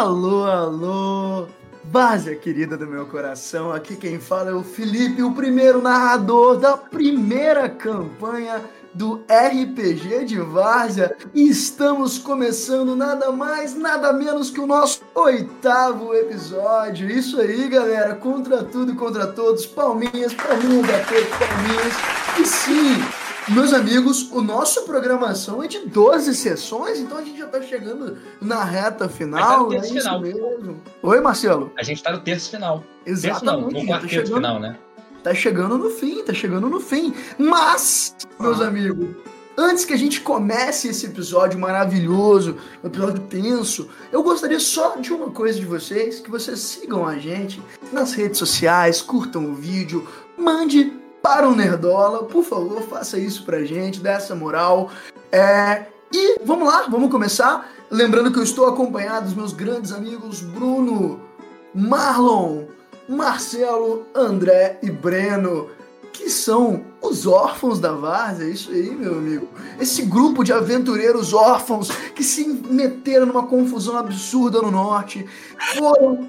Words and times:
Alô, 0.00 0.44
alô, 0.44 1.46
Várzea 1.84 2.34
querida 2.34 2.74
do 2.74 2.86
meu 2.86 3.04
coração, 3.04 3.70
aqui 3.70 3.94
quem 3.94 4.18
fala 4.18 4.48
é 4.48 4.54
o 4.54 4.62
Felipe, 4.62 5.22
o 5.22 5.34
primeiro 5.34 5.82
narrador 5.82 6.56
da 6.56 6.74
primeira 6.74 7.68
campanha 7.68 8.64
do 8.94 9.22
RPG 9.28 10.24
de 10.24 10.40
Várzea 10.40 11.14
estamos 11.34 12.16
começando 12.16 12.96
nada 12.96 13.30
mais, 13.30 13.74
nada 13.74 14.10
menos 14.10 14.48
que 14.48 14.58
o 14.58 14.66
nosso 14.66 15.02
oitavo 15.14 16.14
episódio. 16.14 17.10
Isso 17.10 17.38
aí, 17.38 17.68
galera, 17.68 18.14
contra 18.14 18.64
tudo 18.64 18.96
contra 18.96 19.26
todos, 19.26 19.66
palminhas, 19.66 20.32
palminhas 20.32 21.06
todos, 21.06 21.28
palminhas. 21.28 21.94
E 22.40 22.46
sim, 22.46 23.04
meus 23.48 23.72
amigos, 23.72 24.30
o 24.30 24.40
nosso 24.40 24.82
programação 24.84 25.62
é 25.62 25.66
de 25.66 25.80
12 25.80 26.34
sessões, 26.34 26.98
então 26.98 27.18
a 27.18 27.22
gente 27.22 27.38
já 27.38 27.46
tá 27.46 27.60
chegando 27.62 28.18
na 28.40 28.62
reta 28.62 29.08
final. 29.08 29.40
Tá 29.40 29.58
no 29.58 29.68
terço 29.70 29.96
é 29.96 30.00
final. 30.00 30.26
isso 30.26 30.40
mesmo. 30.40 30.80
Oi, 31.02 31.20
Marcelo. 31.20 31.72
A 31.78 31.82
gente 31.82 32.02
tá 32.02 32.12
no 32.12 32.20
terço 32.20 32.50
final. 32.50 32.84
Terço 33.04 33.44
não, 33.44 33.68
Exatamente. 33.70 33.86
tá 33.88 34.08
chegando- 34.08 34.34
final, 34.34 34.60
né? 34.60 34.78
Tá 35.22 35.34
chegando 35.34 35.76
no 35.76 35.90
fim, 35.90 36.22
tá 36.24 36.32
chegando 36.32 36.68
no 36.68 36.80
fim. 36.80 37.12
Mas, 37.38 38.14
meus 38.38 38.60
amigos, 38.60 39.08
antes 39.56 39.84
que 39.84 39.92
a 39.92 39.96
gente 39.98 40.20
comece 40.22 40.88
esse 40.88 41.04
episódio 41.06 41.58
maravilhoso, 41.58 42.56
um 42.82 42.86
episódio 42.86 43.20
tenso, 43.24 43.88
eu 44.10 44.22
gostaria 44.22 44.58
só 44.60 44.96
de 44.96 45.12
uma 45.12 45.30
coisa 45.30 45.58
de 45.58 45.66
vocês, 45.66 46.20
que 46.20 46.30
vocês 46.30 46.58
sigam 46.60 47.06
a 47.06 47.18
gente 47.18 47.60
nas 47.92 48.12
redes 48.14 48.38
sociais, 48.38 49.02
curtam 49.02 49.44
o 49.50 49.54
vídeo, 49.54 50.08
mande 50.38 50.90
para 51.22 51.48
o 51.48 51.54
Nerdola, 51.54 52.24
por 52.24 52.44
favor, 52.44 52.82
faça 52.82 53.18
isso 53.18 53.44
pra 53.44 53.64
gente, 53.64 54.00
dá 54.00 54.12
essa 54.12 54.34
moral. 54.34 54.90
É, 55.30 55.86
e 56.12 56.38
vamos 56.44 56.66
lá, 56.66 56.86
vamos 56.88 57.10
começar. 57.10 57.70
Lembrando 57.90 58.32
que 58.32 58.38
eu 58.38 58.42
estou 58.42 58.66
acompanhado 58.66 59.26
dos 59.26 59.34
meus 59.34 59.52
grandes 59.52 59.92
amigos 59.92 60.40
Bruno, 60.40 61.20
Marlon, 61.74 62.64
Marcelo, 63.08 64.06
André 64.14 64.78
e 64.82 64.90
Breno, 64.90 65.68
que 66.12 66.28
são 66.28 66.84
os 67.00 67.26
órfãos 67.26 67.80
da 67.80 67.92
Várzea, 67.92 68.46
é 68.46 68.50
isso 68.50 68.70
aí, 68.70 68.90
meu 68.90 69.14
amigo. 69.14 69.48
Esse 69.80 70.02
grupo 70.02 70.44
de 70.44 70.52
aventureiros 70.52 71.32
órfãos 71.32 71.90
que 72.14 72.22
se 72.22 72.46
meteram 72.46 73.26
numa 73.26 73.46
confusão 73.46 73.96
absurda 73.96 74.60
no 74.60 74.70
norte, 74.70 75.26
foram, 75.76 76.28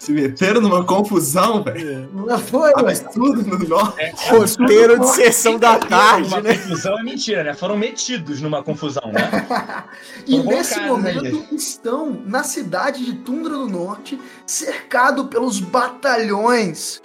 Se 0.00 0.12
meteram 0.12 0.62
numa 0.62 0.82
confusão, 0.82 1.62
velho. 1.62 2.08
não 2.10 2.38
foi, 2.38 2.72
Absurdo 2.74 3.42
no 3.42 3.68
norte. 3.68 4.14
Roteiro 4.30 4.98
de 4.98 5.06
sessão 5.10 5.58
da 5.58 5.78
tarde, 5.78 6.26
uma 6.26 6.40
né? 6.40 6.56
confusão 6.56 6.98
é 6.98 7.02
mentira, 7.02 7.44
né? 7.44 7.52
Foram 7.52 7.76
metidos 7.76 8.40
numa 8.40 8.62
confusão, 8.62 9.12
né? 9.12 9.30
e 10.26 10.38
Tomou 10.38 10.54
nesse 10.54 10.76
casa, 10.76 10.86
momento 10.86 11.22
né, 11.22 11.46
estão 11.52 12.18
na 12.24 12.42
cidade 12.42 13.04
de 13.04 13.12
Tundra 13.16 13.52
do 13.52 13.68
Norte, 13.68 14.18
cercado 14.46 15.26
pelos 15.26 15.60
batalhões 15.60 17.02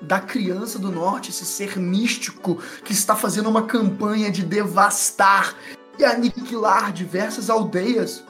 da 0.00 0.20
criança 0.20 0.78
do 0.78 0.92
norte, 0.92 1.30
esse 1.30 1.44
ser 1.44 1.76
místico 1.76 2.62
que 2.84 2.92
está 2.92 3.16
fazendo 3.16 3.48
uma 3.48 3.62
campanha 3.62 4.30
de 4.30 4.44
devastar 4.44 5.56
e 5.98 6.04
aniquilar 6.04 6.92
diversas 6.92 7.50
aldeias 7.50 8.22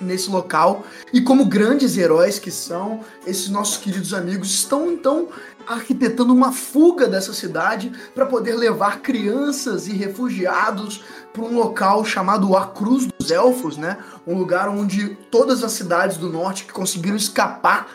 nesse 0.00 0.30
local. 0.30 0.84
E 1.12 1.20
como 1.20 1.44
grandes 1.44 1.96
heróis 1.96 2.38
que 2.38 2.50
são, 2.50 3.00
esses 3.26 3.48
nossos 3.48 3.76
queridos 3.76 4.14
amigos 4.14 4.50
estão 4.50 4.90
então 4.90 5.28
arquitetando 5.66 6.32
uma 6.34 6.52
fuga 6.52 7.06
dessa 7.06 7.32
cidade 7.32 7.92
para 8.14 8.26
poder 8.26 8.54
levar 8.54 9.00
crianças 9.00 9.86
e 9.86 9.92
refugiados 9.92 11.04
para 11.32 11.42
um 11.42 11.56
local 11.56 12.04
chamado 12.04 12.56
A 12.56 12.66
Cruz 12.66 13.06
dos 13.06 13.30
Elfos, 13.30 13.76
né? 13.76 13.98
Um 14.26 14.36
lugar 14.36 14.68
onde 14.68 15.16
todas 15.30 15.62
as 15.62 15.72
cidades 15.72 16.16
do 16.16 16.28
norte 16.28 16.64
que 16.64 16.72
conseguiram 16.72 17.16
escapar 17.16 17.88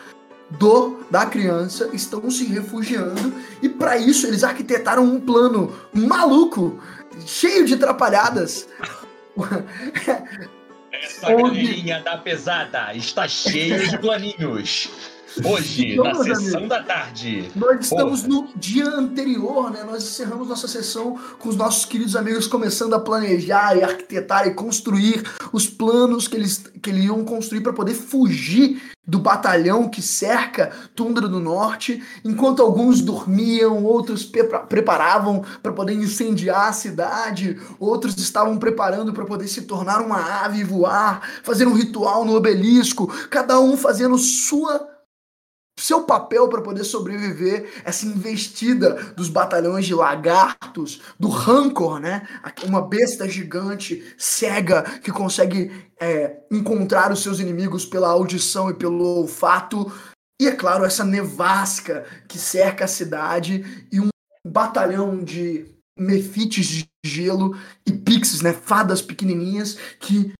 do 0.50 1.00
da 1.10 1.26
criança 1.26 1.90
estão 1.92 2.30
se 2.30 2.44
refugiando 2.44 3.34
e 3.60 3.68
para 3.68 3.98
isso 3.98 4.26
eles 4.26 4.44
arquitetaram 4.44 5.04
um 5.04 5.20
plano 5.20 5.72
maluco, 5.92 6.78
cheio 7.26 7.66
de 7.66 7.74
atrapalhadas. 7.74 8.68
Essa 11.02 11.32
galerinha 11.34 12.00
da 12.00 12.16
pesada 12.18 12.94
está 12.94 13.28
cheia 13.28 13.78
de 13.88 13.98
planinhos. 13.98 15.15
Hoje, 15.44 15.92
Então, 15.92 16.04
na 16.04 16.34
sessão 16.34 16.66
da 16.68 16.82
tarde. 16.82 17.50
Nós 17.54 17.80
estamos 17.80 18.22
Porra. 18.22 18.32
no 18.34 18.48
dia 18.56 18.86
anterior, 18.88 19.70
né? 19.70 19.84
Nós 19.84 20.02
encerramos 20.02 20.48
nossa 20.48 20.66
sessão 20.68 21.18
com 21.38 21.48
os 21.48 21.56
nossos 21.56 21.84
queridos 21.84 22.16
amigos 22.16 22.46
começando 22.46 22.94
a 22.94 23.00
planejar 23.00 23.76
e 23.76 23.82
arquitetar 23.82 24.46
e 24.46 24.54
construir 24.54 25.22
os 25.52 25.66
planos 25.66 26.26
que 26.26 26.36
eles, 26.36 26.64
que 26.82 26.90
eles 26.90 27.04
iam 27.04 27.24
construir 27.24 27.60
para 27.60 27.72
poder 27.72 27.94
fugir 27.94 28.80
do 29.06 29.20
batalhão 29.20 29.88
que 29.88 30.02
cerca 30.02 30.72
Tundra 30.94 31.28
do 31.28 31.38
Norte, 31.38 32.02
enquanto 32.24 32.60
alguns 32.60 33.00
dormiam, 33.00 33.84
outros 33.84 34.24
prepara- 34.24 34.64
preparavam 34.64 35.44
para 35.62 35.72
poder 35.72 35.92
incendiar 35.94 36.68
a 36.68 36.72
cidade, 36.72 37.56
outros 37.78 38.16
estavam 38.16 38.58
preparando 38.58 39.12
para 39.12 39.24
poder 39.24 39.46
se 39.46 39.62
tornar 39.62 40.00
uma 40.00 40.42
ave 40.44 40.60
e 40.60 40.64
voar, 40.64 41.20
fazer 41.44 41.68
um 41.68 41.72
ritual 41.74 42.24
no 42.24 42.34
obelisco, 42.34 43.06
cada 43.30 43.60
um 43.60 43.76
fazendo 43.76 44.18
sua 44.18 44.95
seu 45.78 46.04
papel 46.04 46.48
para 46.48 46.62
poder 46.62 46.84
sobreviver 46.84 47.82
essa 47.84 48.06
investida 48.06 48.94
dos 49.14 49.28
batalhões 49.28 49.84
de 49.84 49.94
lagartos, 49.94 51.02
do 51.20 51.28
rancor, 51.28 52.00
né? 52.00 52.26
Uma 52.64 52.80
besta 52.80 53.28
gigante, 53.28 54.02
cega, 54.16 54.82
que 55.00 55.12
consegue 55.12 55.70
é, 56.00 56.38
encontrar 56.50 57.12
os 57.12 57.22
seus 57.22 57.40
inimigos 57.40 57.84
pela 57.84 58.08
audição 58.08 58.70
e 58.70 58.74
pelo 58.74 59.04
olfato. 59.04 59.92
E, 60.40 60.48
é 60.48 60.52
claro, 60.52 60.84
essa 60.84 61.04
nevasca 61.04 62.06
que 62.26 62.38
cerca 62.38 62.86
a 62.86 62.88
cidade 62.88 63.86
e 63.92 64.00
um 64.00 64.08
batalhão 64.46 65.22
de 65.22 65.66
mefites 65.98 66.66
de 66.66 66.88
gelo 67.04 67.56
e 67.86 67.92
pixies, 67.92 68.40
né? 68.40 68.52
Fadas 68.52 69.02
pequenininhas 69.02 69.76
que 70.00 70.32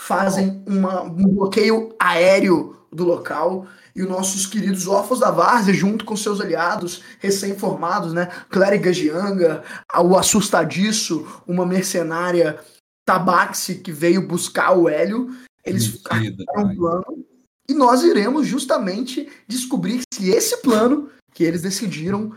fazem 0.00 0.62
uma- 0.66 1.02
um 1.02 1.26
bloqueio 1.26 1.94
aéreo 1.98 2.76
do 2.92 3.04
local 3.04 3.66
e 3.94 4.02
os 4.02 4.08
nossos 4.08 4.46
queridos 4.46 4.86
órfãos 4.86 5.20
da 5.20 5.30
Várzea, 5.30 5.72
junto 5.72 6.04
com 6.04 6.16
seus 6.16 6.40
aliados 6.40 7.02
recém-formados, 7.20 8.12
né? 8.12 8.26
Clériga 8.50 8.92
Gianga, 8.92 9.62
o 9.96 10.16
assustadiço, 10.16 11.42
uma 11.46 11.64
mercenária 11.64 12.58
Tabaxi 13.06 13.76
que 13.76 13.92
veio 13.92 14.26
buscar 14.26 14.72
o 14.72 14.88
Hélio. 14.88 15.30
Eles 15.64 15.86
fizeram 15.86 16.70
um 16.70 16.76
plano 16.76 17.24
e 17.68 17.74
nós 17.74 18.02
iremos 18.02 18.46
justamente 18.46 19.30
descobrir 19.46 20.02
se 20.12 20.30
esse 20.30 20.60
plano 20.60 21.10
que 21.32 21.44
eles 21.44 21.62
decidiram 21.62 22.34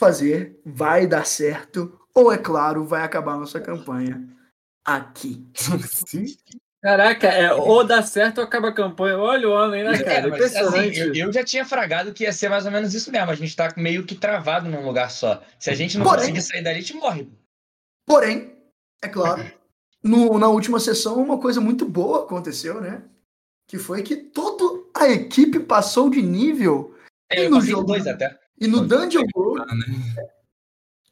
fazer 0.00 0.60
vai 0.64 1.06
dar 1.06 1.26
certo 1.26 1.98
ou, 2.14 2.32
é 2.32 2.38
claro, 2.38 2.84
vai 2.84 3.02
acabar 3.02 3.36
nossa 3.36 3.60
campanha 3.60 4.28
aqui. 4.84 5.46
Sim. 5.54 6.26
Caraca, 6.80 7.26
é, 7.26 7.52
ou 7.52 7.82
dá 7.84 8.02
certo 8.02 8.38
ou 8.38 8.44
acaba 8.44 8.68
a 8.68 8.72
campanha. 8.74 9.18
Olha 9.18 9.48
o 9.48 9.52
homem, 9.52 9.82
né, 9.82 9.94
É, 9.96 10.02
cara? 10.02 10.28
mas, 10.28 10.40
assim, 10.56 10.58
Impressionante. 10.58 10.98
eu, 11.00 11.14
eu 11.26 11.32
já 11.32 11.42
tinha 11.44 11.64
fragado 11.64 12.12
que 12.12 12.22
ia 12.22 12.32
ser 12.32 12.48
mais 12.48 12.64
ou 12.66 12.70
menos 12.70 12.94
isso 12.94 13.10
mesmo. 13.10 13.30
A 13.30 13.34
gente 13.34 13.54
tá 13.56 13.72
meio 13.76 14.04
que 14.06 14.14
travado 14.14 14.68
num 14.68 14.84
lugar 14.86 15.10
só. 15.10 15.42
Se 15.58 15.70
a 15.70 15.74
gente 15.74 15.98
não 15.98 16.04
Porém- 16.04 16.20
conseguir 16.20 16.42
sair 16.42 16.62
dali, 16.62 16.78
a 16.78 16.80
gente 16.80 16.94
morre. 16.94 17.28
Porém, 18.06 18.56
é 19.02 19.08
claro, 19.08 19.44
no- 20.02 20.38
na 20.38 20.48
última 20.48 20.78
sessão 20.78 21.16
uma 21.20 21.38
coisa 21.38 21.60
muito 21.60 21.84
boa 21.84 22.22
aconteceu, 22.24 22.80
né? 22.80 23.02
Que 23.66 23.76
foi 23.76 24.02
que 24.02 24.16
toda 24.16 24.84
a 24.94 25.08
equipe 25.10 25.58
passou 25.60 26.08
de 26.08 26.22
nível 26.22 26.94
É, 27.30 27.44
eu 27.46 27.50
no 27.50 27.60
jogo- 27.60 27.88
dois 27.88 28.06
até. 28.06 28.38
e 28.60 28.68
no 28.68 28.78
Pode 28.78 28.88
Dungeon 28.88 29.22
ser, 29.24 29.30
Road 29.34 29.74
né? 29.76 30.26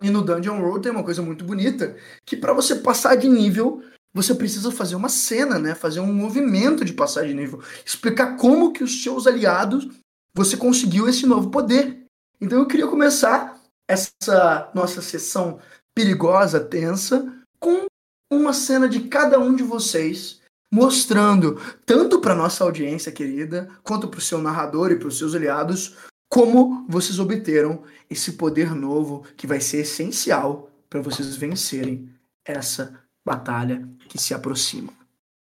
E 0.03 0.10
no 0.10 0.22
Dungeon 0.22 0.60
Road 0.60 0.83
tem 0.83 0.93
uma 0.93 1.03
coisa 1.04 1.22
muito 1.22 1.44
bonita, 1.44 1.97
que 2.25 2.37
para 2.37 2.53
você 2.53 2.77
passar 2.77 3.16
de 3.16 3.28
nível, 3.28 3.83
você 4.16 4.34
precisa 4.34 4.72
fazer 4.72 4.95
uma 4.97 5.10
cena, 5.10 5.59
né? 5.59 5.74
Fazer 5.74 6.01
um 6.01 6.10
movimento 6.10 6.86
de 6.86 6.95
passar 6.95 7.27
de 7.27 7.34
nível, 7.34 7.63
explicar 7.84 8.39
como 8.39 8.72
que 8.72 8.83
os 8.83 9.03
seus 9.03 9.27
aliados 9.27 9.86
você 10.34 10.57
conseguiu 10.57 11.07
esse 11.07 11.27
novo 11.27 11.51
poder. 11.51 12.07
Então 12.41 12.59
eu 12.59 12.66
queria 12.66 12.86
começar 12.86 13.60
essa 13.86 14.71
nossa 14.74 15.03
sessão 15.03 15.59
perigosa, 15.95 16.59
tensa, 16.59 17.30
com 17.60 17.84
uma 18.33 18.54
cena 18.54 18.89
de 18.89 19.01
cada 19.01 19.39
um 19.39 19.54
de 19.54 19.63
vocês 19.63 20.41
mostrando 20.72 21.60
tanto 21.84 22.19
para 22.19 22.34
nossa 22.34 22.65
audiência 22.65 23.12
querida, 23.12 23.69
quanto 23.83 24.09
para 24.09 24.19
o 24.19 24.22
seu 24.22 24.39
narrador 24.39 24.91
e 24.92 24.98
para 24.98 25.09
os 25.09 25.19
seus 25.19 25.34
aliados, 25.34 25.95
como 26.28 26.86
vocês 26.89 27.19
obteram 27.19 27.83
esse 28.09 28.33
poder 28.33 28.74
novo 28.74 29.24
que 29.36 29.47
vai 29.47 29.60
ser 29.60 29.83
essencial 29.83 30.71
para 30.89 31.03
vocês 31.03 31.36
vencerem 31.36 32.10
essa 32.47 32.98
batalha 33.26 33.88
que 34.08 34.18
se 34.18 34.32
aproxima. 34.32 34.92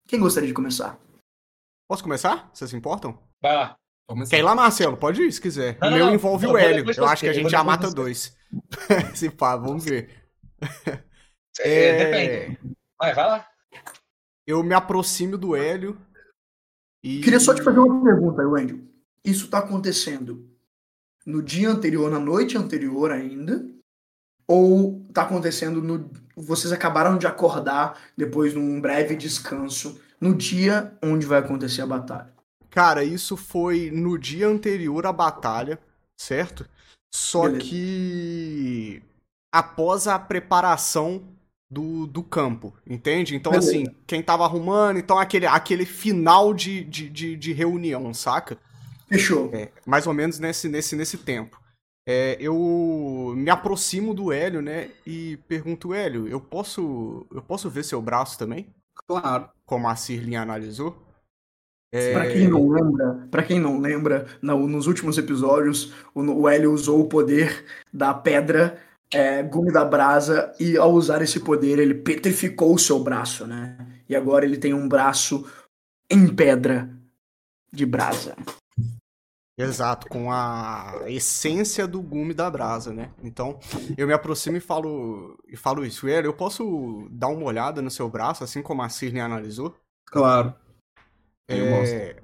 Quem 0.05 0.19
gostaria 0.19 0.47
de 0.47 0.53
começar? 0.53 0.99
Posso 1.89 2.03
começar? 2.03 2.49
Vocês 2.53 2.69
se 2.69 2.75
importam? 2.75 3.17
Vai 3.41 3.55
lá. 3.55 3.77
Quer 4.29 4.39
ir 4.39 4.43
lá, 4.43 4.53
Marcelo? 4.53 4.97
Pode 4.97 5.21
ir, 5.21 5.31
se 5.31 5.39
quiser. 5.39 5.77
Não, 5.79 5.87
o 5.87 5.91
não, 5.91 5.97
meu 5.97 6.05
não. 6.07 6.13
envolve 6.13 6.45
Eu 6.45 6.51
o 6.51 6.57
Hélio. 6.57 6.85
Eu 6.91 7.05
acho 7.05 7.21
que 7.23 7.29
a 7.29 7.33
gente 7.33 7.49
já 7.49 7.63
mata 7.63 7.87
você. 7.87 7.95
dois. 7.95 8.37
se 9.15 9.29
pá, 9.29 9.55
vamos 9.55 9.85
ver. 9.85 10.09
É, 11.59 12.05
Depende. 12.05 12.59
Vai, 12.99 13.13
vai 13.13 13.25
lá. 13.25 13.47
Eu 14.45 14.61
me 14.63 14.73
aproximo 14.73 15.37
do 15.37 15.55
Hélio 15.55 15.97
E... 17.01 17.21
Queria 17.21 17.39
só 17.39 17.53
te 17.55 17.63
fazer 17.63 17.79
uma 17.79 18.03
pergunta, 18.03 18.45
Wendel. 18.45 18.79
Isso 19.23 19.49
tá 19.49 19.59
acontecendo 19.59 20.49
no 21.25 21.41
dia 21.41 21.69
anterior, 21.69 22.11
na 22.11 22.19
noite 22.19 22.57
anterior 22.57 23.11
ainda? 23.11 23.65
Ou 24.45 25.07
tá 25.13 25.21
acontecendo 25.21 25.81
no. 25.81 26.11
Vocês 26.41 26.71
acabaram 26.71 27.17
de 27.17 27.27
acordar 27.27 27.99
depois 28.17 28.53
de 28.53 28.59
um 28.59 28.81
breve 28.81 29.15
descanso 29.15 29.99
no 30.19 30.35
dia 30.35 30.93
onde 31.01 31.25
vai 31.25 31.39
acontecer 31.39 31.81
a 31.81 31.87
batalha? 31.87 32.33
Cara, 32.69 33.03
isso 33.03 33.35
foi 33.35 33.91
no 33.91 34.17
dia 34.17 34.47
anterior 34.47 35.05
à 35.05 35.11
batalha, 35.11 35.77
certo? 36.17 36.65
Só 37.13 37.43
Beleza. 37.43 37.65
que 37.65 39.03
após 39.51 40.07
a 40.07 40.17
preparação 40.17 41.21
do, 41.69 42.07
do 42.07 42.23
campo, 42.23 42.73
entende? 42.87 43.35
Então, 43.35 43.51
Beleza. 43.51 43.71
assim, 43.71 43.85
quem 44.07 44.23
tava 44.23 44.43
arrumando, 44.43 44.97
então 44.97 45.17
aquele, 45.19 45.45
aquele 45.45 45.85
final 45.85 46.53
de, 46.53 46.83
de, 46.83 47.09
de, 47.09 47.35
de 47.35 47.53
reunião, 47.53 48.13
saca? 48.13 48.57
Fechou. 49.07 49.49
É, 49.53 49.69
mais 49.85 50.07
ou 50.07 50.13
menos 50.13 50.39
nesse, 50.39 50.69
nesse, 50.69 50.95
nesse 50.95 51.17
tempo. 51.17 51.60
É, 52.13 52.35
eu 52.41 53.33
me 53.37 53.49
aproximo 53.49 54.13
do 54.13 54.33
Hélio, 54.33 54.61
né? 54.61 54.91
E 55.07 55.37
pergunto, 55.47 55.93
Hélio, 55.93 56.27
eu 56.27 56.41
posso, 56.41 57.25
eu 57.31 57.41
posso 57.41 57.69
ver 57.69 57.85
seu 57.85 58.01
braço 58.01 58.37
também? 58.37 58.67
Claro. 59.07 59.49
Como 59.65 59.87
a 59.87 59.95
Cirlin 59.95 60.35
analisou? 60.35 61.01
É, 61.93 62.11
Pra 62.13 62.27
quem 62.29 62.47
não 62.49 62.67
lembra, 62.69 63.27
para 63.31 63.43
quem 63.43 63.59
não 63.59 63.79
lembra, 63.79 64.25
no- 64.41 64.67
nos 64.67 64.87
últimos 64.87 65.17
episódios, 65.17 65.93
o, 66.13 66.21
o 66.21 66.49
Hélio 66.49 66.73
usou 66.73 66.99
o 67.01 67.07
poder 67.07 67.65
da 67.93 68.13
pedra 68.13 68.77
é, 69.13 69.41
gume 69.43 69.71
da 69.71 69.83
brasa 69.85 70.53
e 70.59 70.77
ao 70.77 70.91
usar 70.91 71.21
esse 71.21 71.39
poder 71.39 71.79
ele 71.79 71.93
petrificou 71.93 72.73
o 72.73 72.79
seu 72.79 73.01
braço, 73.01 73.45
né? 73.47 73.77
E 74.07 74.15
agora 74.15 74.43
ele 74.45 74.57
tem 74.57 74.73
um 74.73 74.87
braço 74.87 75.45
em 76.09 76.27
pedra 76.33 76.89
de 77.71 77.85
brasa. 77.85 78.35
Exato, 79.57 80.07
com 80.07 80.31
a 80.31 81.03
essência 81.07 81.87
do 81.87 82.01
gume 82.01 82.33
da 82.33 82.49
brasa, 82.49 82.93
né? 82.93 83.13
Então, 83.21 83.59
eu 83.97 84.07
me 84.07 84.13
aproximo 84.13 84.57
e 84.57 84.61
falo, 84.61 85.37
e 85.47 85.55
falo 85.55 85.85
isso. 85.85 86.07
Hélio, 86.07 86.29
eu 86.29 86.33
posso 86.33 87.07
dar 87.11 87.27
uma 87.27 87.45
olhada 87.45 87.81
no 87.81 87.91
seu 87.91 88.09
braço, 88.09 88.43
assim 88.43 88.61
como 88.61 88.81
a 88.81 88.89
Cirne 88.89 89.19
analisou? 89.19 89.75
Claro. 90.05 90.55
É, 91.47 92.21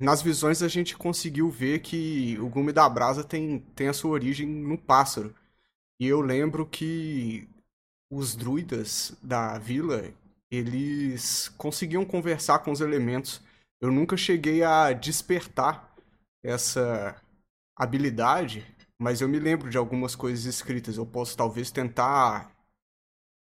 nas 0.00 0.22
visões 0.22 0.62
a 0.62 0.68
gente 0.68 0.96
conseguiu 0.96 1.48
ver 1.50 1.80
que 1.80 2.38
o 2.40 2.48
gume 2.48 2.72
da 2.72 2.88
brasa 2.88 3.22
tem, 3.22 3.60
tem 3.74 3.88
a 3.88 3.92
sua 3.92 4.10
origem 4.10 4.46
no 4.46 4.76
pássaro. 4.78 5.34
E 6.00 6.06
eu 6.06 6.20
lembro 6.20 6.66
que 6.66 7.48
os 8.10 8.34
druidas 8.34 9.16
da 9.22 9.58
vila, 9.58 10.12
eles 10.50 11.48
conseguiam 11.56 12.04
conversar 12.04 12.60
com 12.60 12.72
os 12.72 12.80
elementos. 12.80 13.40
Eu 13.80 13.92
nunca 13.92 14.16
cheguei 14.16 14.62
a 14.62 14.92
despertar 14.92 15.93
essa 16.44 17.16
habilidade, 17.76 18.66
mas 19.00 19.20
eu 19.20 19.28
me 19.28 19.38
lembro 19.40 19.70
de 19.70 19.78
algumas 19.78 20.16
coisas 20.16 20.44
escritas. 20.46 20.96
Eu 20.98 21.06
posso 21.06 21.36
talvez 21.36 21.70
tentar, 21.70 22.52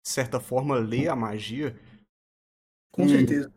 de 0.05 0.11
certa 0.11 0.41
forma, 0.41 0.77
ler 0.77 1.09
a 1.09 1.15
magia. 1.17 1.77
Com 2.93 3.05
Hum. 3.05 3.09
certeza. 3.09 3.53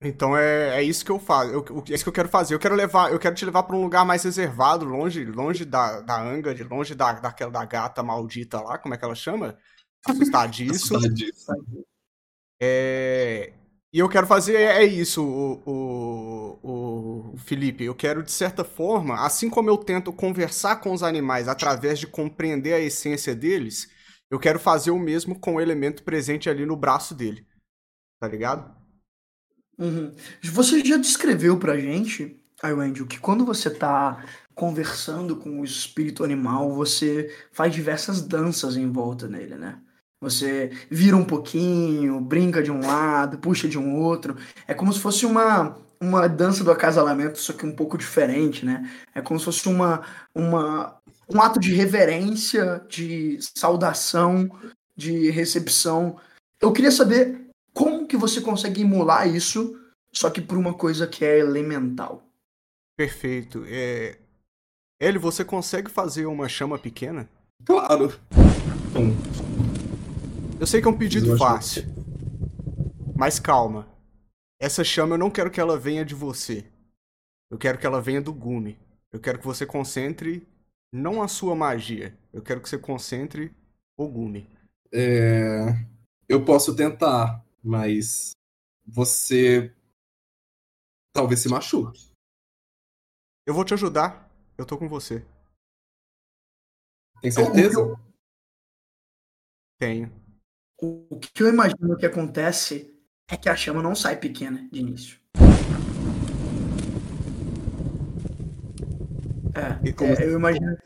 Então 0.00 0.36
é, 0.36 0.78
é 0.78 0.82
isso 0.82 1.04
que 1.04 1.10
eu 1.10 1.18
faço. 1.18 1.50
Eu, 1.52 1.64
é 1.88 1.94
isso 1.94 2.04
que 2.04 2.08
eu 2.08 2.12
quero 2.12 2.28
fazer. 2.28 2.54
Eu 2.54 2.58
quero 2.58 2.74
levar, 2.74 3.10
eu 3.12 3.18
quero 3.18 3.34
te 3.34 3.44
levar 3.44 3.64
pra 3.64 3.74
um 3.76 3.82
lugar 3.82 4.04
mais 4.04 4.22
reservado, 4.22 4.84
longe, 4.84 5.24
longe 5.24 5.64
da, 5.64 6.00
da 6.00 6.20
anga, 6.22 6.54
de 6.54 6.62
longe 6.62 6.94
da, 6.94 7.12
daquela 7.14 7.50
da 7.50 7.64
gata 7.64 8.02
maldita 8.02 8.60
lá, 8.60 8.78
como 8.78 8.94
é 8.94 8.98
que 8.98 9.04
ela 9.04 9.14
chama? 9.14 9.58
Assustadiço. 10.06 10.94
Assustadíssimo. 10.94 11.84
É, 12.60 13.52
E 13.98 14.00
eu 14.00 14.08
quero 14.08 14.28
fazer 14.28 14.54
é, 14.54 14.76
é 14.76 14.84
isso, 14.84 15.24
o, 15.24 15.60
o, 16.62 17.32
o 17.32 17.36
Felipe. 17.36 17.82
Eu 17.82 17.96
quero, 17.96 18.22
de 18.22 18.30
certa 18.30 18.62
forma, 18.62 19.26
assim 19.26 19.50
como 19.50 19.68
eu 19.68 19.76
tento 19.76 20.12
conversar 20.12 20.76
com 20.76 20.92
os 20.92 21.02
animais 21.02 21.48
através 21.48 21.98
de 21.98 22.06
compreender 22.06 22.74
a 22.74 22.78
essência 22.78 23.34
deles, 23.34 23.90
eu 24.30 24.38
quero 24.38 24.60
fazer 24.60 24.92
o 24.92 25.00
mesmo 25.00 25.36
com 25.36 25.56
o 25.56 25.60
elemento 25.60 26.04
presente 26.04 26.48
ali 26.48 26.64
no 26.64 26.76
braço 26.76 27.12
dele. 27.12 27.44
Tá 28.20 28.28
ligado? 28.28 28.72
Uhum. 29.76 30.14
Você 30.44 30.84
já 30.84 30.96
descreveu 30.96 31.58
pra 31.58 31.76
gente, 31.76 32.40
Wendy, 32.62 33.04
que 33.04 33.18
quando 33.18 33.44
você 33.44 33.68
tá 33.68 34.24
conversando 34.54 35.34
com 35.34 35.60
o 35.60 35.64
espírito 35.64 36.22
animal, 36.22 36.72
você 36.72 37.36
faz 37.50 37.74
diversas 37.74 38.22
danças 38.22 38.76
em 38.76 38.88
volta 38.92 39.26
nele, 39.26 39.56
né? 39.56 39.82
Você 40.20 40.70
vira 40.90 41.16
um 41.16 41.24
pouquinho, 41.24 42.20
brinca 42.20 42.62
de 42.62 42.70
um 42.70 42.80
lado, 42.80 43.38
puxa 43.38 43.68
de 43.68 43.78
um 43.78 44.00
outro. 44.00 44.36
É 44.66 44.74
como 44.74 44.92
se 44.92 44.98
fosse 44.98 45.24
uma, 45.24 45.76
uma 46.00 46.28
dança 46.28 46.64
do 46.64 46.72
acasalamento, 46.72 47.38
só 47.38 47.52
que 47.52 47.64
um 47.64 47.74
pouco 47.74 47.96
diferente, 47.96 48.64
né? 48.64 48.90
É 49.14 49.20
como 49.20 49.38
se 49.38 49.44
fosse 49.44 49.68
uma, 49.68 50.04
uma, 50.34 50.96
um 51.28 51.40
ato 51.40 51.60
de 51.60 51.72
reverência, 51.72 52.84
de 52.88 53.38
saudação, 53.56 54.50
de 54.96 55.30
recepção. 55.30 56.16
Eu 56.60 56.72
queria 56.72 56.90
saber 56.90 57.48
como 57.72 58.06
que 58.06 58.16
você 58.16 58.40
consegue 58.40 58.80
emular 58.80 59.28
isso, 59.28 59.78
só 60.12 60.28
que 60.30 60.40
por 60.40 60.58
uma 60.58 60.74
coisa 60.74 61.06
que 61.06 61.24
é 61.24 61.38
elemental. 61.38 62.24
Perfeito. 62.96 63.64
É... 63.68 64.18
Hélio, 65.00 65.20
você 65.20 65.44
consegue 65.44 65.88
fazer 65.88 66.26
uma 66.26 66.48
chama 66.48 66.76
pequena? 66.76 67.28
Claro. 67.64 68.18
Bom, 68.92 69.14
Eu 70.60 70.66
sei 70.66 70.82
que 70.82 70.88
é 70.88 70.90
um 70.90 70.98
pedido 70.98 71.36
fácil. 71.38 71.84
Mas 73.16 73.38
calma. 73.38 73.88
Essa 74.60 74.82
chama 74.82 75.14
eu 75.14 75.18
não 75.18 75.30
quero 75.30 75.50
que 75.50 75.60
ela 75.60 75.78
venha 75.78 76.04
de 76.04 76.14
você. 76.14 76.68
Eu 77.48 77.56
quero 77.56 77.78
que 77.78 77.86
ela 77.86 78.02
venha 78.02 78.20
do 78.20 78.32
Gumi. 78.32 78.76
Eu 79.12 79.20
quero 79.20 79.38
que 79.38 79.46
você 79.46 79.64
concentre 79.64 80.46
não 80.92 81.22
a 81.22 81.28
sua 81.28 81.54
magia. 81.54 82.18
Eu 82.32 82.42
quero 82.42 82.60
que 82.60 82.68
você 82.68 82.76
concentre 82.76 83.54
o 83.96 84.08
Gumi. 84.08 84.48
é, 84.92 85.86
eu 86.28 86.44
posso 86.44 86.74
tentar, 86.74 87.44
mas 87.62 88.32
você 88.86 89.74
talvez 91.12 91.40
se 91.40 91.48
machuque. 91.48 92.10
Eu 93.46 93.54
vou 93.54 93.64
te 93.64 93.74
ajudar. 93.74 94.28
Eu 94.56 94.66
tô 94.66 94.76
com 94.76 94.88
você. 94.88 95.24
Tem 97.22 97.30
certeza? 97.30 97.80
O 97.80 97.98
Tenho. 99.78 100.27
O, 100.80 101.18
que 101.18 101.42
eu 101.42 101.48
imagino 101.48 101.96
que 101.96 102.06
acontece 102.06 102.94
é 103.28 103.36
que 103.36 103.48
a 103.48 103.56
chama 103.56 103.82
não 103.82 103.94
sai 103.96 104.16
pequena 104.16 104.68
de 104.70 104.78
início. 104.80 105.18
É, 109.54 109.88
E 109.88 109.92
como- 109.92 110.12
é, 110.12 110.24
eu 110.24 110.38
imagino, 110.38 110.78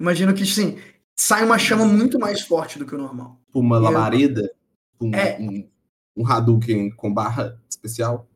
imagino 0.00 0.34
que 0.34 0.46
sim, 0.46 0.78
sai 1.14 1.44
uma 1.44 1.58
chama 1.58 1.84
muito 1.84 2.18
mais 2.18 2.40
forte 2.40 2.78
do 2.78 2.86
que 2.86 2.94
o 2.94 2.98
normal. 2.98 3.38
Tipo 3.46 3.60
Uma 3.60 3.76
Eu- 3.76 3.80
labareda? 3.82 4.50
Um, 5.00 5.14
É. 5.14 5.36
um, 5.38 5.68
um 6.16 6.26
Hadouken 6.26 6.90
com 6.92 7.12
barra 7.12 7.60
especial? 7.68 8.26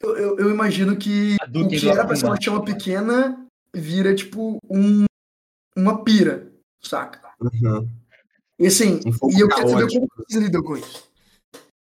Eu, 0.00 0.16
eu, 0.16 0.38
eu 0.38 0.50
imagino 0.50 0.96
que 0.96 1.36
A 1.40 1.44
o 1.46 1.68
que 1.68 1.88
era 1.88 2.06
pra 2.06 2.14
ser 2.14 2.26
uma 2.26 2.40
chama 2.40 2.64
pequena 2.64 3.44
vira 3.74 4.14
tipo 4.14 4.58
um, 4.70 5.04
uma 5.76 6.04
pira, 6.04 6.52
saca? 6.80 7.20
Uhum. 7.40 7.88
E 8.58 8.66
assim, 8.66 9.00
Um 9.22 9.30
e 9.30 9.40
eu 9.40 9.48
quero 9.48 9.68
saber 9.68 9.88
como 9.88 10.08
vocês 10.16 10.42
lidam 10.42 10.62
com 10.62 10.76
isso. 10.76 11.04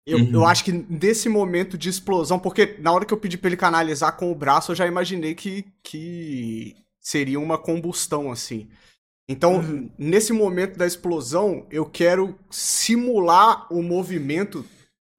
Eu, 0.05 0.17
Uhum. 0.17 0.31
eu 0.33 0.45
acho 0.45 0.63
que 0.63 0.71
nesse 0.71 1.29
momento 1.29 1.77
de 1.77 1.89
explosão, 1.89 2.39
porque 2.39 2.75
na 2.79 2.91
hora 2.91 3.05
que 3.05 3.13
eu 3.13 3.17
pedi 3.17 3.37
pra 3.37 3.49
ele 3.49 3.57
canalizar 3.57 4.17
com 4.17 4.31
o 4.31 4.35
braço, 4.35 4.71
eu 4.71 4.75
já 4.75 4.87
imaginei 4.87 5.35
que, 5.35 5.65
que 5.83 6.75
seria 6.99 7.39
uma 7.39 7.57
combustão 7.57 8.31
assim. 8.31 8.67
Então, 9.29 9.57
Uhum. 9.57 9.89
nesse 9.97 10.33
momento 10.33 10.77
da 10.77 10.85
explosão, 10.87 11.65
eu 11.71 11.85
quero 11.85 12.35
simular 12.49 13.71
o 13.71 13.81
movimento 13.83 14.65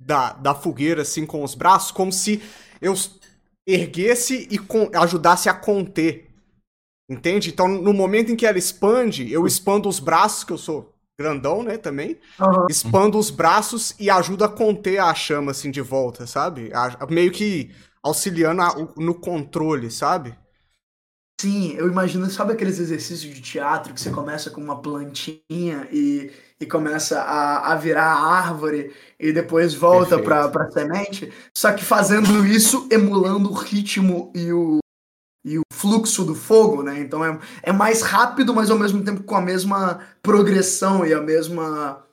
da, 0.01 0.33
da 0.33 0.55
fogueira 0.55 1.03
assim 1.03 1.25
com 1.25 1.45
os 1.45 1.55
braços, 1.55 1.93
como 1.93 2.13
se 2.13 2.43
eu 2.81 2.95
erguesse 3.67 4.49
e 4.51 4.59
con- 4.59 4.91
ajudasse 4.95 5.49
a 5.49 5.55
conter. 5.55 6.29
Entende? 7.09 7.51
Então, 7.51 7.69
no 7.69 7.93
momento 7.93 8.33
em 8.33 8.37
que 8.37 8.47
ela 8.47 8.59
expande, 8.59 9.31
eu 9.31 9.47
expando 9.47 9.89
os 9.89 10.01
braços, 10.01 10.45
que 10.45 10.53
eu 10.53 10.59
sou 10.59 10.92
grandão, 11.19 11.63
né, 11.63 11.79
também 11.79 12.19
expando 12.69 13.19
os 13.19 13.31
braços 13.31 13.95
e 13.99 14.11
ajuda 14.11 14.47
a 14.47 14.49
conter 14.49 14.99
a 14.99 15.15
chama 15.15 15.51
assim 15.53 15.71
de 15.71 15.81
volta, 15.81 16.27
sabe? 16.27 16.71
A- 16.75 17.07
meio 17.11 17.31
que 17.33 17.71
auxiliando 18.03 18.63
a- 18.63 18.75
no 18.97 19.15
controle, 19.15 19.91
sabe? 19.91 20.37
Sim, 21.41 21.73
eu 21.73 21.89
imagino, 21.89 22.31
sabe 22.31 22.53
aqueles 22.53 22.79
exercícios 22.79 23.35
de 23.35 23.41
teatro 23.43 23.93
que 23.93 24.01
você 24.01 24.11
começa 24.11 24.49
com 24.49 24.61
uma 24.61 24.81
plantinha 24.81 25.89
e, 25.91 26.31
e 26.61 26.67
começa 26.67 27.21
a, 27.21 27.73
a 27.73 27.77
virar 27.77 28.05
árvore 28.15 28.95
e 29.19 29.33
depois 29.33 29.75
volta 29.75 30.21
pra, 30.21 30.49
pra 30.49 30.71
semente? 30.71 31.33
Só 31.57 31.73
que 31.73 31.85
fazendo 31.85 32.47
isso, 32.47 32.87
emulando 32.93 33.51
o 33.51 33.55
ritmo 33.55 34.33
e 34.37 34.53
o, 34.53 34.79
e 35.45 35.59
o 35.59 35.63
fluxo 35.73 36.25
do 36.25 36.35
fogo, 36.35 36.83
né? 36.83 37.01
Então 37.01 37.25
é, 37.25 37.39
é 37.63 37.73
mais 37.73 38.03
rápido, 38.03 38.55
mas 38.55 38.71
ao 38.71 38.79
mesmo 38.79 39.03
tempo 39.05 39.23
com 39.25 39.35
a 39.37 39.41
mesma 39.41 40.01
progressão 40.23 41.05
e 41.07 41.13
a 41.13 41.21
mesma 41.21 42.05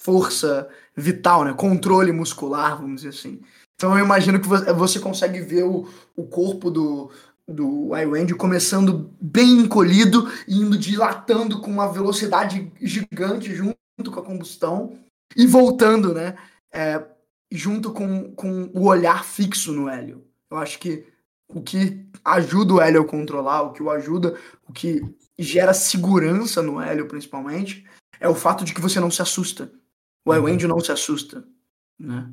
força 0.00 0.68
vital, 0.96 1.44
né? 1.44 1.52
Controle 1.54 2.12
muscular, 2.12 2.76
vamos 2.80 3.02
dizer 3.02 3.10
assim. 3.10 3.40
Então 3.74 3.96
eu 3.98 4.04
imagino 4.04 4.40
que 4.40 4.46
vo- 4.48 4.74
você 4.74 5.00
consegue 5.00 5.40
ver 5.40 5.64
o, 5.64 5.88
o 6.16 6.26
corpo 6.26 6.70
do, 6.70 7.10
do 7.46 7.96
Iwendy 7.96 8.34
começando 8.34 9.10
bem 9.20 9.60
encolhido 9.60 10.30
e 10.46 10.58
indo 10.58 10.76
dilatando 10.78 11.60
com 11.60 11.70
uma 11.70 11.90
velocidade 11.92 12.70
gigante 12.80 13.54
junto 13.54 13.76
com 14.12 14.20
a 14.20 14.22
combustão 14.24 14.98
e 15.36 15.46
voltando, 15.46 16.12
né? 16.14 16.36
é, 16.72 17.04
junto 17.50 17.92
com, 17.92 18.32
com 18.34 18.70
o 18.74 18.86
olhar 18.86 19.24
fixo 19.24 19.72
no 19.72 19.88
Hélio. 19.88 20.24
Eu 20.50 20.58
acho 20.58 20.78
que 20.78 21.06
o 21.48 21.62
que 21.62 22.04
ajuda 22.24 22.74
o 22.74 22.80
Hélio 22.80 23.02
a 23.02 23.06
controlar, 23.06 23.62
o 23.62 23.72
que 23.72 23.82
o 23.82 23.90
ajuda, 23.90 24.38
o 24.68 24.72
que 24.72 25.02
gera 25.38 25.74
segurança 25.74 26.62
no 26.62 26.80
Hélio, 26.80 27.08
principalmente, 27.08 27.86
é 28.20 28.28
o 28.28 28.34
fato 28.34 28.64
de 28.64 28.72
que 28.72 28.80
você 28.80 29.00
não 29.00 29.10
se 29.10 29.22
assusta. 29.22 29.72
O 30.24 30.32
Elwendio 30.32 30.68
não 30.68 30.80
se 30.80 30.90
assusta, 30.90 31.46
né? 31.98 32.32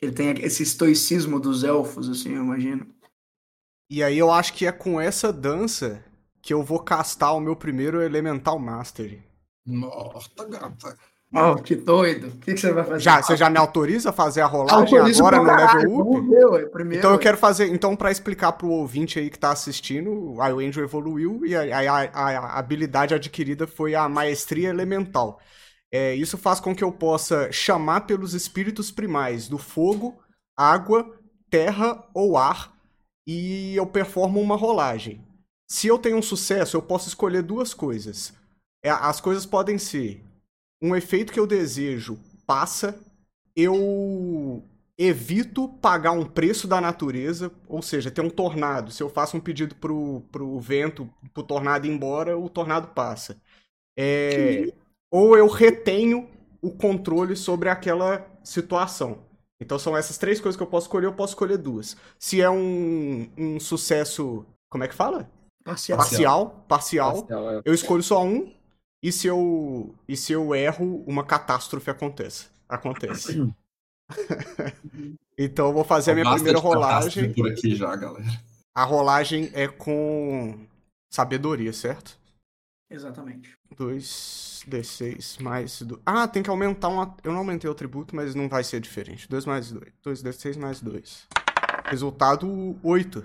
Ele 0.00 0.12
tem 0.12 0.30
esse 0.44 0.62
estoicismo 0.62 1.40
dos 1.40 1.64
elfos, 1.64 2.08
assim, 2.08 2.34
eu 2.34 2.42
imagino. 2.42 2.86
E 3.90 4.02
aí 4.02 4.18
eu 4.18 4.30
acho 4.30 4.52
que 4.54 4.66
é 4.66 4.72
com 4.72 5.00
essa 5.00 5.32
dança 5.32 6.04
que 6.40 6.52
eu 6.52 6.62
vou 6.62 6.80
castar 6.80 7.34
o 7.34 7.40
meu 7.40 7.56
primeiro 7.56 8.02
Elemental 8.02 8.58
Mastery. 8.58 9.22
Morta, 9.66 10.44
gata. 10.44 10.98
Oh, 11.36 11.54
que 11.56 11.74
doido. 11.74 12.28
O 12.28 12.38
que, 12.38 12.54
que 12.54 12.60
você 12.60 12.72
vai 12.72 12.84
fazer? 12.84 13.00
Já, 13.00 13.22
você 13.22 13.36
já 13.36 13.50
me 13.50 13.58
autoriza 13.58 14.10
a 14.10 14.12
fazer 14.12 14.40
a 14.40 14.46
rolagem 14.46 14.98
agora 14.98 15.36
no 15.38 15.44
level 15.44 16.00
up? 16.00 16.70
primeiro, 16.70 16.98
Então 16.98 17.10
eu 17.10 17.16
ué. 17.16 17.22
quero 17.22 17.36
fazer, 17.36 17.66
então 17.72 17.96
para 17.96 18.10
explicar 18.10 18.52
pro 18.52 18.68
ouvinte 18.68 19.18
aí 19.18 19.30
que 19.30 19.38
tá 19.38 19.50
assistindo, 19.50 20.10
o 20.12 20.40
Angel 20.60 20.84
evoluiu 20.84 21.44
e 21.44 21.54
a, 21.56 21.62
a- 21.62 22.02
a- 22.12 22.38
a 22.38 22.58
habilidade 22.58 23.14
adquirida 23.14 23.66
foi 23.66 23.94
a 23.94 24.08
Maestria 24.08 24.68
Elemental. 24.68 25.40
É, 25.92 26.14
isso 26.14 26.36
faz 26.36 26.60
com 26.60 26.74
que 26.74 26.82
eu 26.82 26.90
possa 26.92 27.50
chamar 27.52 28.02
pelos 28.02 28.34
espíritos 28.34 28.90
primais 28.90 29.48
do 29.48 29.58
fogo, 29.58 30.18
água, 30.56 31.08
terra 31.50 32.04
ou 32.14 32.36
ar 32.36 32.72
e 33.26 33.74
eu 33.76 33.86
performo 33.86 34.40
uma 34.40 34.56
rolagem. 34.56 35.24
Se 35.68 35.86
eu 35.86 35.98
tenho 35.98 36.16
um 36.18 36.22
sucesso, 36.22 36.76
eu 36.76 36.82
posso 36.82 37.08
escolher 37.08 37.42
duas 37.42 37.72
coisas. 37.72 38.32
É, 38.84 38.90
as 38.90 39.20
coisas 39.20 39.46
podem 39.46 39.78
ser 39.78 40.22
um 40.82 40.94
efeito 40.94 41.32
que 41.32 41.40
eu 41.40 41.46
desejo 41.46 42.18
passa, 42.46 42.98
eu 43.56 44.62
evito 44.96 45.68
pagar 45.68 46.12
um 46.12 46.24
preço 46.24 46.68
da 46.68 46.80
natureza, 46.80 47.50
ou 47.68 47.82
seja, 47.82 48.10
ter 48.10 48.20
um 48.20 48.30
tornado. 48.30 48.92
Se 48.92 49.02
eu 49.02 49.08
faço 49.08 49.36
um 49.36 49.40
pedido 49.40 49.74
pro, 49.74 50.22
pro 50.30 50.58
vento, 50.60 51.08
pro 51.32 51.42
tornado 51.42 51.86
ir 51.86 51.90
embora, 51.90 52.38
o 52.38 52.48
tornado 52.48 52.88
passa. 52.88 53.40
É, 53.96 54.72
ou 55.10 55.36
eu 55.36 55.48
retenho 55.48 56.28
o 56.60 56.70
controle 56.70 57.36
sobre 57.36 57.68
aquela 57.68 58.26
situação. 58.42 59.18
Então 59.60 59.78
são 59.78 59.96
essas 59.96 60.18
três 60.18 60.40
coisas 60.40 60.56
que 60.56 60.62
eu 60.62 60.66
posso 60.66 60.86
escolher, 60.86 61.06
eu 61.06 61.12
posso 61.12 61.32
escolher 61.32 61.58
duas. 61.58 61.96
Se 62.18 62.40
é 62.40 62.50
um, 62.50 63.28
um 63.36 63.60
sucesso. 63.60 64.44
Como 64.68 64.84
é 64.84 64.88
que 64.88 64.94
fala? 64.94 65.30
Parcial. 65.64 65.98
Parcial. 65.98 66.64
Parcial. 66.68 67.12
Parcial, 67.22 67.50
é. 67.50 67.62
Eu 67.64 67.74
escolho 67.74 68.02
só 68.02 68.24
um. 68.24 68.52
E 69.04 69.12
se 69.12 69.26
eu, 69.26 69.94
e 70.08 70.16
se 70.16 70.32
eu 70.32 70.54
erro, 70.54 71.04
uma 71.06 71.22
catástrofe 71.22 71.90
acontece. 71.90 72.48
Acontece. 72.66 73.52
então 75.36 75.66
eu 75.66 75.74
vou 75.74 75.84
fazer 75.84 76.12
a 76.12 76.14
minha 76.14 76.24
Basta 76.24 76.38
primeira 76.38 76.58
rolagem. 76.58 77.34
por 77.34 77.46
aqui 77.46 77.76
já, 77.76 77.94
galera. 77.96 78.24
A 78.74 78.82
rolagem 78.82 79.50
é 79.52 79.68
com 79.68 80.58
sabedoria, 81.12 81.70
certo? 81.70 82.18
Exatamente. 82.90 83.52
2d6 83.76 85.42
mais. 85.42 85.82
Do... 85.82 86.00
Ah, 86.06 86.26
tem 86.26 86.42
que 86.42 86.48
aumentar 86.48 86.88
uma. 86.88 87.14
Eu 87.22 87.32
não 87.32 87.40
aumentei 87.40 87.68
o 87.68 87.74
atributo, 87.74 88.16
mas 88.16 88.34
não 88.34 88.48
vai 88.48 88.64
ser 88.64 88.80
diferente. 88.80 89.28
2 89.28 89.44
mais 89.44 89.70
2. 89.70 89.92
2d6 90.02 90.56
mais 90.56 90.80
2. 90.80 91.28
Resultado 91.84 92.80
8. 92.82 93.22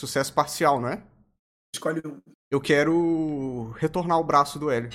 Sucesso 0.00 0.32
parcial, 0.32 0.80
não 0.80 0.88
é? 0.88 1.02
Escolhe 1.74 2.00
um. 2.06 2.18
Eu 2.52 2.60
quero 2.60 3.70
retornar 3.78 4.18
o 4.20 4.24
braço 4.24 4.58
do 4.58 4.70
Hélio. 4.70 4.90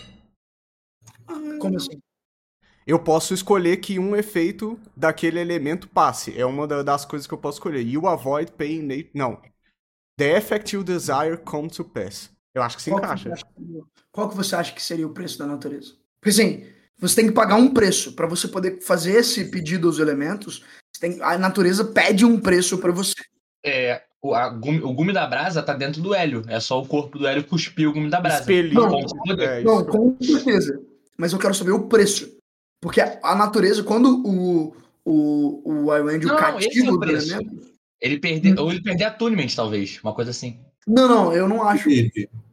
Como 1.59 1.75
assim? 1.75 1.99
Eu 2.85 2.99
posso 3.03 3.33
escolher 3.33 3.77
que 3.77 3.97
um 3.97 4.15
efeito 4.15 4.79
daquele 4.95 5.39
elemento 5.39 5.89
passe. 5.89 6.39
É 6.39 6.45
uma 6.45 6.67
da- 6.67 6.83
das 6.83 7.03
coisas 7.03 7.25
que 7.27 7.33
eu 7.33 7.37
posso 7.39 7.57
escolher. 7.57 7.81
You 7.81 8.07
avoid 8.07 8.51
paying... 8.51 8.83
na- 8.83 9.03
Não. 9.11 9.41
The 10.19 10.37
effect 10.37 10.75
you 10.75 10.83
desire 10.83 11.35
come 11.37 11.67
to 11.71 11.83
pass. 11.83 12.29
Eu 12.53 12.61
acho 12.61 12.77
que 12.77 12.83
se 12.83 12.91
Qual 12.91 12.99
encaixa. 13.03 13.31
que 13.31 13.37
seria- 13.55 13.83
qual 14.11 14.29
que 14.29 14.35
você 14.35 14.55
acha 14.55 14.71
que 14.73 14.81
seria 14.81 15.07
o 15.07 15.13
preço 15.13 15.39
da 15.39 15.47
natureza? 15.47 15.95
Porque 16.21 16.29
assim, 16.29 16.63
você 16.99 17.15
tem 17.15 17.25
que 17.27 17.33
pagar 17.33 17.55
um 17.55 17.73
preço 17.73 18.13
para 18.13 18.27
você 18.27 18.47
poder 18.47 18.81
fazer 18.81 19.13
esse 19.13 19.49
pedido 19.49 19.87
aos 19.87 19.97
elementos. 19.97 20.63
você 20.95 21.01
tem- 21.01 21.21
a 21.23 21.37
natureza 21.39 21.83
pede 21.85 22.23
um 22.23 22.39
preço 22.39 22.77
para 22.77 22.91
você. 22.91 23.13
É, 23.63 24.06
o, 24.21 24.33
a 24.33 24.50
gume, 24.50 24.81
o 24.81 24.93
gume 24.93 25.13
da 25.13 25.25
brasa 25.27 25.62
tá 25.63 25.74
dentro 25.74 26.01
do 26.01 26.13
hélio. 26.13 26.43
É 26.47 26.59
só 26.59 26.81
o 26.81 26.86
corpo 26.88 27.17
do 27.19 27.27
hélio 27.27 27.43
cuspir 27.43 27.88
o 27.88 27.93
gume 27.93 28.09
da 28.09 28.19
brasa. 28.19 28.39
Expelir. 28.41 28.74
Não. 28.74 29.00
É, 29.39 29.63
Não, 29.63 29.86
com 29.86 30.17
certeza. 30.21 30.81
Mas 31.17 31.33
eu 31.33 31.39
quero 31.39 31.53
saber 31.53 31.71
o 31.71 31.88
preço. 31.88 32.38
Porque 32.81 33.01
a 33.01 33.36
natureza, 33.36 33.83
quando 33.83 34.21
o, 34.25 34.75
o, 35.03 35.86
o 35.88 35.95
Iwandio 35.95 36.29
Não, 36.29 36.36
esse 36.59 36.67
é 36.67 36.69
cativa 36.69 36.91
o 36.91 36.95
o 36.95 37.00
preço. 37.00 37.33
elemento. 37.33 37.67
Ele 38.00 38.19
perder, 38.19 38.59
ou 38.59 38.71
ele 38.71 38.81
perder 38.81 39.05
a 39.05 39.12
Tuniment, 39.12 39.53
talvez. 39.55 40.00
Uma 40.03 40.13
coisa 40.13 40.29
assim. 40.31 40.59
Não, 40.88 41.07
não, 41.07 41.33
eu 41.33 41.47
não 41.47 41.63
acho. 41.63 41.89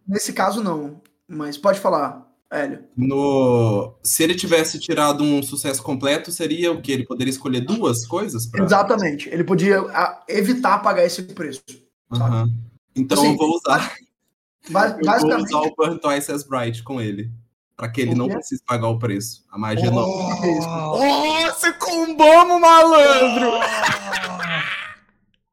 Nesse 0.06 0.32
caso, 0.32 0.62
não. 0.62 1.00
Mas 1.28 1.58
pode 1.58 1.78
falar, 1.80 2.23
Hélio. 2.50 2.84
No... 2.96 3.94
Se 4.02 4.22
ele 4.22 4.34
tivesse 4.34 4.78
tirado 4.78 5.24
um 5.24 5.42
sucesso 5.42 5.82
completo, 5.82 6.30
seria 6.30 6.70
o 6.70 6.80
que? 6.80 6.92
Ele 6.92 7.04
poderia 7.04 7.30
escolher 7.30 7.60
duas 7.62 8.06
coisas? 8.06 8.46
Pra... 8.46 8.64
Exatamente. 8.64 9.28
Ele 9.28 9.42
podia 9.44 9.82
evitar 10.28 10.78
pagar 10.78 11.04
esse 11.04 11.22
preço. 11.22 11.62
Aham. 12.12 12.50
Então 12.94 13.18
Assim, 13.18 13.32
eu 13.32 13.36
vou 13.36 13.56
usar, 13.56 13.94
Ba- 14.70 14.96
eu 15.02 15.20
vou 15.20 15.36
usar 15.42 15.58
o 15.62 15.74
Burn 15.74 15.98
Twice 15.98 16.30
as 16.30 16.44
Bright 16.44 16.82
com 16.84 17.00
ele. 17.00 17.30
Pra 17.76 17.88
que 17.88 18.00
ele 18.02 18.12
O 18.12 18.16
não 18.16 18.28
quê? 18.28 18.34
precise 18.34 18.62
pagar 18.64 18.86
o 18.86 19.00
preço. 19.00 19.42
A 19.50 19.58
magia 19.58 19.90
não. 19.90 20.06
Nossa, 20.06 21.72
combamos, 21.72 22.60
malandro! 22.60 23.50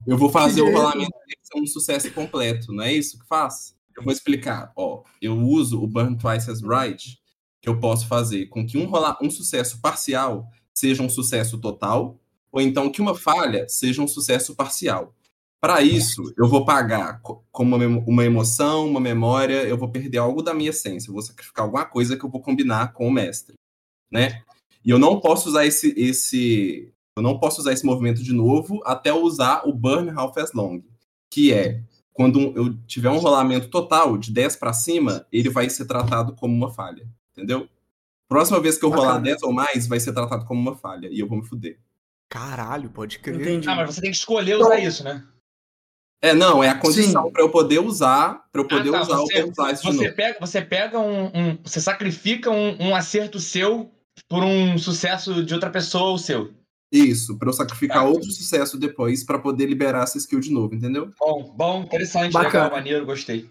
Eu 0.05 0.17
vou 0.17 0.29
fazer 0.29 0.61
o 0.61 0.65
jeito. 0.65 0.77
rolamento 0.79 1.11
dele 1.11 1.39
ser 1.41 1.59
um 1.59 1.65
sucesso 1.65 2.11
completo, 2.11 2.71
não 2.73 2.83
é 2.83 2.91
isso 2.91 3.19
que 3.19 3.27
faz? 3.27 3.75
Eu 4.01 4.05
vou 4.05 4.13
explicar. 4.13 4.71
Ó, 4.75 5.03
eu 5.21 5.37
uso 5.37 5.81
o 5.81 5.87
Burn 5.87 6.17
Twice 6.17 6.49
as 6.49 6.59
Bright, 6.61 7.19
que 7.61 7.69
eu 7.69 7.79
posso 7.79 8.07
fazer 8.07 8.47
com 8.47 8.65
que 8.65 8.77
um, 8.77 8.85
rola... 8.85 9.17
um 9.21 9.29
sucesso 9.29 9.79
parcial 9.79 10.49
seja 10.73 11.03
um 11.03 11.09
sucesso 11.09 11.59
total, 11.59 12.19
ou 12.51 12.59
então 12.59 12.91
que 12.91 13.01
uma 13.01 13.13
falha 13.13 13.67
seja 13.69 14.01
um 14.01 14.07
sucesso 14.07 14.55
parcial. 14.55 15.13
Para 15.61 15.83
isso, 15.83 16.33
eu 16.35 16.47
vou 16.47 16.65
pagar 16.65 17.21
co- 17.21 17.43
como 17.51 17.75
uma 17.75 17.83
emo- 17.85 18.03
uma 18.07 18.25
emoção, 18.25 18.89
uma 18.89 18.99
memória, 18.99 19.63
eu 19.63 19.77
vou 19.77 19.89
perder 19.89 20.17
algo 20.17 20.41
da 20.41 20.53
minha 20.55 20.71
essência, 20.71 21.09
eu 21.09 21.13
vou 21.13 21.21
sacrificar 21.21 21.65
alguma 21.65 21.85
coisa 21.85 22.17
que 22.17 22.25
eu 22.25 22.29
vou 22.31 22.41
combinar 22.41 22.93
com 22.93 23.07
o 23.07 23.11
mestre, 23.11 23.53
né? 24.11 24.41
E 24.83 24.89
eu 24.89 24.97
não 24.97 25.19
posso 25.19 25.49
usar 25.49 25.65
esse, 25.65 25.93
esse 25.95 26.91
eu 27.15 27.21
não 27.21 27.37
posso 27.37 27.61
usar 27.61 27.73
esse 27.73 27.85
movimento 27.85 28.23
de 28.23 28.33
novo 28.33 28.81
até 28.83 29.11
eu 29.11 29.21
usar 29.21 29.61
o 29.67 29.73
Burn 29.73 30.09
Half 30.09 30.35
as 30.39 30.51
Long, 30.53 30.81
que 31.31 31.53
é 31.53 31.83
quando 32.13 32.53
eu 32.57 32.73
tiver 32.85 33.09
um 33.09 33.17
rolamento 33.17 33.67
total 33.69 34.17
de 34.17 34.31
10 34.31 34.55
para 34.57 34.73
cima, 34.73 35.25
ele 35.31 35.49
vai 35.49 35.69
ser 35.69 35.85
tratado 35.85 36.33
como 36.35 36.53
uma 36.53 36.69
falha, 36.71 37.07
entendeu? 37.31 37.67
Próxima 38.27 38.59
vez 38.59 38.77
que 38.77 38.85
eu 38.85 38.89
rolar 38.89 39.07
Bacana. 39.13 39.25
10 39.25 39.43
ou 39.43 39.51
mais, 39.53 39.87
vai 39.87 39.99
ser 39.99 40.13
tratado 40.13 40.45
como 40.45 40.59
uma 40.61 40.75
falha 40.75 41.07
e 41.11 41.19
eu 41.19 41.27
vou 41.27 41.37
me 41.37 41.45
fuder. 41.45 41.77
Caralho, 42.29 42.89
pode 42.89 43.19
crer. 43.19 43.41
Entendi. 43.41 43.67
Ah, 43.69 43.75
mas 43.75 43.93
você 43.93 44.01
tem 44.01 44.09
que 44.11 44.15
escolher 44.17 44.55
usar 44.55 44.79
isso, 44.79 45.03
né? 45.03 45.25
É, 46.23 46.33
não, 46.33 46.63
é 46.63 46.69
a 46.69 46.77
condição 46.77 47.31
para 47.31 47.41
eu 47.41 47.49
poder 47.49 47.79
usar, 47.79 48.45
para 48.51 48.61
eu 48.61 48.67
poder 48.67 48.89
Ah, 48.89 48.91
tá, 48.93 49.01
usar 49.01 49.15
você- 49.17 49.39
o 49.39 49.41
Burn 49.47 49.53
Twice 49.55 49.81
de 49.81 49.87
Você 49.91 50.03
novo. 50.03 50.15
pega, 50.15 50.37
você 50.39 50.61
pega 50.61 50.99
um, 50.99 51.25
um- 51.25 51.57
Você 51.63 51.81
sacrifica 51.81 52.49
um, 52.51 52.89
um 52.89 52.95
acerto 52.95 53.39
seu 53.39 53.91
por 54.29 54.43
um 54.43 54.77
sucesso 54.77 55.43
de 55.43 55.53
outra 55.53 55.69
pessoa 55.71 56.11
ou 56.11 56.17
seu. 56.17 56.53
Isso, 56.91 57.37
para 57.37 57.49
eu 57.49 57.53
sacrificar 57.53 57.99
Tá. 57.99 58.03
outro 58.03 58.29
sucesso 58.31 58.77
depois 58.77 59.23
para 59.23 59.39
poder 59.39 59.65
liberar 59.65 60.03
essa 60.03 60.17
skill 60.17 60.39
de 60.41 60.51
novo, 60.51 60.75
entendeu? 60.75 61.09
Bom, 61.17 61.53
bom, 61.55 61.83
interessante, 61.83 62.33
Bacana. 62.33 62.65
legal, 62.65 62.71
maneiro, 62.77 63.05
gostei. 63.05 63.49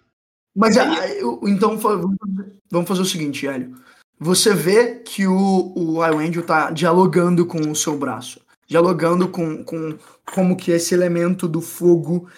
Mas 0.55 0.77
ah, 0.77 1.09
eu- 1.09 1.41
então 1.45 1.79
vamos 1.79 2.89
fazer- 2.89 3.03
o 3.03 3.05
seguinte, 3.07 3.47
Hélio. 3.47 3.75
Você 4.19 4.53
vê 4.55 4.97
que 4.97 5.27
o, 5.27 5.73
o 5.75 6.05
Iwendel 6.07 6.45
tá 6.45 6.71
dialogando 6.71 7.47
com 7.47 7.59
o 7.71 7.75
seu 7.77 7.97
braço. 7.97 8.41
Dialogando 8.67 9.27
com, 9.29 9.65
com 9.65 9.97
como 10.35 10.57
que 10.57 10.71
esse 10.71 10.93
elemento 10.95 11.49
do 11.49 11.61
fogo 11.63 12.29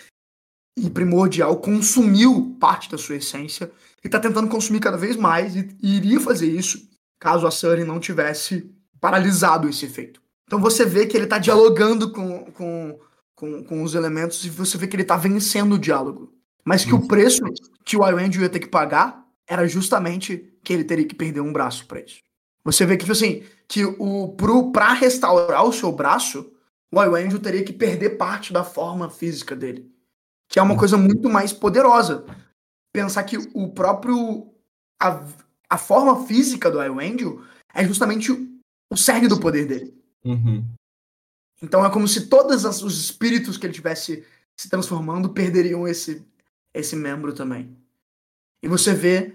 e 0.78 0.88
primordial 0.88 1.56
consumiu 1.56 2.56
parte 2.60 2.88
da 2.90 2.96
sua 2.96 3.16
essência 3.16 3.70
e 4.04 4.08
tá 4.08 4.18
tentando 4.20 4.48
consumir 4.48 4.80
cada 4.80 4.96
vez 4.96 5.16
mais 5.16 5.54
e, 5.56 5.68
e 5.82 5.96
iria 5.96 6.20
fazer 6.20 6.46
isso 6.50 6.88
caso 7.20 7.46
a 7.46 7.50
Sunny 7.50 7.84
não 7.84 8.00
tivesse 8.00 8.70
paralisado 9.00 9.68
esse 9.68 9.84
efeito. 9.84 10.22
Então 10.52 10.60
você 10.60 10.84
vê 10.84 11.06
que 11.06 11.16
ele 11.16 11.26
tá 11.26 11.38
dialogando 11.38 12.12
com, 12.12 12.44
com, 12.52 13.00
com, 13.34 13.64
com 13.64 13.82
os 13.82 13.94
elementos 13.94 14.44
e 14.44 14.50
você 14.50 14.76
vê 14.76 14.86
que 14.86 14.94
ele 14.94 15.02
tá 15.02 15.16
vencendo 15.16 15.76
o 15.76 15.78
diálogo. 15.78 16.30
Mas 16.62 16.84
que 16.84 16.94
o 16.94 17.08
preço 17.08 17.40
que 17.86 17.96
o 17.96 18.06
Iwendel 18.06 18.42
ia 18.42 18.50
ter 18.50 18.60
que 18.60 18.68
pagar 18.68 19.26
era 19.46 19.66
justamente 19.66 20.54
que 20.62 20.74
ele 20.74 20.84
teria 20.84 21.06
que 21.06 21.14
perder 21.14 21.40
um 21.40 21.54
braço 21.54 21.86
pra 21.86 22.00
isso. 22.00 22.20
Você 22.66 22.84
vê 22.84 22.98
que, 22.98 23.04
tipo 23.04 23.12
assim, 23.12 23.44
que 23.66 23.82
o 23.82 24.34
pro, 24.36 24.70
pra 24.72 24.92
restaurar 24.92 25.64
o 25.64 25.72
seu 25.72 25.90
braço, 25.90 26.52
o 26.92 27.00
Angel 27.00 27.38
teria 27.38 27.64
que 27.64 27.72
perder 27.72 28.18
parte 28.18 28.52
da 28.52 28.62
forma 28.62 29.08
física 29.08 29.56
dele. 29.56 29.90
Que 30.50 30.58
é 30.58 30.62
uma 30.62 30.76
coisa 30.76 30.98
muito 30.98 31.30
mais 31.30 31.50
poderosa. 31.50 32.26
Pensar 32.92 33.22
que 33.22 33.38
o 33.54 33.72
próprio. 33.72 34.52
A, 35.00 35.24
a 35.70 35.78
forma 35.78 36.26
física 36.26 36.70
do 36.70 36.78
Angel 36.78 37.40
é 37.72 37.86
justamente 37.86 38.30
o, 38.30 38.60
o 38.92 38.98
cerne 38.98 39.28
do 39.28 39.40
poder 39.40 39.66
dele. 39.66 40.01
Uhum. 40.24 40.64
Então 41.62 41.84
é 41.84 41.90
como 41.90 42.08
se 42.08 42.28
todos 42.28 42.64
os 42.64 43.00
espíritos 43.00 43.56
que 43.56 43.66
ele 43.66 43.72
tivesse 43.72 44.26
se 44.56 44.68
transformando 44.68 45.32
perderiam 45.32 45.86
esse, 45.86 46.26
esse 46.74 46.96
membro 46.96 47.32
também. 47.32 47.76
E 48.62 48.68
você 48.68 48.94
vê 48.94 49.34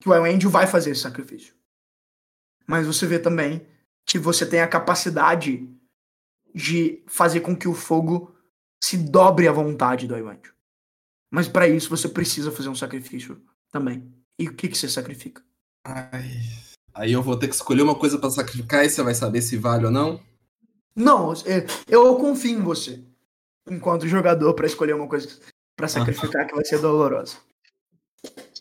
que 0.00 0.08
o 0.08 0.12
Angel 0.12 0.50
vai 0.50 0.66
fazer 0.66 0.90
esse 0.90 1.02
sacrifício. 1.02 1.54
Mas 2.66 2.86
você 2.86 3.06
vê 3.06 3.18
também 3.18 3.66
que 4.04 4.18
você 4.18 4.46
tem 4.46 4.60
a 4.60 4.68
capacidade 4.68 5.68
de 6.54 7.02
fazer 7.06 7.40
com 7.40 7.56
que 7.56 7.68
o 7.68 7.74
fogo 7.74 8.34
se 8.82 8.96
dobre 8.96 9.48
à 9.48 9.52
vontade 9.52 10.06
do 10.06 10.14
Angel. 10.14 10.54
Mas 11.30 11.48
para 11.48 11.68
isso 11.68 11.90
você 11.90 12.08
precisa 12.08 12.50
fazer 12.50 12.68
um 12.68 12.74
sacrifício 12.74 13.42
também. 13.70 14.12
E 14.38 14.48
o 14.48 14.54
que, 14.54 14.68
que 14.68 14.76
você 14.76 14.88
sacrifica? 14.88 15.42
Ai. 15.84 16.65
Aí 16.96 17.12
eu 17.12 17.22
vou 17.22 17.36
ter 17.36 17.46
que 17.46 17.54
escolher 17.54 17.82
uma 17.82 17.94
coisa 17.94 18.18
pra 18.18 18.30
sacrificar 18.30 18.82
e 18.84 18.88
você 18.88 19.02
vai 19.02 19.14
saber 19.14 19.42
se 19.42 19.58
vale 19.58 19.84
ou 19.84 19.90
não? 19.90 20.18
Não, 20.94 21.34
é, 21.44 21.66
eu 21.86 22.16
confio 22.16 22.58
em 22.58 22.62
você. 22.62 23.04
Enquanto 23.68 24.08
jogador, 24.08 24.54
para 24.54 24.66
escolher 24.66 24.94
uma 24.94 25.06
coisa 25.06 25.28
para 25.76 25.88
sacrificar 25.88 26.46
que 26.46 26.54
vai 26.54 26.64
ser 26.64 26.80
dolorosa. 26.80 27.36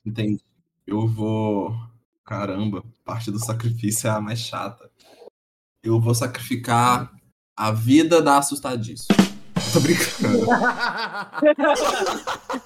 Entendi. 0.05 0.43
Eu 0.85 1.07
vou. 1.07 1.73
Caramba, 2.25 2.83
parte 3.05 3.31
do 3.31 3.39
sacrifício 3.39 4.07
é 4.07 4.11
a 4.11 4.19
mais 4.19 4.39
chata. 4.39 4.91
Eu 5.81 6.01
vou 6.01 6.13
sacrificar 6.13 7.13
a 7.55 7.71
vida 7.71 8.21
da 8.21 8.39
assustadiço. 8.39 9.07
Tô 9.71 9.79
brincando. 9.79 10.45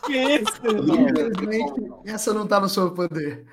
Que 0.06 0.14
isso, 0.14 0.66
irmão? 0.66 1.10
Infelizmente, 1.10 1.92
essa 2.06 2.34
não 2.34 2.48
tá 2.48 2.60
no 2.60 2.68
seu 2.68 2.92
poder. 2.92 3.46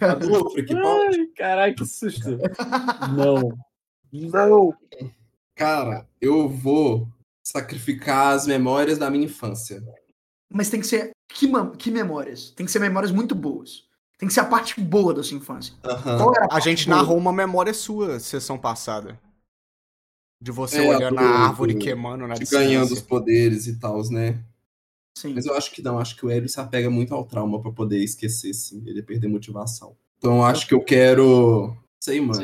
Adolfo, 0.00 0.54
que? 0.64 0.74
Ai, 0.74 1.26
caralho, 1.36 1.74
que 1.74 1.84
susto. 1.86 2.38
Não. 3.16 3.58
Não. 4.12 4.74
Cara, 5.56 6.06
eu 6.20 6.48
vou 6.48 7.08
sacrificar 7.44 8.34
as 8.34 8.46
memórias 8.46 8.98
da 8.98 9.10
minha 9.10 9.24
infância. 9.24 9.82
Mas 10.52 10.70
tem 10.70 10.80
que 10.80 10.86
ser. 10.86 11.10
Que, 11.32 11.48
que 11.78 11.90
memórias? 11.90 12.50
Tem 12.50 12.66
que 12.66 12.72
ser 12.72 12.78
memórias 12.78 13.10
muito 13.10 13.34
boas. 13.34 13.84
Tem 14.18 14.28
que 14.28 14.34
ser 14.34 14.40
a 14.40 14.44
parte 14.44 14.80
boa 14.80 15.12
da 15.12 15.22
sua 15.22 15.36
infância. 15.36 15.74
Era 15.82 16.46
a 16.50 16.56
A 16.56 16.60
gente 16.60 16.86
boa? 16.86 16.98
narrou 16.98 17.16
uma 17.16 17.32
memória 17.32 17.74
sua 17.74 18.20
sessão 18.20 18.56
passada. 18.58 19.18
De 20.40 20.50
você 20.52 20.78
É, 20.84 20.88
olhando 20.96 21.16
do- 21.16 21.20
a 21.20 21.46
árvore 21.46 21.74
do- 21.74 21.78
queimando 21.80 22.26
na 22.26 22.34
De 22.34 22.40
distância. 22.40 22.66
ganhando 22.66 22.92
os 22.92 23.00
poderes 23.00 23.66
e 23.66 23.78
tal, 23.78 24.00
né? 24.10 24.44
Sim. 25.16 25.34
Mas 25.34 25.46
eu 25.46 25.54
acho 25.54 25.70
que 25.72 25.82
não, 25.82 25.98
acho 25.98 26.16
que 26.16 26.24
o 26.26 26.30
Hélio 26.30 26.48
se 26.48 26.58
apega 26.60 26.88
muito 26.90 27.14
ao 27.14 27.24
trauma 27.24 27.60
pra 27.60 27.70
poder 27.70 28.02
esquecer, 28.02 28.52
sim. 28.54 28.82
Ele 28.86 28.98
ia 28.98 29.02
perder 29.04 29.28
motivação. 29.28 29.96
Então 30.18 30.36
eu 30.38 30.44
acho 30.44 30.66
que 30.66 30.74
eu 30.74 30.82
quero. 30.82 31.76
Sei, 32.02 32.20
mano. 32.20 32.40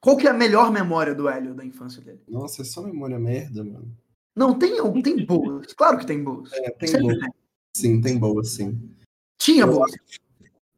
Qual 0.00 0.16
que 0.16 0.26
é 0.26 0.30
a 0.30 0.34
melhor 0.34 0.70
memória 0.70 1.14
do 1.14 1.28
Hélio 1.28 1.54
da 1.54 1.64
infância 1.64 2.00
dele? 2.02 2.20
Nossa, 2.28 2.62
é 2.62 2.64
só 2.64 2.82
memória 2.82 3.18
merda, 3.18 3.64
mano. 3.64 3.96
Não, 4.36 4.56
tem, 4.58 4.78
algum- 4.78 5.02
tem 5.02 5.24
boas. 5.24 5.72
Claro 5.72 5.98
que 5.98 6.06
tem 6.06 6.22
boas. 6.22 6.52
É, 6.52 6.70
tem 6.70 6.88
Sempre 6.88 7.06
boa. 7.06 7.20
tem. 7.20 7.30
Sim, 7.76 8.00
tem 8.00 8.18
boa, 8.18 8.44
sim. 8.44 8.90
Tinha 9.40 9.62
Eu 9.64 9.72
boas. 9.72 9.92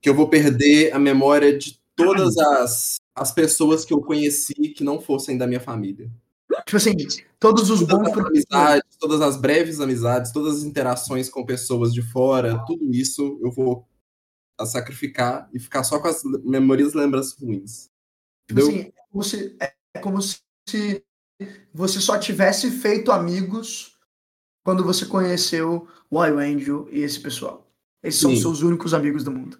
que 0.00 0.08
eu 0.08 0.14
vou 0.14 0.28
perder 0.28 0.92
a 0.94 0.98
memória 0.98 1.56
de 1.56 1.78
todas 1.94 2.36
as, 2.38 2.96
as 3.14 3.32
pessoas 3.32 3.84
que 3.84 3.92
eu 3.92 4.00
conheci 4.00 4.54
que 4.54 4.82
não 4.82 5.00
fossem 5.00 5.36
da 5.36 5.46
minha 5.46 5.60
família. 5.60 6.10
Tipo 6.70 6.76
assim, 6.76 6.94
todos 7.40 7.68
os 7.68 7.80
Todas 7.80 8.14
bons 8.14 8.26
amizades, 8.26 8.96
todas 8.96 9.20
as 9.20 9.36
breves 9.36 9.80
amizades, 9.80 10.30
todas 10.30 10.58
as 10.58 10.62
interações 10.62 11.28
com 11.28 11.44
pessoas 11.44 11.92
de 11.92 12.00
fora, 12.00 12.64
tudo 12.64 12.94
isso 12.94 13.40
eu 13.42 13.50
vou 13.50 13.88
sacrificar 14.64 15.50
e 15.52 15.58
ficar 15.58 15.82
só 15.82 15.98
com 15.98 16.06
as 16.06 16.22
memórias 16.44 16.92
e 16.92 16.96
lembranças 16.96 17.36
ruins. 17.36 17.90
Tipo 18.48 18.60
Entendeu? 18.60 18.68
assim, 18.68 18.92
é 18.94 19.02
como 19.10 19.24
se, 19.24 19.56
é 19.58 19.98
como 19.98 20.22
se 20.22 21.04
você 21.74 22.00
só 22.00 22.16
tivesse 22.16 22.70
feito 22.70 23.10
amigos 23.10 23.98
quando 24.64 24.84
você 24.84 25.04
conheceu 25.04 25.88
o 26.08 26.20
Wild 26.20 26.40
Angel 26.40 26.88
e 26.92 27.00
esse 27.00 27.18
pessoal. 27.18 27.66
Esses 28.00 28.20
são 28.20 28.30
os 28.30 28.36
Sim. 28.36 28.42
seus 28.42 28.62
únicos 28.62 28.94
amigos 28.94 29.24
do 29.24 29.32
mundo. 29.32 29.58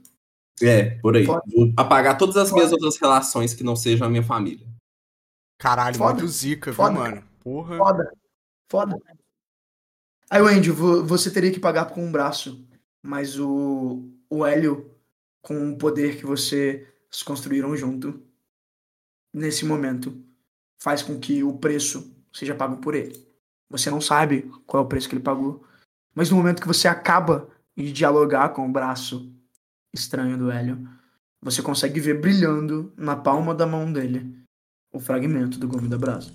É, 0.63 0.91
por 1.01 1.17
aí. 1.17 1.27
Foda. 1.27 1.43
Vou 1.53 1.73
apagar 1.77 2.17
todas 2.17 2.37
as 2.37 2.53
minhas 2.53 2.71
Foda. 2.71 2.85
outras 2.85 3.01
relações 3.01 3.53
que 3.53 3.65
não 3.65 3.75
sejam 3.75 4.07
a 4.07 4.11
minha 4.11 4.23
família. 4.23 4.70
Caralho, 5.61 5.97
Foda. 5.97 6.15
muito 6.15 6.29
zica, 6.29 6.73
Foda, 6.73 6.91
viu, 6.93 7.01
mano? 7.03 7.25
Porra. 7.41 7.77
Foda. 7.77 8.13
Foda. 8.67 8.99
Aí, 10.31 10.71
vo- 10.71 11.05
você 11.05 11.31
teria 11.31 11.53
que 11.53 11.61
pagar 11.61 11.91
com 11.91 12.03
um 12.03 12.11
braço, 12.11 12.67
mas 13.03 13.39
o, 13.39 14.09
o 14.31 14.47
Hélio, 14.47 14.91
com 15.43 15.71
o 15.71 15.77
poder 15.77 16.17
que 16.17 16.25
vocês 16.25 16.87
construíram 17.23 17.77
junto, 17.77 18.23
nesse 19.35 19.67
momento, 19.67 20.19
faz 20.83 21.03
com 21.03 21.21
que 21.21 21.45
o 21.45 21.59
preço 21.59 22.11
seja 22.33 22.55
pago 22.55 22.79
por 22.79 22.95
ele. 22.95 23.29
Você 23.69 23.91
não 23.91 24.01
sabe 24.01 24.51
qual 24.67 24.83
é 24.83 24.87
o 24.87 24.89
preço 24.89 25.11
que 25.11 25.15
ele 25.15 25.23
pagou, 25.23 25.63
mas 26.15 26.31
no 26.31 26.37
momento 26.39 26.63
que 26.63 26.67
você 26.69 26.89
acaba 26.89 27.51
de 27.77 27.93
dialogar 27.93 28.49
com 28.51 28.67
o 28.67 28.73
braço 28.73 29.31
estranho 29.93 30.39
do 30.39 30.51
Hélio, 30.51 30.89
você 31.43 31.61
consegue 31.61 32.01
ver 32.01 32.19
brilhando 32.19 32.93
na 32.97 33.15
palma 33.15 33.55
da 33.55 33.67
mão 33.67 33.93
dele 33.93 34.40
o 34.93 35.01
fragmento 35.01 35.59
do 35.59 35.69
gume 35.69 35.89
da 35.89 35.99
brasa. 35.99 36.33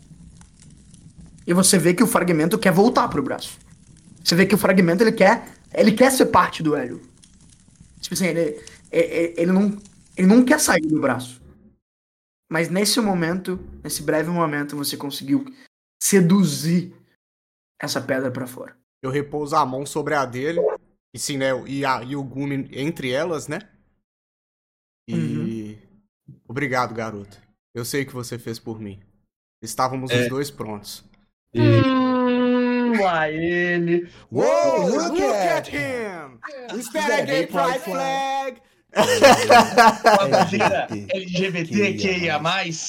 E 1.46 1.54
você 1.54 1.78
vê 1.78 1.94
que 1.94 2.04
o 2.04 2.08
fragmento 2.08 2.58
quer 2.58 2.72
voltar 2.72 3.08
pro 3.08 3.22
braço. 3.24 3.60
Você 4.24 4.36
vê 4.36 4.46
que 4.46 4.56
o 4.56 4.58
fragmento 4.58 5.04
ele 5.04 5.12
quer, 5.12 5.54
ele 5.74 5.92
quer 5.92 6.12
ser 6.12 6.28
parte 6.28 6.64
do 6.64 6.76
Hélio. 6.76 7.02
Tipo 8.02 8.16
assim, 8.16 8.28
ele, 8.28 8.64
é- 8.92 9.42
ele 9.42 9.52
não, 9.52 9.78
ele 10.18 10.28
não 10.28 10.44
quer 10.44 10.60
sair 10.60 10.86
do 10.86 11.00
braço. 11.00 11.42
Mas 12.50 12.70
nesse 12.70 13.00
momento, 13.00 13.60
nesse 13.84 14.02
breve 14.02 14.30
momento, 14.30 14.76
você 14.76 14.96
conseguiu 14.96 15.46
seduzir 16.02 16.96
essa 17.80 18.02
pedra 18.02 18.32
pra 18.32 18.48
fora. 18.48 18.78
Eu 19.04 19.12
repouso 19.12 19.56
a 19.56 19.66
mão 19.66 19.86
sobre 19.86 20.14
a 20.16 20.26
dele. 20.26 20.60
E 21.14 21.20
sim, 21.20 21.38
né? 21.38 21.50
E, 21.68 21.86
a, 21.86 22.04
e 22.04 22.16
o 22.16 22.24
Gumi 22.24 22.68
entre 22.72 23.12
elas, 23.12 23.48
né? 23.48 23.60
E. 25.08 25.78
Obrigado, 26.48 26.94
garoto. 26.94 27.40
Eu 27.76 27.84
sei 27.84 28.04
o 28.04 28.06
que 28.06 28.14
você 28.14 28.40
fez 28.40 28.58
por 28.58 28.80
mim. 28.80 29.00
Estávamos 29.62 30.10
É. 30.10 30.22
os 30.24 30.30
dois 30.30 30.50
prontos. 30.50 31.04
E 31.54 31.60
Hum, 31.60 32.94
lá 33.02 33.30
ele. 33.30 34.10
Whoa, 34.32 34.88
look 34.88 35.22
at 35.22 35.68
him! 35.68 36.40
Is 36.78 36.90
that 36.94 37.12
a 37.12 37.26
gay 37.26 37.46
pride 37.48 37.80
flag? 37.80 38.62
Uma 38.96 40.28
bandeira 40.30 40.88
LGBTQIA+. 41.14 42.40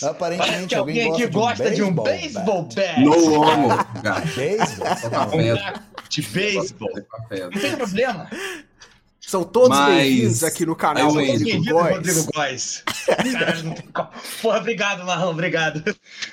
Aparentemente 0.08 0.66
que 0.68 0.74
alguém 0.76 1.12
aqui 1.12 1.26
gosta 1.26 1.70
de 1.72 1.82
um 1.82 1.92
baseball 1.92 2.62
bat. 2.62 3.00
no 3.00 3.40
homo. 3.42 3.68
Baseball? 4.36 5.10
Taco 5.10 5.36
de 6.08 6.22
a 7.12 7.22
pedra. 7.28 7.50
Não 7.50 7.60
tem 7.60 7.76
problema. 7.76 8.30
São 9.36 9.44
todos 9.44 9.76
Mas- 9.78 9.94
bem-vindos 10.02 10.42
aqui 10.44 10.64
no 10.64 10.74
canal 10.74 11.12
do 11.12 11.18
Rodrigo 11.22 11.64
Góes. 11.70 11.94
Rodrigo 11.96 12.26
Góes. 12.34 12.82
Porra, 14.40 14.58
obrigado, 14.60 15.04
Marlon, 15.04 15.30
obrigado. 15.30 15.84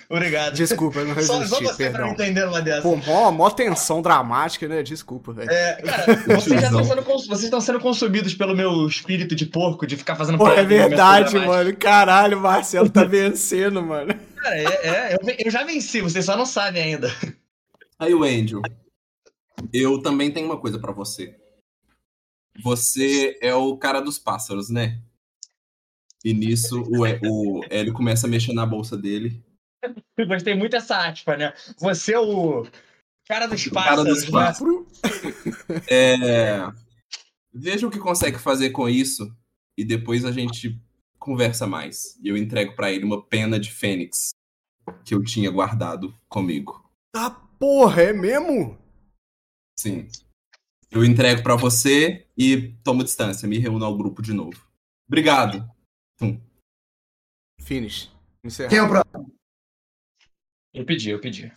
Obrigado. 0.10 0.54
Desculpa, 0.54 1.00
eu 1.00 1.08
não 1.08 1.22
Só, 1.22 1.40
resisti, 1.40 1.50
só 1.50 1.60
você 1.62 1.90
pra 1.90 1.92
perdão. 1.92 2.06
não 2.08 2.14
entender 2.14 2.48
uma 2.48 2.62
dessa. 2.62 2.82
Pô, 2.82 2.96
mó, 2.96 3.30
mó 3.30 3.50
tensão 3.50 4.02
dramática, 4.02 4.70
né? 4.70 4.82
Desculpa, 4.82 5.34
velho. 5.34 5.52
É, 5.52 5.82
cara, 5.82 6.16
vocês 6.40 6.62
já 6.62 6.68
estão 6.68 6.84
sendo, 6.86 7.04
cons- 7.04 7.28
vocês 7.28 7.44
estão 7.44 7.60
sendo 7.60 7.80
consumidos 7.82 8.34
pelo 8.34 8.56
meu 8.56 8.88
espírito 8.88 9.36
de 9.36 9.48
porco, 9.48 9.86
de 9.86 9.98
ficar 9.98 10.16
fazendo 10.16 10.38
Pô, 10.38 10.48
é 10.48 10.56
piadinha, 10.56 10.88
verdade, 10.88 11.38
mano. 11.40 11.76
Caralho, 11.76 12.38
o 12.38 12.42
Marcelo 12.42 12.90
tá 12.90 13.04
vencendo, 13.04 13.82
mano. 13.84 14.16
Cara, 14.38 14.58
é, 14.58 14.64
é, 14.64 15.18
eu, 15.22 15.36
eu 15.46 15.52
já 15.52 15.66
venci, 15.66 16.00
vocês 16.00 16.24
só 16.24 16.38
não 16.38 16.46
sabem 16.46 16.82
ainda. 16.84 17.14
Aí, 18.00 18.14
o 18.14 18.24
Angel, 18.24 18.62
eu 19.74 20.02
também 20.02 20.32
tenho 20.32 20.46
uma 20.48 20.58
coisa 20.58 20.80
pra 20.80 20.94
você. 20.94 21.36
Você 22.62 23.38
é 23.42 23.54
o 23.54 23.78
cara 23.78 24.00
dos 24.00 24.20
pássaros, 24.20 24.70
né? 24.70 25.02
E 26.24 26.34
nisso 26.34 26.82
o, 26.84 27.02
o 27.02 27.64
Hélio 27.70 27.94
começa 27.94 28.28
a 28.28 28.30
mexer 28.30 28.54
na 28.54 28.66
bolsa 28.66 28.98
dele. 28.98 29.44
Eu 30.18 30.28
gostei 30.28 30.56
muito 30.56 30.72
dessa 30.72 30.98
aspa, 31.08 31.36
né? 31.36 31.54
Você 31.80 32.14
é 32.14 32.20
o 32.20 32.66
cara 33.28 33.48
dos 33.48 33.66
O 33.66 33.72
cara 33.72 33.96
pássaros, 33.96 34.14
dos 34.14 34.24
né? 34.26 34.32
pássaros. 34.32 34.86
É... 35.90 36.60
Veja 37.52 37.88
o 37.88 37.92
que 37.92 38.00
consegue 38.00 38.40
fazer 38.40 38.70
com 38.70 38.88
isso 38.88 39.36
e 39.78 39.84
depois 39.84 40.24
a 40.26 40.32
gente 40.32 40.80
conversa 41.20 41.68
mais. 41.68 42.18
E 42.22 42.30
eu 42.30 42.38
entrego 42.38 42.76
pra 42.76 42.92
ele 42.92 43.04
uma 43.04 43.22
pena 43.22 43.60
de 43.60 43.72
fênix 43.72 44.32
que 45.06 45.14
eu 45.14 45.24
tinha 45.24 45.50
guardado 45.50 46.14
comigo. 46.28 46.90
Tá 47.14 47.30
porra, 47.60 48.04
é 48.04 48.14
mesmo? 48.14 48.78
Sim. 49.80 50.08
Eu 50.92 51.04
entrego 51.04 51.42
pra 51.42 51.56
você 51.56 52.23
e 52.38 52.74
tomo 52.84 53.04
distância, 53.04 53.48
me 53.48 53.58
reúno 53.60 53.86
ao 53.86 53.96
grupo 53.98 54.22
de 54.22 54.34
novo. 54.34 54.66
Obrigado. 55.08 55.70
Finish. 57.62 58.12
Encerrar. 58.44 58.70
Quem 58.70 58.80
é 58.80 58.84
o 58.84 58.90
próximo? 58.90 59.34
Eu 60.74 60.86
pedi, 60.86 61.10
eu 61.12 61.20
pedi. 61.22 61.52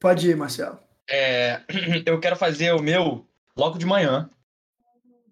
Pode 0.00 0.28
ir, 0.30 0.36
Marcelo. 0.36 0.78
É, 1.08 1.62
eu 2.06 2.20
quero 2.20 2.36
fazer 2.36 2.72
o 2.72 2.82
meu 2.82 3.26
logo 3.56 3.78
de 3.78 3.86
manhã. 3.86 4.30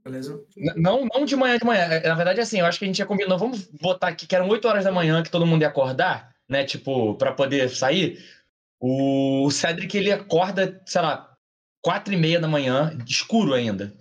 Beleza? 0.02 0.42
N- 0.56 0.74
Não, 0.76 1.06
não 1.12 1.24
de 1.24 1.36
manhã 1.36 1.58
de 1.58 1.64
manhã. 1.64 1.82
É, 1.82 2.08
Na 2.08 2.14
verdade, 2.14 2.40
assim, 2.40 2.58
eu 2.60 2.66
acho 2.66 2.78
que 2.78 2.84
a 2.84 2.88
gente 2.88 2.98
ia 2.98 3.06
combinar. 3.06 3.36
Vamos 3.36 3.66
botar 3.66 4.08
aqui 4.08 4.26
que 4.26 4.34
eram 4.34 4.48
8 4.48 4.66
horas 4.66 4.84
da 4.84 4.92
manhã 4.92 5.22
que 5.22 5.30
todo 5.30 5.46
mundo 5.46 5.62
ia 5.62 5.68
acordar, 5.68 6.34
né? 6.48 6.64
Tipo, 6.64 7.14
pra 7.16 7.32
poder 7.32 7.68
sair. 7.70 8.18
O 8.80 9.50
Cedric, 9.50 9.94
ele 9.96 10.10
acorda, 10.10 10.82
sei 10.86 11.02
lá, 11.02 11.36
4 11.84 12.14
e 12.14 12.16
meia 12.16 12.40
da 12.40 12.48
manhã, 12.48 12.96
escuro 13.06 13.52
ainda. 13.52 13.94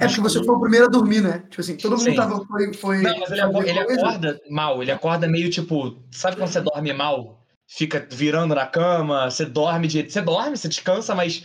É 0.00 0.06
porque 0.06 0.20
você 0.20 0.42
foi 0.44 0.54
o 0.54 0.60
primeiro 0.60 0.86
a 0.86 0.88
dormir, 0.88 1.20
né? 1.20 1.40
Tipo 1.50 1.60
assim, 1.60 1.76
todo 1.76 1.92
mundo 1.92 2.02
Sim. 2.04 2.14
tava. 2.14 2.46
Foi, 2.46 2.72
foi 2.72 3.02
Não, 3.02 3.18
mas 3.18 3.30
ele, 3.32 3.40
fazer 3.40 3.40
aco- 3.40 3.62
ele 3.64 3.78
acorda 3.80 4.40
mal, 4.48 4.82
ele 4.82 4.92
acorda 4.92 5.26
meio 5.26 5.50
tipo. 5.50 6.00
Sabe 6.12 6.36
quando 6.36 6.48
você 6.50 6.60
dorme 6.60 6.92
mal? 6.92 7.44
Fica 7.66 8.06
virando 8.10 8.54
na 8.54 8.66
cama, 8.66 9.28
você 9.30 9.44
dorme 9.44 9.88
de. 9.88 10.08
Você 10.08 10.22
dorme, 10.22 10.56
você 10.56 10.68
descansa, 10.68 11.14
mas 11.16 11.44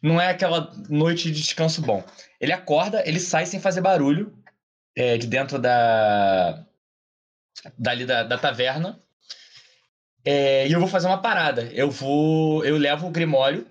não 0.00 0.20
é 0.20 0.30
aquela 0.30 0.72
noite 0.88 1.30
de 1.30 1.40
descanso 1.40 1.82
bom. 1.82 2.04
Ele 2.40 2.52
acorda, 2.52 3.02
ele 3.04 3.18
sai 3.18 3.46
sem 3.46 3.58
fazer 3.58 3.80
barulho 3.80 4.32
é, 4.96 5.18
de 5.18 5.26
dentro 5.26 5.58
da. 5.58 6.64
dali 7.76 8.06
da, 8.06 8.22
da 8.22 8.38
taverna. 8.38 9.02
É, 10.24 10.68
e 10.68 10.72
eu 10.72 10.78
vou 10.78 10.88
fazer 10.88 11.08
uma 11.08 11.20
parada. 11.20 11.62
Eu 11.72 11.90
vou. 11.90 12.64
Eu 12.64 12.76
levo 12.76 13.08
o 13.08 13.10
Grimório 13.10 13.66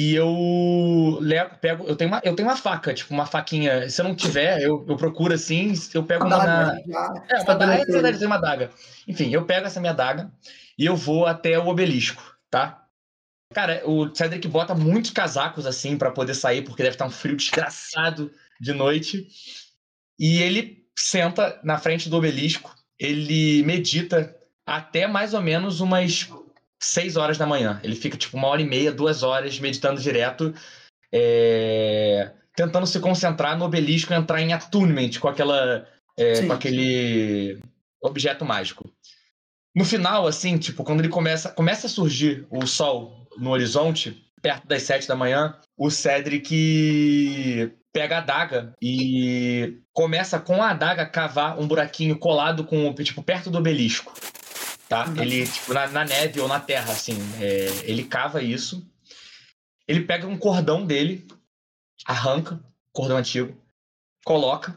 e 0.00 0.14
eu 0.14 1.18
pego. 1.60 1.84
Eu 1.86 1.94
tenho, 1.94 2.10
uma, 2.10 2.22
eu 2.24 2.34
tenho 2.34 2.48
uma 2.48 2.56
faca, 2.56 2.94
tipo, 2.94 3.12
uma 3.12 3.26
faquinha. 3.26 3.90
Se 3.90 4.00
eu 4.00 4.04
não 4.06 4.14
tiver, 4.14 4.62
eu, 4.62 4.82
eu 4.88 4.96
procuro 4.96 5.34
assim, 5.34 5.74
eu 5.92 6.02
pego 6.02 6.24
uma 6.24 6.38
na. 6.38 6.62
Adaga, 6.70 6.82
já 6.88 7.24
É, 7.28 7.40
uma 7.42 7.54
daga, 7.54 7.74
é 7.74 7.84
verdade, 7.84 8.18
tem 8.18 8.26
uma 8.26 8.38
daga. 8.38 8.70
Enfim, 9.06 9.30
eu 9.30 9.44
pego 9.44 9.66
essa 9.66 9.78
minha 9.78 9.92
daga 9.92 10.32
e 10.78 10.86
eu 10.86 10.96
vou 10.96 11.26
até 11.26 11.58
o 11.58 11.68
obelisco, 11.68 12.34
tá? 12.48 12.82
Cara, 13.52 13.82
o 13.84 14.14
Cedric 14.14 14.48
bota 14.48 14.74
muitos 14.74 15.10
casacos 15.10 15.66
assim 15.66 15.98
pra 15.98 16.10
poder 16.10 16.34
sair, 16.34 16.62
porque 16.62 16.82
deve 16.82 16.94
estar 16.94 17.04
um 17.04 17.10
frio 17.10 17.36
desgraçado 17.36 18.32
de 18.58 18.72
noite. 18.72 19.28
E 20.18 20.40
ele 20.40 20.78
senta 20.96 21.60
na 21.62 21.76
frente 21.76 22.08
do 22.08 22.16
obelisco, 22.16 22.74
ele 22.98 23.62
medita 23.64 24.34
até 24.64 25.06
mais 25.06 25.34
ou 25.34 25.42
menos 25.42 25.80
umas 25.80 26.30
seis 26.80 27.16
horas 27.16 27.36
da 27.36 27.46
manhã. 27.46 27.80
Ele 27.84 27.94
fica 27.94 28.16
tipo 28.16 28.36
uma 28.36 28.48
hora 28.48 28.62
e 28.62 28.66
meia, 28.66 28.90
duas 28.90 29.22
horas 29.22 29.60
meditando 29.60 30.00
direto, 30.00 30.54
é, 31.12 32.32
tentando 32.56 32.86
se 32.86 32.98
concentrar 33.00 33.56
no 33.58 33.64
obelisco 33.64 34.12
e 34.12 34.16
entrar 34.16 34.40
em 34.40 34.52
attunement 34.52 35.10
com 35.20 35.28
aquela 35.28 35.86
é, 36.18 36.46
com 36.46 36.52
aquele 36.52 37.60
objeto 38.02 38.44
mágico. 38.44 38.90
No 39.74 39.84
final, 39.84 40.26
assim, 40.26 40.58
tipo, 40.58 40.82
quando 40.82 41.00
ele 41.00 41.08
começa, 41.08 41.50
começa 41.50 41.86
a 41.86 41.90
surgir 41.90 42.46
o 42.50 42.66
sol 42.66 43.28
no 43.38 43.50
horizonte, 43.50 44.26
perto 44.42 44.66
das 44.66 44.82
sete 44.82 45.06
da 45.06 45.14
manhã, 45.14 45.56
o 45.76 45.90
Cedric 45.90 47.72
pega 47.92 48.16
a 48.16 48.18
adaga 48.18 48.74
e 48.82 49.78
começa 49.92 50.38
com 50.40 50.62
a 50.62 50.70
adaga 50.70 51.02
a 51.02 51.08
cavar 51.08 51.58
um 51.58 51.68
buraquinho 51.68 52.18
colado 52.18 52.64
com, 52.64 52.92
tipo, 52.94 53.22
perto 53.22 53.50
do 53.50 53.58
obelisco. 53.58 54.12
Tá? 54.90 55.04
Ele, 55.16 55.46
tipo, 55.46 55.72
na, 55.72 55.86
na 55.86 56.04
neve 56.04 56.40
ou 56.40 56.48
na 56.48 56.58
terra, 56.58 56.92
assim. 56.92 57.16
é, 57.40 57.88
ele 57.88 58.02
cava 58.02 58.42
isso. 58.42 58.84
Ele 59.86 60.00
pega 60.00 60.26
um 60.26 60.36
cordão 60.36 60.84
dele, 60.84 61.28
arranca, 62.04 62.60
cordão 62.92 63.16
antigo, 63.16 63.56
coloca, 64.24 64.76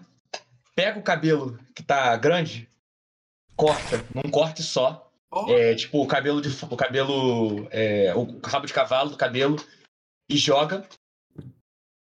pega 0.75 0.99
o 0.99 1.03
cabelo 1.03 1.57
que 1.75 1.81
tá 1.81 2.15
grande, 2.15 2.69
corta 3.55 4.05
num 4.13 4.29
corte 4.29 4.61
só. 4.61 5.11
Ó. 5.31 5.49
É, 5.49 5.73
tipo, 5.73 5.99
o 5.99 6.05
cabelo 6.07 6.39
de 6.41 6.49
o 6.65 6.77
cabelo. 6.77 7.67
é, 7.71 8.13
o 8.15 8.39
rabo 8.45 8.67
de 8.67 8.73
cavalo 8.73 9.09
do 9.09 9.17
cabelo 9.17 9.55
e 10.29 10.37
joga. 10.37 10.87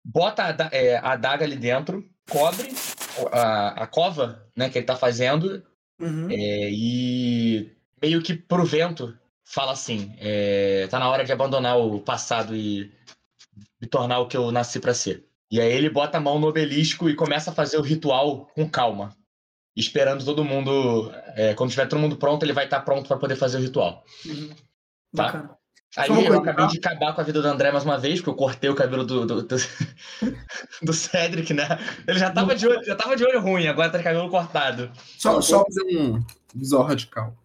Bota 0.06 0.43
a, 0.43 0.76
é, 0.76 0.97
a 0.97 1.13
adaga 1.13 1.45
ali 1.45 1.56
dentro, 1.56 2.06
cobre 2.30 2.74
a, 3.32 3.84
a 3.84 3.88
cova 3.88 4.45
né, 4.54 4.69
que 4.69 4.78
ele 4.78 4.86
tá 4.86 4.97
fazendo 4.97 5.65
Uhum. 6.00 6.32
é, 6.32 6.69
e 6.71 7.71
meio 8.01 8.21
que 8.21 8.33
pro 8.33 8.65
vento 8.65 9.17
fala 9.43 9.73
assim: 9.73 10.15
é, 10.19 10.87
tá 10.89 10.99
na 10.99 11.09
hora 11.09 11.23
de 11.23 11.31
abandonar 11.31 11.77
o 11.77 11.99
passado 11.99 12.55
e 12.55 12.91
me 13.79 13.87
tornar 13.87 14.19
o 14.19 14.27
que 14.27 14.37
eu 14.37 14.51
nasci 14.51 14.79
pra 14.79 14.93
ser. 14.93 15.25
E 15.49 15.59
aí 15.59 15.71
ele 15.71 15.89
bota 15.89 16.17
a 16.17 16.21
mão 16.21 16.39
no 16.39 16.47
obelisco 16.47 17.09
e 17.09 17.15
começa 17.15 17.51
a 17.51 17.53
fazer 17.53 17.77
o 17.77 17.81
ritual 17.81 18.47
com 18.55 18.69
calma, 18.69 19.15
esperando 19.75 20.23
todo 20.23 20.45
mundo. 20.45 21.11
é, 21.35 21.53
quando 21.53 21.71
tiver 21.71 21.87
todo 21.87 21.99
mundo 21.99 22.17
pronto, 22.17 22.43
ele 22.43 22.53
vai 22.53 22.65
estar 22.65 22.79
pronto 22.81 23.07
pra 23.07 23.17
poder 23.17 23.35
fazer 23.35 23.57
o 23.57 23.61
ritual. 23.61 24.03
Uhum. 24.25 24.49
Tá. 25.13 25.23
Bacana. 25.23 25.61
Aí 25.97 26.07
eu 26.07 26.15
coisa, 26.15 26.37
acabei 26.37 26.65
tá? 26.65 26.71
de 26.71 26.77
acabar 26.77 27.13
com 27.13 27.19
a 27.19 27.23
vida 27.25 27.41
do 27.41 27.47
André 27.49 27.69
mais 27.69 27.83
uma 27.83 27.97
vez, 27.97 28.19
porque 28.19 28.29
eu 28.29 28.35
cortei 28.35 28.69
o 28.69 28.75
cabelo 28.75 29.03
do, 29.03 29.25
do, 29.25 29.41
do, 29.41 29.55
do 30.81 30.93
Cedric, 30.93 31.53
né? 31.53 31.67
Ele 32.07 32.17
já 32.17 32.31
tava, 32.31 32.55
de 32.55 32.65
olho, 32.65 32.81
já 32.85 32.95
tava 32.95 33.17
de 33.17 33.25
olho 33.25 33.41
ruim, 33.41 33.67
agora 33.67 33.89
tá 33.89 33.97
de 33.97 34.03
cabelo 34.05 34.29
cortado. 34.29 34.89
Só, 35.17 35.41
só 35.41 35.65
fazer 35.65 35.83
um 35.97 36.23
visual 36.55 36.85
radical. 36.85 37.35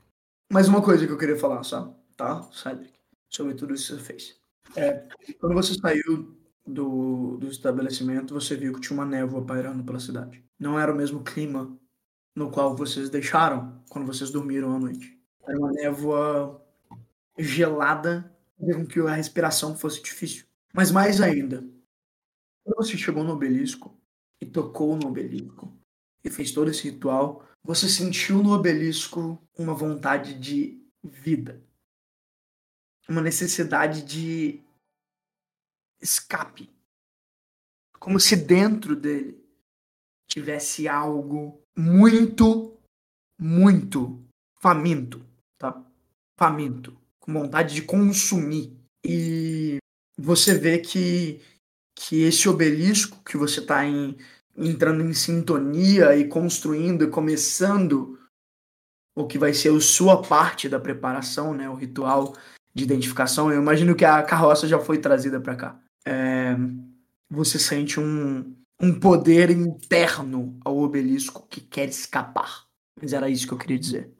Mais 0.50 0.68
uma 0.68 0.82
coisa 0.82 1.06
que 1.06 1.12
eu 1.12 1.18
queria 1.18 1.36
falar, 1.38 1.62
só, 1.62 1.94
tá, 2.16 2.42
Cedric? 2.52 2.92
Sobre 3.28 3.54
tudo 3.54 3.74
isso 3.74 3.96
que 3.96 4.02
você 4.02 4.06
fez. 4.06 4.40
É, 4.76 5.06
quando 5.38 5.54
você 5.54 5.74
saiu 5.74 6.36
do, 6.66 7.36
do 7.38 7.48
estabelecimento, 7.48 8.34
você 8.34 8.56
viu 8.56 8.74
que 8.74 8.80
tinha 8.80 8.98
uma 8.98 9.06
névoa 9.06 9.44
pairando 9.44 9.84
pela 9.84 10.00
cidade. 10.00 10.44
Não 10.58 10.78
era 10.78 10.92
o 10.92 10.96
mesmo 10.96 11.22
clima 11.22 11.76
no 12.34 12.50
qual 12.50 12.76
vocês 12.76 13.08
deixaram 13.08 13.82
quando 13.88 14.06
vocês 14.06 14.30
dormiram 14.30 14.74
à 14.74 14.78
noite. 14.78 15.18
Era 15.46 15.58
uma 15.58 15.72
névoa 15.72 16.62
gelada, 17.38 18.30
com 18.58 18.86
que 18.86 19.00
a 19.00 19.14
respiração 19.14 19.76
fosse 19.76 20.02
difícil. 20.02 20.44
Mas 20.72 20.90
mais 20.90 21.20
ainda, 21.20 21.64
quando 22.64 22.76
você 22.76 22.96
chegou 22.96 23.22
no 23.22 23.32
obelisco 23.32 23.98
e 24.40 24.46
tocou 24.46 24.96
no 24.96 25.08
obelisco 25.08 25.74
e 26.24 26.30
fez 26.30 26.52
todo 26.52 26.70
esse 26.70 26.90
ritual, 26.90 27.45
você 27.66 27.88
sentiu 27.88 28.44
no 28.44 28.52
obelisco 28.52 29.42
uma 29.58 29.74
vontade 29.74 30.38
de 30.38 30.80
vida. 31.02 31.60
Uma 33.08 33.20
necessidade 33.20 34.02
de 34.02 34.62
escape. 36.00 36.70
Como 37.98 38.20
se 38.20 38.36
dentro 38.36 38.94
dele 38.94 39.44
tivesse 40.28 40.86
algo 40.86 41.60
muito, 41.76 42.78
muito 43.36 44.24
faminto, 44.60 45.26
tá? 45.58 45.84
Faminto, 46.38 46.96
com 47.18 47.32
vontade 47.32 47.74
de 47.74 47.82
consumir. 47.82 48.72
E 49.04 49.78
você 50.16 50.56
vê 50.56 50.78
que 50.78 51.40
que 51.98 52.22
esse 52.24 52.46
obelisco 52.46 53.24
que 53.24 53.38
você 53.38 53.60
está 53.60 53.86
entrando 54.56 55.02
em 55.02 55.12
sintonia 55.12 56.16
e 56.16 56.28
construindo 56.28 57.04
e 57.04 57.10
começando 57.10 58.18
o 59.14 59.26
que 59.26 59.38
vai 59.38 59.54
ser 59.54 59.74
a 59.74 59.80
sua 59.80 60.22
parte 60.22 60.68
da 60.68 60.78
preparação, 60.78 61.54
né, 61.54 61.68
o 61.68 61.74
ritual 61.74 62.34
de 62.74 62.84
identificação. 62.84 63.50
Eu 63.50 63.60
imagino 63.60 63.94
que 63.94 64.04
a 64.04 64.22
carroça 64.22 64.68
já 64.68 64.78
foi 64.78 64.98
trazida 64.98 65.40
para 65.40 65.56
cá. 65.56 65.80
É, 66.06 66.54
você 67.28 67.58
sente 67.58 67.98
um, 67.98 68.54
um 68.80 69.00
poder 69.00 69.50
interno 69.50 70.58
ao 70.64 70.78
obelisco 70.78 71.46
que 71.48 71.60
quer 71.60 71.88
escapar. 71.88 72.66
Mas 73.00 73.12
era 73.12 73.28
isso 73.28 73.46
que 73.46 73.52
eu 73.52 73.58
queria 73.58 73.78
dizer. 73.78 74.12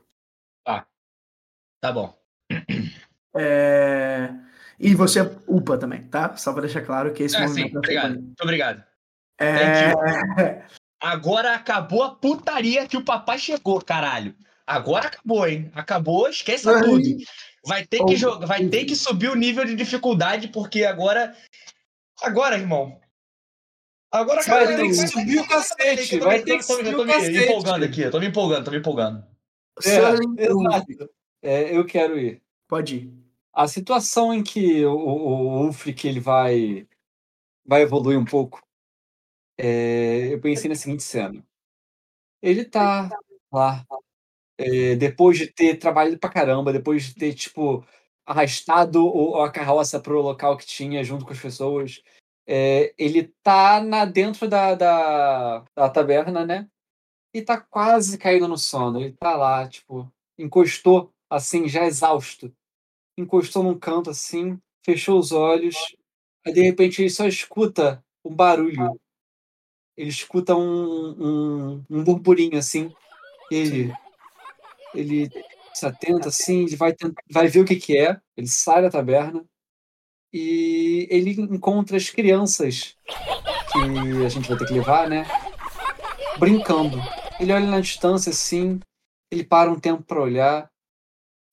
Tá 1.81 1.92
bom. 1.92 2.18
É, 3.38 4.35
e 4.81 4.94
você 4.94 5.20
upa 5.46 5.77
também, 5.77 6.03
tá? 6.09 6.37
Só 6.37 6.53
para 6.53 6.62
deixar 6.62 6.83
claro 6.83 7.12
que 7.12 7.22
esse 7.22 7.37
É, 7.37 7.40
movimento 7.40 7.66
sim, 7.66 7.72
foi 7.72 7.79
obrigado. 7.79 8.14
Muito 8.14 8.40
obrigado. 8.42 8.85
É, 9.38 9.92
Agora 11.01 11.55
acabou 11.55 12.03
a 12.03 12.14
putaria 12.14 12.87
que 12.87 12.96
o 12.96 13.05
papai 13.05 13.38
chegou, 13.38 13.81
caralho. 13.83 14.35
Agora 14.66 15.07
acabou, 15.09 15.46
hein? 15.46 15.70
Acabou, 15.75 16.29
esqueça 16.29 16.75
Ai. 16.75 16.83
tudo. 16.83 17.05
Vai 17.64 17.85
ter 17.87 18.05
que 18.05 18.16
jogar, 18.16 18.46
vai 18.46 18.66
ter 18.68 18.85
que 18.85 18.96
subir 18.96 19.29
o 19.31 19.35
nível 19.37 19.64
de 19.64 19.75
dificuldade, 19.75 20.49
porque 20.49 20.85
agora. 20.85 21.37
Agora, 22.22 22.57
irmão. 22.57 22.99
Agora 24.11 24.42
Vai 24.42 24.66
ter 24.77 24.83
que 24.83 24.94
subir 24.94 25.40
o 25.40 25.46
cacete, 25.49 26.14
Eu 26.14 26.20
tô 26.20 26.27
vai 26.27 26.38
me- 26.38 26.44
ter 26.44 26.59
que 26.59 26.66
tô 26.66 26.77
me- 26.79 26.85
subir 26.85 26.96
tô 26.96 27.03
o 27.03 27.05
me 27.05 27.12
cacete. 27.12 27.38
empolgando 27.38 27.85
aqui, 27.85 28.01
eu 28.01 28.11
tô 28.11 28.20
me 28.20 28.27
empolgando, 28.29 28.64
tô 28.64 28.70
me 28.70 28.79
empolgando. 28.79 29.25
É. 29.85 29.99
É, 31.42 31.77
eu 31.77 31.85
quero 31.85 32.18
ir. 32.18 32.40
Pode 32.66 32.96
ir. 32.96 33.12
A 33.53 33.68
situação 33.68 34.33
em 34.33 34.42
que 34.42 34.85
o, 34.85 34.92
o, 34.94 35.59
o 35.61 35.66
Ulfric 35.66 36.07
ele 36.09 36.20
vai, 36.20 36.87
vai 37.66 37.83
evoluir 37.83 38.18
um 38.18 38.25
pouco, 38.25 38.61
é, 39.59 40.33
eu 40.35 40.40
pensei 40.40 40.69
na 40.69 40.75
seguinte 40.77 41.03
cena. 41.03 41.45
Ele 42.42 42.64
tá 42.64 43.09
lá, 43.53 43.85
é, 44.59 44.97
depois 44.97 45.38
de 45.38 45.47
ter 45.53 45.77
trabalhado 45.79 46.19
pra 46.19 46.31
caramba, 46.31 46.73
depois 46.73 47.05
de 47.05 47.14
ter, 47.14 47.35
tipo, 47.35 47.85
arrastado 48.27 49.07
o- 49.07 49.40
a 49.42 49.51
carroça 49.51 50.01
pro 50.01 50.21
local 50.23 50.57
que 50.57 50.66
tinha 50.66 51.05
junto 51.05 51.25
com 51.27 51.33
as 51.33 51.40
pessoas, 51.40 52.03
é, 52.47 52.95
ele 52.99 53.33
tá 53.42 53.81
na, 53.83 54.05
dentro 54.05 54.49
da, 54.49 54.75
da, 54.75 55.61
da 55.77 55.88
taberna, 55.90 56.45
né? 56.47 56.69
E 57.35 57.42
tá 57.42 57.61
quase 57.61 58.19
caindo 58.19 58.49
no 58.49 58.59
sono. 58.59 59.01
Ele 59.01 59.12
tá 59.14 59.37
lá, 59.37 59.69
tipo, 59.69 60.11
encostou, 60.38 61.12
assim, 61.31 61.69
já 61.69 61.85
exausto 61.87 62.53
encostou 63.19 63.62
num 63.62 63.79
canto 63.79 64.11
assim, 64.11 64.59
fechou 64.85 65.19
os 65.19 65.33
olhos, 65.33 65.77
aí 66.47 66.53
de 66.53 66.62
repente 66.62 67.03
ele 67.03 67.11
só 67.11 67.27
escuta 67.27 68.05
um 68.25 68.35
barulho. 68.35 68.99
Ele 69.97 70.11
escuta 70.11 70.55
um, 70.55 71.11
um, 71.79 71.85
um 71.89 72.05
burburinho 72.05 72.59
assim. 72.59 72.93
Ele, 73.51 73.93
ele 74.95 75.31
se 75.73 75.87
atenta 75.87 76.29
assim, 76.29 76.65
ele 76.65 76.77
vai, 76.77 76.93
tent- 76.93 77.15
vai 77.31 77.49
ver 77.49 77.61
o 77.61 77.65
que, 77.65 77.77
que 77.77 77.99
é. 77.99 78.21
Ele 78.37 78.47
sai 78.47 78.83
da 78.83 78.91
taberna 78.91 79.45
e 80.33 81.07
ele 81.11 81.31
encontra 81.41 81.97
as 81.97 82.11
crianças 82.11 82.97
que 83.73 84.25
a 84.25 84.29
gente 84.29 84.49
vai 84.49 84.59
ter 84.59 84.67
que 84.67 84.75
levar, 84.75 85.09
né? 85.09 85.25
Brincando. 86.39 86.99
Ele 87.41 87.53
olha 87.53 87.67
na 87.67 87.81
distância 87.81 88.31
assim, 88.31 88.81
ele 89.31 89.45
para 89.45 89.71
um 89.71 89.79
tempo 89.79 90.03
para 90.03 90.21
olhar 90.21 90.71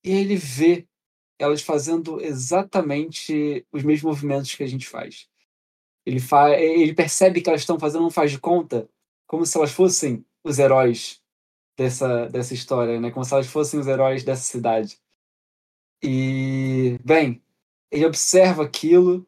e 0.04 0.12
ele 0.12 0.36
vê 0.36 0.86
elas 1.40 1.62
fazendo 1.62 2.22
exatamente 2.22 3.66
os 3.72 3.84
mesmos 3.84 4.04
movimentos 4.04 4.54
que 4.56 4.64
a 4.64 4.68
gente 4.68 4.88
faz. 4.88 5.28
Ele, 6.06 6.20
fa 6.20 6.52
ele 6.52 6.94
percebe 6.94 7.42
que 7.42 7.50
elas 7.50 7.62
estão 7.62 7.80
fazendo 7.80 8.06
um 8.06 8.10
faz 8.10 8.32
de 8.32 8.40
conta 8.40 8.90
como 9.28 9.46
se 9.46 9.58
elas 9.58 9.72
fossem 9.72 10.26
os 10.44 10.60
heróis 10.60 11.22
dessa, 11.78 12.28
dessa 12.28 12.54
história, 12.54 13.00
né? 13.00 13.12
Como 13.12 13.26
se 13.26 13.34
elas 13.34 13.48
fossem 13.48 13.80
os 13.80 13.88
heróis 13.88 14.24
dessa 14.24 14.44
cidade. 14.44 15.00
E, 16.04 17.00
bem, 17.04 17.42
ele 17.90 18.06
observa 18.06 18.64
aquilo 18.64 19.26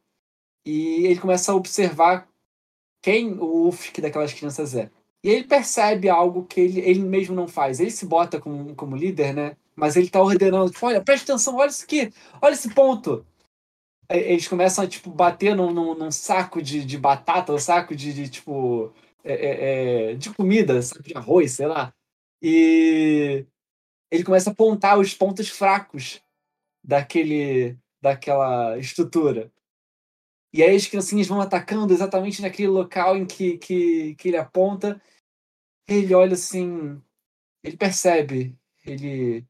e 0.66 1.06
ele 1.06 1.20
começa 1.20 1.52
a 1.52 1.56
observar 1.56 2.28
quem 3.02 3.34
o 3.40 3.68
Ufk 3.68 4.02
daquelas 4.02 4.34
crianças 4.34 4.76
é. 4.76 4.90
E 5.24 5.30
ele 5.30 5.46
percebe 5.46 6.10
algo 6.10 6.46
que 6.46 6.60
ele, 6.60 6.82
ele 6.82 7.00
mesmo 7.00 7.36
não 7.36 7.48
faz. 7.48 7.80
Ele 7.80 7.92
se 7.92 8.06
bota 8.06 8.40
como, 8.40 8.76
como 8.76 8.96
líder, 8.96 9.34
né? 9.34 9.58
Mas 9.76 9.96
ele 9.96 10.10
tá 10.10 10.22
ordenando, 10.22 10.72
tipo, 10.72 10.86
olha, 10.86 11.02
presta 11.02 11.34
atenção, 11.34 11.56
olha 11.56 11.70
isso 11.70 11.84
aqui, 11.84 12.12
olha 12.42 12.54
esse 12.54 12.74
ponto. 12.74 13.26
Eles 14.10 14.48
começam 14.48 14.84
a, 14.84 14.88
tipo, 14.88 15.10
bater 15.10 15.56
num, 15.56 15.72
num, 15.72 15.96
num 15.96 16.12
saco 16.12 16.62
de, 16.62 16.86
de 16.86 16.98
batata, 16.98 17.54
um 17.54 17.60
saco 17.60 17.96
de, 17.96 18.14
de 18.14 18.30
tipo, 18.30 18.94
é, 19.24 19.34
é, 19.34 20.12
é, 20.12 20.16
de 20.16 20.34
comida, 20.34 20.82
saco 20.82 21.04
de 21.04 21.16
arroz, 21.16 21.54
sei 21.54 21.68
lá. 21.68 21.94
E 22.42 23.46
ele 24.12 24.24
começa 24.24 24.50
a 24.50 24.54
apontar 24.54 25.00
os 25.00 25.14
pontos 25.14 25.50
fracos 25.50 26.22
daquele, 26.84 27.78
daquela 28.02 28.78
estrutura. 28.78 29.52
E 30.54 30.64
aí 30.64 30.76
as 30.76 30.88
criancinhas 30.88 31.28
vão 31.28 31.42
atacando 31.42 31.94
exatamente 31.94 32.42
naquele 32.42 32.70
local 32.70 33.18
em 33.18 33.26
que, 33.26 33.58
que, 33.58 34.16
que 34.16 34.30
ele 34.30 34.38
aponta. 34.38 35.02
Ele 35.88 36.14
olha 36.14 36.34
assim, 36.34 37.02
ele 37.64 37.76
percebe, 37.76 38.58
ele 38.86 39.46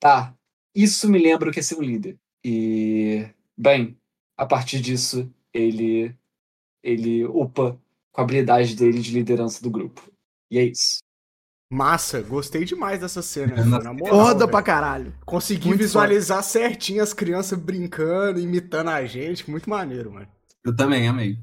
tá, 0.00 0.36
isso 0.74 1.08
me 1.08 1.18
lembra 1.18 1.48
o 1.48 1.52
que 1.52 1.60
é 1.60 1.62
ser 1.62 1.76
um 1.76 1.82
líder. 1.82 2.18
E 2.44 3.28
bem, 3.56 3.96
a 4.36 4.46
partir 4.46 4.80
disso 4.80 5.32
ele 5.52 6.16
ele 6.82 7.24
upa 7.24 7.78
com 8.12 8.20
a 8.20 8.24
habilidade 8.24 8.74
dele 8.74 9.00
de 9.00 9.12
liderança 9.12 9.62
do 9.62 9.70
grupo. 9.70 10.10
E 10.50 10.58
é 10.58 10.64
isso. 10.64 10.98
Massa, 11.72 12.20
gostei 12.20 12.64
demais 12.64 13.00
dessa 13.00 13.22
cena. 13.22 13.54
É, 13.60 13.64
na- 13.64 13.78
na 13.78 13.92
moral, 13.94 14.14
Foda 14.14 14.38
velho. 14.40 14.50
pra 14.50 14.62
caralho. 14.62 15.14
Consegui 15.24 15.68
Muito 15.68 15.80
visualizar 15.80 16.42
certinho 16.42 17.02
as 17.02 17.14
crianças 17.14 17.58
brincando, 17.58 18.40
imitando 18.40 18.90
a 18.90 19.06
gente. 19.06 19.48
Muito 19.50 19.70
maneiro, 19.70 20.12
mano. 20.12 20.28
Eu 20.64 20.74
também 20.76 21.08
amei. 21.08 21.38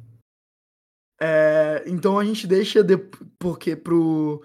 É, 1.22 1.84
então 1.88 2.20
a 2.20 2.24
gente 2.26 2.46
deixa 2.48 2.84
de, 2.84 2.98
porque 3.40 3.76
pro 3.76 4.44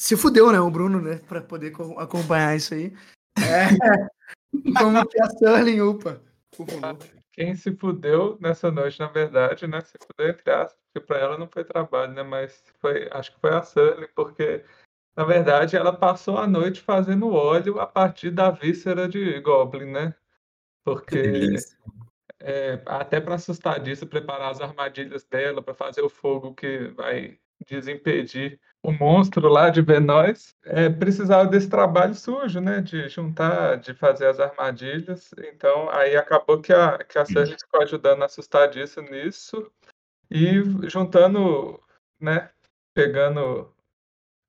se 0.00 0.16
fudeu, 0.16 0.50
né, 0.52 0.58
o 0.60 0.70
Bruno, 0.70 1.00
né, 1.00 1.16
Pra 1.28 1.42
poder 1.42 1.72
co- 1.72 1.98
acompanhar 1.98 2.56
isso 2.56 2.72
aí. 2.74 2.92
É, 3.36 3.36
como 4.78 5.06
que 5.08 5.20
a 5.20 5.26
Sterling 5.26 5.80
upa, 5.80 6.22
favor. 6.66 6.98
Quem 7.32 7.54
se 7.54 7.74
fudeu 7.76 8.36
nessa 8.40 8.70
noite, 8.70 8.98
na 8.98 9.06
verdade, 9.06 9.66
né? 9.66 9.80
Se 9.80 9.96
fudeu 9.98 10.30
entre 10.32 10.50
aspas, 10.50 10.78
porque 10.92 11.06
pra 11.06 11.18
ela 11.18 11.38
não 11.38 11.46
foi 11.46 11.64
trabalho, 11.64 12.12
né? 12.12 12.22
Mas 12.22 12.62
foi, 12.80 13.08
acho 13.12 13.32
que 13.32 13.40
foi 13.40 13.50
a 13.50 13.62
Sully, 13.62 14.08
porque 14.14 14.64
na 15.16 15.24
verdade 15.24 15.76
ela 15.76 15.92
passou 15.92 16.38
a 16.38 16.46
noite 16.46 16.80
fazendo 16.80 17.32
óleo 17.32 17.80
a 17.80 17.86
partir 17.86 18.30
da 18.30 18.50
víscera 18.50 19.08
de 19.08 19.40
Goblin, 19.40 19.90
né? 19.90 20.10
Que 20.10 20.16
Porque 20.84 21.54
é, 22.40 22.80
até 22.86 23.20
para 23.20 23.34
assustar 23.34 23.80
disso, 23.80 24.06
preparar 24.06 24.50
as 24.50 24.60
armadilhas 24.60 25.24
dela 25.24 25.62
para 25.62 25.74
fazer 25.74 26.02
o 26.02 26.08
fogo 26.08 26.54
que 26.54 26.88
vai 26.88 27.38
desimpedir 27.66 28.58
o 28.82 28.92
monstro 28.92 29.48
lá 29.48 29.68
de 29.68 29.82
Venóis, 29.82 30.54
é, 30.64 30.88
precisava 30.88 31.48
desse 31.48 31.68
trabalho 31.68 32.14
sujo, 32.14 32.60
né? 32.60 32.80
De 32.80 33.08
juntar, 33.08 33.76
de 33.76 33.94
fazer 33.94 34.26
as 34.26 34.40
armadilhas. 34.40 35.30
Então, 35.52 35.90
aí 35.90 36.16
acabou 36.16 36.60
que 36.60 36.72
a, 36.72 36.98
que 37.04 37.18
a 37.18 37.24
Cersei 37.26 37.56
ficou 37.58 37.82
ajudando 37.82 38.22
a 38.22 38.26
assustar 38.26 38.68
disso 38.70 39.02
nisso 39.02 39.70
e 40.30 40.62
juntando, 40.88 41.78
né? 42.18 42.50
Pegando 42.94 43.74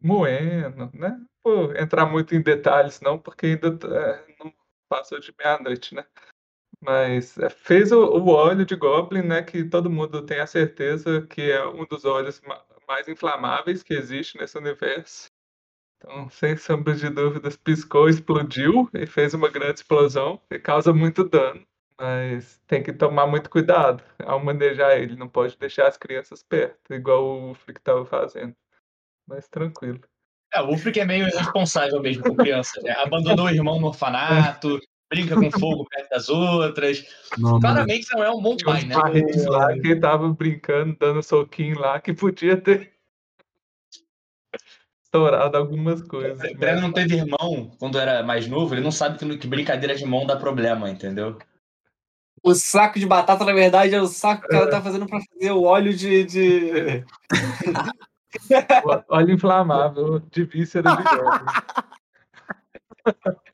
moendo, 0.02 0.90
né? 0.94 1.20
Vou 1.44 1.76
entrar 1.76 2.06
muito 2.06 2.34
em 2.36 2.42
detalhes, 2.42 3.02
não, 3.02 3.20
porque 3.20 3.48
ainda 3.48 3.68
é, 3.68 4.36
não 4.40 4.54
passou 4.88 5.20
de 5.20 5.34
meia-noite, 5.38 5.94
né? 5.94 6.06
Mas 6.80 7.38
é, 7.38 7.50
fez 7.50 7.92
o, 7.92 8.00
o 8.00 8.30
óleo 8.30 8.66
de 8.66 8.76
Goblin, 8.76 9.24
né? 9.24 9.44
Que 9.44 9.64
todo 9.64 9.90
mundo 9.90 10.26
tem 10.26 10.40
a 10.40 10.48
certeza 10.48 11.22
que 11.28 11.52
é 11.52 11.68
um 11.68 11.86
dos 11.86 12.06
óleos 12.06 12.42
mais 12.92 13.08
inflamáveis 13.08 13.82
que 13.82 13.94
existe 13.94 14.38
nesse 14.38 14.58
universo. 14.58 15.28
Então, 15.98 16.30
sem 16.30 16.58
sombra 16.58 16.94
de 16.94 17.10
dúvidas, 17.10 17.56
piscou, 17.56 18.10
explodiu 18.10 18.90
e 18.94 19.06
fez 19.06 19.34
uma 19.34 19.50
grande 19.50 19.80
explosão 19.80 20.42
e 20.52 20.60
causa 20.60 20.92
muito 20.92 21.24
dano. 21.24 21.66
Mas 21.98 22.60
tem 22.68 22.84
que 22.84 22.92
tomar 22.92 23.28
muito 23.28 23.50
cuidado 23.50 24.04
ao 24.26 24.44
manejar 24.44 24.98
ele. 24.98 25.16
Não 25.16 25.30
pode 25.30 25.58
deixar 25.58 25.88
as 25.88 25.98
crianças 25.98 26.44
perto, 26.44 26.94
igual 26.94 27.52
o 27.52 27.54
Flick 27.54 27.80
estava 27.80 28.06
fazendo. 28.06 28.56
Mas 29.26 29.48
tranquilo. 29.48 30.02
É, 30.54 30.62
o 30.62 30.70
Ulfric 30.70 31.00
é 31.00 31.06
meio 31.06 31.28
irresponsável 31.28 32.02
mesmo 32.02 32.24
com 32.24 32.36
crianças, 32.36 32.84
né? 32.84 32.92
Abandonou 32.98 33.46
o 33.46 33.50
irmão 33.50 33.80
no 33.80 33.88
orfanato, 33.88 34.80
brinca 35.12 35.36
com 35.36 35.52
fogo 35.52 35.86
perto 35.86 36.10
das 36.10 36.30
outras. 36.30 37.06
Não. 37.38 37.60
Claramente 37.60 38.08
não 38.16 38.24
é 38.24 38.32
um 38.32 38.42
bom 38.42 38.56
pai, 38.56 38.86
né? 38.86 38.96
lá 39.48 39.74
que 39.74 39.96
tava 39.98 40.30
brincando, 40.30 40.96
dando 40.98 41.22
soquinho 41.22 41.78
lá, 41.78 42.00
que 42.00 42.14
podia 42.14 42.56
ter 42.56 42.94
estourado 45.04 45.58
algumas 45.58 46.02
coisas. 46.02 46.40
O 46.50 46.58
Breno 46.58 46.76
mas- 46.76 46.82
não 46.82 46.94
teve 46.94 47.18
irmão 47.18 47.76
quando 47.78 48.00
era 48.00 48.24
mais 48.24 48.48
novo, 48.48 48.74
ele 48.74 48.82
não 48.82 48.92
sabe 48.92 49.18
que, 49.18 49.38
que 49.38 49.48
brincadeira 49.48 49.94
de 49.94 50.06
mão 50.06 50.26
dá 50.26 50.38
problema, 50.38 50.90
entendeu? 50.90 51.38
O 52.42 52.56
saco 52.56 52.98
de 52.98 53.06
batata, 53.06 53.44
na 53.46 53.54
verdade, 53.54 53.94
é 53.94 54.02
o 54.02 54.08
saco 54.08 54.48
que 54.48 54.56
ela 54.56 54.70
tá 54.70 54.82
fazendo 54.82 55.06
pra 55.06 55.20
fazer 55.20 55.52
o 55.52 55.64
óleo 55.64 55.94
de. 55.94 56.24
de... 56.24 57.06
Óleo 59.10 59.34
inflamável 59.34 60.20
de 60.20 60.46
víscera 60.46 60.90
de. 60.96 61.04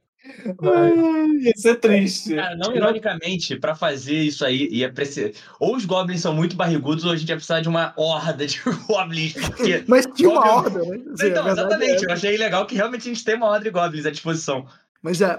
Mas, 0.62 1.56
Isso 1.56 1.68
é 1.70 1.76
triste. 1.76 2.36
Cara, 2.36 2.56
não 2.56 2.76
ironicamente, 2.76 3.56
pra 3.58 3.76
fazer 3.76 4.16
isso 4.16 4.46
aí, 4.46 4.68
ia 4.72 4.92
precisar. 4.92 5.32
Ou 5.60 5.76
os 5.76 5.86
goblins 5.86 6.22
são 6.22 6.34
muito 6.34 6.56
barrigudos, 6.56 7.06
ou 7.06 7.12
a 7.12 7.16
gente 7.16 7.30
ia 7.30 7.36
precisar 7.36 7.62
de 7.62 7.70
uma 7.70 7.94
horda 7.98 8.46
de 8.46 8.62
goblins. 8.88 9.34
Porque. 9.34 9.84
Mas 9.88 10.06
tinha 10.08 10.30
uma 10.30 10.52
horda, 10.52 10.80
né? 10.84 11.02
Assim, 11.14 11.26
a 11.26 11.30
Então, 11.30 11.44
verdade 11.44 11.50
é 11.50 11.52
exatamente. 11.52 12.04
Eu 12.04 12.12
achei 12.12 12.38
legal 12.38 12.66
que 12.66 12.76
realmente 12.76 13.02
a 13.10 13.14
gente 13.14 13.24
tem 13.24 13.36
uma 13.36 13.48
horda 13.48 13.66
de 13.66 13.72
goblins 13.72 14.06
à 14.06 14.12
disposição. 14.12 14.68
Mas 15.02 15.22
é, 15.22 15.38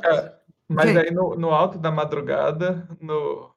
mas 0.69 0.91
Gente. 0.91 0.99
aí 0.99 1.11
no, 1.11 1.35
no 1.35 1.51
alto 1.51 1.79
da 1.79 1.91
madrugada, 1.91 2.87
no, 3.01 3.51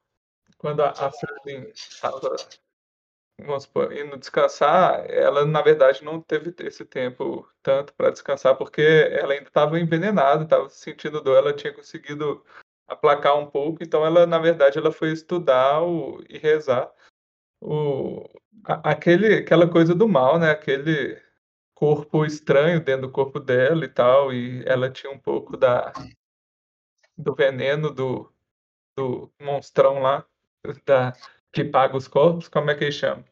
quando 0.56 0.82
a, 0.82 0.90
a 0.90 1.08
Sterling 1.10 1.68
estava 1.74 2.34
vamos 3.38 3.64
supor, 3.64 3.92
indo 3.92 4.16
descansar, 4.16 5.04
ela 5.10 5.44
na 5.44 5.62
verdade 5.62 6.04
não 6.04 6.20
teve 6.20 6.54
esse 6.60 6.84
tempo 6.84 7.48
tanto 7.62 7.92
para 7.94 8.10
descansar, 8.10 8.56
porque 8.56 8.80
ela 8.82 9.32
ainda 9.32 9.48
estava 9.48 9.78
envenenada, 9.80 10.44
estava 10.44 10.68
sentindo 10.68 11.20
dor, 11.20 11.36
ela 11.36 11.52
tinha 11.52 11.72
conseguido 11.72 12.44
aplacar 12.86 13.38
um 13.38 13.46
pouco, 13.46 13.82
então 13.82 14.04
ela 14.04 14.26
na 14.26 14.38
verdade 14.38 14.78
ela 14.78 14.92
foi 14.92 15.12
estudar 15.12 15.82
o, 15.82 16.22
e 16.28 16.38
rezar 16.38 16.92
o, 17.60 18.28
a- 18.64 18.90
aquele, 18.92 19.36
aquela 19.36 19.68
coisa 19.70 19.94
do 19.94 20.08
mal, 20.08 20.38
né? 20.38 20.50
Aquele 20.50 21.20
corpo 21.74 22.24
estranho 22.24 22.80
dentro 22.82 23.02
do 23.08 23.12
corpo 23.12 23.40
dela 23.40 23.84
e 23.84 23.88
tal, 23.88 24.32
e 24.32 24.62
ela 24.66 24.90
tinha 24.90 25.12
um 25.12 25.18
pouco 25.18 25.56
da 25.56 25.92
do 27.16 27.34
veneno 27.34 27.90
do, 27.92 28.32
do 28.96 29.30
monstrão 29.40 30.00
lá, 30.00 30.24
da, 30.84 31.12
que 31.52 31.64
paga 31.64 31.96
os 31.96 32.08
corpos, 32.08 32.48
como 32.48 32.70
é 32.70 32.74
que 32.74 32.84
ele 32.84 32.92
chama? 32.92 33.24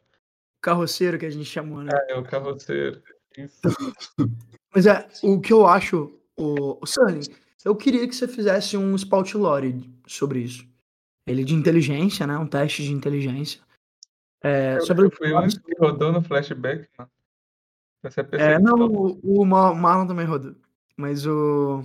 carroceiro 0.61 1.17
que 1.17 1.25
a 1.25 1.29
gente 1.29 1.45
chamou, 1.45 1.81
né? 1.83 1.91
É 2.07 2.15
o 2.15 2.23
carroceiro. 2.23 3.01
Mas 4.73 4.85
é, 4.85 5.07
o 5.23 5.41
que 5.41 5.51
eu 5.51 5.67
acho, 5.67 6.17
o, 6.37 6.77
o 6.79 6.85
Sterling, 6.85 7.27
eu 7.65 7.75
queria 7.75 8.07
que 8.07 8.15
você 8.15 8.27
fizesse 8.27 8.77
um 8.77 8.95
spout 8.95 9.35
lore 9.35 9.89
sobre 10.07 10.39
isso. 10.39 10.65
Ele 11.25 11.43
de 11.43 11.53
inteligência, 11.53 12.25
né? 12.25 12.37
Um 12.37 12.47
teste 12.47 12.83
de 12.83 12.91
inteligência. 12.91 13.59
É, 14.43 14.77
Eu, 14.77 14.81
sobre 14.81 15.05
eu 15.05 15.11
fui 15.11 15.31
o 15.31 15.39
único 15.39 15.63
que 15.63 15.75
rodou 15.77 16.11
no 16.11 16.21
flashback, 16.21 16.87
mano. 16.97 17.09
Essa 18.03 18.21
É, 18.33 18.57
não, 18.57 18.87
o, 18.87 19.41
o 19.41 19.45
Ma- 19.45 19.73
Marlon 19.75 20.07
também 20.07 20.25
rodou. 20.25 20.55
Mas 20.97 21.25
o. 21.25 21.83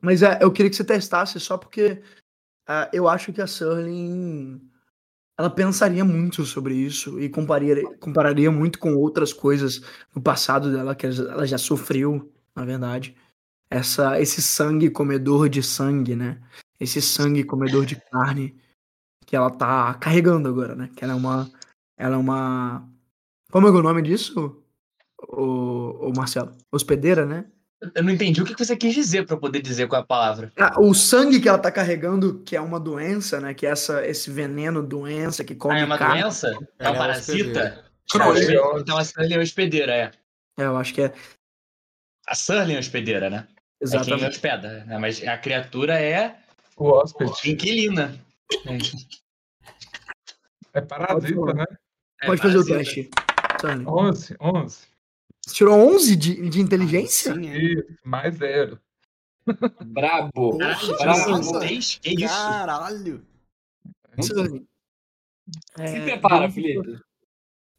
Mas 0.00 0.22
é, 0.22 0.38
eu 0.42 0.52
queria 0.52 0.68
que 0.68 0.76
você 0.76 0.84
testasse 0.84 1.38
só 1.40 1.56
porque 1.56 2.02
ah, 2.66 2.90
eu 2.92 3.08
acho 3.08 3.32
que 3.32 3.40
a 3.40 3.46
Serling 3.46 4.60
ela 5.42 5.50
pensaria 5.50 6.04
muito 6.04 6.44
sobre 6.46 6.72
isso 6.72 7.20
e 7.20 7.28
compararia, 7.28 7.82
compararia 7.98 8.48
muito 8.48 8.78
com 8.78 8.94
outras 8.94 9.32
coisas 9.32 9.82
no 10.14 10.22
passado 10.22 10.70
dela 10.70 10.94
que 10.94 11.04
ela 11.04 11.44
já 11.44 11.58
sofreu, 11.58 12.32
na 12.54 12.64
verdade. 12.64 13.16
Essa, 13.68 14.20
esse 14.20 14.40
sangue 14.40 14.88
comedor 14.88 15.48
de 15.48 15.60
sangue, 15.60 16.14
né? 16.14 16.40
Esse 16.78 17.02
sangue 17.02 17.42
comedor 17.42 17.84
de 17.84 17.96
carne 17.96 18.56
que 19.26 19.34
ela 19.34 19.50
tá 19.50 19.94
carregando 19.94 20.48
agora, 20.48 20.76
né? 20.76 20.90
Que 20.94 21.02
ela 21.02 21.14
é 21.14 21.16
uma. 21.16 21.50
Ela 21.96 22.14
é 22.14 22.18
uma. 22.18 22.88
Como 23.50 23.66
é 23.66 23.70
o 23.70 23.82
nome 23.82 24.02
disso, 24.02 24.62
o, 25.28 26.08
o 26.08 26.12
Marcelo? 26.16 26.56
Hospedeira, 26.70 27.26
né? 27.26 27.50
Eu 27.94 28.02
não 28.04 28.12
entendi 28.12 28.40
o 28.40 28.44
que 28.44 28.54
você 28.56 28.76
quis 28.76 28.94
dizer 28.94 29.26
pra 29.26 29.34
eu 29.34 29.40
poder 29.40 29.60
dizer 29.60 29.88
qual 29.88 30.00
é 30.00 30.04
a 30.04 30.06
palavra. 30.06 30.52
Ah, 30.56 30.80
o 30.80 30.94
sangue 30.94 31.40
que 31.40 31.48
ela 31.48 31.58
tá 31.58 31.70
carregando, 31.72 32.40
que 32.44 32.54
é 32.54 32.60
uma 32.60 32.78
doença, 32.78 33.40
né? 33.40 33.54
Que 33.54 33.66
é 33.66 33.70
essa, 33.70 34.06
esse 34.06 34.30
veneno, 34.30 34.82
doença 34.82 35.42
que 35.42 35.54
come 35.54 35.74
Ah, 35.74 35.78
é 35.80 35.84
uma 35.84 35.98
carne. 35.98 36.20
doença? 36.22 36.48
É 36.78 36.88
uma 36.88 36.94
é 36.94 36.98
parasita? 36.98 37.34
hospedeira. 37.34 37.84
Crônica. 38.10 38.80
Então 38.80 38.98
a 38.98 39.04
Surly 39.04 39.34
é 39.34 39.38
hospedeira, 39.38 39.92
é. 39.92 40.10
É, 40.58 40.64
eu 40.64 40.76
acho 40.76 40.94
que 40.94 41.02
é. 41.02 41.12
A 42.28 42.34
Surly 42.36 42.74
é 42.76 42.78
hospedeira, 42.78 43.28
né? 43.28 43.48
É 43.48 43.86
quem 43.86 43.98
Exatamente. 43.98 44.28
hospeda. 44.28 44.84
né? 44.84 44.98
Mas 44.98 45.26
a 45.26 45.36
criatura 45.38 45.98
é 46.00 46.36
O 46.76 46.88
hóspede. 46.88 47.32
inquilina. 47.50 48.14
É 50.72 50.80
parasita, 50.80 51.52
né? 51.54 51.64
É 52.22 52.26
Pode 52.26 52.40
fazer 52.40 52.58
o 52.58 52.64
teste. 52.64 53.10
Sunny. 53.60 53.84
11, 53.86 54.36
11. 54.40 54.78
Você 55.44 55.54
tirou 55.54 55.74
11 55.94 56.14
de, 56.16 56.48
de 56.50 56.60
inteligência? 56.60 57.34
Sim, 57.34 57.48
é. 57.48 57.58
Isso, 57.58 57.84
mais 58.04 58.36
zero. 58.36 58.80
Brabo. 59.84 60.58
Que 62.00 62.10
isso? 62.14 62.28
Caralho. 62.28 63.26
Sunny. 64.22 64.66
Se 65.76 65.82
É, 65.82 66.00
prepara, 66.04 66.36
durante- 66.48 66.54
Felipe. 66.54 67.00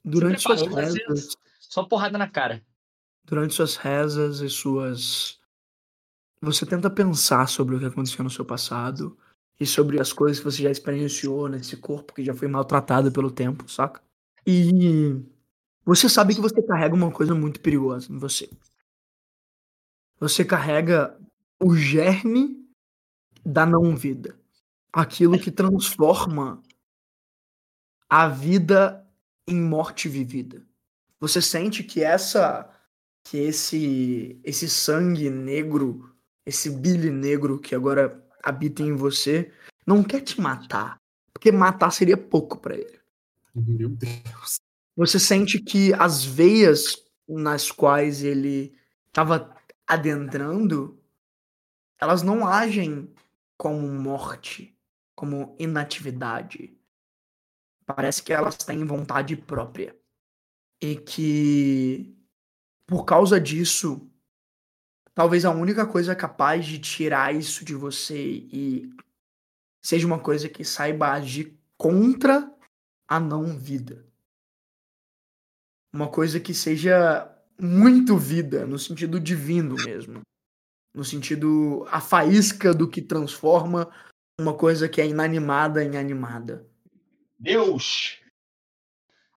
Durante 0.04 0.42
suas 0.42 0.62
prepara, 0.62 0.88
você- 0.92 1.04
rezas, 1.08 1.38
Só 1.60 1.84
porrada 1.84 2.18
na 2.18 2.28
cara. 2.28 2.62
durante 3.24 3.54
suas 3.54 3.78
rezas 3.78 4.42
e 4.42 4.50
suas. 4.50 5.40
Você 6.42 6.66
tenta 6.66 6.90
pensar 6.90 7.48
sobre 7.48 7.76
o 7.76 7.80
que 7.80 7.86
aconteceu 7.86 8.22
no 8.24 8.30
seu 8.30 8.44
passado 8.44 9.18
e 9.58 9.66
sobre 9.66 10.02
as 10.02 10.12
coisas 10.12 10.40
que 10.40 10.44
você 10.46 10.64
já 10.64 10.70
experienciou 10.70 11.48
nesse 11.48 11.78
corpo 11.78 12.14
que 12.14 12.26
já 12.26 12.34
foi 12.34 12.50
maltratado 12.50 13.10
pelo 13.14 13.32
tempo, 13.32 13.72
saca? 13.72 14.02
E 14.46 15.22
você 15.86 16.08
sabe 16.08 16.34
que 16.36 16.42
você 16.42 16.62
carrega 16.62 16.96
uma 16.96 17.12
coisa 17.12 17.36
muito 17.36 17.60
perigosa 17.60 18.12
em 18.12 18.18
você. 18.18 18.50
Você 20.20 20.46
carrega 20.46 21.20
o 21.60 21.76
germe 21.76 22.66
da 23.46 23.66
não-vida. 23.66 24.40
Aquilo 24.92 25.40
que 25.40 25.52
transforma 25.52 26.62
a 28.10 28.28
vida 28.28 29.06
em 29.48 29.60
morte 29.60 30.08
vivida. 30.08 30.66
Você 31.20 31.42
sente 31.42 31.84
que 31.84 32.04
essa 32.04 32.70
que 33.26 33.38
esse 33.38 34.40
esse 34.44 34.70
sangue 34.70 35.30
negro, 35.30 36.14
esse 36.46 36.70
bile 36.70 37.10
negro 37.10 37.60
que 37.60 37.74
agora 37.74 38.24
habita 38.44 38.84
em 38.84 38.96
você, 38.96 39.52
não 39.86 40.04
quer 40.04 40.22
te 40.22 40.40
matar, 40.40 40.98
porque 41.34 41.52
matar 41.52 41.92
seria 41.92 42.18
pouco 42.18 42.58
pra 42.58 42.76
ele. 42.76 43.00
Meu 43.56 43.90
Deus. 43.90 44.63
Você 44.96 45.20
sente 45.20 45.60
que 45.60 45.94
as 45.94 46.24
veias 46.24 47.04
nas 47.28 47.72
quais 47.72 48.24
ele 48.24 48.78
estava 49.08 49.56
adentrando, 49.88 51.00
elas 52.00 52.22
não 52.22 52.48
agem 52.48 53.14
como 53.58 53.88
morte, 53.88 54.78
como 55.16 55.56
inatividade. 55.60 56.78
Parece 57.86 58.22
que 58.22 58.34
elas 58.34 58.58
têm 58.58 58.86
vontade 58.86 59.36
própria. 59.36 59.98
E 60.82 60.96
que, 60.96 62.16
por 62.86 63.06
causa 63.06 63.40
disso, 63.40 64.10
talvez 65.14 65.46
a 65.46 65.52
única 65.52 65.86
coisa 65.86 66.16
capaz 66.16 66.66
de 66.66 66.78
tirar 66.80 67.34
isso 67.34 67.64
de 67.64 67.74
você 67.74 68.22
e 68.22 68.90
seja 69.82 70.06
uma 70.06 70.20
coisa 70.20 70.50
que 70.50 70.64
saiba 70.64 71.12
agir 71.12 71.58
contra 71.78 72.54
a 73.08 73.20
não 73.20 73.58
vida. 73.58 74.06
Uma 75.94 76.08
coisa 76.08 76.40
que 76.40 76.54
seja 76.54 77.30
muito 77.60 78.18
vida, 78.18 78.66
no 78.66 78.80
sentido 78.80 79.20
divino 79.20 79.76
mesmo. 79.76 80.22
No 80.94 81.04
sentido 81.04 81.86
a 81.90 82.02
faísca 82.02 82.74
do 82.74 82.88
que 82.90 83.02
transforma 83.02 83.90
uma 84.40 84.54
coisa 84.54 84.90
que 84.90 85.00
é 85.00 85.08
inanimada 85.08 85.84
em 85.84 85.96
animada. 85.98 86.68
Deus! 87.38 88.20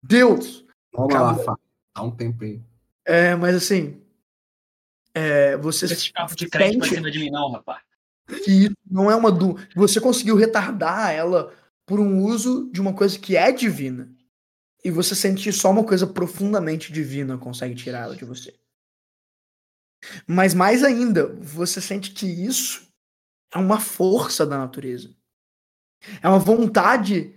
Deus! 0.01 0.65
Vamos 0.93 1.13
Calma. 1.13 1.37
lá, 1.37 1.43
Fá. 1.43 1.55
Dá 1.95 2.01
um 2.03 2.11
tempo 2.11 2.43
aí. 2.43 2.61
É, 3.05 3.35
mas 3.35 3.55
assim. 3.55 4.01
É, 5.13 5.57
você 5.57 5.85
Esse 5.85 6.11
carro 6.11 6.35
de 6.35 6.49
crédito 6.49 6.79
pra 6.79 6.87
sente 6.87 6.97
cima 6.97 7.11
de 7.11 7.19
mim, 7.19 7.29
não, 7.29 7.51
rapaz. 7.51 7.81
que 8.43 8.51
isso 8.51 8.75
não 8.89 9.09
é 9.09 9.15
uma 9.15 9.31
du... 9.31 9.57
Você 9.75 10.01
conseguiu 10.01 10.35
retardar 10.35 11.11
ela 11.11 11.53
por 11.85 11.99
um 11.99 12.19
uso 12.19 12.69
de 12.71 12.81
uma 12.81 12.93
coisa 12.93 13.17
que 13.17 13.37
é 13.37 13.51
divina. 13.51 14.13
E 14.85 14.91
você 14.91 15.15
sente 15.15 15.41
que 15.41 15.51
só 15.51 15.71
uma 15.71 15.83
coisa 15.83 16.05
profundamente 16.05 16.93
divina 16.93 17.39
consegue 17.39 17.73
tirar 17.73 18.01
ela 18.01 18.15
de 18.15 18.23
você. 18.23 18.55
Mas 20.27 20.53
mais 20.53 20.83
ainda, 20.83 21.25
você 21.37 21.81
sente 21.81 22.11
que 22.11 22.27
isso 22.27 22.87
é 23.51 23.57
uma 23.57 23.79
força 23.79 24.45
da 24.45 24.59
natureza. 24.59 25.09
É 26.21 26.29
uma 26.29 26.37
vontade 26.37 27.35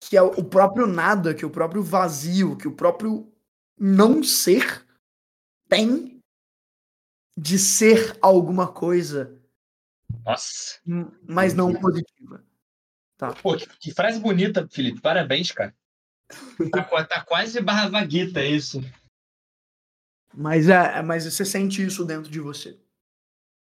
que 0.00 0.16
é 0.16 0.22
o 0.22 0.42
próprio 0.42 0.88
nada, 0.88 1.32
que 1.32 1.46
o 1.46 1.50
próprio 1.50 1.84
vazio, 1.84 2.56
que 2.56 2.66
o 2.66 2.74
próprio 2.74 3.32
não 3.78 4.24
ser 4.24 4.84
tem 5.68 6.20
de 7.38 7.60
ser 7.60 8.18
alguma 8.20 8.72
coisa 8.72 9.40
Nossa. 10.24 10.80
Mas 11.22 11.54
não 11.54 11.72
positiva. 11.72 12.44
Pô, 13.40 13.56
que, 13.56 13.68
que 13.78 13.94
frase 13.94 14.18
bonita, 14.18 14.66
Felipe. 14.68 15.00
Parabéns, 15.00 15.52
cara. 15.52 15.72
Tá, 16.72 17.04
tá 17.04 17.24
quase 17.24 17.60
barra 17.60 17.88
vaguita 17.88 18.44
isso. 18.44 18.80
Mas 20.34 20.68
é, 20.68 20.98
é- 20.98 21.02
mas 21.02 21.24
você 21.24 21.44
sente 21.44 21.84
isso 21.84 22.04
dentro 22.04 22.30
de 22.30 22.40
você. 22.40 22.78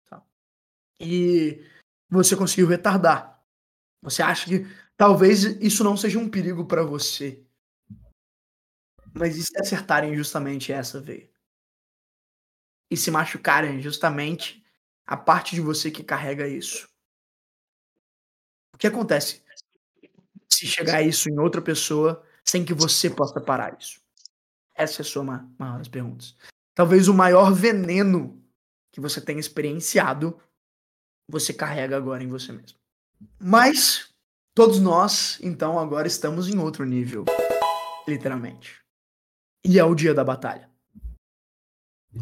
Tá? 0.09 0.23
E 0.99 1.63
você 2.09 2.35
conseguiu 2.35 2.67
retardar. 2.67 3.43
Você 4.01 4.21
acha 4.23 4.47
que 4.47 4.65
talvez 4.97 5.43
isso 5.43 5.83
não 5.83 5.97
seja 5.97 6.19
um 6.19 6.29
perigo 6.29 6.65
pra 6.65 6.83
você. 6.83 7.43
Mas 9.13 9.37
e 9.37 9.43
se 9.43 9.57
acertarem 9.57 10.15
justamente 10.15 10.71
essa 10.71 10.99
veia? 11.01 11.29
E 12.91 12.97
se 12.97 13.09
machucarem 13.11 13.81
justamente 13.81 14.63
a 15.05 15.17
parte 15.17 15.55
de 15.55 15.61
você 15.61 15.89
que 15.91 16.03
carrega 16.03 16.47
isso? 16.47 16.87
O 18.73 18.77
que 18.77 18.87
acontece 18.87 19.41
se 20.49 20.65
chegar 20.67 21.01
isso 21.01 21.29
em 21.29 21.39
outra 21.39 21.61
pessoa 21.61 22.24
sem 22.47 22.63
que 22.63 22.73
você 22.73 23.10
possa 23.10 23.41
parar 23.41 23.77
isso? 23.79 23.99
Essa 24.75 25.01
é 25.01 25.03
a 25.03 25.05
sua 25.05 25.23
ma- 25.23 25.49
maior 25.58 25.77
das 25.77 25.88
perguntas. 25.88 26.36
Talvez 26.73 27.08
o 27.08 27.13
maior 27.13 27.53
veneno 27.53 28.41
que 28.91 28.99
você 28.99 29.19
tenha 29.21 29.39
experienciado, 29.39 30.39
você 31.29 31.53
carrega 31.53 31.97
agora 31.97 32.23
em 32.23 32.27
você 32.27 32.51
mesmo. 32.51 32.77
Mas 33.39 34.13
todos 34.53 34.79
nós, 34.79 35.39
então, 35.41 35.79
agora 35.79 36.08
estamos 36.08 36.47
em 36.49 36.58
outro 36.58 36.86
nível, 36.86 37.25
literalmente. 38.08 38.81
E 39.65 39.79
é 39.79 39.84
o 39.84 39.95
dia 39.95 40.13
da 40.13 40.23
batalha. 40.23 40.69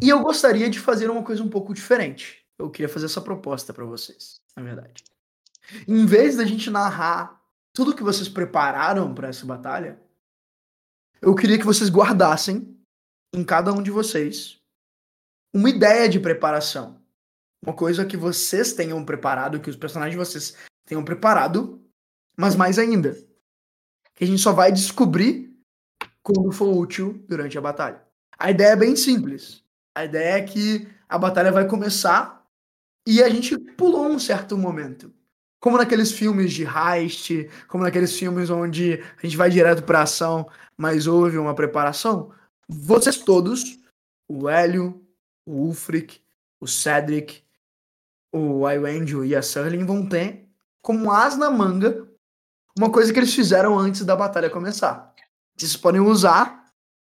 E 0.00 0.08
eu 0.08 0.20
gostaria 0.22 0.70
de 0.70 0.80
fazer 0.80 1.10
uma 1.10 1.22
coisa 1.22 1.42
um 1.42 1.48
pouco 1.48 1.74
diferente. 1.74 2.44
Eu 2.58 2.70
queria 2.70 2.88
fazer 2.88 3.06
essa 3.06 3.20
proposta 3.20 3.72
pra 3.72 3.84
vocês, 3.84 4.40
na 4.56 4.62
verdade. 4.62 5.04
Em 5.86 6.06
vez 6.06 6.36
da 6.36 6.44
gente 6.44 6.70
narrar 6.70 7.40
tudo 7.72 7.94
que 7.94 8.02
vocês 8.02 8.28
prepararam 8.28 9.14
pra 9.14 9.28
essa 9.28 9.44
batalha, 9.44 10.00
eu 11.20 11.34
queria 11.34 11.58
que 11.58 11.64
vocês 11.64 11.90
guardassem 11.90 12.76
em 13.34 13.44
cada 13.44 13.72
um 13.72 13.82
de 13.82 13.90
vocês 13.90 14.60
uma 15.54 15.70
ideia 15.70 16.08
de 16.08 16.18
preparação. 16.18 17.00
Uma 17.64 17.74
coisa 17.74 18.04
que 18.04 18.16
vocês 18.16 18.72
tenham 18.72 19.02
preparado, 19.04 19.60
que 19.60 19.70
os 19.70 19.76
personagens 19.76 20.12
de 20.12 20.18
vocês 20.18 20.56
tenham 20.86 21.04
preparado, 21.04 21.80
mas 22.36 22.56
mais 22.56 22.78
ainda, 22.78 23.16
que 24.14 24.24
a 24.24 24.26
gente 24.26 24.42
só 24.42 24.52
vai 24.52 24.70
descobrir 24.70 25.56
quando 26.22 26.52
for 26.52 26.76
útil 26.76 27.24
durante 27.28 27.56
a 27.56 27.60
batalha. 27.60 28.02
A 28.38 28.50
ideia 28.50 28.72
é 28.72 28.76
bem 28.76 28.96
simples. 28.96 29.62
A 29.94 30.04
ideia 30.04 30.38
é 30.38 30.42
que 30.42 30.88
a 31.08 31.16
batalha 31.16 31.52
vai 31.52 31.66
começar 31.66 32.44
e 33.06 33.22
a 33.22 33.28
gente 33.28 33.56
pulou 33.76 34.06
um 34.06 34.18
certo 34.18 34.58
momento. 34.58 35.12
Como 35.64 35.78
naqueles 35.78 36.12
filmes 36.12 36.52
de 36.52 36.62
heist, 36.64 37.48
como 37.68 37.84
naqueles 37.84 38.14
filmes 38.18 38.50
onde 38.50 39.02
a 39.16 39.22
gente 39.22 39.34
vai 39.34 39.48
direto 39.48 39.82
pra 39.82 40.02
ação, 40.02 40.46
mas 40.76 41.06
houve 41.06 41.38
uma 41.38 41.54
preparação. 41.54 42.30
Vocês 42.68 43.16
todos, 43.16 43.78
o 44.28 44.46
Hélio, 44.46 45.02
o 45.46 45.52
Ulfric, 45.52 46.20
o 46.60 46.66
Cedric, 46.66 47.42
o 48.30 48.68
Iwendel 48.68 49.24
e 49.24 49.34
a 49.34 49.40
Serling 49.40 49.86
vão 49.86 50.06
ter 50.06 50.46
como 50.82 51.10
as 51.10 51.34
na 51.38 51.50
manga, 51.50 52.06
uma 52.76 52.92
coisa 52.92 53.10
que 53.10 53.18
eles 53.18 53.34
fizeram 53.34 53.78
antes 53.78 54.04
da 54.04 54.14
batalha 54.14 54.50
começar. 54.50 55.14
Vocês 55.56 55.74
podem 55.78 56.02
usar 56.02 56.62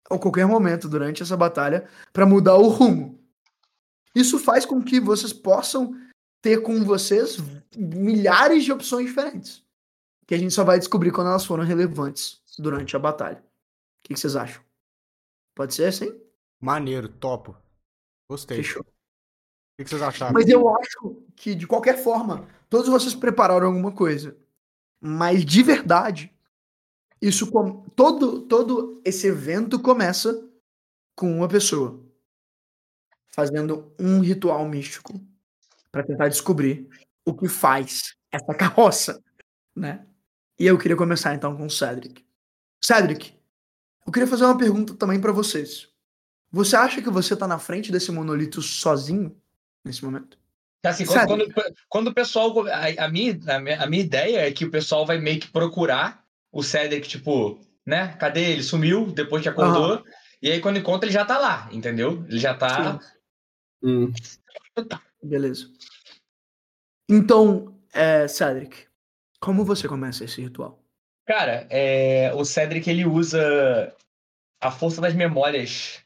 a 0.09 0.17
qualquer 0.17 0.47
momento 0.47 0.89
durante 0.89 1.23
essa 1.23 1.37
batalha 1.37 1.87
para 2.11 2.25
mudar 2.25 2.55
o 2.55 2.69
rumo. 2.69 3.21
Isso 4.15 4.39
faz 4.39 4.65
com 4.65 4.83
que 4.83 4.99
vocês 4.99 5.31
possam 5.31 5.95
ter 6.47 6.63
com 6.63 6.85
vocês 6.85 7.39
milhares 7.77 8.63
de 8.63 8.71
opções 8.71 9.07
diferentes. 9.07 9.67
Que 10.25 10.35
a 10.37 10.39
gente 10.39 10.55
só 10.55 10.63
vai 10.63 10.79
descobrir 10.79 11.11
quando 11.11 11.27
elas 11.27 11.45
foram 11.45 11.65
relevantes 11.65 12.41
durante 12.57 12.95
a 12.95 13.01
batalha. 13.01 13.39
O 13.39 13.43
que 14.05 14.15
que 14.15 14.21
vocês 14.21 14.37
acham? 14.37 14.63
Pode 15.57 15.75
ser 15.75 15.87
assim? 15.87 16.17
Maneiro, 16.61 17.09
topo. 17.09 17.57
Gostei. 18.31 18.59
Fechou. 18.59 18.83
O 18.83 18.85
que 19.77 19.85
que 19.85 19.91
vocês 19.91 20.03
acharam? 20.03 20.35
Mas 20.35 20.49
eu 20.49 20.69
acho 20.77 21.21
que, 21.35 21.53
de 21.53 21.67
qualquer 21.67 22.01
forma, 22.01 22.49
todos 22.71 22.89
vocês 22.89 23.15
prepararam 23.15 23.67
alguma 23.67 23.91
coisa. 23.91 24.37
Mas, 25.01 25.45
de 25.45 25.65
verdade, 25.65 26.33
isso 27.21 27.51
com... 27.51 27.83
todo, 27.91 28.43
todo 28.43 29.03
esse 29.05 29.27
evento 29.27 29.81
começa 29.81 30.49
com 31.17 31.39
uma 31.39 31.49
pessoa 31.49 32.01
fazendo 33.27 33.93
um 33.99 34.21
ritual 34.21 34.65
místico 34.69 35.21
para 35.97 36.05
tentar 36.07 36.29
descobrir 36.29 36.87
o 37.25 37.35
que 37.35 37.49
faz 37.49 38.15
essa 38.31 38.53
carroça, 38.55 39.19
né? 39.75 40.05
E 40.61 40.67
eu 40.67 40.77
queria 40.77 40.97
começar 40.97 41.35
então 41.35 41.57
com 41.57 41.65
o 41.65 41.71
Cedric. 41.71 42.23
Cedric, 42.85 43.33
eu 44.07 44.13
queria 44.13 44.27
fazer 44.29 44.45
uma 44.45 44.59
pergunta 44.59 44.95
também 44.95 45.19
para 45.19 45.33
vocês. 45.33 45.89
Você 46.53 46.77
acha 46.77 47.01
que 47.01 47.09
você 47.09 47.35
tá 47.35 47.49
na 47.49 47.59
frente 47.59 47.91
desse 47.91 48.13
monolito 48.13 48.61
sozinho 48.61 49.35
nesse 49.83 50.05
momento? 50.05 50.39
Assim, 50.85 51.05
quando, 51.07 51.53
quando- 51.55 51.75
quando 51.89 52.09
o 52.09 52.15
pessoal. 52.15 52.67
A, 52.69 53.05
a 53.07 53.09
minha, 53.09 53.41
a, 53.49 53.59
minha, 53.59 53.83
a 53.83 53.87
minha 53.87 54.03
ideia 54.05 54.47
é 54.47 54.53
que 54.53 54.67
o 54.67 54.71
pessoal 54.71 55.07
vai 55.07 55.19
meio 55.19 55.41
que 55.41 55.49
procurar 55.51 56.23
o 56.53 56.63
Cedric, 56.63 57.09
tipo, 57.09 57.59
né? 57.87 58.09
Cadê 58.19 58.53
ele? 58.53 58.63
Sumiu 58.63 59.07
depois 59.11 59.43
que 59.43 59.49
acordou. 59.49 60.05
E 60.43 60.53
aí, 60.53 60.61
quando 60.61 60.79
encontra, 60.79 61.07
ele 61.09 61.15
já 61.15 61.25
tá 61.25 61.39
lá, 61.39 61.69
entendeu? 61.73 62.23
Ele 62.29 62.39
já 62.39 62.55
tá. 62.55 63.01
Hum. 63.83 64.13
Beleza. 65.27 65.67
Então, 67.09 67.79
é, 67.93 68.27
Cedric, 68.29 68.87
como 69.41 69.65
você 69.65 69.87
começa 69.89 70.25
esse 70.25 70.41
ritual? 70.41 70.83
Cara, 71.27 71.67
é, 71.71 72.33
o 72.35 72.45
Cedric 72.45 72.89
ele 72.89 73.05
usa 73.05 73.95
a 74.61 74.71
força 74.71 75.01
das 75.01 75.15
memórias, 75.15 76.01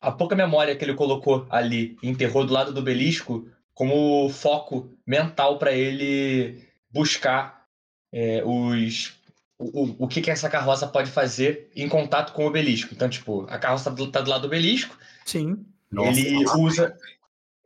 a 0.00 0.12
pouca 0.12 0.36
memória 0.36 0.76
que 0.76 0.84
ele 0.84 0.94
colocou 0.94 1.46
ali, 1.50 1.96
enterrou 2.02 2.44
do 2.46 2.52
lado 2.52 2.72
do 2.72 2.82
belisco, 2.82 3.48
como 3.74 4.28
foco 4.28 4.92
mental 5.06 5.58
para 5.58 5.72
ele 5.72 6.62
buscar 6.90 7.66
é, 8.12 8.42
os 8.44 9.14
o, 9.58 9.84
o- 9.84 9.96
o 10.04 10.08
que, 10.08 10.20
que 10.20 10.30
essa 10.30 10.50
carroça 10.50 10.86
pode 10.86 11.10
fazer 11.10 11.70
em 11.74 11.88
contato 11.88 12.32
com 12.32 12.44
o 12.44 12.48
obelisco. 12.48 12.92
Então, 12.92 13.08
tipo, 13.08 13.42
a 13.48 13.58
carroça 13.58 13.84
tá 13.90 13.96
do, 13.96 14.10
tá 14.10 14.20
do 14.20 14.28
lado 14.28 14.42
do 14.42 14.46
obelisco, 14.48 14.96
Sim. 15.24 15.64
Nossa, 15.90 16.20
ele 16.20 16.44
usa. 16.56 16.96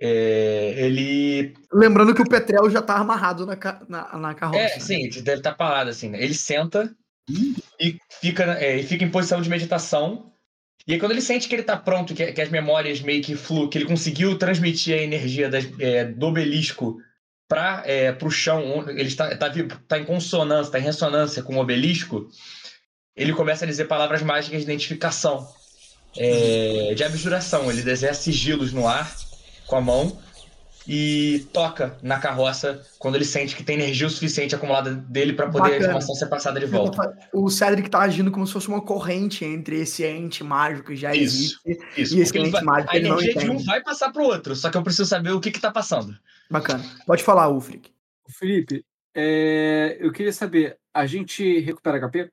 É, 0.01 0.75
ele 0.77 1.55
Lembrando 1.73 2.15
que 2.15 2.23
o 2.23 2.29
Petrel 2.29 2.69
já 2.71 2.83
tá 2.83 2.97
amarrado 2.97 3.47
na, 3.47 3.57
na, 3.89 4.19
na 4.19 4.35
carroça. 4.35 4.61
É, 4.61 4.75
né? 4.75 4.81
sim, 4.81 5.09
deve 5.23 5.39
estar 5.39 5.55
parado 5.55 5.91
assim, 5.91 6.11
né? 6.11 6.23
Ele 6.23 6.35
senta 6.35 6.95
e 7.81 7.99
fica, 8.21 8.45
é, 8.61 8.83
fica 8.83 9.05
em 9.05 9.11
posição 9.11 9.41
de 9.41 9.49
meditação. 9.49 10.33
E 10.87 10.93
aí, 10.93 11.01
quando 11.01 11.13
ele 11.13 11.21
sente 11.21 11.49
que 11.49 11.55
ele 11.55 11.65
tá 11.65 11.77
pronto, 11.77 12.15
que, 12.15 12.33
que 12.33 12.41
as 12.41 12.49
memórias 12.49 13.01
meio 13.01 13.23
que 13.23 13.35
flu, 13.35 13.69
que 13.69 13.79
ele 13.79 13.87
conseguiu 13.87 14.39
transmitir 14.39 14.95
a 14.95 15.03
energia 15.03 15.49
das- 15.49 15.69
é, 15.81 16.05
do 16.05 16.27
obelisco 16.27 16.99
para 17.49 17.83
é, 17.87 18.13
pro 18.13 18.31
chão, 18.31 18.85
ele 18.89 19.09
está 19.09 19.35
tá, 19.37 19.51
tá 19.89 19.99
em 19.99 20.05
consonância, 20.05 20.73
tá 20.73 20.79
em 20.79 20.83
ressonância 20.83 21.43
com 21.43 21.57
o 21.57 21.61
obelisco, 21.61 22.29
ele 23.17 23.33
começa 23.33 23.65
a 23.65 23.69
dizer 23.69 23.87
palavras 23.87 24.23
mágicas 24.23 24.59
de 24.59 24.65
identificação, 24.65 25.49
é, 26.17 26.93
de 26.95 27.03
abjuração. 27.03 27.71
Ele 27.71 27.83
desenha 27.83 28.15
sigilos 28.15 28.73
no 28.73 28.87
ar 28.87 29.11
com 29.67 29.77
a 29.77 29.81
mão 29.81 30.19
e 30.89 31.45
toca 31.53 31.97
na 32.01 32.19
carroça 32.21 32.81
quando 33.01 33.17
ele 33.17 33.25
sente 33.25 33.57
que 33.57 33.65
tem 33.65 33.75
energia 33.75 34.07
o 34.07 34.11
suficiente 34.11 34.55
acumulada 34.55 34.95
dele 34.95 35.33
para 35.33 35.47
poder 35.47 35.59
a 35.59 35.63
Bacana. 35.65 35.85
informação 35.85 36.15
ser 36.15 36.27
passada 36.27 36.61
de 36.61 36.67
volta. 36.67 37.19
O 37.33 37.51
Cedric 37.51 37.91
tá 37.91 38.01
agindo 38.03 38.31
como 38.31 38.47
se 38.47 38.53
fosse 38.53 38.69
uma 38.69 38.81
corrente 38.81 39.45
entre 39.45 39.81
esse 39.81 40.05
ente 40.05 40.45
mágico 40.45 40.89
que 40.89 40.97
já 40.97 41.13
Isso. 41.13 41.35
existe. 41.67 41.91
Isso, 41.97 42.17
E 42.17 42.21
esse 42.21 42.39
ente 42.39 42.51
vai- 42.51 42.63
mágico, 42.63 42.93
a 42.93 42.97
ele 42.97 43.09
não 43.09 43.19
energia 43.21 43.41
de 43.43 43.51
um 43.51 43.59
vai 43.65 43.83
passar 43.83 44.13
pro 44.13 44.23
outro, 44.23 44.55
só 44.55 44.71
que 44.71 44.77
eu 44.77 44.83
preciso 44.83 45.09
saber 45.09 45.33
o 45.33 45.41
que 45.41 45.51
que 45.51 45.61
tá 45.61 45.73
passando. 45.73 46.17
Bacana. 46.49 46.85
Pode 47.05 47.25
falar, 47.25 47.49
Ulfric. 47.49 47.91
Felipe, 48.39 48.85
é, 49.13 49.97
eu 49.99 50.13
queria 50.13 50.33
saber, 50.33 50.77
a 50.95 51.05
gente 51.05 51.59
recupera 51.61 51.99
HP? 51.99 52.31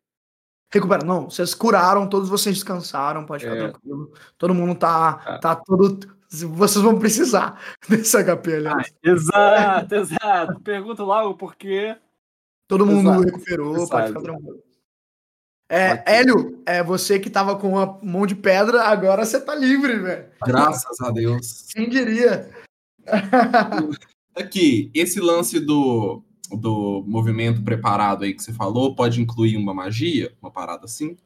Recupera. 0.71 1.03
Não, 1.03 1.27
vocês 1.29 1.53
curaram, 1.55 2.07
todos 2.07 2.29
vocês 2.29 2.55
descansaram, 2.55 3.25
pode 3.25 3.43
ficar 3.45 3.55
É. 3.55 3.59
tranquilo. 3.69 4.11
Todo 4.37 4.53
mundo 4.53 4.75
tá, 4.75 5.21
Ah. 5.25 5.37
tá 5.39 5.55
todo. 5.55 5.99
Vocês 6.33 6.83
vão 6.83 6.97
precisar 6.97 7.61
desse 7.87 8.17
HP, 8.23 8.55
aliás. 8.55 8.91
Exato, 9.03 9.95
exato. 9.95 10.59
Pergunta 10.61 11.03
lá 11.03 11.23
o 11.27 11.35
porquê. 11.35 11.95
Todo 12.67 12.85
mundo 12.85 13.09
Exato. 13.09 13.25
recuperou, 13.25 13.73
pode 13.73 13.83
Exato. 13.83 14.07
ficar 14.07 14.21
tranquilo. 14.21 14.63
É. 15.69 16.03
Hélio, 16.19 16.61
é 16.65 16.83
você 16.83 17.19
que 17.19 17.29
tava 17.29 17.57
com 17.57 17.77
a 17.77 17.99
mão 18.01 18.25
de 18.25 18.35
pedra, 18.35 18.83
agora 18.83 19.25
você 19.25 19.39
tá 19.39 19.55
livre, 19.55 19.97
velho. 19.99 20.25
Graças 20.45 20.99
a 21.01 21.11
Deus. 21.11 21.67
Quem 21.73 21.89
diria? 21.89 22.49
Aqui, 24.35 24.91
esse 24.93 25.19
lance 25.19 25.59
do, 25.59 26.23
do 26.51 27.03
movimento 27.07 27.63
preparado 27.63 28.23
aí 28.23 28.33
que 28.33 28.43
você 28.43 28.53
falou, 28.53 28.95
pode 28.95 29.21
incluir 29.21 29.57
uma 29.57 29.73
magia, 29.73 30.33
uma 30.41 30.51
parada 30.51 30.85
assim? 30.85 31.17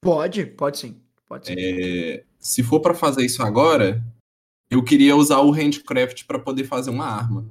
pode, 0.00 0.46
pode 0.46 0.78
sim. 0.78 1.00
Pode 1.28 1.48
sim. 1.48 1.54
É, 1.58 2.24
se 2.38 2.62
for 2.62 2.80
pra 2.80 2.94
fazer 2.94 3.24
isso 3.24 3.42
agora, 3.42 4.02
eu 4.70 4.82
queria 4.84 5.16
usar 5.16 5.38
o 5.40 5.50
handcraft 5.50 6.24
pra 6.26 6.38
poder 6.38 6.64
fazer 6.64 6.90
uma 6.90 7.06
arma. 7.06 7.46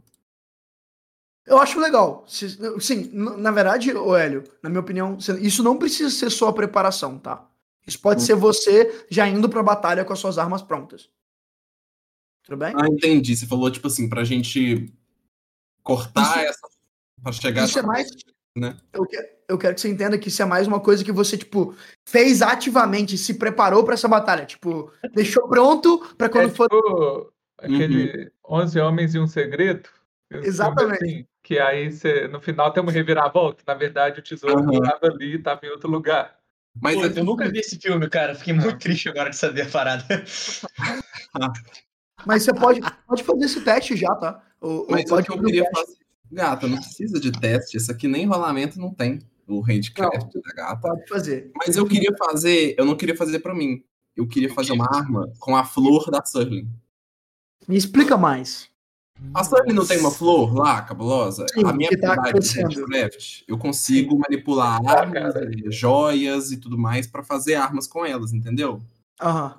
Eu 1.45 1.59
acho 1.59 1.79
legal. 1.79 2.25
Sim, 2.27 3.09
na 3.13 3.51
verdade, 3.51 3.91
Hélio, 3.91 4.43
na 4.63 4.69
minha 4.69 4.79
opinião, 4.81 5.17
isso 5.39 5.61
não 5.61 5.77
precisa 5.77 6.09
ser 6.09 6.29
só 6.31 6.47
a 6.47 6.53
preparação, 6.53 7.19
tá? 7.19 7.47
Isso 7.85 7.99
pode 8.01 8.23
ser 8.23 8.33
você 8.35 9.05
já 9.11 9.27
indo 9.27 9.47
pra 9.47 9.61
batalha 9.61 10.03
com 10.03 10.11
as 10.11 10.17
suas 10.17 10.39
armas 10.39 10.63
prontas. 10.63 11.07
Tudo 12.43 12.57
bem? 12.57 12.73
Ah, 12.75 12.87
entendi. 12.87 13.35
Você 13.35 13.45
falou, 13.45 13.69
tipo 13.69 13.87
assim, 13.87 14.09
pra 14.09 14.23
gente 14.23 14.91
cortar 15.83 16.23
Isso- 16.23 16.39
essa. 16.49 16.67
Pra 17.21 17.31
chegar. 17.31 17.65
isso 17.65 17.77
é 17.79 17.81
mais- 17.83 18.09
né? 18.55 18.75
Eu, 18.93 19.05
que- 19.05 19.35
eu 19.47 19.57
quero 19.57 19.75
que 19.75 19.81
você 19.81 19.89
entenda 19.89 20.17
que 20.17 20.29
isso 20.29 20.41
é 20.41 20.45
mais 20.45 20.67
uma 20.67 20.79
coisa 20.79 21.03
que 21.03 21.11
você, 21.11 21.37
tipo, 21.37 21.75
fez 22.07 22.41
ativamente, 22.41 23.17
se 23.17 23.33
preparou 23.35 23.83
pra 23.83 23.93
essa 23.93 24.07
batalha. 24.07 24.45
Tipo, 24.45 24.91
deixou 25.13 25.47
pronto 25.47 25.99
pra 26.17 26.29
quando 26.29 26.47
É 26.47 26.49
for. 26.49 26.67
tipo 26.69 27.33
aquele 27.57 28.31
11 28.47 28.79
Homens 28.79 29.13
e 29.15 29.19
um 29.19 29.27
Segredo. 29.27 29.89
Exatamente. 30.31 31.03
assim, 31.03 31.27
que 31.43 31.59
aí 31.59 31.91
você, 31.91 32.27
no 32.27 32.41
final 32.41 32.71
tem 32.73 32.81
uma 32.81 32.91
reviravolta. 32.91 33.61
Na 33.67 33.73
verdade, 33.75 34.19
o 34.19 34.23
tesouro 34.23 34.63
não 34.63 34.73
Aham. 34.73 34.83
estava 34.83 35.07
ali, 35.13 35.35
estava 35.35 35.61
em 35.65 35.69
outro 35.69 35.89
lugar. 35.89 36.35
Mas 36.81 36.95
Pô, 36.95 37.05
é- 37.05 37.19
eu 37.19 37.23
nunca 37.23 37.47
vi 37.49 37.59
esse 37.59 37.79
filme, 37.79 38.09
cara. 38.09 38.35
Fiquei 38.35 38.53
muito 38.53 38.77
triste 38.79 39.07
agora 39.07 39.29
de 39.29 39.37
saber 39.37 39.61
a 39.61 39.69
parada. 39.69 40.03
Mas 42.25 42.43
você 42.43 42.53
pode, 42.53 42.81
pode 43.07 43.23
fazer 43.23 43.45
esse 43.45 43.61
teste 43.61 43.95
já, 43.95 44.13
tá? 44.15 44.41
Ou, 44.59 44.79
ou 44.79 44.87
Mas 44.89 45.05
o 45.05 45.09
pode 45.09 45.27
que 45.27 45.33
eu 45.33 45.37
o 45.37 45.43
queria 45.43 45.69
fazer. 45.73 45.97
Gata, 46.35 46.67
não 46.67 46.77
precisa 46.77 47.19
de 47.19 47.31
teste. 47.31 47.77
Isso 47.77 47.91
aqui 47.91 48.07
nem 48.07 48.25
rolamento 48.25 48.79
não 48.79 48.93
tem. 48.93 49.19
O 49.47 49.61
handcraft 49.61 50.33
da 50.33 50.53
gata. 50.53 50.81
Pode 50.81 51.07
fazer. 51.07 51.51
Mas 51.55 51.75
eu 51.77 51.87
queria 51.87 52.13
fazer. 52.17 52.75
Eu 52.77 52.85
não 52.85 52.95
queria 52.95 53.15
fazer 53.15 53.39
pra 53.39 53.53
mim. 53.55 53.83
Eu 54.15 54.27
queria 54.27 54.53
fazer 54.53 54.71
uma 54.73 54.87
arma 54.93 55.31
com 55.39 55.55
a 55.55 55.63
flor 55.63 56.09
da 56.11 56.23
Surling. 56.25 56.69
Me 57.67 57.75
explica 57.77 58.17
mais. 58.17 58.69
A 59.33 59.43
Surling 59.43 59.73
não 59.73 59.85
tem 59.85 59.99
uma 59.99 60.11
flor 60.11 60.53
lá, 60.53 60.81
cabulosa? 60.81 61.45
Sim, 61.53 61.63
a 61.65 61.71
minha 61.73 61.89
tá 61.99 62.13
habilidade 62.13 62.49
de 62.49 62.61
handcraft, 62.61 63.43
eu 63.47 63.57
consigo 63.57 64.17
manipular 64.19 64.81
Ah, 64.85 64.99
armas, 64.99 65.33
cara. 65.33 65.45
eh, 65.45 65.71
joias 65.71 66.51
e 66.51 66.57
tudo 66.57 66.77
mais 66.77 67.07
pra 67.07 67.23
fazer 67.23 67.55
armas 67.55 67.87
com 67.87 68.05
elas, 68.05 68.33
entendeu? 68.33 68.81
Aham. 69.21 69.57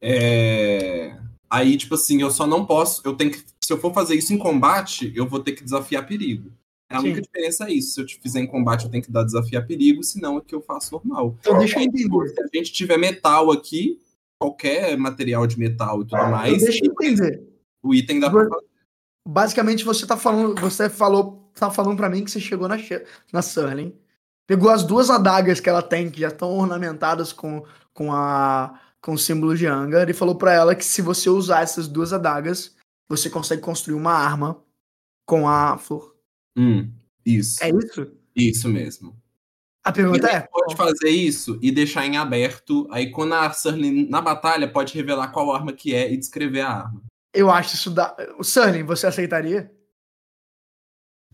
É... 0.00 1.16
Aí, 1.48 1.76
tipo 1.76 1.94
assim, 1.94 2.20
eu 2.20 2.30
só 2.30 2.46
não 2.46 2.66
posso. 2.66 3.00
Eu 3.04 3.14
tenho 3.14 3.30
que. 3.30 3.42
Se 3.66 3.72
eu 3.72 3.80
for 3.80 3.92
fazer 3.92 4.14
isso 4.14 4.32
em 4.32 4.38
combate, 4.38 5.12
eu 5.16 5.26
vou 5.26 5.40
ter 5.40 5.50
que 5.50 5.64
desafiar 5.64 6.06
perigo. 6.06 6.52
A 6.88 7.00
Sim. 7.00 7.06
única 7.06 7.20
diferença 7.20 7.64
é 7.64 7.72
isso. 7.72 7.94
Se 7.94 8.00
eu 8.00 8.06
te 8.06 8.16
fizer 8.20 8.38
em 8.38 8.46
combate, 8.46 8.84
eu 8.84 8.90
tenho 8.92 9.02
que 9.02 9.10
dar 9.10 9.24
desafiar 9.24 9.66
perigo, 9.66 10.04
senão 10.04 10.38
é 10.38 10.40
que 10.40 10.54
eu 10.54 10.60
faço 10.62 10.92
normal. 10.92 11.36
Então 11.40 11.58
deixa 11.58 11.80
eu 11.80 11.82
entender. 11.82 12.28
se 12.28 12.40
a 12.40 12.46
gente 12.56 12.72
tiver 12.72 12.96
metal 12.96 13.50
aqui, 13.50 14.00
qualquer 14.38 14.96
material 14.96 15.48
de 15.48 15.58
metal 15.58 16.02
e 16.02 16.04
tudo 16.06 16.30
mais, 16.30 16.52
Então 16.54 16.68
deixa 16.68 16.84
eu 16.84 16.92
entender. 16.92 17.42
o 17.82 17.92
item 17.92 18.20
dá 18.20 18.30
pra 18.30 18.48
fazer. 18.48 18.66
Basicamente, 19.28 19.84
você 19.84 20.06
tá 20.06 20.16
falando. 20.16 20.60
Você 20.60 20.88
falou. 20.88 21.50
Tá 21.52 21.68
falando 21.68 21.96
pra 21.96 22.08
mim 22.08 22.22
que 22.22 22.30
você 22.30 22.38
chegou 22.38 22.68
na, 22.68 22.76
na 23.32 23.42
Surling. 23.42 23.92
Pegou 24.46 24.70
as 24.70 24.84
duas 24.84 25.10
adagas 25.10 25.58
que 25.58 25.68
ela 25.68 25.82
tem, 25.82 26.08
que 26.08 26.20
já 26.20 26.28
estão 26.28 26.56
ornamentadas 26.56 27.32
com, 27.32 27.64
com, 27.92 28.12
a, 28.12 28.78
com 29.00 29.14
o 29.14 29.18
símbolo 29.18 29.56
de 29.56 29.66
Angar, 29.66 30.08
e 30.08 30.12
falou 30.12 30.36
pra 30.36 30.52
ela 30.52 30.72
que 30.72 30.84
se 30.84 31.02
você 31.02 31.28
usar 31.28 31.62
essas 31.62 31.88
duas 31.88 32.12
adagas, 32.12 32.75
você 33.08 33.30
consegue 33.30 33.62
construir 33.62 33.94
uma 33.94 34.12
arma 34.12 34.62
com 35.24 35.48
a 35.48 35.78
flor. 35.78 36.16
Hum. 36.56 36.92
Isso. 37.24 37.62
É 37.62 37.70
isso? 37.70 38.12
Isso 38.34 38.68
mesmo. 38.68 39.16
A 39.84 39.92
pergunta 39.92 40.28
é. 40.28 40.40
pode 40.40 40.74
fazer 40.74 41.10
isso 41.10 41.58
e 41.62 41.70
deixar 41.70 42.04
em 42.06 42.16
aberto. 42.16 42.88
Aí, 42.90 43.10
quando 43.10 43.34
a 43.34 43.52
Surly 43.52 44.08
na 44.08 44.20
batalha, 44.20 44.70
pode 44.70 44.92
revelar 44.94 45.28
qual 45.28 45.52
arma 45.52 45.72
que 45.72 45.94
é 45.94 46.12
e 46.12 46.16
descrever 46.16 46.62
a 46.62 46.70
arma. 46.70 47.02
Eu 47.32 47.50
acho 47.50 47.74
isso 47.74 47.90
da. 47.90 48.16
O 48.38 48.42
Sunny, 48.42 48.82
você 48.82 49.06
aceitaria? 49.06 49.70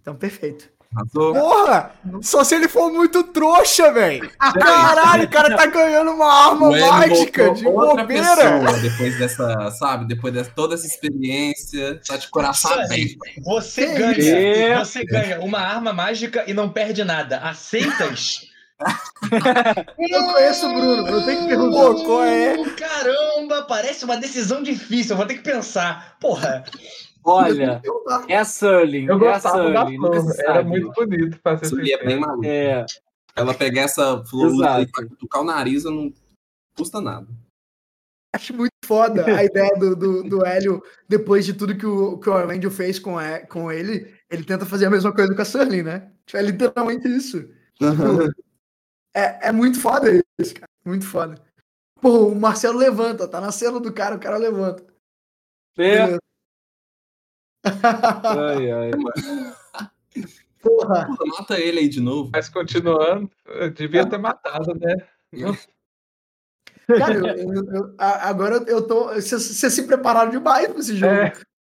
Então, 0.01 0.17
perfeito. 0.17 0.69
Arrasou? 0.95 1.33
Porra! 1.35 1.91
Só 2.23 2.45
se 2.45 2.55
ele 2.55 2.69
for 2.69 2.93
muito 2.93 3.23
trouxa, 3.25 3.93
velho. 3.93 4.31
Caralho, 4.39 5.25
o 5.25 5.31
cara 5.31 5.57
tá 5.57 5.67
ganhando 5.67 6.11
uma 6.13 6.33
arma 6.51 6.71
mágica 6.71 7.55
de 7.55 7.65
bobeira. 7.65 8.73
depois 8.81 9.19
dessa, 9.19 9.71
sabe? 9.73 10.07
Depois 10.07 10.35
de 10.35 10.45
toda 10.51 10.75
essa 10.75 10.87
experiência, 10.87 12.01
tá 12.07 12.17
de 12.17 12.29
coração 12.29 12.73
aberto. 12.73 13.17
Você 13.45 13.87
Que 13.87 13.99
ganha. 13.99 14.75
isso? 14.83 14.93
Você 14.93 15.05
ganha 15.05 15.41
uma 15.41 15.61
arma 15.61 15.93
mágica 15.93 16.45
e 16.47 16.53
não 16.55 16.69
perde 16.69 17.05
nada. 17.05 17.39
Aceitas? 17.39 18.51
Eu 19.99 20.25
conheço 20.25 20.67
o 20.69 20.75
Bruno, 20.75 21.07
eu 21.09 21.25
tenho 21.25 21.43
que 21.43 21.47
perguntar. 21.49 21.79
Pô, 21.79 21.95
qual 22.05 22.25
é? 22.25 22.57
Caramba, 22.71 23.63
parece 23.63 24.05
uma 24.05 24.17
decisão 24.17 24.61
difícil. 24.61 25.13
Eu 25.13 25.17
vou 25.19 25.27
ter 25.27 25.35
que 25.35 25.43
pensar. 25.43 26.17
Porra, 26.19 26.65
Olha, 27.25 27.81
é 28.29 28.37
a 28.37 28.45
Sully. 28.45 29.07
Eu 29.07 29.25
é 29.25 29.29
a 29.29 29.33
gostava 29.33 29.71
da 29.71 29.85
Sully, 29.85 29.99
nunca 29.99 30.21
flor, 30.21 30.41
era 30.41 30.63
muito 30.63 30.93
bonito 30.93 31.41
pra 31.41 31.59
ser 31.59 31.67
Surly 31.67 31.93
é 31.93 32.05
bem 32.05 32.19
maluco. 32.19 32.45
É, 32.45 32.85
Ela 33.37 33.55
pegar 33.55 33.83
essa 33.83 34.25
flor 34.25 34.81
e 34.81 34.87
cutucar 35.09 35.43
o 35.43 35.45
nariz 35.45 35.85
não 35.85 36.13
custa 36.77 37.01
nada. 37.01 37.27
Acho 38.35 38.55
muito 38.55 38.73
foda 38.85 39.25
a 39.27 39.45
ideia 39.45 39.75
do, 39.77 39.95
do, 39.95 40.23
do 40.23 40.45
Hélio, 40.45 40.83
depois 41.09 41.45
de 41.45 41.53
tudo 41.53 41.77
que 41.77 41.87
o, 41.87 42.19
que 42.19 42.29
o 42.29 42.33
Orlando 42.33 42.71
fez 42.71 42.99
com, 42.99 43.21
é, 43.21 43.41
com 43.41 43.71
ele, 43.71 44.13
ele 44.31 44.43
tenta 44.43 44.65
fazer 44.65 44.87
a 44.87 44.91
mesma 44.91 45.13
coisa 45.15 45.35
com 45.35 45.43
a 45.43 45.45
Sully, 45.45 45.83
né? 45.83 46.11
Tipo, 46.27 46.39
é 46.39 46.43
literalmente 46.43 47.07
isso. 47.09 47.49
É, 49.15 49.49
é 49.49 49.53
muito 49.53 49.79
foda 49.79 50.11
isso, 50.41 50.55
cara. 50.55 50.69
Muito 50.85 51.07
foda. 51.07 51.35
Pô, 52.01 52.29
o 52.29 52.35
Marcelo 52.35 52.79
levanta, 52.79 53.29
tá 53.29 53.41
na 53.41 53.53
cena 53.53 53.79
do 53.79 53.93
cara, 53.93 54.17
o 54.17 54.21
cara 54.21 54.37
levanta. 54.37 54.83
é. 55.79 56.07
Beleza. 56.07 56.19
Ai, 57.65 58.71
ai. 58.73 58.91
Porra. 60.63 61.07
Porra, 61.07 61.27
mata 61.39 61.59
ele 61.61 61.81
aí 61.81 61.89
de 61.89 62.01
novo. 62.01 62.31
Mas 62.33 62.49
continuando, 62.49 63.31
eu 63.47 63.71
devia 63.71 64.07
ter 64.09 64.19
matado, 64.19 64.75
né? 64.79 64.97
Cara, 66.87 67.15
eu- 67.15 67.53
eu- 67.55 67.73
eu- 67.75 67.95
agora 67.99 68.57
eu 68.67 68.87
tô. 68.87 69.09
Vocês 69.15 69.43
se 69.73 69.83
prepararam 69.87 70.31
demais 70.31 70.69
pra 70.69 70.79
esse 70.81 70.97
jogo. 70.97 71.13
É. 71.13 71.33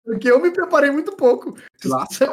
Porque 0.04 0.30
eu 0.30 0.40
me 0.40 0.50
preparei 0.50 0.90
muito 0.90 1.12
pouco. 1.16 1.56
Lascou, 1.84 2.28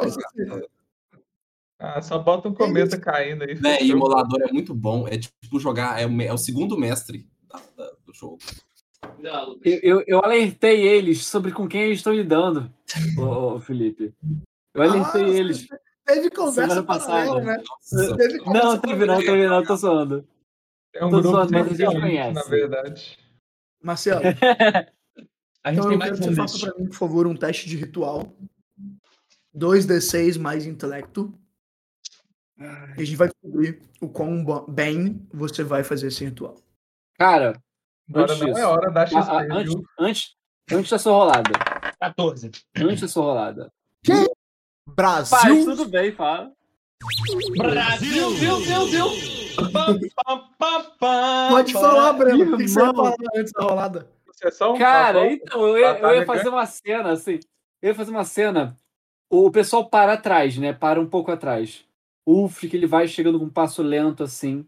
Ah, 1.78 2.00
só 2.00 2.18
bota 2.18 2.48
um 2.48 2.54
cometa 2.54 2.98
caindo 2.98 3.42
aí. 3.42 3.58
Né, 3.60 3.82
e 3.82 3.90
emulador 3.90 4.40
é 4.42 4.52
muito 4.52 4.72
bom. 4.74 5.08
É 5.08 5.18
tipo 5.18 5.58
jogar, 5.58 6.00
é 6.00 6.04
é 6.26 6.32
o 6.32 6.38
segundo 6.38 6.78
mestre 6.78 7.26
da- 7.48 7.60
da- 7.76 7.92
do 8.06 8.12
jogo. 8.14 8.38
Eu, 9.64 9.78
eu, 9.82 10.04
eu 10.06 10.18
alertei 10.24 10.86
eles 10.86 11.24
sobre 11.24 11.52
com 11.52 11.68
quem 11.68 11.82
eles 11.82 11.98
estão 11.98 12.12
lidando, 12.12 12.72
ô, 13.18 13.60
Felipe. 13.60 14.12
Eu 14.74 14.82
alertei 14.82 15.22
Ah, 15.24 15.28
eles. 15.28 15.68
Teve 16.04 16.30
conversa 16.30 16.74
Semana 16.74 16.82
passada. 16.86 17.40
né? 17.40 17.62
Teve 18.16 18.38
Não, 18.38 18.44
conversa 18.44 18.78
teve 18.80 19.06
não, 19.06 19.18
teve 19.18 19.46
não, 19.46 19.64
tô 19.64 19.76
zoando. 19.76 20.26
É 20.94 21.04
um 21.04 21.10
tô 21.10 21.20
grupo 21.20 21.36
zoando, 21.36 21.52
mas 21.52 21.66
a 21.68 21.74
gente 21.74 22.00
conhece. 22.00 22.32
na 22.34 22.42
verdade. 22.42 23.18
Marcelo, 23.80 24.20
a 25.64 25.72
gente 25.72 25.78
então 25.78 25.84
tem 25.84 25.92
eu 25.92 25.98
mais 25.98 26.10
quero 26.10 26.22
que 26.22 26.28
um 26.28 26.30
você 26.30 26.34
faça 26.34 26.58
pra 26.58 26.78
mim, 26.78 26.86
por 26.88 26.96
favor, 26.96 27.26
um 27.26 27.36
teste 27.36 27.68
de 27.68 27.76
ritual. 27.76 28.32
2d6 29.56 30.38
mais 30.38 30.66
intelecto. 30.66 31.32
E 32.58 33.02
a 33.02 33.04
gente 33.04 33.16
vai 33.16 33.28
descobrir 33.28 33.80
o 34.00 34.08
quão 34.08 34.44
bem 34.68 35.26
você 35.32 35.62
vai 35.64 35.82
fazer 35.84 36.08
esse 36.08 36.24
ritual. 36.24 36.56
Cara, 37.18 37.60
Agora 38.10 38.32
Antes 38.32 38.46
não 38.46 38.58
é 38.58 38.66
hora 38.66 38.90
da 38.90 39.06
XP, 39.06 39.16
a- 39.18 39.22
a- 39.38 39.42
antes, 39.56 39.74
antes, 39.98 40.34
antes 40.70 40.90
da 40.90 40.98
sua 40.98 41.12
rolada. 41.12 41.50
14. 42.00 42.50
Antes 42.76 43.00
da 43.00 43.08
sua 43.08 43.22
rolada. 43.24 43.72
Faz, 44.04 45.30
Brasil. 45.30 45.64
tudo 45.64 45.84
bem, 45.88 46.12
fala. 46.12 46.52
Brasil, 47.56 48.30
viu, 48.30 48.56
viu, 48.60 48.86
viu? 48.86 49.06
Pam, 49.72 49.98
pam, 49.98 50.48
pam, 50.58 50.84
pam, 50.98 51.48
Pode 51.50 51.72
falar, 51.72 52.12
Breno. 52.14 52.54
O 52.54 52.56
que 52.58 52.64
que 52.64 52.68
você 52.68 52.80
ia 52.80 52.86
Irmão. 52.86 53.04
falar 53.04 53.16
antes 53.36 53.52
da 53.52 53.62
rolada? 53.62 54.10
Sessão, 54.34 54.76
Cara, 54.76 55.20
tá 55.20 55.26
então, 55.26 55.66
eu 55.68 55.78
ia, 55.78 55.98
eu 55.98 56.14
ia 56.16 56.26
fazer 56.26 56.48
uma 56.48 56.66
cena 56.66 57.12
assim. 57.12 57.38
Eu 57.80 57.88
ia 57.90 57.94
fazer 57.94 58.10
uma 58.10 58.24
cena. 58.24 58.76
O 59.30 59.50
pessoal 59.50 59.88
para 59.88 60.14
atrás, 60.14 60.58
né? 60.58 60.72
Para 60.72 61.00
um 61.00 61.06
pouco 61.08 61.30
atrás. 61.30 61.84
O 62.26 62.42
Ulfric, 62.42 62.74
ele 62.76 62.86
vai 62.86 63.06
chegando 63.08 63.38
com 63.38 63.44
um 63.46 63.50
passo 63.50 63.82
lento 63.82 64.22
assim. 64.22 64.66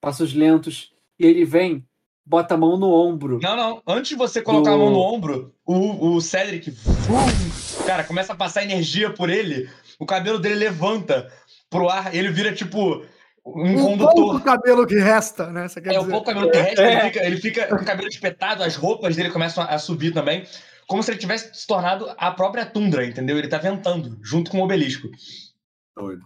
Passos 0.00 0.32
lentos. 0.34 0.92
E 1.18 1.26
ele 1.26 1.44
vem, 1.44 1.84
bota 2.24 2.54
a 2.54 2.56
mão 2.56 2.76
no 2.78 2.90
ombro. 2.92 3.38
Não, 3.42 3.56
não. 3.56 3.82
Antes 3.86 4.10
de 4.10 4.16
você 4.16 4.40
colocar 4.42 4.70
a 4.70 4.74
Do- 4.74 4.78
mão 4.80 4.90
no 4.90 4.98
ombro, 5.00 5.54
o, 5.66 6.14
o 6.16 6.20
Cedric, 6.20 6.70
vum, 6.70 7.84
cara, 7.86 8.04
começa 8.04 8.32
a 8.32 8.36
passar 8.36 8.62
energia 8.62 9.10
por 9.10 9.28
ele. 9.30 9.68
O 9.98 10.06
cabelo 10.06 10.38
dele 10.38 10.54
levanta 10.56 11.28
pro 11.70 11.88
ar. 11.88 12.14
Ele 12.14 12.28
vira 12.30 12.52
tipo 12.54 13.04
um 13.44 13.74
O 13.74 13.96
pouco 13.98 14.14
condutor. 14.14 14.42
cabelo 14.42 14.86
que 14.86 14.98
resta, 14.98 15.50
né? 15.50 15.66
Você 15.68 15.80
quer 15.80 15.94
É, 15.94 15.98
o 15.98 16.00
dizer? 16.02 16.12
pouco 16.12 16.26
cabelo 16.26 16.50
terrestre, 16.50 16.84
É. 16.84 16.92
ele, 16.92 17.00
fica, 17.10 17.26
ele 17.26 17.36
fica 17.38 17.66
com 17.66 17.76
o 17.76 17.84
cabelo 17.84 18.08
espetado, 18.08 18.62
as 18.62 18.76
roupas 18.76 19.16
dele 19.16 19.30
começam 19.30 19.64
a, 19.64 19.68
a 19.68 19.78
subir 19.78 20.12
também. 20.12 20.44
Como 20.86 21.02
se 21.02 21.10
ele 21.10 21.18
tivesse 21.18 21.52
se 21.54 21.66
tornado 21.66 22.06
a 22.16 22.30
própria 22.30 22.64
tundra, 22.64 23.04
entendeu? 23.04 23.36
Ele 23.38 23.48
tá 23.48 23.58
ventando, 23.58 24.18
junto 24.22 24.50
com 24.50 24.60
o 24.60 24.64
obelisco. 24.64 25.08
doido. 25.96 26.22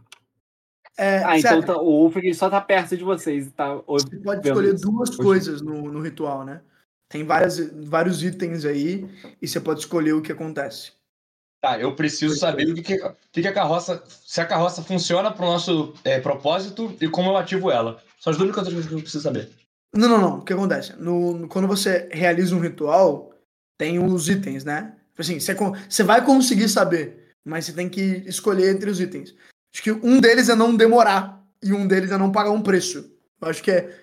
É, 0.98 1.18
Ah, 1.24 1.38
então 1.38 1.52
sério, 1.52 1.66
tá- 1.66 1.78
o 1.78 2.02
Ulfric 2.04 2.34
só 2.34 2.50
tá 2.50 2.60
perto 2.60 2.96
de 2.96 3.02
vocês. 3.04 3.50
Tá, 3.52 3.74
Você 3.86 4.16
pode 4.18 4.46
escolher 4.46 4.74
isso. 4.74 4.84
duas 4.84 5.16
coisas 5.16 5.62
no, 5.62 5.90
no 5.90 6.00
ritual, 6.00 6.44
né? 6.44 6.60
Tem 7.08 7.24
várias, 7.24 7.58
vários 7.86 8.22
itens 8.22 8.64
aí 8.64 9.08
e 9.40 9.46
você 9.48 9.60
pode 9.60 9.80
escolher 9.80 10.12
o 10.12 10.22
que 10.22 10.32
acontece. 10.32 10.92
Tá, 11.62 11.78
eu 11.78 11.94
preciso 11.94 12.34
saber 12.36 12.70
o 12.70 12.74
que, 12.74 12.82
que, 13.32 13.48
a 13.48 13.52
carroça. 13.52 14.02
Se 14.08 14.40
a 14.40 14.46
carroça 14.46 14.82
funciona 14.82 15.30
pro 15.30 15.44
nosso 15.46 15.94
é, 16.04 16.18
propósito 16.20 16.94
e 17.00 17.08
como 17.08 17.30
eu 17.30 17.36
ativo 17.36 17.70
ela. 17.70 18.02
São 18.18 18.30
as 18.32 18.36
duas 18.36 18.48
únicas 18.48 18.64
coisas 18.68 18.86
que 18.86 18.94
eu 18.94 18.98
preciso 19.00 19.22
saber. 19.22 19.50
Não, 19.94 20.08
não, 20.08 20.18
não. 20.20 20.38
O 20.38 20.44
que 20.44 20.52
acontece? 20.52 20.94
No, 21.00 21.34
no- 21.38 21.48
quando 21.48 21.68
você 21.68 22.08
realiza 22.10 22.56
um 22.56 22.60
ritual, 22.60 23.32
tem 23.78 24.02
os 24.02 24.28
itens, 24.28 24.64
né? 24.64 24.96
Tipo 25.10 25.20
Assim, 25.22 25.38
você, 25.38 25.54
você 25.88 26.02
vai 26.02 26.24
conseguir 26.24 26.68
saber, 26.68 27.34
mas 27.44 27.66
você 27.66 27.72
tem 27.72 27.88
que 27.88 28.00
escolher 28.26 28.74
entre 28.74 28.90
os 28.90 29.00
itens. 29.00 29.34
Acho 29.74 29.82
que 29.82 29.92
um 29.92 30.20
deles 30.20 30.48
é 30.48 30.54
não 30.54 30.76
demorar 30.76 31.42
e 31.62 31.72
um 31.72 31.86
deles 31.86 32.10
é 32.10 32.18
não 32.18 32.30
pagar 32.32 32.50
um 32.50 32.62
preço. 32.62 33.10
Eu 33.40 33.48
acho 33.48 33.62
que 33.62 33.70
é 33.70 33.98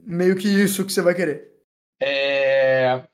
meio 0.00 0.36
que 0.36 0.48
isso 0.48 0.84
que 0.84 0.92
você 0.92 1.02
vai 1.02 1.14
querer. 1.14 1.52
É, 2.00 3.04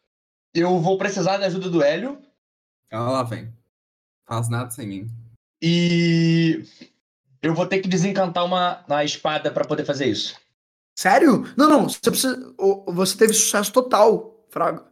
Eu 0.54 0.78
vou 0.80 0.96
precisar 0.96 1.36
da 1.36 1.46
ajuda 1.46 1.68
do 1.68 1.82
Hélio 1.82 2.22
Ela 2.90 3.10
lá 3.10 3.22
vem. 3.22 3.52
Faz 4.26 4.48
nada 4.48 4.70
sem 4.70 4.86
mim. 4.86 5.10
e 5.62 6.64
eu 7.42 7.54
vou 7.54 7.66
ter 7.66 7.80
que 7.80 7.88
desencantar 7.88 8.44
uma, 8.44 8.84
uma 8.86 9.04
espada 9.04 9.50
pra 9.50 9.64
poder 9.64 9.84
fazer 9.84 10.06
isso. 10.06 10.36
Sério? 10.98 11.44
Não, 11.56 11.68
não. 11.68 11.88
Você, 11.88 12.10
precisa, 12.10 12.54
você 12.86 13.16
teve 13.16 13.32
sucesso 13.32 13.72
total, 13.72 14.44
Fraga. 14.50 14.84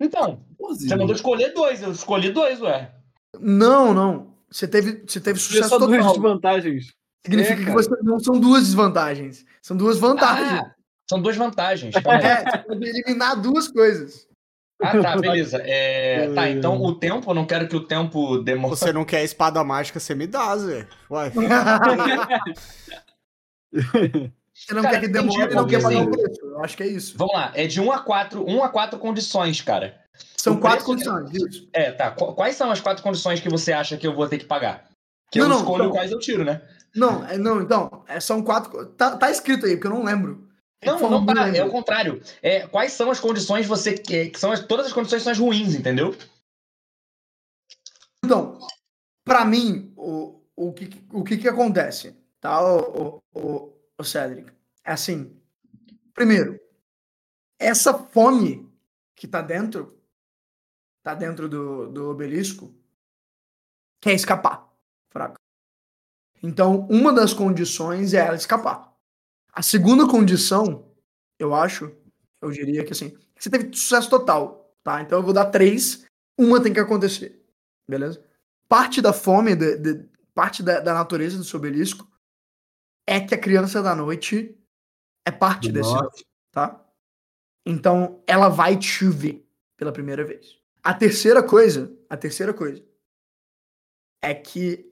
Então, 0.00 0.44
você 0.58 0.94
mandou 0.96 1.14
escolher 1.14 1.52
dois, 1.52 1.82
eu 1.82 1.92
escolhi 1.92 2.30
dois, 2.32 2.60
ué. 2.60 2.92
Não, 3.38 3.92
não. 3.94 4.37
Você 4.50 4.66
teve, 4.66 5.02
você 5.06 5.20
teve 5.20 5.38
sucesso 5.38 5.68
só 5.68 5.78
duas 5.78 5.90
total. 5.98 6.12
desvantagens. 6.14 6.94
Significa 7.24 7.60
É, 7.62 7.64
que 7.64 7.70
você 7.70 7.90
não 8.02 8.18
são 8.18 8.38
duas 8.40 8.64
desvantagens. 8.64 9.44
São 9.60 9.76
duas 9.76 9.98
vantagens. 9.98 10.60
Ah, 10.60 10.74
são 11.08 11.20
duas 11.20 11.36
vantagens. 11.36 11.94
É, 12.06 12.44
você 12.50 12.58
pode 12.58 12.84
eliminar 12.88 13.36
duas 13.40 13.68
coisas. 13.68 14.26
Ah, 14.80 14.96
tá, 14.98 15.16
beleza. 15.20 15.60
É, 15.64 16.32
tá, 16.32 16.48
então 16.48 16.80
o 16.80 16.94
tempo, 16.94 17.30
eu 17.30 17.34
não 17.34 17.44
quero 17.44 17.68
que 17.68 17.76
o 17.76 17.84
tempo 17.84 18.38
demore. 18.38 18.74
Você 18.76 18.92
não 18.92 19.04
quer 19.04 19.22
espada 19.24 19.62
mágica, 19.64 20.00
você 20.00 20.14
me 20.14 20.26
dá, 20.26 20.56
Zé. 20.56 20.86
Uai. 21.10 21.32
Você 24.54 24.74
não 24.74 24.82
Cara, 24.82 24.94
quer 24.94 25.06
que 25.06 25.08
demore 25.12 25.52
e 25.52 25.54
não 25.54 25.66
quer 25.66 25.80
pagar 25.80 26.00
o 26.00 26.04
Bob, 26.06 26.20
preço. 26.20 26.40
Eu 26.44 26.64
acho 26.64 26.76
que 26.76 26.82
é 26.82 26.86
isso. 26.88 27.16
Vamos 27.16 27.32
lá, 27.34 27.52
é 27.54 27.66
de 27.66 27.80
1 27.80 27.92
a 27.92 28.00
4, 28.00 28.44
1 28.44 28.64
a 28.64 28.68
4 28.68 28.98
condições, 28.98 29.60
cara. 29.60 30.00
São 30.36 30.54
o 30.54 30.60
quatro 30.60 30.84
condições, 30.84 31.30
isso. 31.32 31.68
É, 31.72 31.90
tá. 31.92 32.10
Qu- 32.12 32.32
Quais 32.34 32.56
são 32.56 32.70
as 32.70 32.80
quatro 32.80 33.02
condições 33.02 33.40
que 33.40 33.48
você 33.48 33.72
acha 33.72 33.96
que 33.96 34.06
eu 34.06 34.14
vou 34.14 34.28
ter 34.28 34.38
que 34.38 34.44
pagar? 34.44 34.88
Que 35.30 35.38
Não, 35.38 35.46
eu 35.46 35.50
não, 35.50 35.58
escolho 35.58 35.82
então- 35.84 35.92
quais 35.92 36.10
eu 36.12 36.18
tiro, 36.18 36.44
né? 36.44 36.62
Não, 36.94 37.24
é, 37.26 37.36
não, 37.36 37.60
então, 37.60 38.02
é, 38.08 38.18
são 38.20 38.42
quatro. 38.42 38.86
Tá, 38.86 39.16
tá 39.16 39.30
escrito 39.30 39.66
aí, 39.66 39.72
porque 39.76 39.86
eu 39.88 39.90
não 39.92 40.02
lembro. 40.04 40.48
Não, 40.84 40.98
Por 40.98 41.10
não 41.10 41.26
tá, 41.26 41.32
lembra. 41.44 41.58
é 41.58 41.64
o 41.64 41.70
contrário. 41.70 42.22
É, 42.40 42.66
quais 42.68 42.92
são 42.92 43.10
as 43.10 43.18
condições 43.20 43.66
você 43.66 43.94
que, 43.94 44.30
que 44.30 44.38
são 44.38 44.52
as- 44.52 44.64
todas 44.64 44.86
as 44.86 44.92
condições 44.92 45.22
são 45.22 45.32
as 45.32 45.38
ruins, 45.38 45.74
entendeu? 45.74 46.16
Então, 48.24 48.58
pra 49.24 49.44
mim, 49.44 49.92
o, 49.96 50.40
o, 50.56 50.72
que, 50.72 50.88
o 51.12 51.22
que 51.24 51.36
que 51.38 51.48
acontece, 51.48 52.16
tá, 52.40 52.60
o, 52.62 53.20
o, 53.34 53.40
o, 53.40 53.74
o 53.98 54.04
Cedric? 54.04 54.50
É 54.84 54.92
assim, 54.92 55.36
primeiro, 56.14 56.58
essa 57.60 57.92
fome 57.94 58.68
que 59.16 59.26
tá 59.26 59.42
dentro, 59.42 59.97
tá 61.08 61.14
dentro 61.14 61.48
do, 61.48 61.88
do 61.88 62.10
obelisco, 62.10 62.74
quer 63.98 64.12
escapar, 64.12 64.70
fraco. 65.10 65.36
Então, 66.42 66.86
uma 66.90 67.14
das 67.14 67.32
condições 67.32 68.12
é 68.12 68.18
ela 68.18 68.36
escapar. 68.36 68.94
A 69.50 69.62
segunda 69.62 70.06
condição, 70.06 70.92
eu 71.38 71.54
acho, 71.54 71.90
eu 72.42 72.50
diria 72.50 72.84
que 72.84 72.92
assim, 72.92 73.16
você 73.38 73.48
teve 73.48 73.74
sucesso 73.74 74.10
total, 74.10 74.70
tá? 74.84 75.00
Então 75.00 75.18
eu 75.18 75.22
vou 75.22 75.32
dar 75.32 75.46
três, 75.46 76.04
uma 76.38 76.62
tem 76.62 76.74
que 76.74 76.78
acontecer, 76.80 77.42
beleza? 77.88 78.22
Parte 78.68 79.00
da 79.00 79.14
fome, 79.14 79.56
de, 79.56 79.78
de- 79.78 80.08
parte 80.34 80.62
da, 80.62 80.78
da 80.78 80.92
natureza 80.92 81.38
do 81.38 81.44
seu 81.44 81.58
obelisco 81.58 82.06
é 83.06 83.18
que 83.18 83.34
a 83.34 83.40
criança 83.40 83.82
da 83.82 83.96
noite 83.96 84.54
é 85.26 85.30
parte 85.30 85.72
Do 85.72 85.74
desse, 85.80 85.94
tá? 86.52 86.84
Então 87.66 88.22
ela 88.26 88.50
vai 88.50 88.78
te 88.78 89.06
ver 89.08 89.48
pela 89.78 89.90
primeira 89.92 90.22
vez. 90.22 90.57
A 90.88 90.94
terceira 90.94 91.42
coisa, 91.42 91.94
a 92.08 92.16
terceira 92.16 92.54
coisa 92.54 92.82
é 94.22 94.32
que 94.34 94.90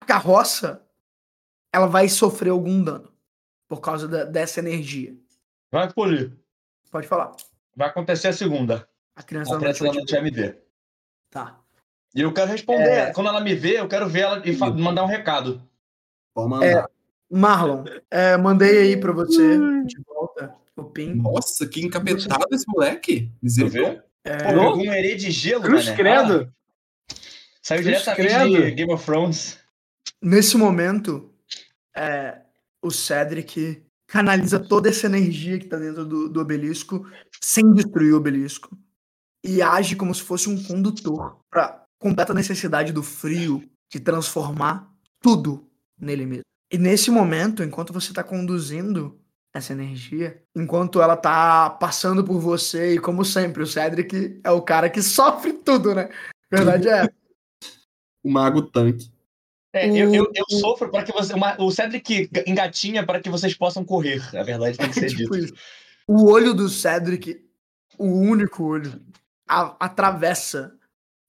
a 0.00 0.06
carroça 0.06 0.86
ela 1.74 1.86
vai 1.88 2.08
sofrer 2.08 2.50
algum 2.50 2.84
dano 2.84 3.12
por 3.68 3.80
causa 3.80 4.06
da- 4.06 4.22
dessa 4.24 4.60
energia. 4.60 5.16
Vai 5.72 5.92
polir. 5.92 6.32
Pode 6.88 7.08
falar. 7.08 7.32
Vai 7.74 7.88
acontecer 7.88 8.28
a 8.28 8.32
segunda. 8.32 8.88
A 9.16 9.24
criança 9.24 9.56
A 9.56 9.58
criança 9.58 9.82
da 9.84 9.92
noite 9.92 10.12
vai 10.12 10.22
me 10.22 10.30
ver. 10.30 10.62
Tá. 11.30 11.60
E 12.14 12.20
eu 12.20 12.32
quero 12.32 12.52
responder. 12.52 12.88
É. 12.88 13.12
Quando 13.12 13.26
ela 13.28 13.40
me 13.40 13.56
ver, 13.56 13.80
eu 13.80 13.88
quero 13.88 14.08
ver 14.08 14.20
ela 14.20 14.48
e 14.48 14.54
fa- 14.56 14.70
mandar 14.70 15.02
um 15.02 15.08
recado. 15.08 15.60
Pode 16.32 16.48
mandar. 16.48 16.88
Marlon, 17.28 17.82
é, 18.08 18.36
mandei 18.36 18.78
aí 18.82 18.96
pra 19.00 19.10
você 19.10 19.58
de 19.84 20.00
volta 20.06 20.54
o 20.76 20.84
PIN. 20.84 21.14
Nossa, 21.16 21.66
que 21.66 21.80
encapetado 21.84 22.46
esse 22.52 22.66
moleque. 22.68 23.32
Misericórdia. 23.42 24.04
É, 24.24 24.54
Pô, 24.54 24.76
de 24.76 25.30
gelo, 25.30 25.62
Cruz 25.62 25.84
mané. 25.84 25.96
credo. 25.96 26.52
Ah, 27.10 27.14
saiu 27.62 27.82
Cruz 27.82 28.02
diretamente 28.02 28.34
credo. 28.34 28.64
de 28.64 28.70
Game 28.70 28.92
of 28.92 29.04
Thrones. 29.04 29.58
nesse 30.22 30.56
momento, 30.56 31.30
é, 31.94 32.40
o 32.82 32.90
Cedric 32.90 33.82
canaliza 34.06 34.58
toda 34.58 34.88
essa 34.88 35.06
energia 35.06 35.58
que 35.58 35.66
tá 35.66 35.76
dentro 35.76 36.04
do, 36.04 36.28
do 36.28 36.40
obelisco 36.40 37.06
sem 37.40 37.72
destruir 37.72 38.14
o 38.14 38.16
obelisco 38.16 38.76
e 39.44 39.60
age 39.60 39.94
como 39.94 40.14
se 40.14 40.22
fosse 40.22 40.48
um 40.48 40.62
condutor 40.62 41.40
para 41.50 41.84
completa 41.98 42.32
necessidade 42.32 42.92
do 42.92 43.02
frio 43.02 43.62
de 43.90 44.00
transformar 44.00 44.90
tudo 45.20 45.68
nele 45.98 46.26
mesmo. 46.26 46.44
E 46.72 46.78
nesse 46.78 47.10
momento, 47.10 47.62
enquanto 47.62 47.92
você 47.92 48.12
tá 48.12 48.22
conduzindo 48.24 49.20
essa 49.54 49.72
energia, 49.72 50.42
enquanto 50.54 51.00
ela 51.00 51.16
tá 51.16 51.70
passando 51.70 52.24
por 52.24 52.40
você 52.40 52.94
e 52.94 52.98
como 52.98 53.24
sempre, 53.24 53.62
o 53.62 53.66
Cedric 53.66 54.40
é 54.42 54.50
o 54.50 54.60
cara 54.60 54.90
que 54.90 55.00
sofre 55.00 55.52
tudo, 55.52 55.94
né? 55.94 56.08
Verdade 56.50 56.88
é. 56.88 57.08
O 58.24 58.30
mago 58.30 58.62
tanque. 58.62 59.12
É, 59.70 59.86
O- 59.90 59.96
eu, 59.96 60.14
eu, 60.14 60.32
eu 60.34 60.58
sofro 60.58 60.90
para 60.90 61.04
que 61.04 61.12
você. 61.12 61.34
uma- 61.34 61.60
o 61.60 61.70
Cedric 61.70 62.30
engatinha 62.46 63.04
para 63.04 63.20
que 63.20 63.28
vocês 63.28 63.52
possam 63.54 63.84
correr. 63.84 64.22
A 64.34 64.42
verdade 64.42 64.78
tem 64.78 64.88
que 64.88 64.94
ser 64.94 65.06
Tipo 65.14 65.36
dito. 65.36 65.36
isso. 65.36 65.54
O 66.08 66.30
olho 66.30 66.54
do 66.54 66.66
Cedric, 66.70 67.44
o 67.98 68.06
único 68.06 68.64
olho, 68.64 68.98
a- 69.46 69.76
atravessa 69.78 70.74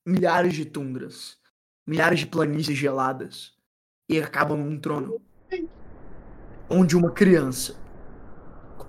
milhares 0.08 0.54
de 0.54 0.64
tundras, 0.64 1.38
milhares 1.86 2.20
de 2.22 2.28
planícies 2.28 2.78
geladas 2.78 3.52
e 4.10 4.18
acaba 4.22 4.56
num 4.56 4.80
trono 4.80 5.20
onde 6.70 6.96
uma 6.96 7.12
criança 7.12 7.76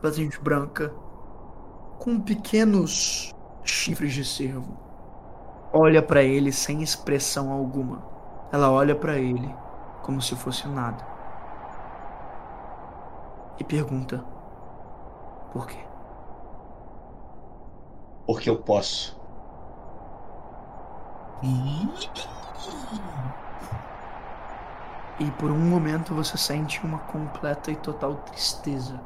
completamente 0.07 0.41
branca 0.41 0.95
com 1.99 2.21
pequenos 2.21 3.35
chifres 3.65 4.13
de 4.13 4.25
cervo 4.25 4.77
olha 5.73 6.01
pra 6.01 6.23
ele 6.23 6.53
sem 6.53 6.83
expressão 6.83 7.51
alguma. 7.51 8.03
Ela 8.53 8.71
olha 8.71 8.95
pra 8.95 9.17
ele 9.17 9.53
como 10.03 10.23
se 10.23 10.37
fosse 10.37 10.69
nada 10.69 11.05
e 13.59 13.65
pergunta: 13.65 14.25
por 15.53 15.67
quê? 15.67 15.79
Porque 18.27 18.49
eu 18.49 18.63
posso. 18.63 19.21
E 25.19 25.31
por 25.33 25.51
um 25.51 25.59
momento 25.59 26.15
você 26.15 26.37
sente 26.37 26.85
uma 26.85 26.99
completa 26.99 27.71
e 27.71 27.77
total 27.77 28.15
tristeza 28.17 29.01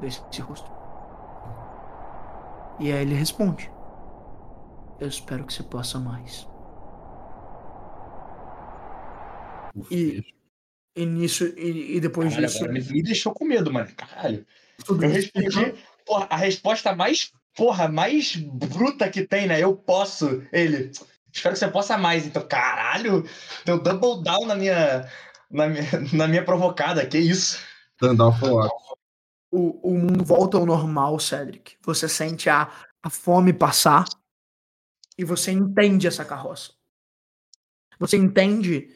desse 0.00 0.40
rosto. 0.40 0.70
E 2.78 2.92
aí 2.92 3.02
ele 3.02 3.14
responde: 3.14 3.70
Eu 5.00 5.08
espero 5.08 5.44
que 5.44 5.52
você 5.52 5.62
possa 5.62 5.98
mais. 5.98 6.46
E, 9.90 10.24
e 10.94 11.06
nisso, 11.06 11.44
e, 11.56 11.96
e 11.96 12.00
depois 12.00 12.30
Caralho, 12.30 12.46
disso, 12.46 12.64
agora 12.64 12.72
me, 12.72 12.80
me 12.80 13.02
deixou 13.02 13.32
com 13.32 13.44
medo, 13.44 13.72
mano. 13.72 13.88
Caralho. 13.96 14.46
tudo 14.84 15.04
Eu 15.04 15.10
respondi. 15.10 15.74
Porra, 16.04 16.26
a 16.30 16.36
resposta 16.36 16.94
mais. 16.94 17.32
Porra, 17.54 17.88
mais 17.88 18.36
bruta 18.36 19.08
que 19.08 19.22
tem, 19.22 19.46
né? 19.46 19.60
Eu 19.60 19.74
posso. 19.74 20.42
Ele. 20.52 20.90
Espero 21.32 21.54
que 21.54 21.58
você 21.58 21.68
possa 21.68 21.98
mais. 21.98 22.26
Então, 22.26 22.46
caralho. 22.46 23.24
Deu 23.64 23.78
double 23.78 24.22
down 24.22 24.46
na 24.46 24.54
minha. 24.54 25.08
Na 25.50 25.68
minha, 25.68 25.84
na 26.12 26.28
minha 26.28 26.44
provocada. 26.44 27.06
Que 27.06 27.18
isso? 27.18 27.58
Standoff 27.98 28.38
for 28.40 28.70
o, 29.56 29.80
o 29.82 29.98
mundo 29.98 30.22
volta 30.22 30.58
ao 30.58 30.66
normal, 30.66 31.18
Cedric. 31.18 31.78
Você 31.82 32.08
sente 32.08 32.50
a, 32.50 32.70
a 33.02 33.08
fome 33.08 33.52
passar 33.52 34.04
e 35.16 35.24
você 35.24 35.50
entende 35.50 36.06
essa 36.06 36.24
carroça. 36.24 36.74
Você 37.98 38.18
entende 38.18 38.94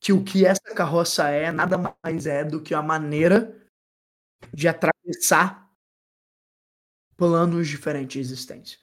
que 0.00 0.12
o 0.12 0.24
que 0.24 0.44
essa 0.44 0.74
carroça 0.74 1.28
é 1.28 1.52
nada 1.52 1.76
mais 2.02 2.26
é 2.26 2.42
do 2.42 2.60
que 2.60 2.74
a 2.74 2.82
maneira 2.82 3.56
de 4.52 4.66
atravessar 4.66 5.70
planos 7.16 7.68
diferentes 7.68 8.14
de 8.14 8.18
existência. 8.18 8.78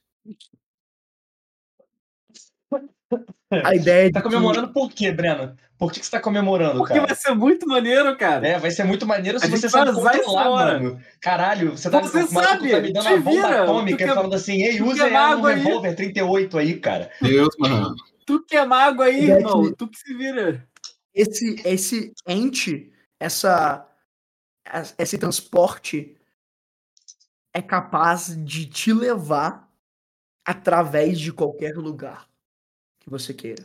A 3.50 3.74
ideia 3.76 4.08
de 4.08 4.12
Tá 4.14 4.22
que- 4.22 4.28
comemorando 4.28 4.74
por 4.74 4.92
quê, 4.92 5.12
Breno? 5.12 5.56
Por 5.78 5.92
que, 5.92 6.00
que 6.00 6.06
você 6.06 6.12
tá 6.12 6.20
comemorando, 6.20 6.80
Porque 6.80 6.96
cara? 6.96 7.06
vai 7.06 7.16
ser 7.16 7.34
muito 7.36 7.68
maneiro, 7.68 8.18
cara. 8.18 8.46
É, 8.48 8.60
vai 8.60 8.72
ser 8.72 8.84
muito 8.84 9.06
maneiro 9.06 9.40
se 9.40 9.46
A 9.46 9.50
você 9.50 9.68
vai 9.70 9.86
sabe 9.86 9.92
controlar, 10.24 10.50
mano. 10.80 11.02
Caralho, 11.22 11.72
você 11.78 11.90
tá, 11.90 12.00
Você 12.02 12.28
sabe, 12.28 12.72
tá 12.72 12.80
me 12.82 12.92
dando 12.92 13.06
uma 13.08 13.18
bomba 13.20 13.32
vira, 13.48 13.64
atômica 13.64 14.04
e 14.04 14.08
quer- 14.08 14.14
falando 14.16 14.34
assim, 14.34 14.62
ei, 14.64 14.78
quer 14.78 15.00
ela 15.00 15.08
no 15.08 15.14
mago 15.14 15.48
aí. 15.48 15.60
revólver 15.64 15.96
38 15.96 16.58
aí, 16.58 16.80
cara. 16.80 17.12
Deus, 17.22 17.56
mano. 17.60 17.96
Tu 18.26 18.44
que 18.44 18.58
é 18.58 18.66
mago 18.66 19.02
aí, 19.04 19.24
Ideia 19.24 19.38
irmão. 19.38 19.64
que- 19.70 19.76
Tu 19.76 19.88
que 19.88 20.00
se 20.00 20.14
vira. 20.16 20.68
esse 21.14 21.62
esse 21.64 22.12
ente, 22.28 22.92
essa 23.20 23.88
es- 24.74 24.96
esse 24.98 25.18
transporte 25.18 26.18
é 27.54 27.62
capaz 27.62 28.36
de 28.44 28.66
te 28.66 28.92
levar 28.92 29.70
através 30.46 31.20
de 31.20 31.32
qualquer 31.32 31.76
lugar 31.78 32.28
que 33.08 33.12
você 33.12 33.34
queira. 33.34 33.64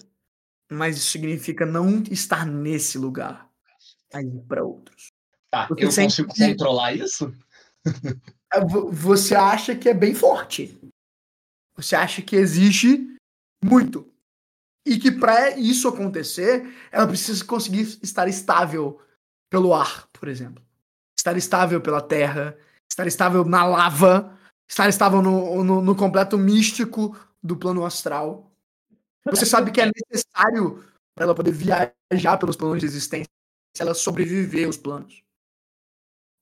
Mas 0.70 0.96
isso 0.96 1.10
significa 1.10 1.66
não 1.66 2.02
estar 2.10 2.46
nesse 2.46 2.96
lugar, 2.96 3.50
aí 4.14 4.30
para 4.48 4.64
outros. 4.64 5.08
Tá, 5.50 5.66
Porque 5.66 5.84
eu 5.84 5.88
consigo 5.88 6.32
que- 6.32 6.46
controlar 6.48 6.92
isso? 6.94 7.34
É, 8.52 8.60
vo- 8.64 8.90
Você 8.90 9.34
acha 9.34 9.74
que 9.74 9.88
é 9.88 9.94
bem 9.94 10.14
forte. 10.14 10.78
Você 11.76 11.96
acha 11.96 12.22
que 12.22 12.36
existe 12.36 13.16
muito. 13.62 14.08
E 14.86 14.98
que 14.98 15.10
para 15.10 15.56
isso 15.58 15.88
acontecer, 15.88 16.72
ela 16.90 17.06
precisa 17.06 17.44
conseguir 17.44 17.98
estar 18.02 18.28
estável 18.28 19.00
pelo 19.50 19.74
ar, 19.74 20.06
por 20.12 20.28
exemplo. 20.28 20.62
Estar 21.18 21.36
estável 21.36 21.80
pela 21.80 22.00
terra, 22.00 22.56
estar 22.90 23.06
estável 23.06 23.44
na 23.44 23.64
lava, 23.64 24.38
estar 24.68 24.88
estável 24.88 25.20
no, 25.20 25.62
no, 25.62 25.82
no 25.82 25.96
completo 25.96 26.38
místico 26.38 27.16
do 27.42 27.56
plano 27.56 27.84
astral. 27.84 28.50
Você 29.30 29.46
sabe 29.46 29.70
que 29.70 29.80
é 29.80 29.86
necessário 29.86 30.84
para 31.14 31.24
ela 31.24 31.34
poder 31.34 31.52
viajar 31.52 32.36
pelos 32.38 32.56
planos 32.56 32.80
de 32.80 32.86
existência, 32.86 33.30
ela 33.78 33.94
sobreviver 33.94 34.66
aos 34.66 34.76
planos. 34.76 35.22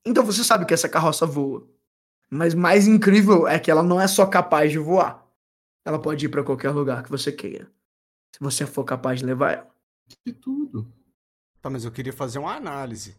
Então 0.06 0.24
você 0.24 0.42
sabe 0.42 0.64
que 0.64 0.74
essa 0.74 0.88
carroça 0.88 1.26
voa. 1.26 1.68
Mas 2.30 2.54
mais 2.54 2.86
incrível 2.86 3.46
é 3.46 3.58
que 3.58 3.70
ela 3.70 3.82
não 3.82 4.00
é 4.00 4.06
só 4.06 4.24
capaz 4.24 4.70
de 4.70 4.78
voar. 4.78 5.26
Ela 5.84 6.00
pode 6.00 6.24
ir 6.24 6.28
para 6.28 6.44
qualquer 6.44 6.70
lugar 6.70 7.02
que 7.02 7.10
você 7.10 7.32
queira. 7.32 7.70
Se 8.34 8.40
você 8.40 8.66
for 8.66 8.84
capaz 8.84 9.18
de 9.18 9.26
levar 9.26 9.52
ela. 9.52 9.70
De 10.24 10.32
tudo. 10.32 10.90
Tá, 11.60 11.68
mas 11.68 11.84
eu 11.84 11.90
queria 11.90 12.12
fazer 12.12 12.38
uma 12.38 12.54
análise. 12.54 13.16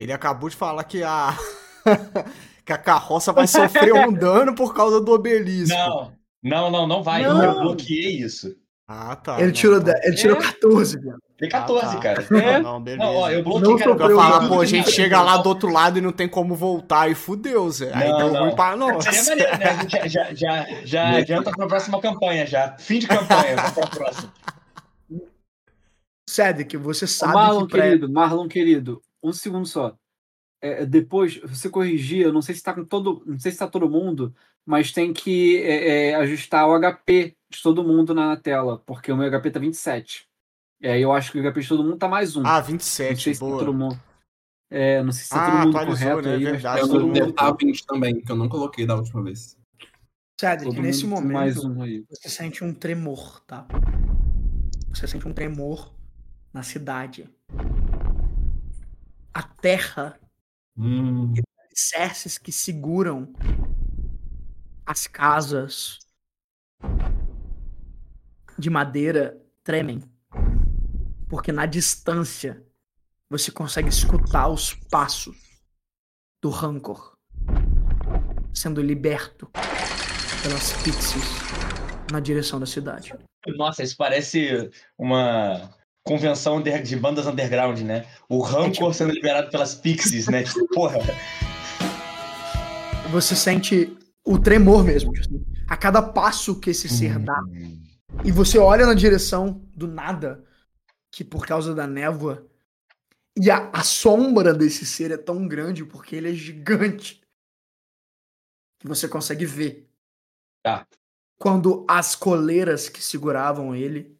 Ele 0.00 0.12
acabou 0.12 0.48
de 0.48 0.56
falar 0.56 0.84
que 0.84 1.02
a. 1.02 1.36
que 2.64 2.72
a 2.72 2.78
carroça 2.78 3.32
vai 3.32 3.46
sofrer 3.46 3.92
um 3.94 4.12
dano 4.12 4.54
por 4.54 4.74
causa 4.74 5.00
do 5.00 5.12
obelisco. 5.12 5.74
Não, 5.74 6.17
não, 6.42 6.70
não, 6.70 6.86
não 6.86 7.02
vai. 7.02 7.22
Não. 7.22 7.42
Eu 7.42 7.60
bloqueei 7.60 8.20
isso. 8.20 8.54
Ah, 8.90 9.14
tá. 9.16 9.36
ele 9.36 9.48
não, 9.48 9.52
tirou, 9.52 9.84
tá. 9.84 9.92
de- 9.92 10.06
ele 10.06 10.16
tirou 10.16 10.38
É? 10.38 10.40
14, 10.40 10.98
viado. 10.98 11.18
Tem 11.36 11.48
14, 11.48 11.86
Ah, 11.86 11.90
tá. 11.90 11.98
cara. 12.00 12.26
É? 12.42 12.58
Não, 12.58 12.80
beleza. 12.82 13.04
Não, 13.04 13.14
ó, 13.16 13.30
eu 13.30 13.36
Não 13.44 13.44
bloqueei, 13.44 13.76
cara. 13.78 13.90
sofreu 13.90 14.10
Eu 14.10 14.16
falar, 14.16 14.40
Não, 14.40 14.48
pô, 14.48 14.54
a 14.54 14.56
não, 14.58 14.64
gente 14.64 14.86
não, 14.86 14.92
chega 14.92 15.22
lá 15.22 15.36
do 15.36 15.48
outro 15.48 15.70
lado 15.70 15.98
e 15.98 16.00
não 16.00 16.10
tem 16.10 16.26
como 16.26 16.54
voltar 16.56 17.10
e 17.10 17.14
fudeu, 17.14 17.70
Zé. 17.70 17.90
Aí 17.94 18.08
Não, 18.08 18.16
deu 18.18 18.32
não. 18.32 18.44
ruim 18.46 18.54
pra 18.56 18.76
nós. 18.76 19.04
Seria 19.04 19.24
maneiro, 19.52 19.58
né? 19.58 19.64
A 19.66 19.74
gente 19.82 19.90
já, 19.90 20.06
já, 20.08 20.34
já, 20.34 20.66
já 20.86 21.10
adianta 21.18 21.50
pra 21.50 21.66
próxima 21.66 22.00
campanha, 22.00 22.46
já. 22.46 22.76
Fim 22.78 22.98
de 22.98 23.06
campanha, 23.06 23.56
vamos 23.56 23.72
pra 23.72 23.86
próxima. 23.88 24.32
Cedric, 26.28 26.76
você 26.76 27.06
sabe 27.06 27.34
Marlon, 27.34 27.66
que 27.66 27.72
pra... 27.72 27.82
querido, 27.82 28.10
Marlon, 28.12 28.48
querido, 28.48 29.02
um 29.22 29.32
segundo 29.32 29.66
só. 29.66 29.94
É, 30.60 30.84
depois, 30.84 31.36
você 31.42 31.70
corrigir, 31.70 32.22
eu 32.22 32.32
não 32.32 32.42
sei 32.42 32.54
se 32.54 32.62
tá 32.62 32.74
com 32.74 32.84
todo. 32.84 33.22
Não 33.26 33.38
sei 33.38 33.52
se 33.52 33.58
tá 33.58 33.66
todo 33.68 33.88
mundo, 33.88 34.34
mas 34.66 34.90
tem 34.92 35.12
que 35.12 35.58
é, 35.62 36.08
é, 36.10 36.14
ajustar 36.16 36.66
o 36.68 36.74
HP 36.80 37.36
de 37.50 37.62
todo 37.62 37.84
mundo 37.84 38.12
na 38.12 38.36
tela, 38.36 38.78
porque 38.84 39.12
o 39.12 39.16
meu 39.16 39.30
HP 39.30 39.50
tá 39.52 39.60
27. 39.60 40.26
E 40.80 40.88
aí 40.88 41.00
eu 41.02 41.12
acho 41.12 41.30
que 41.32 41.38
o 41.38 41.42
HP 41.52 41.60
de 41.60 41.68
todo 41.68 41.84
mundo 41.84 41.96
tá 41.96 42.08
mais 42.08 42.36
um. 42.36 42.42
Ah, 42.44 42.58
não 42.60 42.62
27, 42.66 43.22
sei 43.22 43.34
se 43.34 43.40
tá 43.40 43.46
boa. 43.46 43.58
todo 43.60 43.72
mundo. 43.74 44.00
É, 44.70 45.02
não 45.02 45.12
sei 45.12 45.22
se 45.24 45.30
tá 45.30 45.36
Ah, 45.46 45.62
todo 45.64 45.72
mundo 45.72 45.86
correto 45.86 46.22
né? 46.22 46.34
aí. 46.34 46.42
É 46.42 46.44
mas 46.44 46.52
verdade, 46.52 46.76
tá 46.76 46.80
Eu 46.80 46.88
todo 46.88 47.00
não 47.00 47.08
mundo- 47.08 47.30
estar 47.30 47.52
20 47.52 47.86
também, 47.86 48.20
que 48.20 48.30
eu 48.32 48.36
não 48.36 48.48
coloquei 48.48 48.84
da 48.86 48.96
última 48.96 49.22
vez. 49.22 49.56
Cedric, 50.40 50.80
nesse 50.80 51.06
momento, 51.06 51.32
mais 51.32 51.64
um 51.64 51.82
aí. 51.82 52.04
você 52.08 52.28
sente 52.28 52.62
um 52.62 52.72
tremor, 52.74 53.40
tá? 53.46 53.66
Você 54.92 55.06
sente 55.08 55.26
um 55.26 55.32
tremor 55.32 55.92
na 56.52 56.62
cidade. 56.62 57.28
A 59.34 59.42
terra, 59.42 60.18
Hum, 60.78 61.34
alicerces 61.66 62.38
que 62.38 62.52
seguram 62.52 63.32
as 64.86 65.06
casas 65.06 65.98
de 68.58 68.70
madeira 68.70 69.40
tremem. 69.64 70.02
Porque 71.28 71.50
na 71.50 71.66
distância 71.66 72.62
você 73.28 73.50
consegue 73.50 73.88
escutar 73.88 74.48
os 74.48 74.72
passos 74.72 75.36
do 76.40 76.48
Rancor 76.48 77.18
sendo 78.54 78.80
liberto 78.80 79.50
pelas 80.42 80.72
pixies 80.82 81.24
na 82.10 82.20
direção 82.20 82.58
da 82.58 82.66
cidade. 82.66 83.12
Nossa, 83.56 83.82
isso 83.82 83.96
parece 83.96 84.70
uma 84.96 85.74
convenção 86.08 86.62
de 86.62 86.96
bandas 86.96 87.26
underground, 87.26 87.80
né? 87.80 88.06
O 88.30 88.40
Rancor 88.40 88.94
sendo 88.94 89.12
liberado 89.12 89.50
pelas 89.50 89.74
Pixies, 89.74 90.26
né? 90.26 90.42
Tipo, 90.42 90.66
porra. 90.68 90.98
Você 93.10 93.36
sente 93.36 93.94
o 94.24 94.38
tremor 94.38 94.82
mesmo. 94.82 95.12
assim, 95.18 95.44
A 95.68 95.76
cada 95.76 96.00
passo 96.00 96.58
que 96.58 96.70
esse 96.70 96.88
ser 96.88 97.18
dá. 97.18 97.38
E 98.24 98.32
você 98.32 98.58
olha 98.58 98.86
na 98.86 98.94
direção 98.94 99.62
do 99.74 99.86
nada, 99.86 100.42
que 101.12 101.22
por 101.22 101.46
causa 101.46 101.74
da 101.74 101.86
névoa. 101.86 102.46
E 103.36 103.50
a, 103.50 103.68
a 103.70 103.82
sombra 103.82 104.54
desse 104.54 104.86
ser 104.86 105.10
é 105.10 105.16
tão 105.18 105.46
grande 105.46 105.84
porque 105.84 106.16
ele 106.16 106.30
é 106.30 106.34
gigante. 106.34 107.20
Que 108.80 108.88
você 108.88 109.06
consegue 109.06 109.44
ver. 109.44 109.90
Tá. 110.62 110.86
Quando 111.38 111.84
as 111.86 112.16
coleiras 112.16 112.88
que 112.88 113.02
seguravam 113.02 113.74
ele 113.74 114.17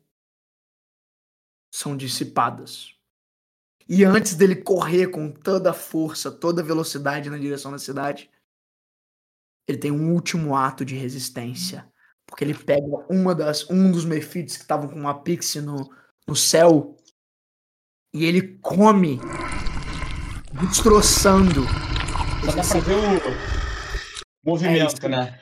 são 1.70 1.96
dissipadas. 1.96 2.94
E 3.88 4.04
antes 4.04 4.34
dele 4.34 4.56
correr 4.56 5.08
com 5.08 5.30
toda 5.30 5.70
a 5.70 5.74
força, 5.74 6.30
toda 6.30 6.60
a 6.60 6.64
velocidade 6.64 7.30
na 7.30 7.38
direção 7.38 7.72
da 7.72 7.78
cidade, 7.78 8.30
ele 9.66 9.78
tem 9.78 9.90
um 9.90 10.12
último 10.12 10.54
ato 10.54 10.84
de 10.84 10.94
resistência. 10.94 11.90
Porque 12.26 12.44
ele 12.44 12.54
pega 12.54 12.86
uma 13.08 13.34
das, 13.34 13.68
um 13.70 13.90
dos 13.90 14.04
Mephites 14.04 14.56
que 14.56 14.62
estavam 14.62 14.88
com 14.88 14.98
uma 14.98 15.22
pixie 15.22 15.62
no, 15.62 15.90
no 16.26 16.36
céu 16.36 16.94
e 18.12 18.24
ele 18.26 18.58
come, 18.58 19.18
destroçando. 20.60 21.62
Só 22.44 22.52
dá 22.52 22.62
pra 22.62 22.80
ver 22.80 22.94
o 22.94 24.48
movimento, 24.50 25.06
É 25.06 25.08
né? 25.08 25.40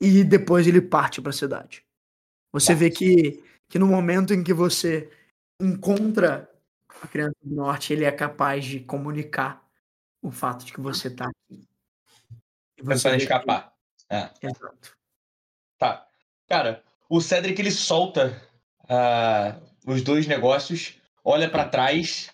E 0.00 0.24
depois 0.24 0.66
ele 0.66 0.80
parte 0.80 1.20
para 1.20 1.30
a 1.30 1.34
cidade. 1.34 1.84
Você 2.52 2.74
vê 2.74 2.90
que, 2.90 3.42
que 3.68 3.78
no 3.78 3.86
momento 3.86 4.34
em 4.34 4.42
que 4.42 4.52
você 4.52 5.10
encontra 5.62 6.50
a 7.02 7.06
criança 7.06 7.36
do 7.42 7.54
norte, 7.54 7.92
ele 7.92 8.04
é 8.04 8.12
capaz 8.12 8.64
de 8.64 8.80
comunicar 8.80 9.62
o 10.20 10.30
fato 10.30 10.64
de 10.64 10.72
que 10.72 10.80
você 10.80 11.08
tá 11.08 11.26
aqui. 11.26 11.66
E 12.78 12.82
você 12.82 13.10
que- 13.10 13.16
escapar. 13.16 13.72
É. 14.10 14.28
Exato. 14.42 14.96
Tá. 15.78 16.06
Cara, 16.48 16.82
o 17.08 17.20
Cedric 17.20 17.60
ele 17.60 17.70
solta 17.70 18.40
ah, 18.88 19.56
os 19.86 20.02
dois 20.02 20.26
negócios, 20.26 21.00
olha 21.24 21.48
pra 21.48 21.68
trás. 21.68 22.30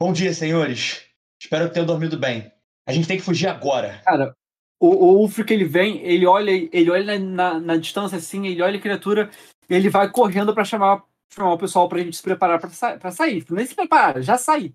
Bom 0.00 0.12
dia, 0.12 0.32
senhores. 0.32 1.04
Espero 1.40 1.68
que 1.68 1.74
tenham 1.74 1.86
dormido 1.86 2.18
bem. 2.18 2.50
A 2.86 2.92
gente 2.92 3.06
tem 3.06 3.16
que 3.16 3.22
fugir 3.22 3.48
agora. 3.48 4.00
Cara, 4.04 4.34
o, 4.80 4.88
o 4.88 5.18
Ulfric, 5.20 5.52
ele 5.52 5.64
vem, 5.64 6.02
ele 6.02 6.26
olha, 6.26 6.50
ele 6.50 6.90
olha 6.90 7.18
na, 7.18 7.18
na, 7.18 7.60
na 7.60 7.76
distância 7.76 8.18
assim, 8.18 8.46
ele 8.46 8.62
olha 8.62 8.78
a 8.78 8.82
criatura, 8.82 9.30
e 9.68 9.74
ele 9.74 9.88
vai 9.88 10.10
correndo 10.10 10.52
pra 10.52 10.64
chamar, 10.64 11.04
chamar 11.34 11.52
o 11.52 11.58
pessoal 11.58 11.88
pra 11.88 11.98
gente 11.98 12.16
se 12.16 12.22
preparar 12.22 12.60
pra, 12.60 12.70
sa 12.70 12.98
pra 12.98 13.10
sair. 13.10 13.44
Nem 13.50 13.66
se 13.66 13.74
preparar, 13.74 14.20
já 14.22 14.36
sair. 14.38 14.74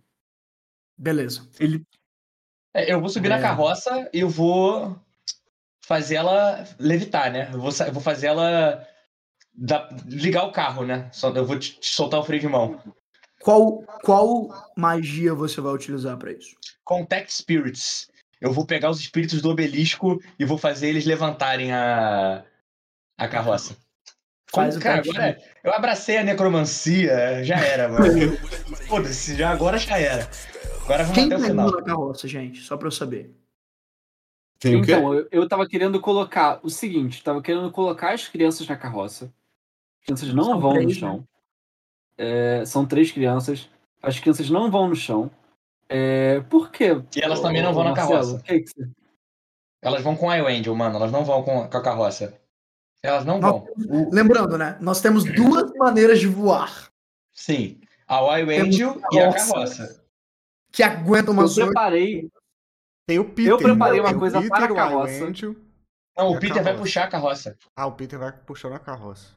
Beleza. 0.98 1.48
Ele, 1.60 1.84
É, 2.74 2.92
eu 2.94 3.00
vou 3.00 3.10
subir 3.10 3.28
É. 3.32 3.36
na 3.36 3.42
carroça 3.42 4.10
e 4.14 4.20
eu 4.20 4.30
vou 4.30 5.00
fazer 5.86 6.16
ela 6.16 6.64
levitar, 6.80 7.32
né? 7.32 7.50
Eu 7.54 7.60
vou, 7.62 7.72
eu 7.86 7.94
vou 7.94 8.02
fazer 8.02 8.28
ela 8.28 8.86
dar- 9.54 9.90
ligar 10.06 10.44
o 10.46 10.52
carro, 10.52 10.86
né? 10.86 11.10
Só, 11.14 11.30
eu 11.32 11.46
vou 11.46 11.58
te, 11.58 11.80
te 11.80 11.90
soltar 11.90 12.20
o 12.20 12.24
freio 12.24 12.42
de 12.42 12.48
mão. 12.48 12.82
Qual, 13.42 13.84
qual 14.04 14.50
magia 14.76 15.34
você 15.34 15.62
vai 15.62 15.74
utilizar 15.74 16.18
para 16.18 16.32
isso? 16.34 16.56
Contact 16.84 17.32
Spirits. 17.34 18.10
Eu 18.42 18.52
vou 18.52 18.66
pegar 18.66 18.90
os 18.90 19.00
espíritos 19.00 19.42
do 19.42 19.50
obelisco 19.50 20.20
e 20.38 20.46
vou 20.46 20.58
fazer 20.58 20.90
eles 20.90 21.06
levantarem 21.06 21.72
a, 21.72 22.44
a 23.18 23.28
carroça. 23.28 23.76
Faz 24.54 24.76
Como, 24.76 24.80
o 24.80 24.84
cara, 24.84 25.02
teste. 25.02 25.18
agora 25.18 25.38
eu 25.64 25.74
abracei 25.74 26.18
a 26.18 26.24
necromancia, 26.24 27.44
já 27.44 27.58
era, 27.60 27.90
mano. 27.90 28.08
Foda-se, 28.88 29.36
já, 29.36 29.50
agora 29.52 29.78
já 29.78 30.00
era. 30.00 30.30
Agora 30.84 31.04
vamos 31.04 31.16
Quem 31.18 31.26
até 31.26 31.36
o 31.36 31.40
final. 31.42 31.70
na 31.72 31.82
carroça, 31.84 32.28
gente? 32.28 32.62
Só 32.62 32.78
pra 32.78 32.88
eu 32.88 32.92
saber. 32.92 33.36
Tem 34.60 34.76
o 34.78 34.82
quê? 34.84 34.94
então, 34.94 35.14
eu, 35.14 35.28
eu 35.32 35.48
tava 35.48 35.68
querendo 35.68 36.00
colocar 36.00 36.60
o 36.64 36.70
seguinte, 36.70 37.24
tava 37.24 37.42
querendo 37.42 37.70
colocar 37.72 38.14
as 38.14 38.28
crianças 38.28 38.66
na 38.68 38.76
carroça. 38.78 39.26
As 40.00 40.06
crianças 40.06 40.34
não 40.34 40.44
São 40.46 40.60
vão 40.60 40.74
no 40.74 40.80
três, 40.80 40.98
chão. 40.98 41.28
É, 42.18 42.64
são 42.66 42.86
três 42.86 43.12
crianças. 43.12 43.70
As 44.02 44.18
crianças 44.20 44.50
não 44.50 44.72
vão 44.72 44.88
no 44.88 44.96
chão. 44.96 45.30
É, 45.90 46.40
por 46.50 46.72
quê? 46.72 47.02
E 47.16 47.22
elas 47.22 47.42
também 47.42 47.62
não 47.62 47.74
vão 47.74 47.84
na 47.84 47.92
Marcelo? 47.92 48.12
carroça. 48.22 48.44
Que 48.44 48.60
que 48.62 48.70
você- 48.70 48.90
Elas 49.82 50.02
vão 50.02 50.16
com 50.16 50.30
a 50.30 50.36
Angel, 50.36 50.74
mano. 50.74 50.96
Elas 50.96 51.12
não 51.12 51.24
vão 51.26 51.44
com, 51.44 51.68
com 51.68 51.78
a 51.78 51.84
carroça. 51.84 52.34
Elas 53.04 53.26
não 53.26 53.40
Nós- 53.40 53.64
vão. 53.78 54.10
Lembrando, 54.12 54.58
né? 54.58 54.78
Nós 54.82 55.02
temos 55.02 55.24
duas 55.24 55.72
maneiras 55.76 56.20
de 56.20 56.28
voar 56.28 56.90
sim. 57.34 57.80
A 58.08 58.22
Wild 58.22 58.54
Angel 58.54 59.02
e 59.12 59.20
a 59.20 59.34
carroça. 59.34 60.04
que 60.72 60.82
aguentam 60.82 61.34
Eu 61.34 61.40
umas 61.40 61.58
oito. 61.58 61.68
preparei, 61.68 62.30
Tem 63.06 63.20
o 63.20 63.26
Peter. 63.26 63.52
Eu 63.52 63.58
preparei 63.58 64.00
uma 64.00 64.18
coisa 64.18 64.42
Peter, 64.42 64.50
para 64.58 64.66
a 64.66 64.76
carroça. 64.76 65.26
Angel. 65.26 65.56
Não, 66.18 66.32
o 66.32 66.36
a 66.38 66.40
Peter 66.40 66.64
vai 66.64 66.76
puxar 66.76 67.04
a 67.04 67.08
carroça. 67.08 67.56
Ah, 67.76 67.86
o 67.86 67.92
Peter 67.94 68.18
vai 68.18 68.32
puxando 68.32 68.74
a 68.74 68.80
carroça. 68.80 69.36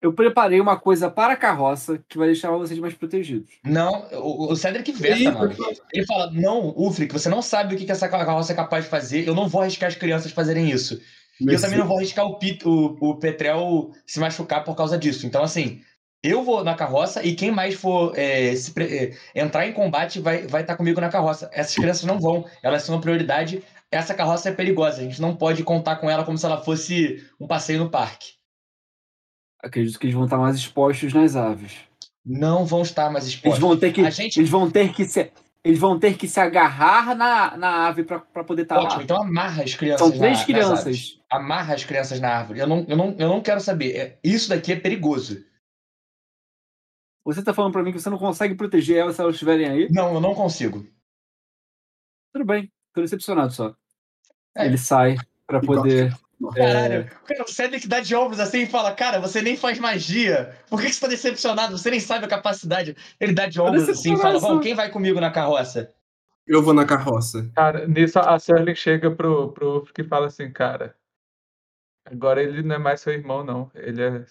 eu 0.00 0.12
preparei 0.12 0.60
uma 0.60 0.78
coisa 0.78 1.10
para 1.10 1.32
a 1.32 1.36
carroça 1.36 1.98
que 2.08 2.16
vai 2.16 2.28
deixar 2.28 2.50
vocês 2.52 2.78
mais 2.78 2.94
protegidos. 2.94 3.50
Não, 3.64 4.06
o, 4.12 4.52
o 4.52 4.56
Cedric 4.56 4.92
veta, 4.92 5.32
mano. 5.32 5.54
Ele 5.92 6.06
fala: 6.06 6.30
Não, 6.30 6.68
Ufric, 6.78 7.12
você 7.12 7.28
não 7.28 7.42
sabe 7.42 7.74
o 7.74 7.78
que, 7.78 7.84
que 7.84 7.90
essa 7.92 8.08
carroça 8.08 8.52
é 8.52 8.56
capaz 8.56 8.84
de 8.84 8.90
fazer. 8.90 9.26
Eu 9.26 9.34
não 9.34 9.48
vou 9.48 9.60
arriscar 9.62 9.88
as 9.88 9.96
crianças 9.96 10.30
fazerem 10.30 10.70
isso. 10.70 11.00
E 11.40 11.52
eu 11.52 11.60
também 11.60 11.78
não 11.78 11.86
vou 11.86 11.98
arriscar 11.98 12.24
o, 12.26 12.38
Pit, 12.38 12.66
o, 12.66 12.96
o 13.00 13.16
Petrel 13.16 13.90
se 14.06 14.18
machucar 14.18 14.64
por 14.64 14.74
causa 14.74 14.98
disso. 14.98 15.26
Então, 15.26 15.42
assim, 15.42 15.80
eu 16.22 16.42
vou 16.42 16.64
na 16.64 16.74
carroça 16.74 17.22
e 17.24 17.34
quem 17.34 17.50
mais 17.50 17.74
for 17.74 18.12
é, 18.18 18.54
se 18.56 18.72
pre- 18.72 19.14
é, 19.34 19.40
entrar 19.40 19.66
em 19.66 19.72
combate 19.72 20.18
vai 20.20 20.36
estar 20.40 20.48
vai 20.50 20.64
tá 20.64 20.76
comigo 20.76 21.00
na 21.00 21.08
carroça. 21.08 21.48
Essas 21.52 21.74
crianças 21.76 22.04
não 22.04 22.18
vão, 22.18 22.44
elas 22.62 22.82
são 22.82 22.96
a 22.96 23.00
prioridade. 23.00 23.62
Essa 23.90 24.14
carroça 24.14 24.48
é 24.48 24.52
perigosa, 24.52 25.00
a 25.00 25.04
gente 25.04 25.20
não 25.20 25.34
pode 25.36 25.62
contar 25.62 25.96
com 25.96 26.10
ela 26.10 26.24
como 26.24 26.36
se 26.36 26.44
ela 26.44 26.60
fosse 26.62 27.24
um 27.40 27.46
passeio 27.46 27.78
no 27.78 27.90
parque. 27.90 28.32
Acredito 29.62 29.98
que 29.98 30.06
eles 30.06 30.14
vão 30.14 30.24
estar 30.24 30.38
mais 30.38 30.56
expostos 30.56 31.12
nas 31.12 31.34
aves. 31.36 31.72
Não 32.24 32.64
vão 32.66 32.82
estar 32.82 33.10
mais 33.10 33.24
Eles 33.24 33.34
expostos. 33.36 33.60
vão 33.60 33.76
ter 33.76 33.92
que, 33.92 34.10
gente- 34.10 34.38
eles 34.38 34.50
vão 34.50 34.70
ter 34.70 34.92
que 34.92 35.04
se, 35.04 35.32
eles 35.64 35.78
vão 35.78 35.98
ter 35.98 36.16
que 36.16 36.26
se 36.28 36.38
agarrar 36.40 37.14
na, 37.14 37.56
na 37.56 37.86
ave 37.88 38.04
para 38.04 38.20
poder 38.44 38.62
estar 38.62 38.78
Ótimo, 38.78 38.98
lá. 38.98 39.02
então 39.04 39.22
amarra 39.22 39.62
as 39.64 39.74
crianças 39.74 40.00
São 40.06 40.08
na- 40.10 40.18
três 40.18 40.36
nas 40.38 40.46
crianças. 40.46 41.20
Amarra 41.30 41.74
as 41.74 41.84
crianças 41.84 42.20
na 42.20 42.28
árvore. 42.30 42.60
Eu 42.60 42.66
não, 42.66 42.86
eu 42.88 42.96
não, 42.96 43.10
eu 43.18 43.28
não 43.28 43.42
quero 43.42 43.60
saber. 43.60 43.96
É- 43.96 44.18
Isso 44.24 44.48
daqui 44.48 44.72
é 44.72 44.80
perigoso. 44.80 45.44
Você 47.24 47.42
tá 47.44 47.52
falando 47.52 47.72
para 47.72 47.82
mim 47.82 47.92
que 47.92 48.00
você 48.00 48.08
não 48.08 48.18
consegue 48.18 48.54
proteger 48.54 48.96
elas 48.98 49.16
se 49.16 49.20
elas 49.20 49.34
estiverem 49.34 49.68
aí? 49.68 49.88
Não, 49.90 50.14
eu 50.14 50.20
não 50.20 50.34
consigo. 50.34 50.86
Tudo 52.32 52.44
bem, 52.46 52.72
tô 52.94 53.02
decepcionado 53.02 53.52
só. 53.52 53.74
É. 54.56 54.64
Ele 54.66 54.78
sai 54.78 55.16
para 55.46 55.60
poder. 55.60 56.16
Caralho, 56.54 57.00
é, 57.00 57.04
cara, 57.04 57.42
o 57.42 57.48
Cedric 57.48 57.88
dá 57.88 57.98
de 57.98 58.14
ombros 58.14 58.38
assim 58.38 58.62
e 58.62 58.66
fala: 58.66 58.92
Cara, 58.92 59.20
você 59.20 59.42
nem 59.42 59.56
faz 59.56 59.78
magia. 59.78 60.56
Por 60.70 60.80
que, 60.80 60.86
que 60.86 60.92
você 60.92 61.00
tá 61.00 61.08
decepcionado? 61.08 61.76
Você 61.76 61.90
nem 61.90 61.98
sabe 61.98 62.26
a 62.26 62.28
capacidade. 62.28 62.96
Ele 63.18 63.32
dá 63.32 63.46
de 63.46 63.60
ombros 63.60 63.88
assim 63.88 64.14
e 64.14 64.16
fala: 64.16 64.38
Bom, 64.38 64.60
quem 64.60 64.74
vai 64.74 64.88
comigo 64.88 65.20
na 65.20 65.32
carroça? 65.32 65.92
Eu 66.48 66.62
vou 66.62 66.72
na 66.72 66.86
carroça. 66.86 67.50
Cara, 67.54 67.86
nisso 67.86 68.18
a 68.18 68.38
Shirley 68.38 68.74
chega 68.74 69.10
pro, 69.10 69.52
pro 69.52 69.82
Ufric 69.82 70.00
e 70.00 70.08
fala 70.08 70.28
assim, 70.28 70.50
cara. 70.50 70.96
Agora 72.06 72.42
ele 72.42 72.62
não 72.62 72.76
é 72.76 72.78
mais 72.78 73.02
seu 73.02 73.12
irmão, 73.12 73.44
não. 73.44 73.70
Ele 73.74 74.02
é 74.02 74.24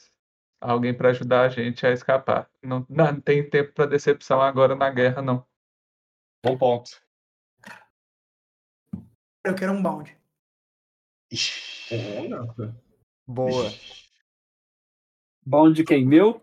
alguém 0.59 0.95
pra 0.95 1.09
ajudar 1.09 1.41
a 1.41 1.49
gente 1.49 1.85
a 1.85 1.91
escapar. 1.91 2.49
Não, 2.63 2.83
não 2.89 3.21
tem 3.21 3.47
tempo 3.47 3.71
pra 3.71 3.85
decepção 3.85 4.41
agora 4.41 4.75
na 4.75 4.89
guerra, 4.89 5.21
não. 5.21 5.45
Bom 6.43 6.57
ponto. 6.57 6.89
Eu 9.45 9.53
quero 9.53 9.73
um 9.73 9.81
bound. 9.83 10.16
Boa. 13.25 13.71
Bom 15.45 15.71
de 15.71 15.83
quem? 15.83 16.05
Meu? 16.05 16.41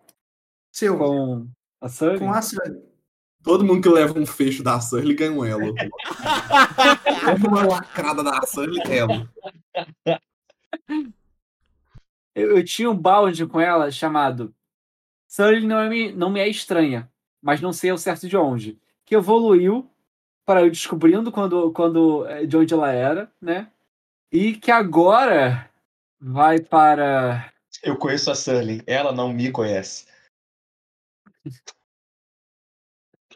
Seu, 0.72 0.96
com, 0.96 1.46
Com 1.46 1.48
a 1.80 1.88
Sunny? 1.88 2.26
a 2.26 2.42
Sunny. 2.42 2.82
Todo 3.42 3.64
mundo 3.64 3.82
que 3.82 3.88
leva 3.88 4.18
um 4.18 4.24
fecho 4.24 4.62
da 4.62 4.80
Surly 4.80 5.14
ganha 5.14 5.32
um 5.32 5.44
elo. 5.44 5.74
Leva 7.26 7.46
uma 7.46 7.66
lacrada 7.66 8.24
da 8.24 8.40
Surly, 8.46 8.80
elo. 8.90 9.28
Eu, 12.34 12.56
eu 12.56 12.64
tinha 12.64 12.90
um 12.90 12.96
bound 12.96 13.46
com 13.46 13.60
ela 13.60 13.90
chamado 13.90 14.54
Sully 15.28 15.66
não, 15.66 15.80
é 15.80 15.88
me, 15.88 16.12
não 16.12 16.30
me 16.30 16.40
é 16.40 16.48
estranha, 16.48 17.10
mas 17.42 17.60
não 17.60 17.72
sei 17.72 17.90
ao 17.90 17.98
certo 17.98 18.28
de 18.28 18.36
onde. 18.36 18.80
Que 19.04 19.16
evoluiu 19.16 19.90
para 20.46 20.62
eu 20.62 20.70
descobrindo 20.70 21.32
quando, 21.32 21.72
quando 21.72 22.24
eh, 22.26 22.46
de 22.46 22.56
onde 22.56 22.72
ela 22.72 22.92
era, 22.92 23.32
né? 23.40 23.70
E 24.34 24.56
que 24.56 24.72
agora 24.72 25.70
vai 26.20 26.58
para. 26.58 27.52
Eu 27.84 27.96
conheço 27.96 28.32
a 28.32 28.34
Sully, 28.34 28.82
ela 28.84 29.12
não 29.12 29.32
me 29.32 29.52
conhece. 29.52 30.06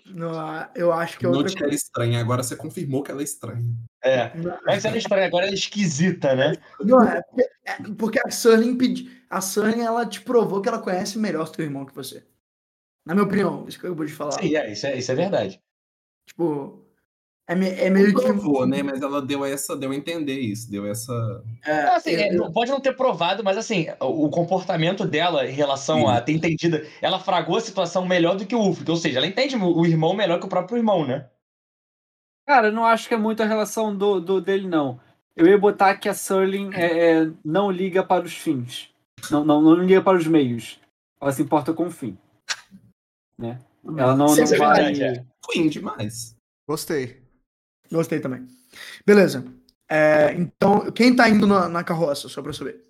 Não, 0.07 0.33
eu 0.75 0.93
acho 0.93 1.17
que 1.17 1.25
é 1.25 1.29
Não 1.29 1.39
outra 1.39 1.55
que 1.55 1.63
ela 1.63 1.73
é 1.73 1.77
estranha, 1.77 2.21
agora 2.21 2.43
você 2.43 2.57
confirmou 2.57 3.05
que 3.05 3.13
ela 3.13 3.21
é 3.21 3.25
estranha. 3.25 3.63
É. 4.03 4.31
coisa. 4.31 4.61
Antes 4.67 4.85
era 4.87 4.99
estranha, 4.99 5.27
agora 5.27 5.45
ela 5.45 5.53
é 5.53 5.55
esquisita, 5.55 6.35
né? 6.35 6.55
Não, 6.81 7.01
é 7.01 7.23
porque, 7.23 7.51
é 7.65 7.95
porque 7.97 8.21
a 8.27 8.31
Sunny 8.31 8.67
impedi... 8.67 9.23
A 9.31 9.41
Sunny, 9.41 9.83
ela 9.83 10.05
te 10.05 10.21
provou 10.23 10.61
que 10.61 10.69
ela 10.69 10.83
conhece 10.83 11.17
melhor 11.17 11.47
o 11.47 11.53
teu 11.53 11.65
irmão 11.65 11.87
que 11.87 11.95
você. 11.95 12.27
Na 13.07 13.15
minha 13.15 13.27
opinião, 13.27 13.69
isso 13.69 13.79
que 13.79 13.87
eu 13.87 13.93
acabei 13.93 14.09
de 14.09 14.15
falar. 14.15 14.33
Sim, 14.33 14.57
é, 14.57 14.73
isso, 14.73 14.87
é, 14.87 14.99
isso 14.99 15.13
é 15.13 15.15
verdade. 15.15 15.63
Tipo, 16.27 16.88
é, 17.49 17.55
me- 17.55 17.71
é 17.71 17.89
meio 17.91 18.13
Não 18.13 18.21
que. 18.21 18.27
provou, 18.27 18.67
né? 18.67 18.83
Mas 18.83 19.01
ela 19.01 19.21
deu 19.23 19.45
essa, 19.45 19.75
deu 19.77 19.91
a 19.91 19.97
entender 19.97 20.39
isso, 20.39 20.71
deu 20.71 20.87
essa. 20.87 21.13
É, 21.65 21.85
Não, 21.87 21.95
assim, 21.95 22.11
é, 22.11 22.33
eu- 22.35 22.37
não- 22.39 22.53
pode 22.53 22.71
não 22.71 22.79
ter 22.81 22.95
provado, 22.95 23.43
mas 23.43 23.57
assim, 23.57 23.87
o, 24.01 24.27
o 24.27 24.31
comportamento 24.31 25.07
dela 25.07 25.47
em 25.49 25.53
relação 25.53 26.09
a 26.09 26.21
ter 26.21 26.33
entendido, 26.33 26.81
ela 27.01 27.19
fragou 27.19 27.57
a 27.57 27.61
situação 27.61 28.07
melhor 28.07 28.37
do 28.37 28.47
que 28.47 28.55
o 28.55 28.61
Ulfric, 28.61 28.91
ou 28.91 28.97
seja, 28.97 29.19
ela 29.19 29.27
entende 29.27 29.57
o, 29.57 29.87
irmão 29.87 30.15
melhor 30.15 30.39
que 30.39 30.47
o 30.47 30.49
próprio 30.49 30.77
irmão, 30.77 31.07
né? 31.07 31.27
Cara, 32.47 32.69
eu 32.69 32.73
não 32.73 32.85
acho 32.85 33.09
que 33.09 33.15
é 33.15 33.19
muito 33.19 33.43
a 33.43 33.47
relação 33.47 33.95
do, 33.97 34.21
do 34.21 34.41
dele, 34.41 34.67
não. 34.69 35.01
Eu 35.37 35.47
ia 35.47 35.59
botar 35.59 35.97
que 35.97 36.09
a 36.09 36.15
Serling 36.15 36.71
é, 36.75 37.11
é, 37.23 37.31
não 37.45 37.71
liga 37.71 38.03
para 38.03 38.25
os 38.25 38.35
fins. 38.35 38.91
Não, 39.31 39.45
não, 39.45 39.61
não 39.63 39.75
liga 39.75 40.03
para 40.03 40.17
os 40.19 40.27
meios. 40.27 40.81
Ela 41.21 41.31
se 41.33 41.43
importa 41.43 41.73
com 41.73 41.87
o 41.87 41.91
fim. 41.91 42.17
Né? 43.39 43.59
Ela 43.97 44.17
não, 44.17 44.29
Sim, 44.29 44.43
não 44.43 44.53
é 44.53 44.57
vai. 44.59 44.93
é. 45.01 45.25
Demais. 45.69 46.37
Gostei. 46.69 47.23
Gostei 47.91 48.21
também. 48.21 48.47
Beleza. 49.07 49.45
É, 49.91 50.33
então, 50.35 50.91
quem 50.93 51.15
tá 51.17 51.29
indo 51.29 51.47
na, 51.47 51.69
na 51.69 51.83
carroça, 51.83 52.29
só 52.29 52.43
pra 52.43 52.51
eu 52.51 52.55
saber? 52.55 52.83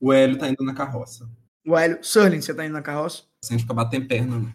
O 0.00 0.12
Hélio 0.12 0.38
tá 0.38 0.48
indo 0.48 0.62
na 0.64 0.74
carroça. 0.74 1.28
O 1.66 1.76
Hélio. 1.76 1.98
Surling, 2.02 2.40
você 2.40 2.54
tá 2.54 2.64
indo 2.64 2.72
na 2.74 2.82
carroça? 2.82 3.24
Sem 3.42 3.58
ficar 3.58 3.74
batendo 3.74 4.06
perna, 4.06 4.38
né? 4.38 4.54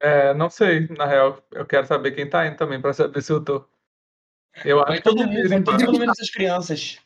É, 0.00 0.34
não 0.34 0.50
sei, 0.50 0.86
na 0.88 1.06
real. 1.06 1.42
Eu 1.52 1.64
quero 1.66 1.86
saber 1.86 2.12
quem 2.12 2.28
tá 2.28 2.46
indo 2.46 2.56
também 2.56 2.80
pra 2.80 2.92
saber 2.92 3.22
se 3.22 3.32
eu 3.32 3.42
tô. 3.42 3.64
Eu 4.64 4.78
Vai 4.78 4.94
acho 4.94 5.02
que 5.02 5.08
eu 5.08 5.14
todo 5.16 5.26
mundo, 5.26 5.48
vai 5.48 5.62
todo 5.62 5.84
mundo 5.86 5.98
menos 5.98 6.20
as 6.20 6.30
crianças. 6.30 6.98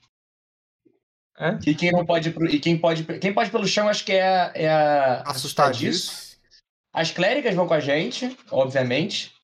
É? 1.39 1.59
E 1.67 1.75
quem 1.75 1.93
não 1.93 2.05
pode 2.07 2.31
pro- 2.31 2.47
e 2.47 2.59
quem 2.59 2.79
pode 2.79 3.05
quem 3.19 3.33
pode 3.33 3.51
pelo 3.51 3.67
chão 3.69 3.89
acho 3.89 4.05
que 4.05 4.13
é, 4.13 4.23
a- 4.27 4.53
é 4.55 4.69
a 4.71 5.21
assustadiço. 5.23 6.11
Assustadiço. 6.11 6.37
As 6.95 7.11
clérigas 7.11 7.55
vão 7.55 7.67
com 7.69 7.75
a 7.75 7.81
gente, 7.81 8.35
obviamente. 8.51 9.36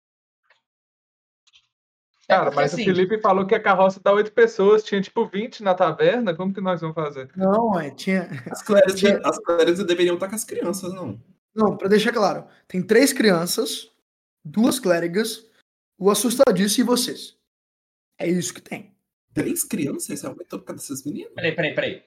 É 2.33 2.37
Cara, 2.37 2.45
porque, 2.47 2.57
mas 2.57 2.72
assim, 2.72 2.83
o 2.83 2.85
Felipe 2.87 3.18
falou 3.18 3.47
que 3.47 3.55
a 3.55 3.61
carroça 3.61 4.01
dá 4.03 4.12
oito 4.12 4.33
pessoas, 4.33 4.83
tinha 4.83 5.01
tipo 5.01 5.26
20 5.26 5.62
na 5.62 5.74
taverna, 5.74 6.35
como 6.35 6.53
que 6.53 6.61
nós 6.61 6.80
vamos 6.80 6.95
fazer? 6.95 7.30
Não, 7.37 7.78
é, 7.78 7.91
tinha. 7.91 8.28
As 8.51 8.62
clérigos, 8.62 9.05
as 9.24 9.39
clérigos 9.39 9.85
deveriam 9.85 10.14
estar 10.14 10.28
com 10.28 10.35
as 10.35 10.45
crianças, 10.45 10.93
não. 10.93 11.20
Não, 11.55 11.76
pra 11.76 11.89
deixar 11.89 12.12
claro. 12.12 12.47
Tem 12.66 12.83
três 12.83 13.12
crianças, 13.12 13.91
duas 14.45 14.78
clérigas, 14.78 15.47
o 15.99 16.11
assustadiço 16.11 16.80
e 16.80 16.85
vocês. 16.85 17.37
É 18.18 18.26
isso 18.26 18.55
que 18.55 18.62
tem. 18.62 18.95
Três 19.35 19.64
crianças? 19.64 20.20
Você 20.20 20.26
aumentou 20.26 20.59
por 20.59 20.66
causa 20.66 20.83
dessas 20.83 21.05
meninas? 21.05 21.33
Peraí, 21.35 21.53
peraí, 21.55 21.74
peraí. 21.74 22.03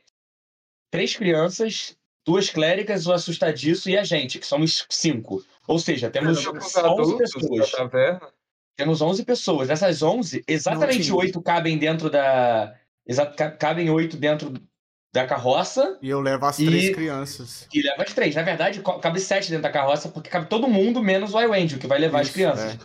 Três 0.91 1.15
crianças, 1.15 1.95
duas 2.25 2.49
cléricas, 2.49 3.05
o 3.05 3.13
assustadiço 3.13 3.89
e 3.89 3.97
a 3.97 4.03
gente, 4.03 4.39
que 4.39 4.45
somos 4.45 4.85
cinco. 4.89 5.43
Ou 5.67 5.79
seja, 5.79 6.09
temos 6.09 6.43
Eu 6.43 6.51
com 6.51 6.57
os 6.57 6.65
11 6.65 6.79
adultos 6.79 7.11
da 7.11 7.17
pessoas. 7.17 7.71
Temos 8.75 9.01
11 9.01 9.23
pessoas. 9.23 9.67
Dessas 9.69 10.01
11, 10.01 10.43
exatamente 10.47 11.03
tinha. 11.03 11.15
oito 11.15 11.41
cabem 11.41 11.77
dentro 11.77 12.09
da. 12.09 12.75
Cabem 13.59 13.89
oito 13.89 14.17
dentro 14.17 14.53
da 15.13 15.25
carroça 15.25 15.97
E 16.01 16.09
eu 16.09 16.19
levo 16.19 16.45
as 16.45 16.59
E- 16.59 16.65
três 16.65 16.93
crianças. 16.93 17.67
e 17.73 17.81
leva 17.81 18.03
as 18.03 18.13
três. 18.13 18.35
Na 18.35 18.41
verdade, 18.41 18.81
cabe 19.01 19.19
sete 19.19 19.49
dentro 19.49 19.63
da 19.63 19.71
carroça, 19.71 20.09
porque 20.09 20.29
cabe 20.29 20.47
todo 20.47 20.67
mundo, 20.67 21.01
menos 21.01 21.33
o 21.33 21.39
Iwendel, 21.39 21.79
que 21.79 21.87
vai 21.87 21.99
levar 21.99 22.19
as 22.21 22.27
Isso, 22.27 22.33
crianças. 22.33 22.73
é. 22.75 22.77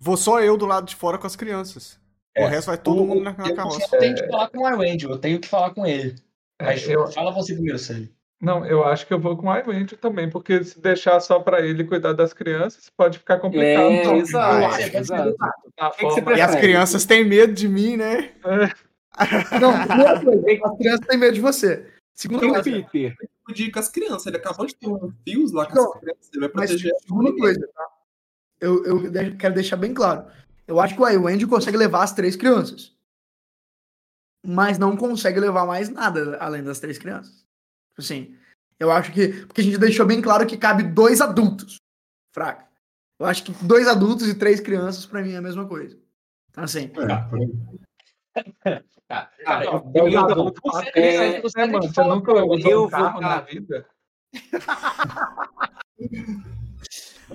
Vou 0.00 0.16
só 0.18 0.40
eu 0.40 0.56
do 0.56 0.66
lado 0.66 0.86
de 0.86 0.94
fora 0.96 1.16
com 1.16 1.26
as 1.26 1.34
crianças. 1.36 1.98
É. 2.34 2.44
O 2.44 2.48
resto 2.48 2.66
vai 2.66 2.76
todo 2.78 3.02
O- 3.02 3.06
mundo 3.06 3.22
na, 3.22 3.32
na 3.32 3.48
eu, 3.48 3.54
carroça. 3.54 3.88
eu 3.96 3.98
tenho 4.00 4.14
que 4.16 4.26
falar 4.28 4.48
com 4.50 4.58
o 4.58 4.68
Iwendel, 4.68 5.10
eu 5.10 5.18
tenho 5.18 5.40
que 5.40 5.48
falar 5.48 5.70
com 5.70 5.86
ele. 5.86 6.14
É, 6.60 6.64
Mas 6.66 6.86
eu, 6.88 7.10
fala 7.10 7.30
você 7.32 7.54
primeiro, 7.54 7.78
Sally. 7.78 8.12
Não, 8.40 8.64
eu 8.64 8.84
acho 8.84 9.06
que 9.06 9.12
eu 9.12 9.18
vou 9.20 9.36
com 9.36 9.48
o 9.48 9.56
Iwend 9.56 9.96
também, 9.96 10.30
porque 10.30 10.62
se 10.64 10.80
deixar 10.80 11.18
só 11.20 11.40
pra 11.40 11.60
ele 11.60 11.84
cuidar 11.84 12.12
das 12.12 12.32
crianças, 12.32 12.88
pode 12.96 13.18
ficar 13.18 13.38
complicado. 13.38 13.66
É, 13.82 14.00
Então, 14.00 14.16
exato, 14.16 14.80
exato. 14.96 15.36
forma- 16.00 16.36
E 16.36 16.40
as 16.40 16.54
crianças 16.56 17.04
têm 17.04 17.24
medo 17.24 17.52
de 17.52 17.68
mim, 17.68 17.96
né? 17.96 18.32
Não, 19.60 19.86
primeira 19.86 20.20
coisa, 20.20 20.66
as 20.66 20.78
crianças 20.78 21.06
têm 21.06 21.18
medo 21.18 21.34
de 21.34 21.40
você. 21.40 21.86
Segunda 22.14 22.44
E 22.44 22.48
o 22.48 22.52
coisa, 22.54 22.64
Peter? 22.92 23.14
Podia 23.46 23.66
ir 23.66 23.70
com 23.70 23.78
as 23.78 23.88
crianças. 23.88 24.26
Ele 24.26 24.36
acabou 24.36 24.66
de 24.66 24.74
ter 24.74 24.88
um 24.88 25.12
fios 25.24 25.52
lá 25.52 25.66
com 25.66 25.74
Não, 25.76 25.92
as 25.94 26.00
crianças. 26.00 26.30
Ele 26.32 26.40
vai 26.40 26.50
mas 26.54 26.70
proteger. 26.70 26.92
segunda 27.00 27.36
coisa, 27.36 27.68
tá? 27.74 27.86
Eu, 28.60 28.84
eu 28.84 29.36
quero 29.38 29.54
deixar 29.54 29.76
bem 29.76 29.94
claro. 29.94 30.26
Eu 30.66 30.80
acho 30.80 30.94
que 30.94 31.00
o 31.00 31.08
Iwend 31.08 31.46
consegue 31.46 31.76
levar 31.76 32.02
as 32.02 32.12
três 32.12 32.34
crianças. 32.36 32.92
Mas 34.44 34.78
não 34.78 34.96
consegue 34.96 35.40
levar 35.40 35.64
mais 35.66 35.88
nada 35.88 36.36
além 36.40 36.62
das 36.62 36.78
três 36.80 36.98
crianças. 36.98 37.37
Assim, 37.98 38.36
eu 38.78 38.90
acho 38.90 39.12
que. 39.12 39.28
Porque 39.46 39.60
a 39.60 39.64
gente 39.64 39.78
deixou 39.78 40.06
bem 40.06 40.22
claro 40.22 40.46
que 40.46 40.56
cabe 40.56 40.82
dois 40.84 41.20
adultos. 41.20 41.76
Fraca. 42.32 42.66
Eu 43.18 43.26
acho 43.26 43.42
que 43.42 43.52
dois 43.64 43.88
adultos 43.88 44.28
e 44.28 44.34
três 44.34 44.60
crianças, 44.60 45.04
pra 45.04 45.22
mim, 45.22 45.32
é 45.32 45.38
a 45.38 45.42
mesma 45.42 45.66
coisa. 45.66 45.98
Então, 46.50 46.62
assim. 46.64 46.90
É, 48.36 48.44
cara, 49.44 49.64
não, 49.64 49.90
eu- 49.94 50.08
mano? 51.66 51.82
Você 51.88 52.04
nunca 52.04 52.32
usou 52.44 52.86
um 52.86 52.90
carro 52.90 53.20
vou 53.20 53.20
na 53.20 53.40
vida? 53.40 53.86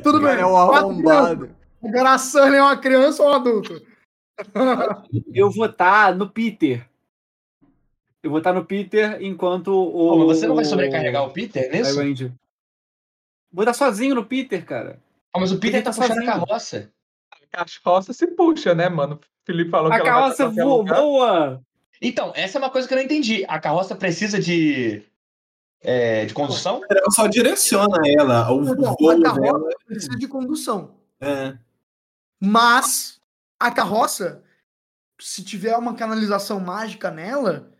Tudo 0.01 0.21
bem. 0.21 0.37
É 0.37 0.45
crianças. 0.45 0.57
arrombado. 0.77 1.55
Agora 1.83 2.13
a 2.13 2.17
Sunny 2.17 2.55
é 2.55 2.61
uma 2.61 2.77
criança 2.77 3.21
ou 3.21 3.29
um 3.29 3.33
adulto? 3.33 3.85
Eu 5.33 5.51
vou 5.51 5.65
estar 5.65 6.15
no 6.15 6.29
Peter. 6.29 6.89
Eu 8.23 8.29
vou 8.29 8.37
estar 8.39 8.53
no 8.53 8.63
Peter 8.65 9.21
enquanto 9.21 9.67
o. 9.67 9.91
Pô, 9.91 10.27
mas 10.27 10.37
você 10.39 10.47
não 10.47 10.55
vai 10.55 10.63
sobrecarregar 10.65 11.23
o 11.25 11.31
Peter 11.31 11.69
nisso? 11.69 12.01
Iwend. 12.01 12.33
Vou 13.51 13.63
estar 13.63 13.73
sozinho 13.73 14.15
no 14.15 14.25
Peter, 14.25 14.65
cara. 14.65 14.99
Ah, 15.33 15.39
mas 15.39 15.51
o 15.51 15.59
Peter 15.59 15.75
Ele 15.77 15.83
tá 15.83 15.91
tá 15.91 15.97
puxando 15.97 16.11
a 16.11 16.15
sozinho. 16.15 16.31
carroça. 16.47 16.91
A 17.51 17.65
carroça 17.83 18.13
se 18.13 18.25
puxa, 18.27 18.73
né, 18.73 18.87
mano? 18.89 19.15
O 19.15 19.45
Felipe 19.45 19.69
falou 19.69 19.91
A 19.91 19.99
que 19.99 20.07
ela 20.07 20.21
vai 20.29 20.35
pra 20.35 20.45
carroça 20.45 20.63
voa, 20.63 20.85
voa. 20.85 21.61
Então, 22.01 22.31
essa 22.35 22.57
é 22.57 22.59
uma 22.59 22.69
coisa 22.69 22.87
que 22.87 22.93
eu 22.93 22.97
não 22.97 23.03
entendi. 23.03 23.45
A 23.47 23.59
carroça 23.59 23.95
precisa 23.95 24.39
de. 24.39 25.03
é, 25.81 26.25
de 26.25 26.33
condução? 26.33 26.81
Ela 26.89 27.11
só 27.11 27.27
direciona 27.27 27.97
ela. 28.17 28.49
O, 28.51 28.61
Não, 28.61 28.95
voo 28.95 29.09
a 29.11 29.21
carroça 29.21 29.41
dela. 29.41 29.69
precisa 29.85 30.17
de 30.17 30.27
condução. 30.27 30.95
É. 31.19 31.57
Mas 32.39 33.19
a 33.59 33.69
carroça, 33.71 34.41
se 35.19 35.43
tiver 35.43 35.75
uma 35.77 35.93
canalização 35.93 36.59
mágica 36.59 37.11
nela, 37.11 37.71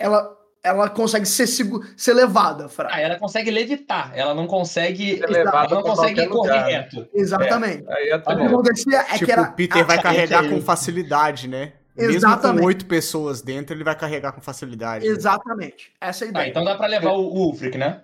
ela, 0.00 0.36
ela 0.62 0.90
consegue 0.90 1.26
ser, 1.26 1.46
ser 1.46 2.14
levada, 2.14 2.68
Fra. 2.68 2.88
Ah, 2.90 3.00
ela 3.00 3.18
consegue 3.18 3.50
levitar. 3.50 4.12
Ela 4.14 4.34
não 4.34 4.46
consegue. 4.46 5.20
Levada 5.28 5.66
Ela 5.66 5.74
não 5.76 5.82
consegue 5.82 6.26
correr 6.26 6.50
lugar. 6.52 6.66
reto. 6.66 7.08
Exatamente. 7.14 7.84
Aí 7.88 8.08
é 8.10 8.18
Tá 8.18 8.32
O 8.32 8.36
que 8.36 8.42
acontecia 8.44 8.98
é 8.98 9.04
tipo, 9.12 9.24
que 9.26 9.32
era. 9.32 9.42
o 9.42 9.52
Peter 9.52 9.86
vai 9.86 10.02
carregar 10.02 10.48
com 10.48 10.60
facilidade, 10.60 11.46
né? 11.46 11.74
Mesmo 11.96 12.12
com 12.12 12.16
Exatamente. 12.16 12.64
oito 12.66 12.86
pessoas 12.86 13.42
dentro, 13.42 13.74
ele 13.76 13.84
vai 13.84 13.96
carregar 13.96 14.32
com 14.32 14.40
facilidade. 14.40 15.04
né? 15.06 15.12
Exatamente. 15.12 15.92
Essa 16.00 16.24
é 16.24 16.28
a 16.28 16.32
Tá, 16.32 16.38
ideia. 16.40 16.50
então 16.50 16.64
dá 16.64 16.74
pra 16.76 16.86
levar 16.86 17.10
o, 17.12 17.20
o 17.20 17.46
Ulfric, 17.48 17.76
né? 17.76 18.02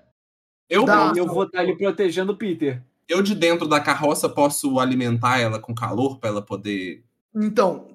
Eu, 0.69 0.85
Dá. 0.85 1.13
Eu 1.17 1.27
vou 1.27 1.45
estar 1.45 1.61
ali 1.61 1.77
protegendo 1.77 2.33
o 2.33 2.37
Peter. 2.37 2.83
eu 3.09 3.23
de 3.23 3.35
dentro 3.35 3.69
da 3.69 3.81
carroça 3.81 4.29
posso 4.29 4.79
alimentar 4.81 5.39
ela 5.39 5.59
com 5.61 5.73
calor 5.75 6.19
pra 6.19 6.29
ela 6.29 6.43
poder. 6.43 7.05
Então, 7.35 7.87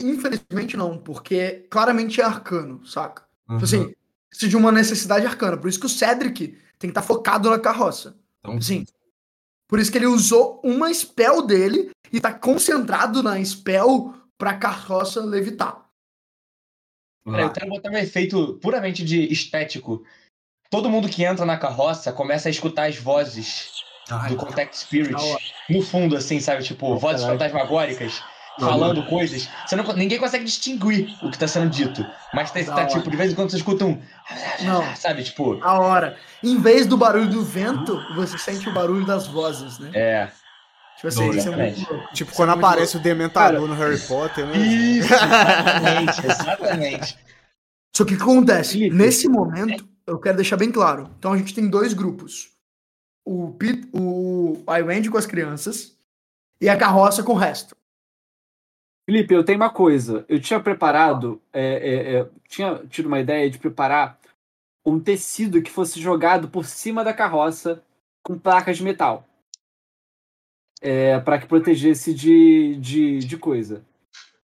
infelizmente 0.00 0.76
não, 0.76 0.98
porque 0.98 1.66
claramente 1.70 2.20
é 2.20 2.24
arcano, 2.24 2.84
saca? 2.86 3.22
Tipo 3.22 3.54
Uhum. 3.54 3.64
Assim, 3.64 3.94
Precisa 4.28 4.50
de 4.50 4.56
uma 4.56 4.70
necessidade 4.70 5.26
arcana. 5.26 5.56
Por 5.56 5.68
isso 5.68 5.80
que 5.80 5.86
o 5.86 5.88
Cedric 5.88 6.48
tem 6.78 6.88
que 6.90 6.98
estar 6.98 7.02
focado 7.02 7.50
na 7.50 7.58
carroça. 7.58 8.16
Então, 8.40 8.60
Sim. 8.60 8.84
Por 9.66 9.78
isso 9.78 9.90
que 9.90 9.98
ele 9.98 10.06
usou 10.06 10.60
uma 10.64 10.92
spell 10.92 11.46
dele 11.46 11.90
e 12.12 12.20
tá 12.20 12.32
concentrado 12.32 13.22
na 13.22 13.42
spell 13.44 14.14
pra 14.38 14.54
carroça 14.54 15.20
levitar. 15.20 15.86
Peraí, 17.24 17.42
eu 17.42 17.52
quero 17.52 17.68
botar 17.68 17.90
um 17.90 17.98
efeito 17.98 18.58
puramente 18.62 19.04
de 19.04 19.30
estético. 19.30 20.04
Todo 20.70 20.88
mundo 20.88 21.08
que 21.08 21.24
entra 21.24 21.44
na 21.44 21.58
carroça 21.58 22.12
começa 22.12 22.48
a 22.48 22.50
escutar 22.50 22.88
as 22.88 22.96
vozes 22.96 23.70
Ai, 24.08 24.30
do 24.30 24.36
Contact 24.36 24.76
Spirit 24.78 25.14
no 25.68 25.82
fundo, 25.82 26.16
assim, 26.16 26.40
sabe? 26.40 26.62
Tipo, 26.62 26.96
vozes 26.98 27.26
fantasmagóricas 27.26 28.22
falando 28.58 29.04
coisas. 29.06 29.48
Você 29.66 29.76
não, 29.76 29.84
ninguém 29.94 30.18
consegue 30.18 30.44
distinguir 30.44 31.16
o 31.22 31.30
que 31.30 31.38
tá 31.38 31.46
sendo 31.46 31.70
dito. 31.70 32.04
Mas 32.32 32.50
tá, 32.50 32.62
tá, 32.64 32.86
tipo, 32.86 33.10
de 33.10 33.16
vez 33.16 33.32
em 33.32 33.34
quando 33.34 33.50
você 33.50 33.56
escuta 33.56 33.84
um. 33.84 34.00
Não. 34.62 34.84
Sabe, 34.96 35.24
tipo. 35.24 35.58
A 35.62 35.78
hora. 35.80 36.16
Em 36.42 36.58
vez 36.60 36.86
do 36.86 36.96
barulho 36.96 37.28
do 37.28 37.42
vento, 37.42 38.00
você 38.14 38.36
sente 38.38 38.68
o 38.68 38.72
barulho 38.72 39.06
das 39.06 39.26
vozes, 39.26 39.78
né? 39.78 39.90
É. 39.94 40.28
Tipo 40.96 41.08
assim, 41.08 41.30
isso 41.30 41.38
é 41.38 41.40
Exatamente. 41.42 41.76
muito 41.78 41.92
louco. 41.94 42.14
Tipo 42.14 42.32
quando 42.34 42.48
é 42.48 42.54
muito 42.54 42.66
aparece 42.66 42.96
o 42.96 43.00
Dementador 43.00 43.68
no 43.68 43.74
Harry 43.74 44.00
Potter, 44.00 44.46
né? 44.46 44.56
Isso, 44.56 45.14
exatamente, 45.14 46.26
exatamente. 46.26 47.18
Só 47.96 48.04
que 48.04 48.14
o 48.14 48.16
que 48.16 48.22
acontece? 48.22 48.90
Nesse 48.90 49.28
momento, 49.28 49.88
eu 50.06 50.18
quero 50.18 50.36
deixar 50.36 50.56
bem 50.56 50.72
claro. 50.72 51.08
Então 51.16 51.32
a 51.32 51.38
gente 51.38 51.54
tem 51.54 51.68
dois 51.68 51.92
grupos. 51.92 52.50
O, 53.24 53.52
Pit, 53.52 53.88
o 53.92 54.56
Iwend 54.68 55.08
com 55.10 55.18
as 55.18 55.26
crianças 55.26 55.96
e 56.60 56.68
a 56.68 56.76
carroça 56.76 57.22
com 57.22 57.32
o 57.32 57.36
resto. 57.36 57.76
Felipe, 59.08 59.32
eu 59.32 59.42
tenho 59.42 59.58
uma 59.58 59.70
coisa. 59.70 60.26
Eu 60.28 60.38
tinha 60.38 60.60
preparado, 60.60 61.40
é, 61.50 61.62
é, 61.62 62.16
é, 62.18 62.28
tinha 62.46 62.74
tido 62.90 63.06
uma 63.06 63.18
ideia 63.18 63.48
de 63.48 63.58
preparar 63.58 64.18
um 64.84 65.00
tecido 65.00 65.62
que 65.62 65.70
fosse 65.70 65.98
jogado 65.98 66.48
por 66.48 66.66
cima 66.66 67.02
da 67.02 67.14
carroça 67.14 67.82
com 68.22 68.38
placas 68.38 68.76
de 68.76 68.84
metal. 68.84 69.26
É, 70.82 71.18
para 71.20 71.38
que 71.38 71.46
protegesse 71.46 72.12
de, 72.12 72.76
de, 72.76 73.20
de 73.20 73.38
coisa. 73.38 73.82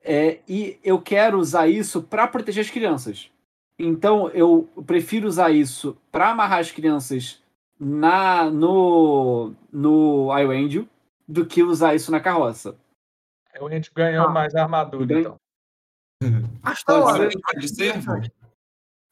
É, 0.02 0.40
e 0.48 0.80
eu 0.82 1.00
quero 1.00 1.38
usar 1.38 1.68
isso 1.68 2.02
para 2.02 2.26
proteger 2.26 2.64
as 2.64 2.70
crianças. 2.70 3.30
Então 3.78 4.30
eu 4.30 4.68
prefiro 4.84 5.28
usar 5.28 5.52
isso 5.52 5.96
para 6.10 6.30
amarrar 6.30 6.58
as 6.58 6.72
crianças 6.72 7.40
na 7.78 8.50
no 8.50 9.52
no 9.72 10.36
Iwangel 10.36 10.88
do 11.28 11.46
que 11.46 11.62
usar 11.62 11.94
isso 11.94 12.10
na 12.10 12.18
carroça. 12.18 12.76
A 13.54 13.68
gente 13.68 13.90
ganhou 13.94 14.26
Ah. 14.26 14.30
mais 14.30 14.54
armadura, 14.54 15.06
Bem- 15.06 15.20
então. 15.20 15.36
Acho 16.62 16.84
da 16.86 17.00
Pode 17.00 17.18
hora. 17.20 17.30
ser. 17.30 17.38
Pode 17.40 17.68
ser, 17.68 17.84
Interessante. 17.88 18.32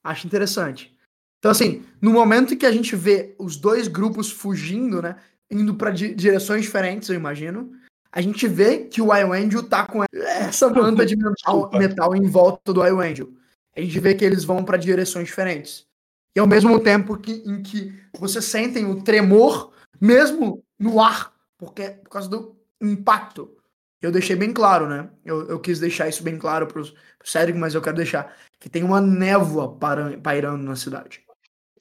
Acho 0.05 0.26
interessante. 0.26 0.97
Então, 1.39 1.51
assim, 1.51 1.84
no 2.01 2.12
momento 2.12 2.55
em 2.55 2.57
que 2.57 2.66
a 2.66 2.72
gente 2.72 2.95
vê 2.97 3.34
os 3.39 3.57
dois 3.57 3.89
grupos 3.89 4.30
fugindo, 4.30 5.03
né? 5.03 5.16
Indo 5.51 5.74
pra 5.74 5.91
di- 5.91 6.14
direções 6.14 6.62
diferentes, 6.62 7.09
eu 7.09 7.14
imagino. 7.14 7.72
A 8.11 8.20
gente 8.20 8.47
vê 8.49 8.84
que 8.86 9.03
o 9.03 9.14
Iwangel 9.14 9.68
tá 9.68 9.86
com 9.86 10.03
essa 10.12 10.68
manta 10.70 11.05
de 11.05 11.14
metal, 11.16 11.70
metal 11.72 12.16
em 12.16 12.26
volta 12.26 12.72
do 12.72 12.84
Iwangel. 12.84 13.28
A 13.76 13.80
gente 13.80 14.01
vê 14.01 14.14
que 14.14 14.24
eles 14.24 14.45
vão 14.45 14.64
pra 14.64 14.76
direções 14.76 15.26
diferentes. 15.26 15.86
E 16.34 16.41
ao 16.41 16.47
mesmo 16.47 16.80
tempo 16.80 17.16
que, 17.18 17.32
em 17.47 17.62
que 17.62 17.93
vocês 18.18 18.45
sentem 18.45 18.86
o 18.86 19.03
tremor, 19.03 19.72
mesmo 20.01 20.64
no 20.78 21.01
ar, 21.01 21.32
porque 21.59 21.91
por 21.91 22.11
causa 22.11 22.28
do 22.28 22.57
impacto. 22.80 23.57
Eu 24.01 24.12
deixei 24.12 24.36
bem 24.36 24.53
claro, 24.53 24.88
né? 24.88 25.11
Eu, 25.24 25.49
eu 25.49 25.61
quis 25.61 25.80
deixar 25.80 26.09
isso 26.09 26.22
bem 26.22 26.38
claro 26.38 26.66
pro, 26.66 26.82
pro 26.84 27.28
Cedric, 27.28 27.59
mas 27.59 27.74
eu 27.74 27.82
quero 27.82 27.96
deixar 27.96 28.36
que 28.61 28.68
tem 28.68 28.82
uma 28.84 29.01
névoa 29.01 29.76
para- 29.76 30.18
pairando 30.18 30.62
na 30.62 30.76
cidade. 30.76 31.24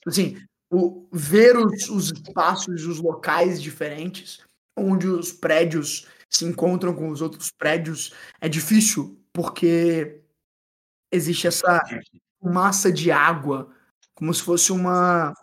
Assim, 0.06 0.42
o, 0.72 1.08
ver 1.12 1.56
os, 1.58 1.90
os 1.90 2.12
espaços, 2.12 2.86
os 2.86 3.00
locais 3.00 3.62
diferentes, 3.62 4.42
onde 4.76 5.08
os 5.08 5.32
prédios 5.32 6.08
se 6.30 6.44
encontram 6.46 6.94
com 6.94 7.10
os 7.10 7.22
outros 7.22 7.52
prédios, 7.52 8.14
é 8.42 8.50
difícil, 8.50 9.20
porque 9.32 10.22
existe 11.12 11.48
essa 11.48 11.82
massa 12.42 12.92
de 12.92 13.12
água, 13.12 13.72
como 14.16 14.34
se 14.34 14.42
fosse 14.42 14.72
uma, 14.72 15.34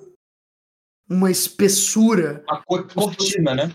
uma 1.09 1.31
espessura 1.31 2.45
Uma 2.49 2.62
co- 2.64 2.85
cortina, 2.85 3.55
né? 3.55 3.75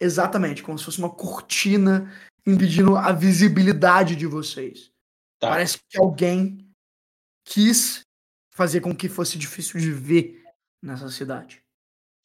Exatamente, 0.00 0.62
como 0.62 0.78
se 0.78 0.84
fosse 0.84 0.98
uma 0.98 1.10
cortina 1.10 2.12
impedindo 2.46 2.96
a 2.96 3.12
visibilidade 3.12 4.14
de 4.16 4.26
vocês. 4.26 4.90
Tá. 5.38 5.48
Parece 5.50 5.78
que 5.88 5.98
alguém 5.98 6.66
quis 7.44 8.00
fazer 8.50 8.80
com 8.80 8.94
que 8.94 9.08
fosse 9.08 9.36
difícil 9.38 9.80
de 9.80 9.90
ver 9.92 10.42
nessa 10.82 11.08
cidade. 11.10 11.62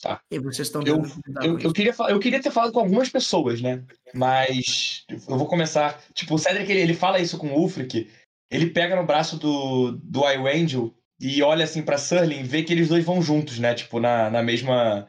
Tá. 0.01 0.19
E 0.31 0.39
vocês 0.39 0.67
estão 0.67 0.81
Eu- 0.83 1.03
Eu, 1.43 1.59
eu, 1.59 1.73
queria, 1.73 1.93
eu 2.09 2.19
queria 2.19 2.41
ter 2.41 2.51
falado 2.51 2.71
com 2.73 2.79
algumas 2.79 3.09
pessoas, 3.09 3.61
né? 3.61 3.83
Mas 4.13 5.03
eu 5.09 5.37
vou 5.37 5.47
começar. 5.47 6.01
Tipo, 6.13 6.35
o 6.35 6.39
Cedric, 6.39 6.71
ele, 6.71 6.81
ele 6.81 6.93
fala 6.95 7.19
isso 7.19 7.37
com 7.37 7.47
o 7.53 7.59
Ulfric. 7.59 8.09
Ele 8.49 8.69
pega 8.71 8.95
no 8.95 9.05
braço 9.05 9.37
do, 9.37 9.91
do 9.91 10.27
Iwangel 10.27 10.93
e 11.19 11.43
olha 11.43 11.65
assim 11.65 11.83
pra 11.83 11.97
Surling 11.99 12.39
e 12.39 12.43
vê 12.43 12.63
que 12.63 12.73
eles 12.73 12.89
dois 12.89 13.05
vão 13.05 13.21
juntos, 13.21 13.59
né? 13.59 13.75
Tipo, 13.75 13.99
na, 13.99 14.29
na 14.29 14.41
mesma 14.41 15.07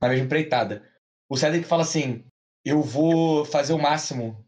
na 0.00 0.08
mesma 0.08 0.24
empreitada. 0.26 0.84
O 1.28 1.36
Cedric 1.36 1.66
fala 1.66 1.82
assim: 1.82 2.24
Eu 2.64 2.80
vou 2.80 3.44
fazer 3.44 3.72
o 3.72 3.78
máximo 3.78 4.44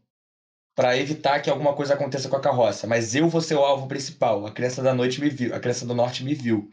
pra 0.75 0.97
evitar 0.97 1.41
que 1.41 1.49
alguma 1.49 1.73
coisa 1.73 1.93
aconteça 1.93 2.29
com 2.29 2.35
a 2.35 2.41
carroça, 2.41 2.87
mas 2.87 3.13
eu 3.15 3.27
vou 3.27 3.41
ser 3.41 3.55
o 3.55 3.63
alvo 3.63 3.87
principal. 3.87 4.45
A 4.45 4.51
criança 4.51 4.81
da 4.81 4.93
noite 4.93 5.19
me 5.19 5.29
viu, 5.29 5.53
a 5.53 5.59
criança 5.59 5.85
do 5.85 5.93
norte 5.93 6.23
me 6.23 6.33
viu. 6.33 6.69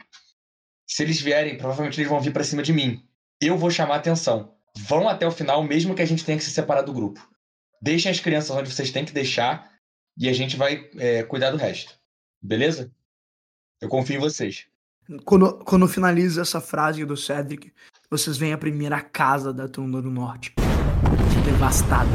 Se 0.87 1.03
eles 1.03 1.21
vierem, 1.21 1.57
provavelmente 1.57 1.99
eles 1.99 2.09
vão 2.09 2.19
vir 2.19 2.33
pra 2.33 2.43
cima 2.43 2.63
de 2.63 2.73
mim 2.73 3.05
eu 3.41 3.57
vou 3.57 3.71
chamar 3.71 3.95
atenção. 3.95 4.53
Vão 4.77 5.07
até 5.07 5.25
o 5.25 5.31
final, 5.31 5.63
mesmo 5.63 5.95
que 5.95 6.01
a 6.01 6.05
gente 6.05 6.25
tenha 6.25 6.37
que 6.37 6.43
se 6.43 6.51
separar 6.51 6.81
do 6.81 6.93
grupo. 6.93 7.25
Deixem 7.81 8.11
as 8.11 8.19
crianças 8.19 8.51
onde 8.51 8.71
vocês 8.71 8.91
têm 8.91 9.05
que 9.05 9.13
deixar 9.13 9.71
e 10.17 10.27
a 10.27 10.33
gente 10.33 10.57
vai 10.57 10.89
é, 10.97 11.23
cuidar 11.23 11.51
do 11.51 11.57
resto. 11.57 11.97
Beleza? 12.41 12.91
Eu 13.81 13.87
confio 13.87 14.17
em 14.17 14.19
vocês. 14.19 14.67
Quando, 15.23 15.59
quando 15.63 15.87
finaliza 15.87 16.41
essa 16.41 16.61
frase 16.61 17.03
do 17.05 17.17
Cedric, 17.17 17.73
vocês 18.09 18.37
veem 18.37 18.53
a 18.53 18.57
primeira 18.57 19.01
casa 19.01 19.53
da 19.53 19.67
Tunda 19.67 20.01
do 20.01 20.11
Norte 20.11 20.53
devastada 21.45 22.09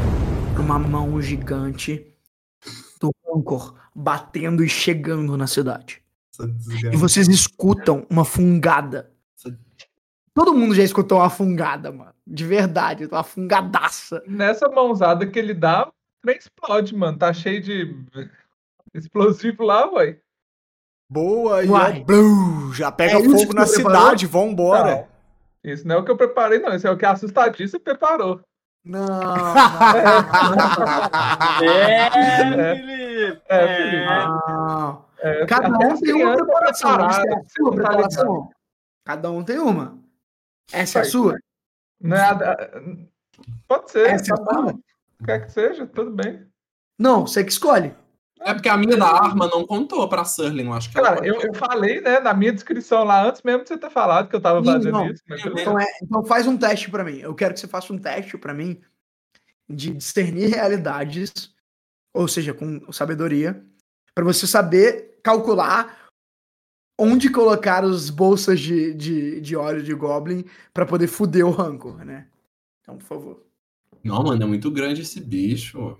uma 0.61 0.79
mão 0.79 1.21
gigante 1.21 2.05
do 2.99 3.11
Rancor 3.27 3.75
batendo 3.93 4.63
e 4.63 4.69
chegando 4.69 5.35
na 5.37 5.47
cidade. 5.47 6.01
E 6.91 6.97
vocês 6.97 7.27
escutam 7.27 8.05
uma 8.09 8.25
fungada. 8.25 9.11
Todo 10.33 10.53
mundo 10.53 10.75
já 10.75 10.83
escutou 10.83 11.19
uma 11.19 11.29
fungada, 11.29 11.91
mano. 11.91 12.13
De 12.27 12.43
verdade, 12.43 13.05
uma 13.05 13.23
fungadaça. 13.23 14.21
Nessa 14.27 14.67
mãozada 14.67 15.25
que 15.25 15.39
ele 15.39 15.53
dá, 15.53 15.89
trem 16.21 16.37
explode, 16.37 16.93
mano. 16.93 17.17
Tá 17.17 17.31
cheio 17.31 17.61
de 17.61 17.95
explosivo 18.93 19.63
lá, 19.63 19.89
ué. 19.93 20.19
Boa, 21.09 21.63
e 21.63 21.69
Uai. 21.69 22.01
ó, 22.01 22.03
blum, 22.03 22.73
já 22.73 22.91
pega 22.91 23.19
É 23.19 23.23
fogo 23.23 23.53
na 23.53 23.65
você 23.65 23.75
preparou? 23.75 24.01
cidade, 24.01 24.25
vambora. 24.25 25.07
Não, 25.63 25.71
isso 25.71 25.87
não 25.87 25.95
é 25.95 25.99
o 25.99 26.03
que 26.03 26.11
eu 26.11 26.17
preparei, 26.17 26.59
não. 26.59 26.75
Isso 26.75 26.87
é 26.87 26.91
o 26.91 26.97
que 26.97 27.05
a 27.05 27.11
assustadiça 27.11 27.79
preparou. 27.79 28.41
Não. 28.85 29.55
É, 31.63 32.11
Felipe! 32.11 33.41
É, 33.47 33.75
Felipe. 33.77 34.05
não. 34.05 35.05
É, 35.19 35.45
Cada 35.47 35.67
até 35.75 35.87
um 35.87 35.97
tem 35.97 36.13
uma 36.13 36.35
crianças 36.35 36.45
preparação. 36.45 36.91
é 36.91 37.03
a 37.03 37.09
você 37.09 37.49
sua 37.57 37.69
tá 37.71 37.75
preparação. 37.75 38.49
Cada 39.05 39.31
um 39.31 39.43
tem 39.43 39.59
uma. 39.59 39.97
Essa 40.71 40.99
é 40.99 41.01
a 41.01 41.05
sua. 41.05 41.37
Não 42.01 42.15
é 42.17 42.21
a 42.21 42.33
da- 42.33 42.69
Pode 43.67 43.91
ser, 43.91 44.07
Essa 44.09 44.33
é 44.33 44.37
tá 44.37 44.43
a 44.43 44.53
sua. 44.53 44.75
Quer 45.25 45.45
que 45.45 45.51
seja, 45.51 45.87
tudo 45.87 46.11
bem. 46.11 46.45
Não, 46.99 47.25
você 47.25 47.43
que 47.43 47.51
escolhe. 47.51 47.95
É 48.41 48.53
porque 48.53 48.69
a 48.69 48.77
minha 48.77 48.97
da 48.97 49.07
arma 49.07 49.47
não 49.47 49.65
contou 49.65 50.07
pra 50.09 50.25
Surling, 50.25 50.65
eu 50.65 50.73
acho 50.73 50.91
que 50.91 50.97
ela 50.97 51.15
Cara, 51.15 51.25
eu, 51.25 51.41
eu 51.41 51.53
falei, 51.53 52.01
né, 52.01 52.19
na 52.19 52.33
minha 52.33 52.51
descrição 52.51 53.03
lá, 53.03 53.27
antes 53.27 53.41
mesmo 53.41 53.63
de 53.63 53.69
você 53.69 53.77
ter 53.77 53.89
falado 53.89 54.29
que 54.29 54.35
eu 54.35 54.41
tava 54.41 54.63
fazendo 54.63 54.91
não. 54.91 55.09
isso. 55.09 55.23
Então, 55.29 55.79
é, 55.79 55.85
então 56.03 56.23
faz 56.25 56.45
um 56.45 56.57
teste 56.57 56.91
pra 56.91 57.03
mim. 57.03 57.17
Eu 57.19 57.33
quero 57.33 57.53
que 57.53 57.59
você 57.59 57.67
faça 57.67 57.93
um 57.93 57.97
teste 57.97 58.37
pra 58.37 58.53
mim 58.53 58.79
de 59.69 59.91
discernir 59.91 60.47
realidades, 60.49 61.53
ou 62.13 62.27
seja, 62.27 62.53
com 62.53 62.91
sabedoria, 62.91 63.63
pra 64.13 64.23
você 64.23 64.45
saber 64.45 65.19
calcular 65.23 66.05
onde 66.99 67.29
colocar 67.29 67.83
os 67.83 68.09
bolsas 68.09 68.59
de, 68.59 68.93
de, 68.93 69.41
de 69.41 69.55
óleo 69.55 69.81
de 69.81 69.93
Goblin 69.93 70.45
pra 70.73 70.85
poder 70.85 71.07
fuder 71.07 71.45
o 71.45 71.51
Rancor, 71.51 72.05
né? 72.05 72.27
Então, 72.81 72.97
por 72.97 73.05
favor. 73.05 73.45
Não, 74.03 74.23
mano, 74.23 74.43
é 74.43 74.45
muito 74.45 74.69
grande 74.69 75.01
esse 75.01 75.19
bicho. 75.19 75.97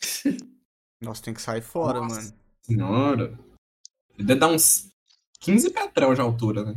Nossa, 1.02 1.22
tem 1.22 1.34
que 1.34 1.42
sair 1.42 1.60
fora, 1.62 2.00
Nossa. 2.00 2.14
mano. 2.22 2.32
Senhora. 2.62 3.38
Ele 4.16 4.26
deve 4.26 4.40
dar 4.40 4.48
uns 4.48 4.88
15 5.40 5.70
petrel 5.70 6.14
de 6.14 6.20
altura, 6.20 6.64
né? 6.64 6.74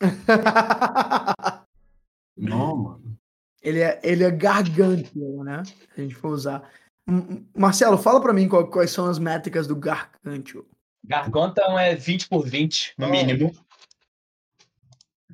Não, 2.36 2.76
mano. 2.76 3.16
ele, 3.62 3.80
é, 3.80 4.00
ele 4.02 4.24
é 4.24 4.30
gargantuan, 4.30 5.44
né? 5.44 5.64
Se 5.64 5.76
a 5.96 6.00
gente 6.02 6.14
for 6.14 6.30
usar. 6.30 6.70
Marcelo, 7.56 7.96
fala 7.98 8.20
pra 8.20 8.32
mim 8.32 8.48
qual- 8.48 8.68
quais 8.68 8.90
são 8.90 9.06
as 9.06 9.18
métricas 9.18 9.66
do 9.66 9.74
gargantuan. 9.76 10.64
Gargantuan 11.04 11.80
é 11.80 11.94
20 11.96 12.28
por 12.28 12.46
20, 12.46 12.94
no 12.98 13.08
mínimo. 13.08 13.52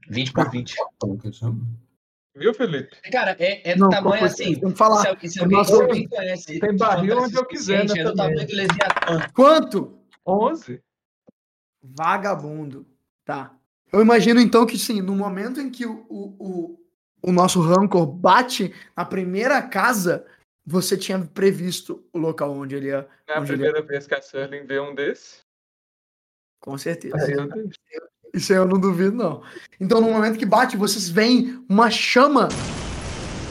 20 0.08 0.32
por 0.32 0.50
20. 0.50 0.74
Viu, 2.38 2.54
Felipe? 2.54 2.96
Cara, 3.10 3.36
é, 3.38 3.70
é 3.70 3.74
do 3.74 3.80
Não, 3.80 3.90
tamanho 3.90 4.24
assim. 4.24 4.58
Tem 4.58 4.70
que 4.70 4.76
falar. 4.76 5.02
Se, 5.02 5.08
alguém- 5.08 5.28
se 5.30 5.38
O 5.40 5.42
alguém, 5.42 5.58
nosso 5.58 5.74
se 5.76 5.82
alguém 5.82 6.08
conhece. 6.08 6.60
Tem 6.60 6.76
barril 6.76 7.18
onde 7.18 7.34
eu 7.36 7.44
quiser 7.44 7.80
suficiente, 7.82 8.00
É 8.00 8.04
do 8.04 8.14
tamanho 8.14 8.46
do 8.46 8.54
Leviatã. 8.54 9.28
Quanto? 9.34 9.98
11? 10.26 10.82
Vagabundo. 11.82 12.86
Tá. 13.24 13.54
Eu 13.92 14.00
imagino 14.00 14.40
então 14.40 14.66
que 14.66 14.78
sim, 14.78 15.00
no 15.00 15.14
momento 15.14 15.60
em 15.60 15.70
que 15.70 15.86
o, 15.86 16.04
o, 16.08 16.36
o, 16.38 16.80
o 17.22 17.32
nosso 17.32 17.60
Rancor 17.60 18.06
bate 18.06 18.74
na 18.96 19.04
primeira 19.04 19.60
casa, 19.62 20.26
você 20.64 20.96
tinha 20.96 21.18
previsto 21.18 22.06
o 22.12 22.18
local 22.18 22.52
onde 22.52 22.74
ele 22.74 22.88
ia. 22.88 23.08
É 23.26 23.34
a 23.34 23.42
primeira 23.42 23.82
vez 23.82 24.06
que 24.06 24.14
a 24.14 24.20
Serling 24.22 24.66
vê 24.66 24.78
um 24.78 24.94
desse. 24.94 25.40
Com 26.60 26.76
certeza. 26.76 27.16
Eu. 27.32 27.48
Isso 28.32 28.52
aí 28.52 28.58
eu 28.58 28.66
não 28.66 28.78
duvido, 28.78 29.16
não. 29.16 29.42
Então, 29.80 30.00
no 30.00 30.10
momento 30.10 30.38
que 30.38 30.46
bate, 30.46 30.76
vocês 30.76 31.08
veem 31.08 31.64
uma 31.68 31.90
chama 31.90 32.48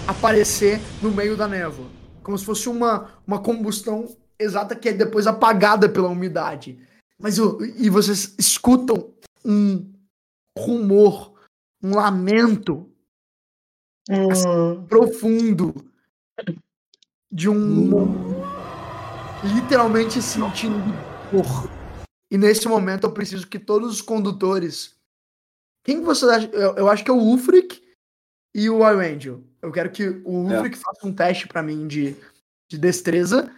aparecer 0.08 0.80
no 1.02 1.12
meio 1.12 1.36
da 1.36 1.48
névoa. 1.48 1.88
Como 2.24 2.38
se 2.38 2.46
fosse 2.46 2.70
uma, 2.70 3.10
uma 3.26 3.40
combustão 3.40 4.08
exata 4.40 4.76
que 4.76 4.90
é 4.90 4.94
depois 4.94 5.28
apagada 5.28 5.90
pela 5.90 6.08
umidade. 6.08 6.80
Mas 7.20 7.38
e 7.38 7.90
vocês 7.90 8.36
escutam 8.38 9.12
um 9.44 9.92
rumor, 10.58 11.34
um 11.84 11.96
lamento 11.96 12.90
assim, 14.10 14.86
profundo 14.88 15.74
de 17.32 17.50
um 17.50 18.44
literalmente 19.44 20.22
sentindo 20.22 20.94
dor. 21.32 21.77
E 22.32 22.38
nesse 22.38 22.68
momento 22.68 23.06
eu 23.06 23.12
preciso 23.14 23.48
que 23.48 23.58
todos 23.60 23.90
os 23.90 24.02
condutores. 24.02 24.96
Quem 25.84 26.00
que 26.00 26.06
vocês 26.06 26.30
acham? 26.30 26.50
Eu, 26.52 26.76
eu 26.76 26.90
acho 26.90 27.04
que 27.04 27.10
é 27.10 27.14
o 27.14 27.18
Ulfric 27.18 27.82
e 28.54 28.70
o 28.70 28.84
Arangel. 28.84 29.44
Eu 29.62 29.72
quero 29.72 29.90
que 29.92 30.08
o 30.26 30.52
É. 30.52 30.58
Ulfric 30.58 30.78
faça 30.78 31.08
um 31.08 31.14
teste 31.14 31.48
pra 31.48 31.64
mim 31.64 31.88
de, 31.88 32.16
de 32.70 32.78
destreza. 32.78 33.54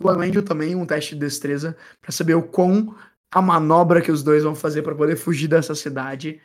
O 0.00 0.08
Arangel 0.08 0.42
também 0.44 0.74
um 0.74 0.86
teste 0.86 1.14
de 1.14 1.20
destreza 1.20 1.76
pra 2.00 2.10
saber 2.12 2.34
o 2.34 2.42
quão 2.42 2.96
a 3.32 3.42
manobra 3.42 4.00
que 4.00 4.10
os 4.12 4.22
dois 4.22 4.42
vão 4.42 4.54
fazer 4.54 4.82
pra 4.82 4.94
poder 4.94 5.16
fugir 5.16 5.48
dessa 5.48 5.74
cidade 5.74 6.40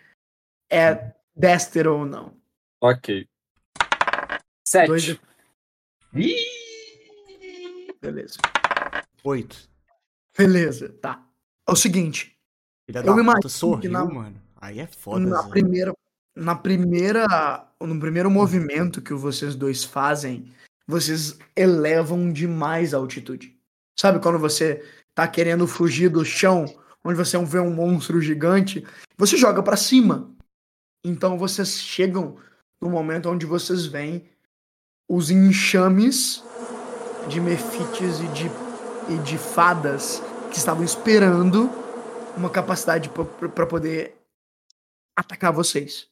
é 0.72 1.14
destro 1.36 2.00
ou 2.00 2.06
não. 2.06 2.36
Ok. 2.82 3.28
Dois 4.88 5.04
Sete. 5.04 5.20
de- 6.14 6.22
Ih! 6.22 7.94
Beleza. 8.02 8.38
Oito. 9.24 9.70
Beleza, 10.38 10.90
tá. 11.02 11.26
É 11.70 11.74
o 11.74 11.76
seguinte. 11.76 12.36
Filha 12.86 13.00
Eu 13.00 13.14
imagino 13.14 13.34
puta 13.36 13.50
sorriu, 13.50 13.92
na- 13.92 14.06
mano. 14.06 14.36
Aí 14.62 14.80
é 14.80 14.88
foda, 14.88 15.26
na 15.26 15.42
Zé. 15.44 15.50
primeira, 15.50 15.94
na 16.36 16.56
primeira, 16.56 17.68
no 17.80 18.00
primeiro 18.00 18.30
movimento 18.30 19.02
que 19.02 19.14
vocês 19.14 19.56
dois 19.56 19.84
fazem, 19.84 20.52
vocês 20.88 21.38
elevam 21.56 22.32
demais 22.34 22.94
a 22.94 22.98
altitude. 22.98 23.56
Sabe 23.98 24.20
quando 24.20 24.38
você 24.40 24.84
tá 25.16 25.28
querendo 25.28 25.66
fugir 25.68 26.10
do 26.10 26.26
chão, 26.26 26.66
onde 27.04 27.16
você 27.18 27.38
vê 27.46 27.60
um 27.60 27.74
monstro 27.74 28.22
gigante, 28.22 28.86
você 29.18 29.38
joga 29.38 29.64
pra 29.64 29.78
cima. 29.78 30.30
Então 31.06 31.38
vocês 31.38 31.76
chegam 31.82 32.36
no 32.82 32.90
momento 32.90 33.30
onde 33.30 33.46
vocês 33.46 33.86
veem 33.86 34.28
os 35.08 35.30
enxames 35.32 36.44
de 37.30 37.40
mefites 37.40 38.20
e 38.20 38.28
de, 38.28 38.52
e 39.14 39.18
de 39.24 39.38
fadas 39.38 40.22
que 40.50 40.58
estavam 40.58 40.84
esperando 40.84 41.70
uma 42.36 42.50
capacidade 42.50 43.10
para 43.10 43.66
poder 43.66 44.16
atacar 45.18 45.52
vocês. 45.52 46.10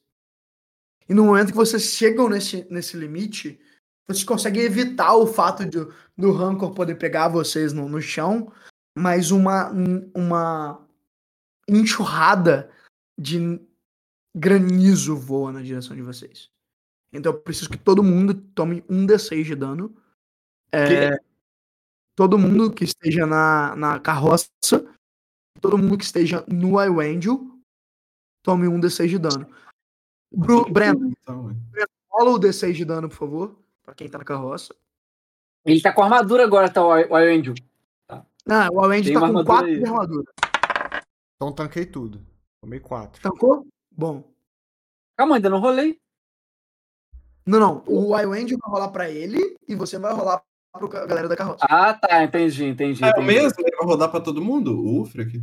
E 1.08 1.14
no 1.14 1.24
momento 1.24 1.48
que 1.48 1.56
vocês 1.56 1.84
chegam 1.84 2.28
nesse, 2.28 2.66
nesse 2.70 2.96
limite, 2.96 3.58
vocês 4.06 4.24
conseguem 4.24 4.62
evitar 4.62 5.14
o 5.14 5.26
fato 5.26 5.64
de, 5.64 5.78
do 6.16 6.32
Rancor 6.32 6.72
poder 6.74 6.96
pegar 6.96 7.28
vocês 7.28 7.72
no, 7.72 7.88
no 7.88 8.00
chão, 8.00 8.52
mas 8.96 9.30
uma, 9.30 9.70
uma 10.14 10.86
enxurrada 11.68 12.70
de 13.18 13.60
granizo 14.36 15.16
voa 15.16 15.52
na 15.52 15.62
direção 15.62 15.96
de 15.96 16.02
vocês. 16.02 16.50
Então 17.12 17.32
eu 17.32 17.38
preciso 17.38 17.70
que 17.70 17.78
todo 17.78 18.02
mundo 18.02 18.34
tome 18.34 18.84
um 18.88 19.06
D6 19.06 19.44
de 19.44 19.54
dano. 19.54 19.96
É, 20.72 21.18
todo 22.18 22.36
mundo 22.36 22.72
que 22.72 22.82
esteja 22.82 23.24
na, 23.24 23.76
na 23.76 24.00
carroça, 24.00 24.48
todo 25.60 25.78
mundo 25.78 25.96
que 25.96 26.02
esteja 26.04 26.44
no 26.48 26.82
Iwangel, 26.82 27.48
tome 28.42 28.66
um 28.66 28.80
D6 28.80 29.06
de 29.06 29.18
dano. 29.20 29.46
Bru, 30.34 30.68
Breno, 30.68 31.12
Então, 31.22 31.56
rola 32.10 32.30
o 32.32 32.40
D6 32.40 32.72
de 32.72 32.84
dano, 32.84 33.08
por 33.08 33.14
favor, 33.14 33.56
pra 33.84 33.94
quem 33.94 34.08
tá 34.08 34.18
na 34.18 34.24
carroça. 34.24 34.74
Ele 35.64 35.80
tá 35.80 35.92
com 35.92 36.02
armadura 36.02 36.42
agora, 36.42 36.68
tá, 36.68 36.84
o 36.84 37.14
Angel. 37.14 37.54
Ah, 38.10 38.68
o 38.72 38.84
Iwangel 38.84 39.04
Tem 39.04 39.14
tá 39.14 39.20
com 39.20 39.26
armadura 39.26 39.46
4 39.46 39.66
aí. 39.68 39.78
de 39.78 39.84
armadura. 39.86 40.32
Então 41.36 41.52
tanquei 41.52 41.86
tudo. 41.86 42.20
Tomei 42.60 42.80
quatro. 42.80 43.22
Tancou? 43.22 43.64
Bom. 43.92 44.24
Calma, 45.16 45.36
ainda 45.36 45.48
não 45.48 45.60
rolei. 45.60 46.00
Não, 47.46 47.60
não. 47.60 47.84
O 47.86 48.18
Iwangel 48.18 48.58
vai 48.58 48.70
rolar 48.72 48.88
pra 48.88 49.08
ele 49.08 49.56
e 49.68 49.76
você 49.76 50.00
vai 50.00 50.12
rolar 50.12 50.42
pro 50.78 50.88
ca- 50.88 51.04
galera 51.06 51.28
da 51.28 51.36
carroça. 51.36 51.58
Ah, 51.68 51.92
tá, 51.92 52.22
entendi, 52.24 52.64
entendi. 52.64 53.04
É 53.04 53.10
o 53.18 53.22
mesmo? 53.22 53.54
Ele 53.60 53.76
vai 53.76 53.86
rodar 53.86 54.10
pra 54.10 54.20
todo 54.20 54.40
mundo? 54.42 54.78
O 54.80 55.02
Ufric? 55.02 55.42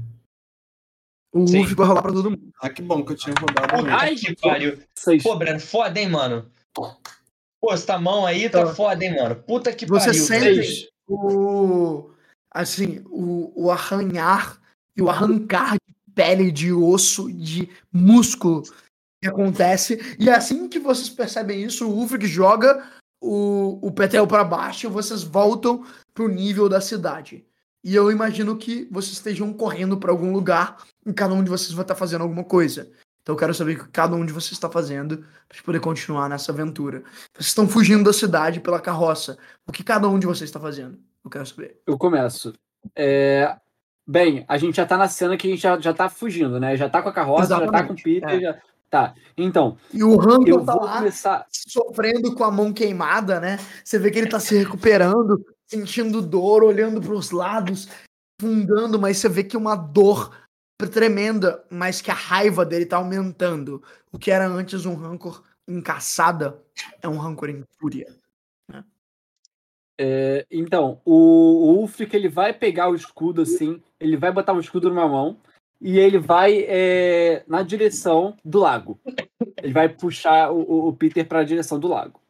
O 1.33 1.45
Sim. 1.47 1.65
Vai 1.65 1.87
rolar 1.87 2.01
pra 2.01 2.11
todo 2.13 2.31
mundo. 2.31 2.49
Ah, 2.61 2.69
que 2.69 2.81
bom 2.81 3.03
que 3.03 3.11
eu 3.11 3.17
tinha 3.17 3.35
rodado. 3.39 3.87
Ai, 3.89 4.15
que 4.15 4.35
pariu. 4.37 4.79
Seis. 4.97 5.21
Pô, 5.21 5.35
Breno, 5.35 5.59
foda, 5.59 5.99
hein, 5.99 6.09
mano? 6.09 6.49
Pô, 6.73 7.73
essa 7.73 7.97
mão 7.99 8.25
aí 8.25 8.49
tá 8.49 8.61
Então, 8.61 8.73
foda, 8.75 9.03
hein, 9.03 9.15
mano? 9.15 9.35
Puta 9.35 9.73
que 9.73 9.85
Você 9.85 10.07
pariu. 10.07 10.23
sente 10.23 10.43
velho. 10.45 10.63
Seis. 10.63 10.87
o 11.07 12.11
assim 12.53 13.03
o, 13.07 13.51
o 13.65 13.69
arranhar 13.71 14.59
e 14.95 15.01
o 15.01 15.09
arrancar 15.09 15.73
de 15.73 15.95
pele, 16.13 16.51
de 16.51 16.71
osso, 16.71 17.29
de 17.31 17.69
músculo 17.91 18.63
que 19.21 19.27
acontece. 19.27 20.15
E 20.17 20.29
assim 20.29 20.69
que 20.69 20.79
vocês 20.79 21.09
percebem 21.09 21.63
isso, 21.63 21.85
o 21.85 21.93
Ulfric 21.99 22.25
joga 22.27 22.89
o, 23.25 23.79
o 23.81 23.91
Petel 23.91 24.27
para 24.27 24.43
baixo 24.43 24.85
e 24.85 24.89
vocês 24.89 25.23
voltam 25.23 25.83
pro 26.13 26.27
nível 26.27 26.69
da 26.69 26.79
cidade. 26.79 27.45
E 27.83 27.95
eu 27.95 28.11
imagino 28.11 28.55
que 28.55 28.87
vocês 28.91 29.13
estejam 29.13 29.51
correndo 29.53 29.97
para 29.97 30.11
algum 30.11 30.31
lugar 30.31 30.77
e 31.05 31.13
cada 31.13 31.33
um 31.33 31.43
de 31.43 31.49
vocês 31.49 31.71
vai 31.71 31.83
estar 31.83 31.95
fazendo 31.95 32.21
alguma 32.21 32.43
coisa. 32.43 32.91
Então 33.21 33.33
eu 33.33 33.39
quero 33.39 33.53
saber 33.53 33.77
o 33.77 33.83
que 33.83 33.91
cada 33.91 34.15
um 34.15 34.25
de 34.25 34.31
vocês 34.31 34.51
está 34.51 34.69
fazendo 34.69 35.25
para 35.49 35.61
poder 35.63 35.79
continuar 35.79 36.29
nessa 36.29 36.51
aventura. 36.51 37.03
Vocês 37.33 37.47
estão 37.47 37.67
fugindo 37.67 38.03
da 38.03 38.13
cidade 38.13 38.59
pela 38.59 38.79
carroça. 38.79 39.37
O 39.67 39.71
que 39.71 39.83
cada 39.83 40.07
um 40.07 40.19
de 40.19 40.27
vocês 40.27 40.47
está 40.47 40.59
fazendo? 40.59 40.99
Eu 41.23 41.29
quero 41.29 41.45
saber. 41.45 41.79
Eu 41.87 41.97
começo. 41.97 42.53
É, 42.95 43.55
Bem, 44.07 44.45
a 44.47 44.57
gente 44.57 44.75
já 44.75 44.85
tá 44.85 44.97
na 44.97 45.07
cena 45.07 45.35
que 45.35 45.47
a 45.47 45.49
gente 45.49 45.61
já, 45.61 45.79
já 45.79 45.91
tá 45.91 46.07
fugindo, 46.07 46.59
né? 46.59 46.77
Já 46.77 46.87
tá 46.87 47.01
com 47.01 47.09
a 47.09 47.13
carroça, 47.13 47.47
já 47.47 47.59
tá 47.59 47.65
com 47.65 47.71
o 47.71 47.75
Exatamente, 47.75 48.03
Peter, 48.03 48.29
é. 48.29 48.39
já. 48.39 48.61
Tá. 48.95 49.13
Então, 49.35 49.77
E 49.93 50.01
o 50.05 50.15
Rancor 50.15 50.47
eu 50.47 50.65
tá 50.65 50.73
lá 50.73 50.97
começar. 50.99 51.45
sofrendo 51.51 52.33
com 52.33 52.45
a 52.45 52.49
mão 52.49 52.71
queimada, 52.71 53.41
né? 53.41 53.59
Você 53.83 53.99
vê 53.99 54.09
que 54.09 54.17
ele 54.17 54.29
tá 54.29 54.39
se 54.39 54.55
recuperando, 54.55 55.45
sentindo 55.67 56.21
dor, 56.21 56.63
olhando 56.63 57.01
para 57.01 57.11
os 57.11 57.31
lados, 57.31 57.89
fundando, 58.39 58.97
mas 58.97 59.17
você 59.17 59.27
vê 59.27 59.43
que 59.43 59.57
uma 59.57 59.75
dor 59.75 60.33
tremenda, 60.93 61.61
mas 61.69 61.99
que 61.99 62.09
a 62.09 62.13
raiva 62.13 62.65
dele 62.65 62.85
tá 62.85 62.95
aumentando. 62.95 63.83
O 64.13 64.17
que 64.17 64.31
era 64.31 64.47
antes 64.47 64.85
um 64.85 64.95
rancor 64.95 65.43
em 65.67 65.81
caçada 65.81 66.57
é 67.01 67.09
um 67.09 67.17
rancor 67.17 67.49
em 67.49 67.65
fúria. 67.77 68.07
É, 69.99 70.45
então, 70.49 71.01
o, 71.03 71.13
o 71.13 71.79
Ulfric 71.79 72.15
ele 72.15 72.29
vai 72.29 72.53
pegar 72.53 72.87
o 72.87 72.95
escudo 72.95 73.41
assim, 73.41 73.81
ele 73.99 74.15
vai 74.15 74.31
botar 74.31 74.53
o 74.53 74.59
escudo 74.61 74.87
numa 74.87 75.07
mão 75.07 75.37
e 75.81 75.97
ele 75.99 76.17
vai 76.17 76.65
é, 76.67 77.43
na 77.47 77.61
direção 77.63 78.35
do 78.43 78.59
lago. 78.59 78.99
Ele 79.61 79.73
vai 79.73 79.89
puxar 79.89 80.51
o, 80.51 80.87
o- 80.87 80.95
Peter 80.95 81.27
para 81.27 81.39
a 81.39 81.43
direção 81.43 81.79
do 81.79 81.87
lago. 81.87 82.21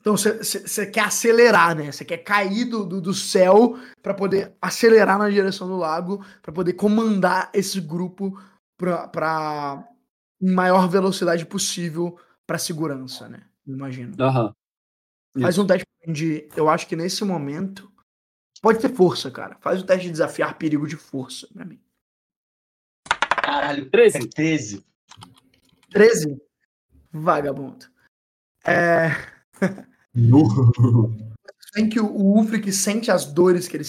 Então 0.00 0.16
você 0.16 0.86
quer 0.86 1.00
acelerar, 1.04 1.74
né? 1.74 1.90
Você 1.90 2.04
quer 2.04 2.18
cair 2.18 2.64
do, 2.66 2.84
do, 2.84 3.00
do 3.00 3.12
céu 3.14 3.76
para 4.02 4.14
poder 4.14 4.54
acelerar 4.62 5.18
na 5.18 5.28
direção 5.28 5.66
do 5.66 5.76
lago, 5.76 6.24
para 6.42 6.52
poder 6.52 6.74
comandar 6.74 7.50
esse 7.52 7.80
grupo 7.80 8.38
para 8.78 9.84
em 10.40 10.52
maior 10.52 10.88
velocidade 10.88 11.44
possível 11.46 12.16
para 12.46 12.58
segurança, 12.58 13.28
né? 13.28 13.42
Imagino. 13.66 14.14
Aham. 14.20 14.52
Faz 15.40 15.58
um 15.58 15.66
teste 15.66 15.84
de. 16.06 16.48
Eu 16.56 16.68
acho 16.68 16.86
que 16.86 16.94
nesse 16.94 17.24
momento. 17.24 17.90
Pode 18.62 18.78
ter 18.78 18.94
força, 18.94 19.30
cara. 19.30 19.56
Faz 19.60 19.82
o 19.82 19.84
teste 19.86 20.04
de 20.06 20.12
desafiar 20.12 20.56
perigo 20.56 20.86
de 20.86 20.96
força 20.96 21.48
pra 21.52 21.64
mim. 21.64 21.80
Caralho, 23.46 23.88
13. 23.88 24.18
é 24.18 24.20
13. 24.26 24.84
13? 25.90 26.36
Vagabundo. 27.12 27.86
É. 28.66 29.10
Tem 31.72 31.88
que 31.88 32.00
o, 32.00 32.06
Ulfric 32.06 32.72
sente 32.72 33.08
as 33.10 33.24
dores 33.24 33.68
que 33.68 33.76
ele, 33.76 33.84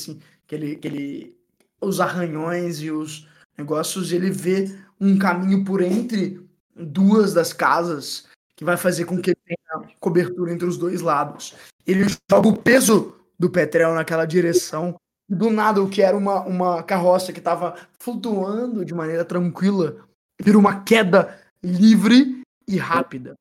que 0.45 0.55
ele, 0.55 0.75
que 0.75 0.87
ele. 0.87 1.37
Os 1.81 1.99
arranhões 1.99 2.81
e 2.81 2.91
os 2.91 3.27
negócios, 3.57 4.11
e 4.11 4.15
ele 4.15 4.29
vê 4.29 4.77
um 4.99 5.17
caminho 5.17 5.65
por 5.65 5.81
entre 5.81 6.39
duas 6.75 7.33
das 7.33 7.51
casas, 7.51 8.27
que 8.55 8.63
vai 8.63 8.77
fazer 8.77 9.05
com 9.05 9.19
que 9.19 9.33
tenha 9.33 9.95
cobertura 9.99 10.53
entre 10.53 10.67
os 10.67 10.77
dois 10.77 11.01
lados. 11.01 11.55
Ele 11.85 12.05
joga 12.31 12.47
o 12.47 12.57
peso 12.57 13.15
do 13.39 13.49
Petrel 13.49 13.95
naquela 13.95 14.25
direção. 14.25 14.99
Do 15.29 15.49
nada, 15.49 15.81
o 15.81 15.89
que 15.89 16.01
era 16.01 16.15
uma, 16.15 16.41
uma 16.45 16.83
carroça 16.83 17.33
que 17.33 17.39
estava 17.39 17.75
flutuando 17.99 18.85
de 18.85 18.93
maneira 18.93 19.25
tranquila, 19.25 20.07
vira 20.41 20.57
uma 20.57 20.83
queda 20.83 21.37
livre 21.61 22.41
e 22.67 22.77
rápida. 22.77 23.35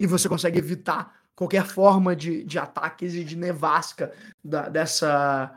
E 0.00 0.06
você 0.06 0.28
consegue 0.28 0.58
evitar 0.58 1.20
qualquer 1.36 1.66
forma 1.66 2.16
de, 2.16 2.42
de 2.44 2.58
ataques 2.58 3.14
e 3.14 3.24
de 3.24 3.36
nevasca 3.36 4.12
da- 4.42 4.68
dessa, 4.70 5.54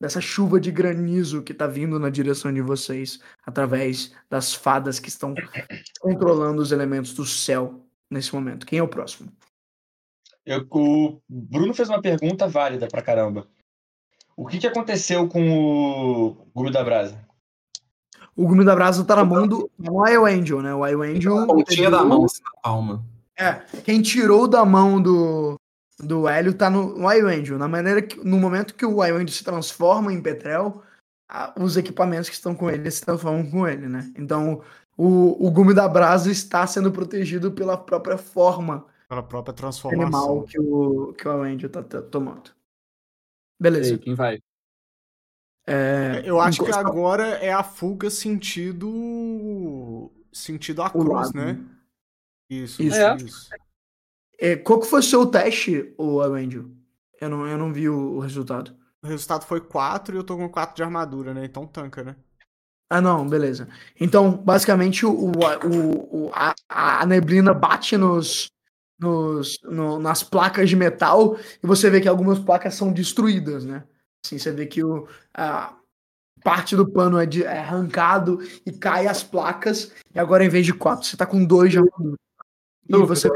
dessa 0.00 0.20
chuva 0.20 0.60
de 0.60 0.70
granizo 0.70 1.42
que 1.42 1.52
está 1.52 1.66
vindo 1.66 1.98
na 1.98 2.08
direção 2.08 2.52
de 2.52 2.60
vocês, 2.60 3.20
através 3.44 4.14
das 4.30 4.54
fadas 4.54 5.00
que 5.00 5.08
estão 5.08 5.34
controlando 6.00 6.62
os 6.62 6.70
elementos 6.70 7.14
do 7.14 7.24
céu 7.26 7.84
nesse 8.08 8.32
momento. 8.32 8.64
Quem 8.66 8.78
é 8.78 8.82
o 8.82 8.88
próximo? 8.88 9.32
Eu- 10.46 10.66
o 10.70 11.20
Bruno 11.28 11.74
fez 11.74 11.88
uma 11.88 12.00
pergunta 12.00 12.46
válida 12.46 12.86
pra 12.86 13.02
caramba. 13.02 13.48
O 14.38 14.46
que, 14.46 14.58
que 14.58 14.66
aconteceu 14.68 15.26
com 15.26 15.42
o 15.50 16.36
Gume 16.54 16.70
da 16.70 16.84
Brasa? 16.84 17.18
O 18.36 18.46
Gume 18.46 18.64
da 18.64 18.72
Brasa 18.74 19.04
tá 19.04 19.16
na 19.16 19.24
mão 19.24 19.48
do 19.48 19.68
Wild 19.80 20.32
Angel, 20.40 20.62
né? 20.62 20.72
O 20.72 20.82
Wild 20.82 21.16
Angel. 21.16 21.44
Pontinha 21.44 21.90
da 21.90 22.04
mão, 22.04 22.24
assim, 22.24 22.40
na 22.44 22.60
palma. 22.62 23.04
É, 23.36 23.54
quem 23.82 24.00
tirou 24.00 24.46
da 24.46 24.64
mão 24.64 25.02
do, 25.02 25.56
do 25.98 26.28
Hélio 26.28 26.54
tá 26.54 26.70
no 26.70 27.04
Wild 27.04 27.26
Angel. 27.26 27.58
Na 27.58 27.66
maneira 27.66 28.00
que, 28.00 28.16
no 28.24 28.38
momento 28.38 28.74
que 28.76 28.86
o 28.86 29.00
Wild 29.00 29.16
Angel 29.16 29.28
se 29.34 29.42
transforma 29.42 30.12
em 30.12 30.20
Petrel, 30.22 30.82
a- 31.28 31.52
os 31.58 31.76
equipamentos 31.76 32.28
que 32.28 32.36
estão 32.36 32.54
com 32.54 32.70
ele 32.70 32.88
se 32.92 33.00
transformam 33.04 33.50
com 33.50 33.66
ele, 33.66 33.88
né? 33.88 34.08
Então, 34.16 34.60
o, 34.96 35.44
o 35.44 35.50
Gume 35.50 35.74
da 35.74 35.88
Brasa 35.88 36.30
está 36.30 36.64
sendo 36.64 36.92
protegido 36.92 37.50
pela 37.50 37.76
própria 37.76 38.16
forma 38.16 38.86
Pela 39.08 39.22
própria 39.24 39.52
animal 39.52 39.56
transformação. 39.56 40.42
que 40.48 40.60
o, 40.60 41.12
que 41.14 41.26
o 41.28 41.40
Wild 41.40 41.54
Angel 41.56 41.70
tá, 41.70 41.82
tá 41.82 42.00
tomando. 42.02 42.56
Beleza. 43.60 43.94
aí, 43.94 43.98
quem 43.98 44.14
vai? 44.14 44.38
É, 45.66 46.22
Eu 46.24 46.40
acho 46.40 46.64
que 46.64 46.72
agora 46.72 47.24
é 47.38 47.52
a 47.52 47.62
fuga 47.62 48.10
sentido. 48.10 50.10
sentido 50.32 50.82
a 50.82 50.90
cruz, 50.90 51.08
lado. 51.08 51.32
né? 51.34 51.58
Isso, 52.50 52.82
Isso. 52.82 52.96
isso. 52.96 53.26
isso. 53.26 53.48
É, 54.40 54.56
qual 54.56 54.80
que 54.80 54.86
foi 54.86 55.00
o 55.00 55.02
seu 55.02 55.26
teste, 55.26 55.92
o 55.98 56.20
Angel? 56.20 56.64
Eu 57.20 57.28
não, 57.28 57.46
eu 57.46 57.58
não 57.58 57.72
vi 57.72 57.88
o, 57.88 58.16
o 58.16 58.20
resultado. 58.20 58.76
O 59.02 59.06
resultado 59.06 59.44
foi 59.44 59.60
4 59.60 60.14
e 60.14 60.18
eu 60.18 60.24
tô 60.24 60.36
com 60.36 60.48
4 60.48 60.76
de 60.76 60.82
armadura, 60.82 61.34
né? 61.34 61.44
Então 61.44 61.66
tanca, 61.66 62.02
né? 62.02 62.16
Ah, 62.90 63.00
não, 63.00 63.28
beleza. 63.28 63.68
Então, 64.00 64.32
basicamente, 64.36 65.04
o, 65.04 65.10
o, 65.12 66.26
o- 66.26 66.30
a, 66.32 66.54
a 66.68 67.04
neblina 67.06 67.52
bate 67.52 67.96
nos, 67.98 68.48
nos, 68.98 69.58
no- 69.62 69.98
nas 69.98 70.22
placas 70.22 70.68
de 70.68 70.76
metal 70.76 71.36
e 71.62 71.66
você 71.66 71.88
vê 71.90 72.00
que 72.00 72.08
algumas 72.08 72.38
placas 72.38 72.74
são 72.74 72.92
destruídas, 72.92 73.64
né? 73.64 73.84
Assim, 74.24 74.38
você 74.38 74.50
vê 74.52 74.66
que 74.66 74.82
o, 74.82 75.06
a 75.34 75.74
parte 76.42 76.74
do 76.76 76.88
pano 76.90 77.18
é, 77.18 77.26
de- 77.26 77.44
é 77.44 77.58
arrancado 77.58 78.38
e 78.66 78.72
cai 78.72 79.06
as 79.06 79.22
placas, 79.22 79.92
e 80.14 80.18
agora 80.18 80.44
em 80.44 80.48
vez 80.48 80.66
de 80.66 80.72
quatro, 80.74 81.06
você 81.06 81.16
tá 81.16 81.26
com 81.26 81.44
dois 81.44 81.70
de 81.70 81.78
armadura. 81.78 82.16
E 82.88 82.96
você 82.96 83.28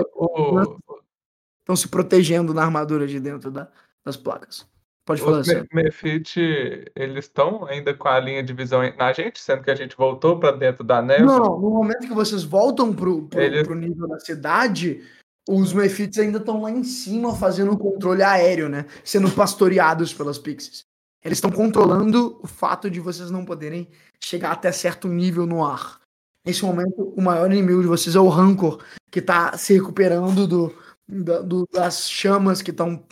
estão 1.61 1.77
se 1.77 1.89
protegendo 1.89 2.53
na 2.55 2.63
armadura 2.65 3.07
de 3.07 3.21
dentro 3.21 3.51
da- 3.51 3.69
das 4.05 4.17
placas. 4.17 4.67
Pode 5.05 5.21
falar 5.21 5.41
Os 5.41 5.49
assim. 5.49 5.61
Me- 5.73 5.83
Mefit, 5.85 6.85
eles 6.95 7.25
estão 7.25 7.65
ainda 7.67 7.93
com 7.93 8.07
a 8.09 8.21
linha 8.21 8.43
de 8.43 8.53
visão 8.53 8.81
na 8.97 9.13
gente, 9.13 9.41
sendo 9.41 9.63
que 9.63 9.71
a 9.71 9.75
gente 9.75 9.97
voltou 9.97 10.39
pra 10.39 10.53
dentro 10.53 10.85
da 10.85 11.03
neve. 11.03 11.25
Não, 11.25 11.39
não, 11.39 11.61
no 11.61 11.71
momento 11.71 12.07
que 12.07 12.15
vocês 12.15 12.45
voltam 12.45 12.95
pro, 12.95 13.27
pro, 13.27 13.41
Eles- 13.41 13.65
pro 13.67 13.75
nível 13.75 14.07
da 14.09 14.21
cidade, 14.21 15.03
os 15.49 15.73
Mephits 15.73 16.19
ainda 16.19 16.39
estão 16.39 16.63
lá 16.63 16.71
em 16.71 16.85
cima 16.85 17.35
fazendo 17.35 17.73
o 17.73 17.79
controle 17.79 18.23
aéreo, 18.23 18.69
né? 18.69 18.87
Sendo 19.05 19.31
pastoreados 19.31 20.13
pelas 20.15 20.39
Pixies. 20.39 20.85
Eles 21.25 21.39
estão 21.39 21.51
controlando 21.51 22.39
o 22.43 22.47
fato 22.47 22.91
de 22.91 22.99
vocês 23.01 23.31
não 23.31 23.45
poderem 23.45 23.89
chegar 24.23 24.53
até 24.53 24.71
certo 24.73 25.07
nível 25.09 25.47
no 25.47 25.65
ar. 25.65 26.01
Nesse 26.45 26.65
momento, 26.65 27.15
o 27.17 27.23
maior 27.23 27.51
inimigo 27.53 27.81
de 27.81 27.87
vocês 27.87 28.17
é 28.17 28.21
o 28.21 28.29
Rancor, 28.29 28.83
que 29.11 29.23
tá 29.23 29.57
se 29.57 29.73
recuperando 29.75 30.47
do, 30.49 30.75
da- 31.09 31.41
do- 31.41 31.69
das 31.73 32.11
chamas 32.11 32.61
que 32.61 32.73
estão 32.73 33.05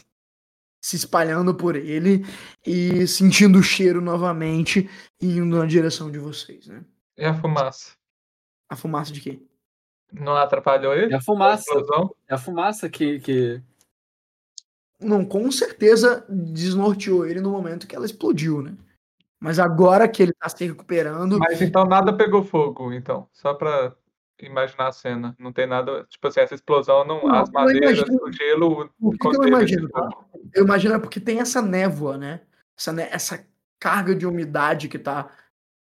se 0.82 0.96
espalhando 0.96 1.54
por 1.54 1.76
ele 1.76 2.24
e 2.66 3.06
sentindo 3.06 3.58
o 3.58 3.62
cheiro 3.62 4.00
novamente 4.00 4.88
e 5.20 5.26
indo 5.38 5.58
na 5.58 5.66
direção 5.66 6.10
de 6.10 6.18
vocês, 6.18 6.66
né? 6.66 6.84
E 7.16 7.24
a 7.24 7.34
fumaça? 7.34 7.92
A 8.68 8.74
fumaça 8.74 9.12
de 9.12 9.20
quê? 9.20 9.40
Não 10.12 10.36
atrapalhou 10.36 10.94
ele? 10.94 11.12
É 11.12 11.16
a 11.16 11.20
fumaça. 11.20 11.62
explosão? 11.62 12.14
É 12.28 12.34
a 12.34 12.38
fumaça 12.38 12.88
que. 12.88 13.20
que... 13.20 13.62
Não, 15.00 15.24
com 15.24 15.50
certeza 15.50 16.24
desnorteou 16.28 17.26
ele 17.26 17.40
no 17.40 17.50
momento 17.50 17.86
que 17.86 17.96
ela 17.96 18.04
explodiu, 18.04 18.60
né? 18.60 18.76
Mas 19.40 19.58
agora 19.58 20.06
que 20.06 20.22
ele 20.22 20.34
tá 20.34 20.48
se 20.50 20.66
recuperando, 20.66 21.38
Mas 21.38 21.62
então 21.62 21.84
nada 21.84 22.14
pegou 22.14 22.44
fogo, 22.44 22.92
então. 22.92 23.26
Só 23.32 23.54
pra 23.54 23.94
imaginar 24.38 24.88
a 24.88 24.92
cena. 24.92 25.34
Não 25.38 25.52
tem 25.52 25.66
nada. 25.66 26.04
Tipo 26.10 26.28
assim, 26.28 26.40
essa 26.40 26.54
explosão, 26.54 27.06
não, 27.06 27.22
Não, 27.26 27.34
as 27.34 27.50
madeiras, 27.50 27.98
imagino- 27.98 28.22
o 28.22 28.32
gelo. 28.32 28.90
o 29.00 29.10
que, 29.12 29.18
que 29.18 29.36
eu 29.36 29.48
imagino? 29.48 29.88
tá? 29.88 30.08
Eu 30.52 30.64
imagino 30.64 30.94
é 30.94 30.98
porque 30.98 31.20
tem 31.20 31.40
essa 31.40 31.62
névoa, 31.62 32.18
né? 32.18 32.40
Essa, 32.78 32.92
né- 32.92 33.08
essa 33.10 33.42
carga 33.78 34.14
de 34.14 34.26
umidade 34.26 34.88
que 34.88 34.98
tá 34.98 35.30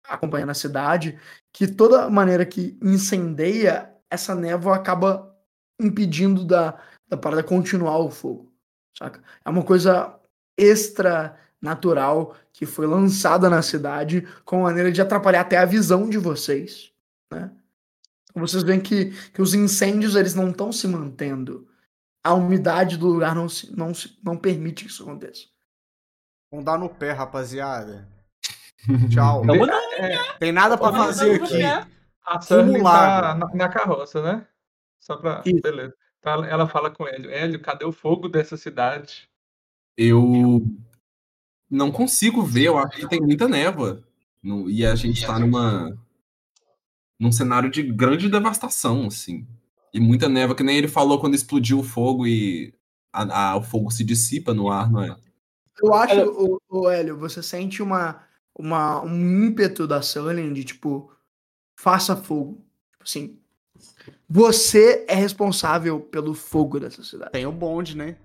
acompanhando 0.07 0.51
a 0.51 0.55
cidade, 0.55 1.19
que 1.53 1.67
toda 1.67 2.11
maneira 2.11 2.45
que 2.45 2.79
incendeia, 2.83 3.91
essa 4.17 4.35
névoa 4.35 4.77
acaba 4.77 5.35
impedindo 5.81 6.45
da, 6.45 6.79
da 7.09 7.17
parada 7.17 7.43
continuar 7.43 7.99
o 7.99 8.11
fogo, 8.11 8.53
saca? 8.97 9.23
É 9.45 9.49
uma 9.49 9.63
coisa 9.63 10.19
extra 10.59 11.39
natural 11.61 12.35
que 12.53 12.67
foi 12.67 12.87
lançada 12.87 13.49
na 13.49 13.63
cidade 13.63 14.27
com 14.45 14.63
maneira 14.63 14.91
de 14.91 15.01
atrapalhar 15.01 15.43
até 15.43 15.57
a 15.57 15.65
visão 15.65 16.09
de 16.09 16.19
vocês, 16.19 16.93
né? 17.33 17.51
Vocês 18.35 18.63
veem 18.63 18.81
que, 18.81 19.13
que 19.31 19.41
os 19.41 19.55
incêndios 19.55 20.15
eles 20.15 20.35
não 20.35 20.51
estão 20.51 20.71
se 20.71 20.87
mantendo. 20.87 21.67
A 22.23 22.35
umidade 22.35 22.99
do 22.99 23.07
lugar 23.07 23.35
não, 23.35 23.49
se, 23.49 23.75
não, 23.75 23.95
se, 23.95 24.19
não 24.23 24.37
permite 24.37 24.85
que 24.85 24.91
isso 24.91 25.03
aconteça. 25.03 25.47
Vamos 26.51 26.67
dar 26.67 26.79
no 26.79 26.89
pé, 26.89 27.13
rapaziada. 27.13 28.07
Tchau. 29.11 29.43
Vamos 29.47 29.67
não, 29.67 29.81
Tem 30.39 30.53
nada 30.53 30.77
pra 30.77 30.91
Vamos 30.91 31.07
fazer 31.07 31.39
não, 31.39 31.45
aqui. 31.45 31.96
A 32.27 32.39
lago. 32.83 33.23
tá 33.23 33.35
na, 33.35 33.55
na 33.55 33.69
carroça, 33.69 34.21
né? 34.23 34.47
Só 34.99 35.17
pra. 35.17 35.43
Isso. 35.47 35.63
Beleza. 35.63 35.95
Então 36.19 36.45
ela- 36.45 36.67
fala 36.69 36.91
com 36.91 37.07
Hélio: 37.07 37.31
Hélio, 37.31 37.61
cadê 37.61 37.85
o 37.85 37.93
fogo 37.93 38.29
dessa 38.29 38.57
cidade? 38.57 39.29
Eu 39.97 40.63
não 41.71 41.91
consigo 41.93 42.43
ver, 42.43 42.65
eu 42.67 42.79
acho 42.79 42.97
que 42.99 43.09
tem 43.09 43.21
muita 43.21 43.49
névoa. 43.49 44.03
No- 44.43 44.69
e 44.69 44.85
a 44.85 44.95
gente 44.95 45.25
tá 45.25 45.39
numa. 45.39 45.97
num 47.19 47.33
cenário 47.33 47.71
de 47.71 47.83
grande 47.83 48.29
devastação, 48.29 49.07
assim. 49.07 49.47
E 49.95 50.01
muita 50.01 50.29
névoa, 50.29 50.55
que 50.57 50.63
nem 50.63 50.77
ele 50.77 50.89
falou 50.89 51.19
quando 51.19 51.35
explodiu 51.35 51.79
o 51.79 51.83
fogo 51.85 52.27
e 52.27 52.75
a- 53.13 53.51
a- 53.53 53.57
o 53.57 53.63
fogo 53.63 53.91
se 53.91 54.05
dissipa 54.05 54.53
no 54.53 54.69
ar, 54.71 54.91
não 54.91 55.03
é? 55.03 55.17
Eu 55.83 55.95
acho, 55.95 56.21
o, 56.31 56.61
o 56.69 56.89
Hélio, 56.91 57.17
você 57.19 57.43
sente 57.43 57.83
uma, 57.83 58.23
uma, 58.59 59.03
um 59.03 59.45
ímpeto 59.45 59.87
da 59.87 60.03
Sullivan 60.03 60.53
de 60.53 60.65
tipo, 60.65 61.11
faça 61.79 62.17
fogo. 62.17 62.65
Tipo 62.93 63.05
assim, 63.05 63.41
você 64.29 65.05
é 65.09 65.15
responsável 65.15 66.01
pelo 66.01 66.35
fogo 66.35 66.81
dessa 66.81 67.03
cidade. 67.05 67.33
Tem 67.33 67.47
o 67.47 67.53
bonde, 67.53 67.97
né? 67.97 68.19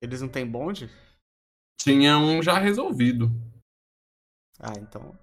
Eles 0.00 0.20
não 0.20 0.28
têm 0.28 0.46
bonde? 0.46 0.90
Tinha 1.80 2.18
um 2.18 2.42
já 2.42 2.58
resolvido. 2.58 3.30
Ah, 4.58 4.72
então. 4.78 5.18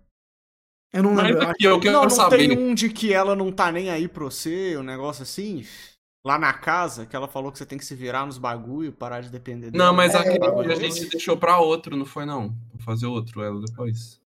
Eu 0.94 1.04
não 1.04 1.14
Mas 1.14 1.28
lembro. 1.28 1.44
eu 1.44 1.50
aqui, 1.50 1.64
eu 1.64 1.80
quero 1.80 1.94
não, 1.94 2.04
não 2.04 2.10
saber. 2.10 2.38
tem 2.38 2.58
um 2.58 2.74
de 2.76 2.90
que 2.90 3.14
ela 3.14 3.36
não 3.36 3.52
tá 3.52 3.72
nem 3.72 3.90
aí 3.90 4.08
pra 4.08 4.26
você, 4.26 4.76
um 4.78 4.84
negócio 4.84 5.24
assim? 5.24 5.66
Lá 6.24 6.38
na 6.38 6.54
casa, 6.54 7.06
que 7.06 7.16
ela 7.16 7.28
falou 7.28 7.52
que 7.52 7.58
você 7.58 7.66
tem 7.66 7.78
que 7.78 7.86
se 7.86 7.96
virar 7.96 8.26
nos 8.26 8.38
bagulho, 8.38 8.92
parar 8.92 9.22
de 9.22 9.30
depender 9.30 9.72
dela. 9.72 9.86
Não, 9.86 9.94
mas 9.96 10.14
É, 10.14 10.18
aquele 10.18 10.72
a 10.72 10.76
gente 10.76 11.10
deixou 11.10 11.38
pra 11.38 11.60
outro, 11.60 11.96
não 11.96 12.06
foi 12.06 12.26
não? 12.26 12.50
Vou 12.74 12.82
fazer 12.82 13.08
outro 13.08 13.42
ela 13.42 13.60
depois. 13.62 14.22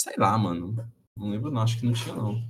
Sei 0.00 0.14
lá, 0.18 0.36
mano. 0.36 0.74
Não 1.16 1.30
lembro 1.30 1.50
não, 1.50 1.62
acho 1.62 1.78
que 1.78 1.86
não 1.86 1.92
tinha 1.92 2.14
não. 2.14 2.42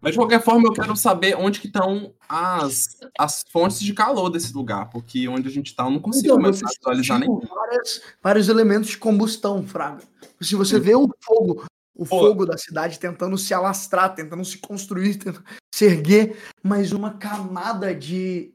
Mas 0.00 0.12
de 0.12 0.18
qualquer 0.18 0.42
forma 0.42 0.68
eu 0.68 0.72
quero 0.72 0.94
saber 0.96 1.34
onde 1.36 1.60
que 1.60 1.66
estão 1.66 2.14
as, 2.28 2.98
as 3.18 3.42
fontes 3.50 3.80
de 3.80 3.94
calor 3.94 4.28
desse 4.28 4.52
lugar, 4.52 4.90
porque 4.90 5.26
onde 5.28 5.48
a 5.48 5.50
gente 5.50 5.74
tá 5.74 5.84
eu 5.84 5.90
não 5.90 6.00
consigo 6.00 6.26
Então, 6.26 6.40
mais 6.40 6.60
visualizar 6.60 7.18
nenhum. 7.18 7.40
várias, 7.40 8.02
vários 8.22 8.48
elementos 8.48 8.90
de 8.90 8.98
combustão, 8.98 9.66
Fraga. 9.66 10.02
Se 10.40 10.54
você 10.54 10.78
vê 10.78 10.94
o 10.94 11.08
fogo, 11.22 11.64
o 11.94 12.04
Pô. 12.04 12.20
fogo 12.20 12.44
da 12.44 12.58
cidade 12.58 12.98
tentando 12.98 13.38
se 13.38 13.54
alastrar, 13.54 14.14
tentando 14.14 14.44
se 14.44 14.58
construir, 14.58 15.16
tentando 15.16 15.44
se 15.74 15.84
erguer, 15.86 16.36
mas 16.62 16.92
uma 16.92 17.14
camada 17.16 17.94
de 17.94 18.52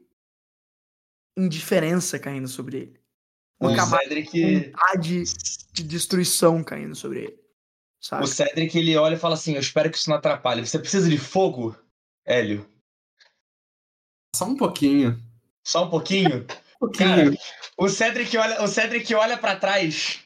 indiferença 1.36 2.18
caindo 2.18 2.48
sobre 2.48 2.76
ele. 2.78 3.00
Uma 3.60 3.72
O 3.72 3.76
camada 3.76 4.02
Cedric. 4.04 4.30
de 4.30 4.64
vontade 4.70 5.24
de 5.72 5.82
destruição 5.82 6.62
caindo 6.62 6.94
sobre 6.94 7.20
ele. 7.24 7.39
Sabe? 8.00 8.24
O 8.24 8.26
Cedric, 8.26 8.76
ele 8.76 8.96
olha 8.96 9.14
e 9.14 9.18
fala 9.18 9.34
assim, 9.34 9.54
eu 9.54 9.60
espero 9.60 9.90
que 9.90 9.96
isso 9.98 10.10
não 10.10 10.16
atrapalhe. 10.16 10.66
Você 10.66 10.78
precisa 10.78 11.08
de 11.08 11.18
fogo, 11.18 11.76
Hélio? 12.24 12.68
Só 14.34 14.46
um 14.46 14.56
pouquinho. 14.56 15.20
Só 15.64 15.84
um 15.84 15.90
pouquinho? 15.90 16.46
Um 16.82 16.90
Cara, 16.92 17.30
o 17.76 17.90
Cedric 17.90 18.34
olha, 18.38 18.62
o 18.62 18.66
Cedric 18.66 19.14
olha 19.14 19.36
pra 19.36 19.54
trás, 19.54 20.18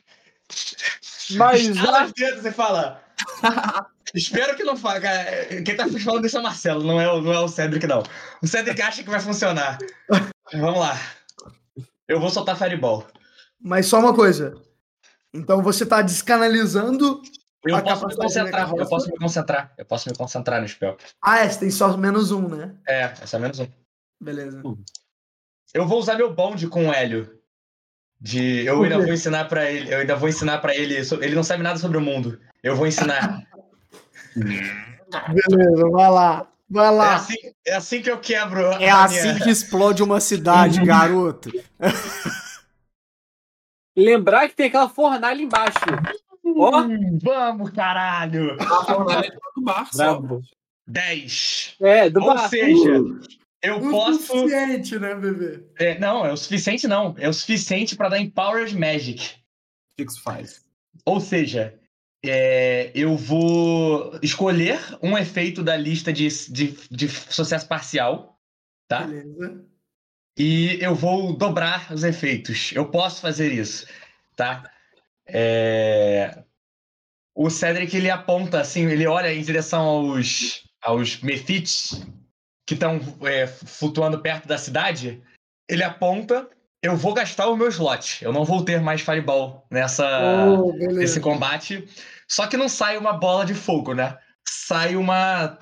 Mas 1.32 1.68
os 1.68 2.12
dedos 2.12 2.44
e 2.44 2.52
fala... 2.52 3.02
Espero 4.14 4.56
que 4.56 4.62
não 4.62 4.76
faça. 4.76 5.00
cara. 5.00 5.62
Quem 5.62 5.76
tá 5.76 5.88
falando 5.88 6.24
isso 6.24 6.36
é 6.36 6.40
o 6.40 6.42
Marcelo, 6.42 6.84
não 6.84 7.00
é 7.00 7.10
o, 7.10 7.20
não 7.20 7.32
é 7.32 7.40
o 7.40 7.48
Cedric, 7.48 7.84
não. 7.86 8.04
O 8.40 8.46
Cedric 8.46 8.80
acha 8.80 9.02
que 9.02 9.10
vai 9.10 9.18
funcionar. 9.18 9.78
Vamos 10.52 10.78
lá. 10.78 10.96
Eu 12.06 12.20
vou 12.20 12.30
soltar 12.30 12.56
Fireball. 12.56 13.04
Mas 13.60 13.86
só 13.86 13.98
uma 13.98 14.14
coisa. 14.14 14.54
Então 15.32 15.62
você 15.62 15.84
tá 15.84 16.00
descanalizando. 16.00 17.20
Eu 17.66 17.82
posso 17.82 18.06
me 18.06 18.16
concentrar, 18.16 18.70
eu 18.76 18.86
posso 18.86 19.08
me 19.10 19.16
concentrar. 19.18 19.72
Eu 19.78 19.84
posso 19.86 20.08
me 20.10 20.16
concentrar 20.16 20.60
no 20.60 20.68
spell. 20.68 20.96
Ah, 21.22 21.38
é, 21.40 21.48
você 21.48 21.60
tem 21.60 21.70
só 21.70 21.96
menos 21.96 22.30
um, 22.30 22.48
né? 22.48 22.74
É, 22.86 23.02
essa 23.04 23.36
é 23.36 23.40
menos 23.40 23.58
um. 23.58 23.66
Beleza. 24.20 24.62
Eu 25.72 25.86
vou 25.86 25.98
usar 25.98 26.14
meu 26.16 26.32
bonde 26.32 26.66
com 26.68 26.88
o 26.88 26.92
Hélio. 26.92 27.38
De, 28.20 28.64
eu 28.64 28.82
ainda 28.82 28.98
vou 28.98 29.12
ensinar 29.12 29.46
pra 29.46 29.70
ele. 29.70 29.92
Eu 29.92 29.98
ainda 29.98 30.16
vou 30.16 30.28
ensinar 30.28 30.58
para 30.58 30.74
ele. 30.74 30.94
Ele 30.94 31.34
não 31.34 31.42
sabe 31.42 31.62
nada 31.62 31.78
sobre 31.78 31.98
o 31.98 32.00
mundo. 32.00 32.40
Eu 32.62 32.76
vou 32.76 32.86
ensinar. 32.86 33.42
Beleza, 34.36 35.88
vai 35.90 36.10
lá. 36.10 36.48
Vai 36.70 36.86
é, 36.86 36.90
lá. 36.90 37.14
assim, 37.16 37.34
é 37.66 37.74
assim 37.74 38.02
que 38.02 38.10
eu 38.10 38.18
quebro. 38.18 38.66
a 38.70 38.82
É 38.82 38.90
assim 38.90 39.32
minha- 39.32 39.44
que 39.44 39.50
explode 39.50 40.02
uma 40.02 40.20
cidade, 40.20 40.80
garoto. 40.84 41.50
Lembrar 43.96 44.48
que 44.48 44.56
tem 44.56 44.66
aquela 44.66 44.88
fornalha 44.88 45.40
embaixo. 45.40 45.78
Hum, 46.44 47.18
Vamos, 47.22 47.70
caralho! 47.70 48.56
Brabo. 49.94 50.42
10. 50.86 51.76
É, 51.80 52.10
do 52.10 52.20
Ou 52.20 52.34
bar. 52.34 52.48
seja, 52.48 52.90
eu 53.62 53.76
O 53.78 53.90
posso. 53.90 54.20
suficiente, 54.26 54.98
né, 54.98 55.14
bebê? 55.14 55.64
é, 55.78 55.98
não, 55.98 56.24
é 56.26 56.32
o 56.32 56.36
suficiente, 56.36 56.86
não. 56.86 57.14
É 57.18 57.28
o 57.28 57.32
suficiente 57.32 57.96
pra 57.96 58.10
dar 58.10 58.18
Empowered 58.20 58.76
Magic. 58.78 59.22
O 59.30 59.96
que 59.96 60.04
que 60.04 60.12
isso 60.12 60.22
faz? 60.22 60.62
Ou 61.06 61.18
seja, 61.20 61.78
é, 62.24 62.90
eu 62.94 63.16
vou 63.16 64.18
escolher 64.22 64.78
um 65.02 65.16
efeito 65.16 65.62
da 65.62 65.76
lista 65.76 66.12
de, 66.12 66.28
de, 66.52 66.76
de 66.90 67.08
sucesso 67.08 67.66
parcial, 67.66 68.38
tá? 68.86 69.06
Beleza. 69.06 69.64
E 70.38 70.78
eu 70.82 70.94
vou 70.94 71.32
dobrar 71.34 71.90
os 71.92 72.02
efeitos. 72.04 72.72
Eu 72.74 72.90
posso 72.90 73.20
fazer 73.22 73.52
isso, 73.52 73.86
tá? 74.36 74.70
É, 75.26 76.42
O 77.34 77.50
Cedric, 77.50 77.96
ele 77.96 78.10
aponta, 78.10 78.60
assim, 78.60 78.86
ele 78.86 79.06
olha 79.06 79.32
em 79.32 79.42
direção 79.42 79.82
aos, 79.84 80.62
aos 80.82 81.20
Mephits 81.20 82.02
que 82.66 82.74
estão 82.74 83.00
flutuando 83.66 84.20
perto 84.20 84.46
da 84.46 84.56
cidade. 84.56 85.22
Ele 85.68 85.82
aponta, 85.82 86.48
eu 86.82 86.96
vou 86.96 87.12
gastar 87.14 87.48
o 87.48 87.56
meu 87.56 87.68
slot. 87.68 88.24
Eu 88.24 88.32
não 88.32 88.44
vou 88.44 88.64
ter 88.64 88.80
mais 88.80 89.00
Fireball 89.00 89.66
nessa 89.70 90.06
Oh, 90.58 90.70
esse 90.76 90.86
beleza. 90.88 91.20
combate. 91.20 91.88
Só 92.28 92.46
que 92.46 92.56
não 92.56 92.68
sai 92.68 92.96
uma 92.96 93.12
bola 93.14 93.44
de 93.44 93.54
fogo, 93.54 93.94
né? 93.94 94.16
Sai 94.46 94.96
uma. 94.96 95.58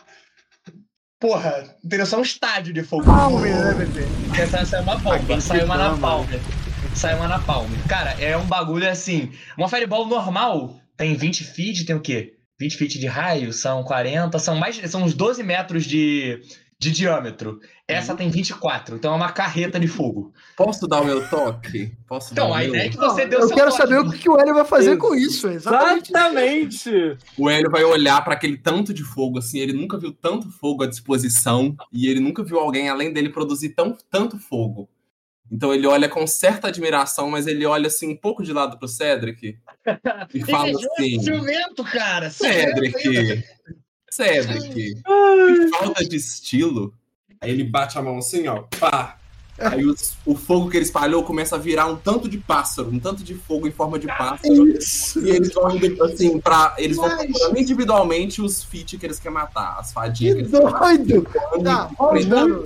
Porra, 1.21 1.77
entendeu? 1.85 2.05
Só 2.07 2.19
um 2.19 2.23
estádio 2.23 2.73
de 2.75 2.83
fogo. 2.83 3.05
Palme, 3.05 3.49
né? 3.49 3.75
Essa 4.39 4.65
sai 4.65 4.83
uma 4.83 4.97
bomba, 4.97 5.41
sai 5.41 5.65
uma 5.65 5.75
ama, 5.77 5.91
napalm. 5.97 6.27
Sai 6.95 7.15
uma 7.17 7.27
napalm. 7.27 7.69
Cara, 7.89 8.11
é 8.21 8.37
um 8.37 8.45
bagulho 8.47 8.89
assim. 8.89 9.33
Uma 9.57 9.69
fireball 9.69 10.07
normal 10.07 10.77
tem 10.97 11.15
20 11.15 11.45
feet, 11.45 11.85
tem 11.85 11.97
o 11.97 12.01
quê? 12.01 12.35
20 12.61 12.77
feet 12.77 12.99
de 13.01 13.07
raio, 13.07 13.53
são 13.53 13.83
40, 13.83 14.39
são 14.39 14.55
mais. 14.55 14.77
São 14.91 15.03
uns 15.03 15.15
12 15.15 15.43
metros 15.43 15.85
de, 15.85 16.41
de 16.79 16.91
diâmetro. 16.93 17.59
Essa 17.89 18.15
tem 18.15 18.31
24, 18.31 18.97
então 18.97 19.13
é 19.13 19.17
uma 19.17 19.33
carreta 19.33 19.81
de 19.81 19.89
fogo. 19.89 20.33
Posso 20.57 20.87
dar 20.87 21.01
o 21.01 21.05
meu 21.05 21.29
toque? 21.29 21.93
Posso 22.07 22.33
dar 22.35 22.43
Então, 22.43 22.51
o 22.53 22.55
a 22.55 22.59
meu? 22.59 22.69
ideia 22.69 22.87
é 22.87 22.89
que 22.89 22.97
Não, 22.97 23.11
você 23.11 23.27
deu 23.27 23.41
eu 23.41 23.49
seu 23.49 23.57
quero 23.57 23.71
toque. 23.71 23.83
saber 23.83 23.99
o 23.99 24.11
que 24.13 24.31
o 24.31 24.39
Hélio 24.39 24.55
vai 24.55 24.65
fazer 24.65 24.97
com 24.97 25.15
isso. 25.15 25.49
Exatamente. 25.49 26.11
Exatamente. 26.11 26.91
O 27.37 27.51
Hélio 27.51 27.71
vai 27.71 27.83
olhar 27.85 28.23
pra 28.23 28.35
aquele 28.35 28.57
tanto 28.57 28.95
de 28.95 29.03
fogo, 29.03 29.39
assim, 29.39 29.59
ele 29.59 29.73
nunca 29.73 29.99
viu 29.99 30.13
tanto 30.13 30.51
fogo 30.53 30.85
à 30.85 30.87
disposição 30.87 31.75
e 31.93 32.07
ele 32.07 32.21
nunca 32.21 32.45
viu 32.45 32.59
alguém 32.61 32.89
além 32.89 33.13
dele 33.13 33.29
produzir 33.31 33.71
tão, 33.71 33.97
tanto 34.11 34.39
fogo. 34.39 34.89
Então 35.53 35.75
ele 35.75 35.87
olha 35.87 36.09
com 36.09 36.27
certa 36.27 36.69
admiração, 36.69 37.29
mas 37.29 37.47
ele 37.47 37.67
olha 37.67 37.89
assim 37.89 38.09
um 38.09 38.17
pouco 38.17 38.43
de 38.43 38.55
lado 38.55 38.79
pro 38.79 38.89
Cedric 38.89 39.59
e 40.33 40.45
fala 40.47 40.71
é 40.71 40.73
assim: 40.73 41.23
ciumento, 41.23 41.85
cara. 41.85 42.31
Cedric, 42.31 43.45
Cedric, 44.11 44.73
que 44.73 45.69
falta 45.69 46.09
de 46.09 46.17
estilo. 46.17 46.95
Aí 47.39 47.51
ele 47.51 47.65
bate 47.65 47.99
a 47.99 48.03
mão 48.03 48.17
assim, 48.17 48.49
ó, 48.49 48.63
pá. 48.81 49.19
Aí 49.63 49.85
os- 49.87 50.17
o 50.27 50.35
fogo 50.35 50.69
que 50.71 50.77
ele 50.77 50.85
espalhou 50.85 51.23
começa 51.25 51.57
a 51.57 51.59
virar 51.59 51.87
um 51.87 51.97
tanto 51.97 52.29
de 52.29 52.39
pássaro, 52.39 52.89
um 52.91 52.99
tanto 52.99 53.23
de 53.23 53.35
fogo 53.35 53.67
em 53.67 53.71
forma 53.71 53.99
de 53.99 54.07
pássaro. 54.07 54.69
Isso. 54.69 55.21
E 55.25 55.31
eles 55.31 55.53
vão 55.55 55.71
indo 55.77 56.03
assim, 56.05 56.41
pra. 56.41 56.75
Eles 56.79 56.97
vão 56.97 57.07
Mas- 57.09 57.27
procurando 57.27 57.59
individualmente 57.59 58.41
os 58.43 58.63
feat 58.65 58.99
que 58.99 59.07
eles 59.07 59.19
querem 59.19 59.35
matar, 59.35 59.79
as 59.79 59.93
fadinhas 59.93 60.35
Que 60.37 60.43
que 60.45 60.57
eles 60.57 60.75
querem 60.75 61.05
doido! 61.05 61.23
matar. 61.25 61.63
Tá, 61.63 61.95
rodando. 61.97 62.65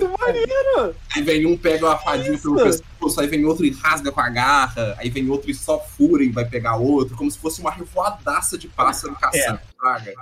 Aí 1.15 1.21
vem 1.21 1.45
um, 1.45 1.57
pega 1.57 1.91
a 1.91 1.97
fadinha 1.97 2.37
pelo 2.37 2.55
Isso. 2.67 2.83
pescoço, 2.83 3.21
aí 3.21 3.27
vem 3.27 3.45
outro 3.45 3.65
e 3.65 3.69
rasga 3.71 4.11
com 4.11 4.19
a 4.21 4.29
garra, 4.29 4.95
aí 4.97 5.09
vem 5.09 5.29
outro 5.29 5.49
e 5.49 5.53
só 5.55 5.79
fura 5.79 6.23
e 6.23 6.29
vai 6.29 6.45
pegar 6.45 6.75
outro, 6.77 7.15
como 7.15 7.29
se 7.29 7.37
fosse 7.37 7.61
uma 7.61 7.71
revoadaça 7.71 8.57
de 8.57 8.67
pássaro 8.67 9.15
caçando 9.15 9.59
praga. 9.77 10.13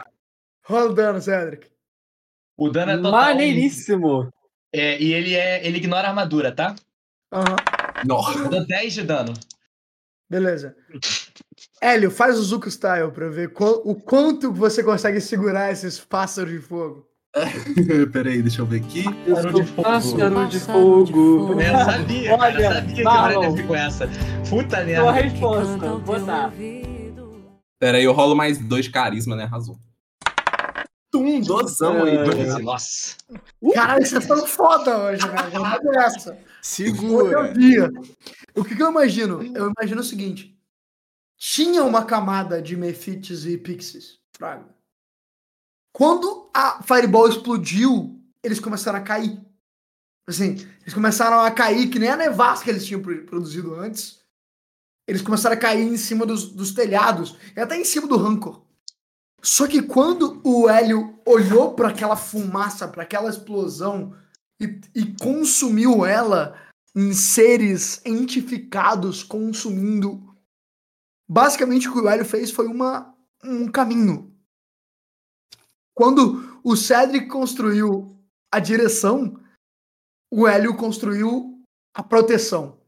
Rodando, 0.63 1.21
Cedric. 1.21 1.67
O 2.57 2.69
dano 2.69 2.91
é 2.93 2.95
total. 2.97 3.11
Maneiríssimo. 3.11 4.29
É, 4.75 5.01
e 5.01 5.13
ele 5.13 5.33
é. 5.33 5.65
Ele 5.65 5.77
ignora 5.77 6.07
a 6.07 6.09
armadura, 6.09 6.51
tá? 6.51 6.75
Aham. 7.31 7.55
Nossa, 8.05 8.49
dou 8.49 8.65
10 8.65 8.93
de 8.93 9.03
dano. 9.03 9.33
Beleza. 10.29 10.75
Hélio, 11.81 12.09
faz 12.11 12.37
o 12.37 12.43
Zuko 12.43 12.69
Style 12.69 13.11
pra 13.11 13.25
eu 13.25 13.31
ver 13.31 13.53
qual- 13.53 13.81
o 13.85 13.95
quanto 13.95 14.51
você 14.51 14.83
consegue 14.83 15.21
segurar 15.21 15.71
esses 15.71 15.99
pássaros 15.99 16.51
de 16.51 16.59
fogo. 16.59 17.07
peraí, 18.13 18.41
deixa 18.41 18.61
eu 18.61 18.65
ver 18.65 18.81
aqui. 18.81 19.03
Pássaro 19.29 19.53
de 19.53 19.63
fogo. 19.65 19.83
pássaro 19.83 20.47
de 20.47 20.59
fogo. 20.59 21.61
Eu 21.61 21.77
sabia, 21.85 22.37
cara. 22.37 22.41
Olha, 22.43 22.59
Eu 22.65 22.73
sabia 22.73 22.95
que 22.95 23.01
eu 23.01 23.41
ia 23.43 23.51
vir 23.51 23.67
com 23.67 23.75
essa. 23.75 24.09
Puta 24.49 24.83
merda. 24.83 25.11
resposta. 25.11 25.87
Botar. 25.99 26.53
Peraí, 27.79 28.03
eu 28.03 28.13
rolo 28.13 28.35
mais 28.35 28.57
dois 28.57 28.85
de 28.85 28.91
carisma, 28.91 29.35
né? 29.35 29.43
Arrasou. 29.43 29.77
Tum, 31.19 31.41
dozão 31.41 32.03
aí. 32.03 32.15
É. 32.17 32.23
dois. 32.23 32.63
Nossa. 32.63 33.15
Caralho, 33.73 34.05
vocês 34.05 34.21
estão 34.23 34.45
foda 34.47 34.97
hoje, 34.97 35.27
né? 35.27 35.49
Já 35.51 35.59
vai 35.59 35.79
essa. 36.05 36.31
Hoje 36.31 36.39
é 36.41 36.41
o 36.41 36.63
Segura. 36.63 37.53
que, 38.65 38.75
que 38.75 38.81
eu 38.83 38.89
imagino? 38.89 39.41
Eu 39.55 39.71
imagino 39.71 40.01
o 40.01 40.03
seguinte: 40.03 40.57
tinha 41.37 41.83
uma 41.83 42.03
camada 42.05 42.61
de 42.61 42.75
Mephites 42.75 43.45
e 43.45 43.57
Pixies, 43.57 44.19
Fraga. 44.37 44.65
Quando 45.93 46.49
a 46.53 46.83
Fireball 46.83 47.29
explodiu, 47.29 48.19
eles 48.43 48.59
começaram 48.59 48.99
a 48.99 49.01
cair. 49.01 49.39
Assim, 50.27 50.55
eles 50.81 50.93
começaram 50.93 51.39
a 51.39 51.51
cair, 51.51 51.87
que 51.89 51.99
nem 51.99 52.09
a 52.09 52.17
nevasca 52.17 52.65
que 52.65 52.71
eles 52.71 52.85
tinham 52.85 53.01
pro- 53.01 53.23
produzido 53.25 53.75
antes. 53.75 54.19
Eles 55.07 55.21
começaram 55.21 55.55
a 55.55 55.59
cair 55.59 55.83
em 55.87 55.97
cima 55.97 56.25
dos, 56.25 56.51
dos 56.51 56.73
telhados 56.73 57.37
e 57.55 57.59
até 57.59 57.77
em 57.77 57.85
cima 57.85 58.07
do 58.07 58.17
Rancor. 58.17 58.64
Só 59.45 59.67
que 59.67 59.83
quando 59.83 60.41
o 60.43 60.67
Hélio 60.67 61.21
olhou 61.23 61.75
para 61.75 61.89
aquela 61.89 62.15
fumaça, 62.15 62.87
para 62.87 63.03
aquela 63.03 63.29
explosão 63.29 64.17
e, 64.59 64.81
e 64.95 65.15
consumiu 65.21 66.03
ela 66.03 66.59
em 66.95 67.13
seres 67.13 68.03
entificados 68.03 69.21
consumindo. 69.21 70.35
Basicamente, 71.29 71.87
o 71.87 71.93
que 71.93 71.99
o 71.99 72.09
Hélio 72.09 72.25
fez 72.25 72.49
foi 72.49 72.65
uma, 72.65 73.15
um 73.43 73.71
caminho. 73.71 74.35
Quando 75.93 76.59
o 76.63 76.75
Cedric 76.75 77.27
construiu 77.27 78.17
a 78.51 78.59
direção, 78.59 79.39
o 80.31 80.47
Hélio 80.47 80.75
construiu 80.75 81.61
a 81.93 82.01
proteção. 82.01 82.81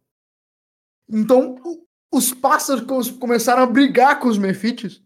Então, 1.08 1.56
os 2.12 2.34
pássaros 2.34 3.12
começaram 3.12 3.62
a 3.62 3.68
brigar 3.68 4.20
com 4.20 4.28
os 4.28 4.40
Mephites. 4.40 5.06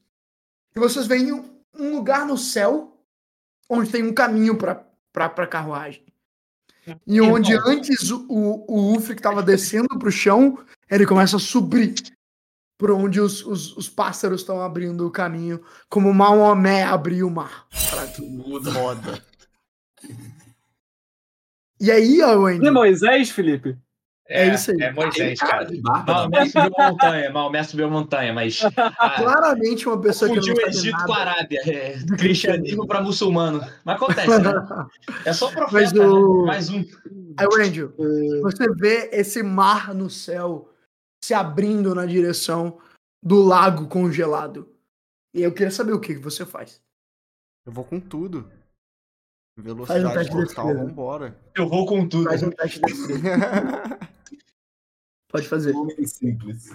E 0.75 0.79
vocês 0.79 1.05
veem 1.07 1.31
um- 1.33 1.51
lugar 1.73 2.25
no 2.25 2.37
céu 2.37 2.97
onde 3.69 3.89
tem 3.89 4.03
um 4.03 4.13
caminho 4.13 4.57
para 4.57 4.85
a 5.13 5.47
carruagem. 5.47 6.05
E 7.05 7.21
onde 7.21 7.53
antes 7.53 8.09
o, 8.11 8.25
o, 8.27 8.65
o 8.67 8.93
Ulfric 8.93 9.19
estava 9.19 9.41
descendo 9.41 9.87
para 9.99 10.07
o 10.09 10.11
chão, 10.11 10.57
ele 10.89 11.05
começa 11.05 11.37
a 11.37 11.39
subir 11.39 11.93
por 12.77 12.89
onde 12.91 13.21
os, 13.21 13.45
os, 13.45 13.77
os 13.77 13.87
pássaros 13.87 14.41
estão 14.41 14.59
abrindo 14.59 15.05
o 15.05 15.11
caminho, 15.11 15.63
como 15.87 16.11
Maomé 16.13 16.83
abriu 16.83 17.27
o 17.27 17.31
mar. 17.31 17.67
Foda. 18.73 19.23
E 21.79 21.91
aí, 21.91 22.21
ó, 22.21 22.39
Wendy, 22.41 22.65
E 22.65 22.71
Moisés, 22.71 23.29
Felipe? 23.29 23.77
É 24.33 24.53
isso 24.53 24.71
aí. 24.71 24.77
É 24.81 24.91
Moisés, 24.93 25.39
Cara 25.39 25.65
cara. 25.65 26.03
Maomé 26.07 26.45
subiu 26.45 26.73
a 26.77 26.89
montanha, 26.91 27.29
Maomé 27.31 27.63
subiu 27.63 27.85
a 27.85 27.89
montanha, 27.89 28.33
mas. 28.33 28.61
Ah, 28.77 29.09
Claramente 29.21 29.87
uma 29.87 29.99
pessoa 29.99 30.29
que 30.29 30.35
confundiu 30.37 30.55
não 30.55 30.63
o 30.63 30.67
Egito 30.69 30.91
nada. 30.93 31.05
com 31.05 31.13
a 31.13 31.17
Arábia. 31.19 31.61
É, 31.65 31.97
cristianismo 32.17 32.87
para 32.87 33.01
muçulmano. 33.01 33.59
Mas 33.83 33.95
acontece, 33.95 34.39
né? 34.39 34.53
É 35.25 35.33
só 35.33 35.51
profeta, 35.51 35.73
Mas 35.73 35.91
o- 35.93 36.41
né? 36.41 36.45
Mais 36.47 36.69
um. 36.69 36.85
Aí, 37.37 37.47
Angel, 37.67 37.93
você 38.41 38.69
vê 38.73 39.09
esse 39.11 39.43
mar 39.43 39.93
no 39.93 40.09
céu 40.09 40.69
se 41.23 41.33
abrindo 41.33 41.93
na 41.93 42.05
direção 42.05 42.77
do 43.23 43.41
lago 43.41 43.87
congelado. 43.87 44.69
E 45.33 45.41
eu 45.41 45.51
queria 45.53 45.71
saber 45.71 45.93
o 45.93 45.99
que, 45.99 46.13
que 46.15 46.19
você 46.21 46.45
faz. 46.45 46.81
Eu 47.65 47.71
vou 47.71 47.83
com 47.85 47.99
tudo. 47.99 48.43
Faz 49.55 49.59
um 49.59 49.63
Velocidade 49.63 50.13
teste 50.13 50.35
de 50.37 50.45
total, 50.47 50.73
vambora. 50.75 51.37
Eu 51.55 51.67
vou 51.69 51.85
com 51.85 52.07
tudo. 52.07 52.23
Faz 52.25 52.41
um 52.43 52.49
teste 52.49 52.79
de. 52.81 52.93
Pode 55.31 55.47
fazer. 55.47 55.75
Homem 55.75 56.05
simples. 56.05 56.69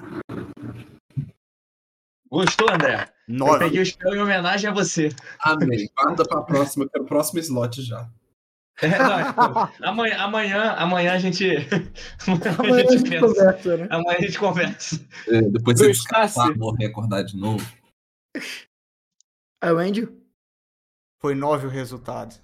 Gostou, 2.31 2.71
André? 2.71 3.13
Eu 3.29 3.35
Nove. 3.35 3.59
peguei 3.61 3.81
o 3.83 3.87
spell 3.87 4.15
em 4.15 4.21
homenagem 4.21 4.69
a 4.71 4.73
você. 4.73 5.11
Amém. 5.41 5.89
Guarda 5.97 6.25
pra 6.25 6.43
próxima, 6.43 6.85
eu 6.85 6.91
quero 6.91 7.05
o 7.05 7.07
próximo 7.07 7.39
slot 7.41 7.83
já. 7.83 8.09
É, 8.83 8.89
não, 8.99 9.25
tipo, 9.29 9.85
amanhã, 9.85 10.17
amanhã, 10.19 10.73
amanhã 10.73 11.15
a 11.15 11.19
gente. 11.19 11.45
Amanhã 12.27 12.57
Amanhã 12.59 12.85
a 12.87 12.93
gente 12.93 13.09
pensa. 13.11 13.27
conversa, 13.27 13.77
né? 13.79 13.89
Amanhã 13.91 14.17
a 14.19 14.21
gente 14.21 14.39
conversa. 14.39 15.07
É, 15.29 15.41
depois 15.43 15.79
você 15.79 15.87
descansar, 15.93 16.47
Tassi. 16.49 16.59
morrer, 16.59 16.87
acordar 16.87 17.23
de 17.23 17.37
novo. 17.39 17.65
Aí, 19.63 19.73
o 19.73 19.79
Angel, 19.79 20.09
Foi 21.23 21.35
nove 21.35 21.67
o 21.67 21.71
resultado. 21.71 22.35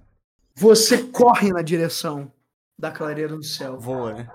você 0.54 1.02
corre 1.08 1.52
na 1.52 1.60
direção 1.60 2.32
da 2.78 2.90
clareira 2.90 3.36
do 3.36 3.42
céu. 3.44 3.78
Voa, 3.78 4.14
né? 4.14 4.30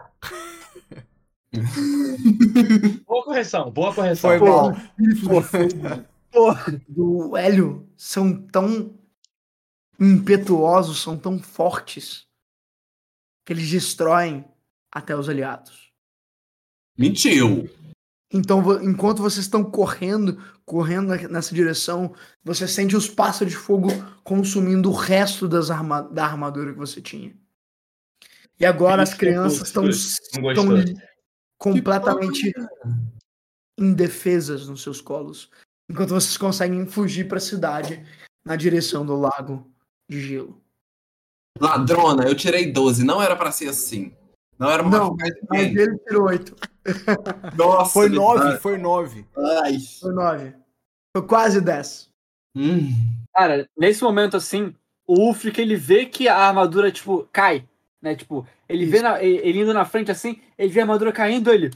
Boa 3.05 3.23
correção, 3.23 3.71
boa 3.71 3.93
correção. 3.93 4.37
Foi 4.37 4.47
mal. 4.49 4.75
do 6.87 7.35
Hélio 7.37 7.87
são 7.95 8.33
tão 8.47 8.93
impetuosos, 9.99 11.01
são 11.01 11.17
tão 11.17 11.39
fortes, 11.39 12.27
que 13.45 13.53
eles 13.53 13.69
destroem 13.69 14.45
até 14.91 15.15
os 15.15 15.29
aliados. 15.29 15.91
Mentiu. 16.97 17.69
Então, 18.31 18.83
enquanto 18.83 19.21
vocês 19.21 19.45
estão 19.45 19.63
correndo, 19.63 20.37
correndo 20.65 21.15
nessa 21.29 21.55
direção, 21.55 22.13
você 22.43 22.67
sente 22.67 22.95
os 22.95 23.07
pássaros 23.09 23.53
de 23.53 23.57
fogo 23.57 23.87
consumindo 24.23 24.89
o 24.89 24.93
resto 24.93 25.47
das 25.47 25.71
arma- 25.71 26.01
da 26.01 26.25
armadura 26.25 26.73
que 26.73 26.77
você 26.77 27.01
tinha. 27.01 27.33
E 28.59 28.65
agora 28.65 29.01
as 29.03 29.13
crianças 29.13 29.67
estão. 29.67 29.85
Completamente 31.57 32.53
indefesas 33.79 34.67
nos 34.67 34.81
seus 34.81 35.01
colos, 35.01 35.49
enquanto 35.89 36.09
vocês 36.09 36.38
conseguem 36.38 36.85
fugir 36.85 37.27
para 37.27 37.38
a 37.38 37.41
cidade 37.41 38.05
na 38.45 38.55
direção 38.55 39.05
do 39.05 39.15
lago 39.15 39.69
de 40.09 40.19
gelo. 40.21 40.61
Ladrona, 41.59 42.23
eu 42.27 42.35
tirei 42.35 42.71
12. 42.71 43.03
Não 43.03 43.21
era 43.21 43.35
pra 43.35 43.51
ser 43.51 43.67
assim. 43.69 44.15
Não 44.59 44.69
era 44.69 44.84
Não, 44.84 45.15
machucar 45.15 45.47
Mas 45.49 45.75
ele 45.75 45.97
tirou 45.99 46.27
oito. 46.27 46.55
Nossa, 47.55 47.91
Foi 47.91 48.05
ele- 48.05 48.15
nove, 48.15 48.57
foi 48.59 48.77
nove. 48.77 49.25
Ai. 49.63 49.77
Foi 49.99 50.13
nove. 50.13 50.53
Foi 51.15 51.25
quase 51.27 51.59
dez. 51.61 52.09
Hum. 52.55 52.89
Cara, 53.35 53.67
nesse 53.77 54.03
momento 54.03 54.38
assim, 54.38 54.73
o 55.05 55.19
Ulfric 55.27 55.59
ele 55.59 55.75
vê 55.75 56.05
que 56.05 56.27
a 56.27 56.38
armadura, 56.38 56.91
tipo, 56.91 57.27
cai. 57.31 57.67
Né? 58.07 58.15
Tipo, 58.15 58.47
ele 58.69 58.85
vê 58.85 59.01
na- 59.01 59.21
ele 59.21 59.59
indo 59.59 59.73
na 59.73 59.84
frente 59.84 60.09
assim, 60.11 60.41
ele 60.57 60.71
vê 60.71 60.79
a 60.79 60.84
armadura 60.84 61.11
caindo, 61.11 61.51
ele. 61.51 61.69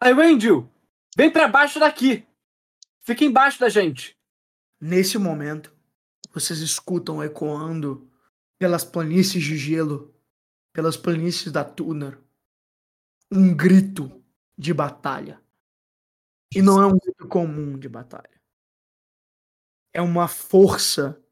Aí, 0.00 0.12
Wendell, 0.14 0.68
vem 1.16 1.30
pra 1.30 1.46
baixo 1.46 1.78
daqui. 1.78 2.26
Fica 3.00 3.24
embaixo 3.24 3.60
da 3.60 3.68
gente. 3.68 4.16
Nesse 4.80 5.18
momento, 5.18 5.74
vocês 6.32 6.60
escutam 6.60 7.22
ecoando 7.22 8.10
pelas 8.58 8.84
planícies 8.84 9.44
de 9.44 9.56
gelo, 9.56 10.14
pelas 10.72 10.96
planícies 10.96 11.52
da 11.52 11.64
Tuner, 11.64 12.18
um 13.30 13.54
grito 13.54 14.22
de 14.56 14.72
batalha. 14.72 15.40
E 16.54 16.62
não 16.62 16.80
é 16.80 16.86
um 16.86 16.96
grito 16.96 17.28
comum 17.28 17.78
de 17.78 17.88
batalha. 17.88 18.40
É 19.92 20.00
uma 20.00 20.28
força 20.28 21.22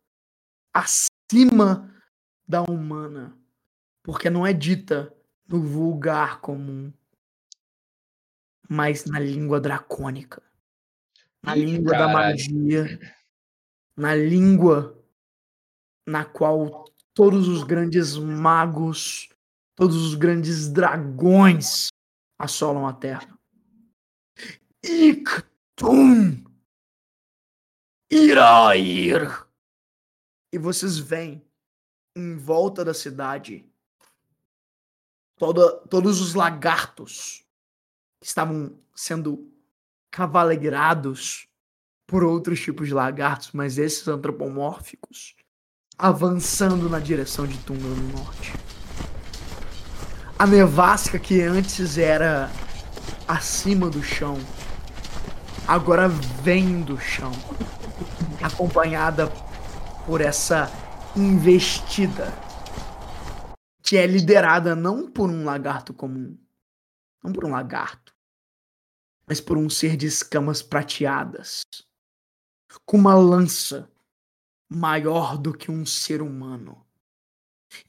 acima 0.72 1.90
da 2.47 2.62
humana, 2.62 3.39
porque 4.05 4.28
não 4.28 4.47
é 4.47 4.52
dita 4.52 5.12
no 5.48 5.62
vulgar 5.62 6.40
comum, 6.40 6.93
mas 8.68 9.06
na 9.06 9.18
língua 9.18 9.59
dracônica, 9.59 10.43
na 11.43 11.56
Ih, 11.56 11.64
língua 11.64 11.93
da 11.93 11.98
caralho. 12.06 12.14
magia, 12.14 13.14
na 13.97 14.14
língua 14.14 15.02
na 16.06 16.22
qual 16.22 16.85
todos 17.14 17.48
os 17.48 17.64
grandes 17.64 18.14
magos, 18.16 19.31
todos 19.74 19.97
os 19.97 20.14
grandes 20.14 20.68
dragões 20.68 21.89
assolam 22.39 22.86
a 22.86 22.93
terra. 22.93 23.39
Ictum 24.82 26.44
Irair. 28.10 29.47
E 30.52 30.59
vocês 30.59 30.98
veem 30.98 31.43
em 32.14 32.36
volta 32.36 32.85
da 32.85 32.93
cidade 32.93 33.66
todos 35.39 36.20
os 36.20 36.35
lagartos 36.35 37.44
que 38.20 38.27
estavam 38.27 38.78
sendo 38.94 39.51
cavalgados 40.11 41.48
por 42.06 42.23
outros 42.23 42.61
tipos 42.61 42.89
de 42.89 42.94
lagartos, 42.94 43.51
mas 43.52 43.78
esses 43.78 44.06
antropomórficos 44.06 45.35
avançando 45.98 46.89
na 46.89 46.98
direção 46.98 47.47
de 47.47 47.56
Tunga 47.59 47.82
no 47.82 48.19
norte. 48.19 48.52
A 50.39 50.47
nevasca 50.47 51.19
que 51.19 51.40
antes 51.40 51.97
era 51.97 52.51
acima 53.27 53.89
do 53.89 54.02
chão, 54.02 54.39
agora 55.66 56.09
vem 56.09 56.82
do 56.82 56.98
chão, 56.98 57.32
acompanhada 58.43 59.28
por 60.05 60.20
essa 60.20 60.70
investida 61.16 62.43
que 63.85 63.98
é 63.98 64.06
liderada 64.06 64.74
não 64.74 65.11
por 65.11 65.28
um 65.28 65.44
lagarto 65.44 65.93
comum, 65.93 66.39
não 67.23 67.32
por 67.32 67.44
um 67.44 67.51
lagarto, 67.51 68.16
mas 69.27 69.43
por 69.43 69.59
um 69.59 69.69
ser 69.69 69.94
de 69.94 70.06
escamas 70.06 70.62
prateadas, 70.62 71.62
com 72.86 72.97
uma 72.97 73.15
lança 73.15 73.93
maior 74.69 75.36
do 75.36 75.52
que 75.52 75.70
um 75.70 75.85
ser 75.85 76.23
humano 76.23 76.82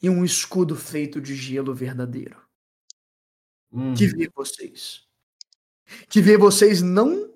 e 0.02 0.10
um 0.10 0.26
escudo 0.26 0.76
feito 0.76 1.22
de 1.22 1.34
gelo 1.34 1.74
verdadeiro 1.74 2.46
Hum. 3.72 3.94
que 3.94 4.08
vê 4.08 4.30
vocês. 4.34 5.06
Que 6.10 6.22
vê 6.22 6.38
vocês 6.38 6.82
não 6.82 7.34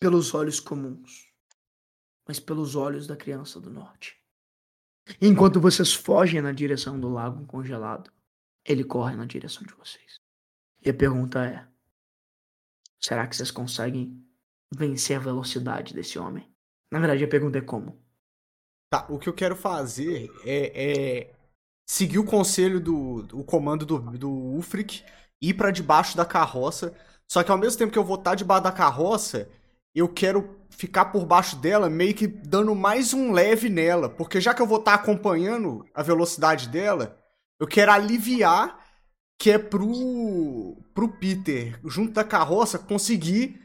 pelos 0.00 0.34
olhos 0.34 0.58
comuns, 0.58 1.32
mas 2.26 2.40
pelos 2.40 2.74
olhos 2.74 3.06
da 3.06 3.16
criança 3.16 3.60
do 3.60 3.70
norte. 3.70 4.20
Enquanto 5.20 5.60
vocês 5.60 5.92
fogem 5.92 6.40
na 6.40 6.52
direção 6.52 6.98
do 6.98 7.08
lago 7.08 7.46
congelado, 7.46 8.10
ele 8.64 8.84
corre 8.84 9.14
na 9.16 9.26
direção 9.26 9.62
de 9.62 9.74
vocês. 9.74 10.16
E 10.82 10.90
a 10.90 10.94
pergunta 10.94 11.44
é: 11.44 11.66
será 13.00 13.26
que 13.26 13.36
vocês 13.36 13.50
conseguem 13.50 14.22
vencer 14.74 15.16
a 15.16 15.20
velocidade 15.20 15.94
desse 15.94 16.18
homem? 16.18 16.48
Na 16.90 16.98
verdade, 16.98 17.24
a 17.24 17.28
pergunta 17.28 17.58
é 17.58 17.62
como? 17.62 18.02
Tá, 18.90 19.06
o 19.08 19.18
que 19.18 19.28
eu 19.28 19.34
quero 19.34 19.56
fazer 19.56 20.30
é, 20.44 21.18
é 21.20 21.34
seguir 21.86 22.18
o 22.18 22.24
conselho 22.24 22.80
do, 22.80 23.44
comando 23.44 23.84
do, 23.84 23.98
do 23.98 24.60
ir 25.40 25.54
pra 25.54 25.70
debaixo 25.70 26.16
da 26.16 26.24
carroça. 26.24 26.94
Só 27.26 27.42
que 27.42 27.50
ao 27.50 27.58
mesmo 27.58 27.78
tempo 27.78 27.92
que 27.92 27.98
eu 27.98 28.04
vou 28.04 28.16
estar 28.16 28.34
debaixo 28.34 28.64
da 28.64 28.72
carroça, 28.72 29.50
eu 29.94 30.08
quero 30.08 30.56
ficar 30.76 31.06
por 31.06 31.24
baixo 31.24 31.56
dela, 31.56 31.88
meio 31.88 32.14
que 32.14 32.26
dando 32.26 32.74
mais 32.74 33.12
um 33.14 33.32
leve 33.32 33.68
nela. 33.68 34.08
Porque 34.08 34.40
já 34.40 34.52
que 34.54 34.60
eu 34.62 34.66
vou 34.66 34.78
estar 34.78 34.94
acompanhando 34.94 35.84
a 35.94 36.02
velocidade 36.02 36.68
dela, 36.68 37.18
eu 37.60 37.66
quero 37.66 37.92
aliviar 37.92 38.82
que 39.38 39.50
é 39.50 39.58
pro, 39.58 40.76
pro 40.94 41.08
Peter, 41.08 41.78
junto 41.84 42.12
da 42.12 42.24
carroça, 42.24 42.78
conseguir 42.78 43.60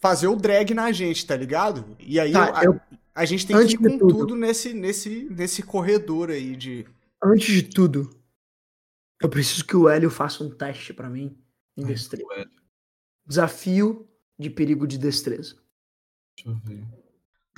fazer 0.00 0.28
o 0.28 0.36
drag 0.36 0.72
na 0.72 0.90
gente, 0.92 1.26
tá 1.26 1.36
ligado? 1.36 1.96
E 1.98 2.18
aí 2.18 2.32
Tá, 2.32 2.62
eu- 2.64 2.80
a 3.14 3.24
gente 3.24 3.46
tem 3.46 3.56
que 3.66 3.74
ir 3.74 3.78
com 3.78 3.98
tudo. 3.98 4.18
tudo, 4.18 4.36
nesse, 4.36 4.72
nesse, 4.72 5.26
nesse 5.30 5.62
corredor 5.62 6.30
aí 6.30 6.56
de. 6.56 6.86
Antes 7.22 7.52
de 7.52 7.62
tudo, 7.64 8.08
eu 9.20 9.28
preciso 9.28 9.64
que 9.64 9.76
o 9.76 9.88
Hélio 9.88 10.08
faça 10.10 10.42
um 10.42 10.48
teste 10.50 10.94
pra 10.94 11.10
mim 11.10 11.36
em 11.76 11.84
destreza. 11.84 12.24
Desafio 13.26 14.08
de 14.38 14.48
perigo 14.48 14.86
de 14.86 14.96
destreza. 14.96 15.56
Deixa 16.44 16.48
eu 16.48 16.56
ver. 16.64 16.84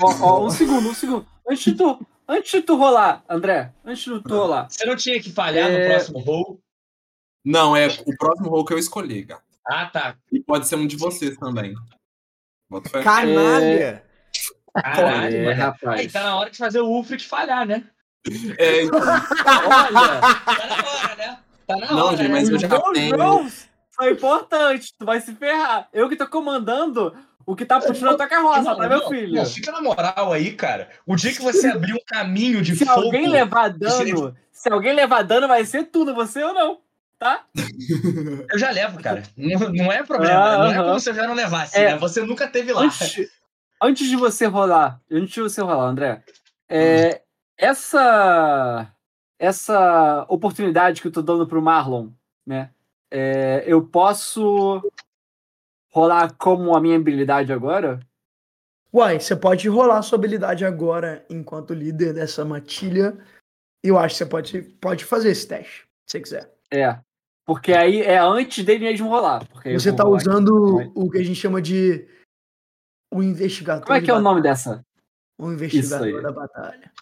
Ó, 0.00 0.14
ó, 0.20 0.46
um 0.46 0.50
segundo, 0.50 0.88
um 0.88 0.94
segundo. 0.94 1.26
Antes 1.48 1.64
de 1.64 1.74
tu, 1.74 2.06
antes 2.28 2.50
de 2.50 2.62
tu 2.62 2.76
rolar, 2.76 3.24
André, 3.28 3.72
antes 3.84 4.02
de 4.04 4.20
tu 4.22 4.34
rolar. 4.34 4.68
Você 4.70 4.84
não 4.84 4.96
tinha 4.96 5.20
que 5.20 5.30
falhar 5.30 5.70
É. 5.70 5.78
no 5.88 5.90
próximo 5.94 6.18
roll? 6.20 6.60
Não, 7.44 7.76
é 7.76 7.86
o 7.88 8.16
próximo 8.16 8.48
rol 8.48 8.64
que 8.64 8.72
eu 8.72 8.78
escolhi, 8.78 9.22
gato. 9.22 9.42
Ah, 9.66 9.86
tá. 9.86 10.16
E 10.32 10.40
pode 10.40 10.66
ser 10.66 10.76
um 10.76 10.86
de 10.86 10.96
vocês 10.96 11.36
também. 11.36 11.74
Canalha! 13.02 14.04
Caralho, 14.74 15.36
É, 15.36 15.38
mano. 15.40 15.50
Aí 15.50 15.54
rapaz. 15.54 16.12
tá 16.12 16.22
na 16.22 16.36
hora 16.36 16.50
de 16.50 16.56
fazer 16.56 16.80
o 16.80 16.86
Ulfric 16.86 17.24
falhar, 17.26 17.66
né? 17.66 17.84
É, 18.58 18.82
então, 18.84 18.98
Olha, 19.00 19.20
Tá 19.44 20.66
na 20.66 20.88
hora, 20.88 21.16
né? 21.16 21.38
Tá 21.66 21.76
na 21.76 21.92
Não, 21.92 22.06
hora, 22.06 22.16
gente, 22.16 22.28
né? 22.28 22.34
mas 22.34 22.48
eu 22.48 22.58
já 22.58 22.68
tenho. 22.92 23.16
não, 23.16 23.50
foi 23.94 24.12
importante. 24.12 24.94
Tu 24.98 25.04
vai 25.04 25.20
se 25.20 25.34
ferrar. 25.34 25.88
Eu 25.92 26.08
que 26.08 26.16
tô 26.16 26.26
comandando 26.26 27.14
o 27.46 27.56
que 27.56 27.64
tá 27.64 27.80
puxando 27.80 28.10
a 28.14 28.16
tua 28.16 28.26
carroça, 28.26 28.62
Não, 28.62 28.76
tá, 28.76 28.88
meu 28.88 28.98
não, 29.00 29.08
filho? 29.08 29.34
não, 29.36 29.46
fica 29.46 29.72
na 29.72 29.80
moral 29.82 30.32
aí, 30.32 30.52
cara. 30.52 30.88
O 31.06 31.16
dia 31.16 31.32
que 31.32 31.42
você 31.42 31.68
abrir 31.68 31.92
um 31.94 32.04
caminho 32.06 32.62
de 32.62 32.74
Se 32.76 32.84
fogo. 32.86 33.00
alguém 33.06 33.28
levar 33.28 33.68
dano, 33.70 34.36
se 34.50 34.68
alguém 34.72 34.92
levar 34.94 35.22
dano, 35.22 35.48
vai 35.48 35.64
ser 35.64 35.84
tudo, 35.84 36.14
você 36.14 36.42
ou 36.42 36.52
não, 36.54 36.78
tá? 37.18 37.44
Eu 38.52 38.58
já 38.58 38.70
levo, 38.70 39.00
cara. 39.02 39.22
Não, 39.36 39.68
não 39.72 39.92
é 39.92 40.02
problema. 40.02 40.34
Ah, 40.34 40.58
não 40.58 40.66
é 40.72 40.76
aham. 40.76 40.84
como 40.88 41.00
se 41.00 41.10
eu 41.10 41.14
já 41.14 41.26
não 41.26 41.34
levasse, 41.34 41.76
É. 41.78 41.92
né? 41.92 41.96
Você 41.98 42.20
nunca 42.22 42.46
teve 42.48 42.72
lá. 42.72 42.82
Antes, 42.82 43.30
antes 43.82 44.08
de 44.08 44.16
você 44.16 44.46
rolar, 44.46 45.00
antes 45.10 45.32
de 45.34 45.40
você 45.40 45.60
rolar, 45.60 45.84
André, 45.88 46.22
é, 46.68 47.22
essa 47.56 48.88
essa 49.38 50.24
oportunidade 50.28 51.00
que 51.02 51.08
eu 51.08 51.12
tô 51.12 51.20
dando 51.22 51.46
pro 51.46 51.60
Marlon, 51.62 52.08
né? 52.46 52.70
é, 53.10 53.62
eu 53.66 53.82
posso 53.82 54.80
rolar 55.92 56.34
como 56.36 56.74
a 56.74 56.80
minha 56.80 56.96
habilidade 56.96 57.52
agora? 57.52 58.00
Uai, 58.92 59.20
você 59.20 59.36
pode 59.36 59.68
rolar 59.68 60.02
sua 60.02 60.18
habilidade 60.18 60.64
agora 60.64 61.24
enquanto 61.30 61.74
líder 61.74 62.14
dessa 62.14 62.44
matilha. 62.44 63.16
Eu 63.82 63.98
acho 63.98 64.14
que 64.14 64.18
você 64.18 64.26
pode, 64.26 64.62
pode 64.80 65.04
fazer 65.04 65.30
esse 65.30 65.46
teste, 65.46 65.86
se 66.06 66.12
você 66.12 66.20
quiser. 66.20 66.54
É. 66.70 66.98
Porque 67.44 67.72
aí 67.72 68.00
é 68.00 68.18
antes 68.18 68.64
dele 68.64 68.84
mesmo 68.84 69.08
rolar. 69.08 69.46
Você 69.64 69.90
vou 69.90 69.96
tá 69.96 70.04
rolar 70.04 70.18
aqui. 70.18 70.28
usando 70.28 70.76
Vai. 70.76 70.92
o 70.94 71.10
que 71.10 71.18
a 71.18 71.24
gente 71.24 71.34
chama 71.34 71.60
de 71.60 72.06
o 73.12 73.22
investigador. 73.22 73.84
Como 73.84 73.96
é 73.96 74.00
que 74.00 74.10
é 74.10 74.14
o 74.14 74.20
nome 74.20 74.40
dessa? 74.40 74.84
O 75.38 75.50
investigador 75.50 76.22
da 76.22 76.32
batalha. 76.32 76.92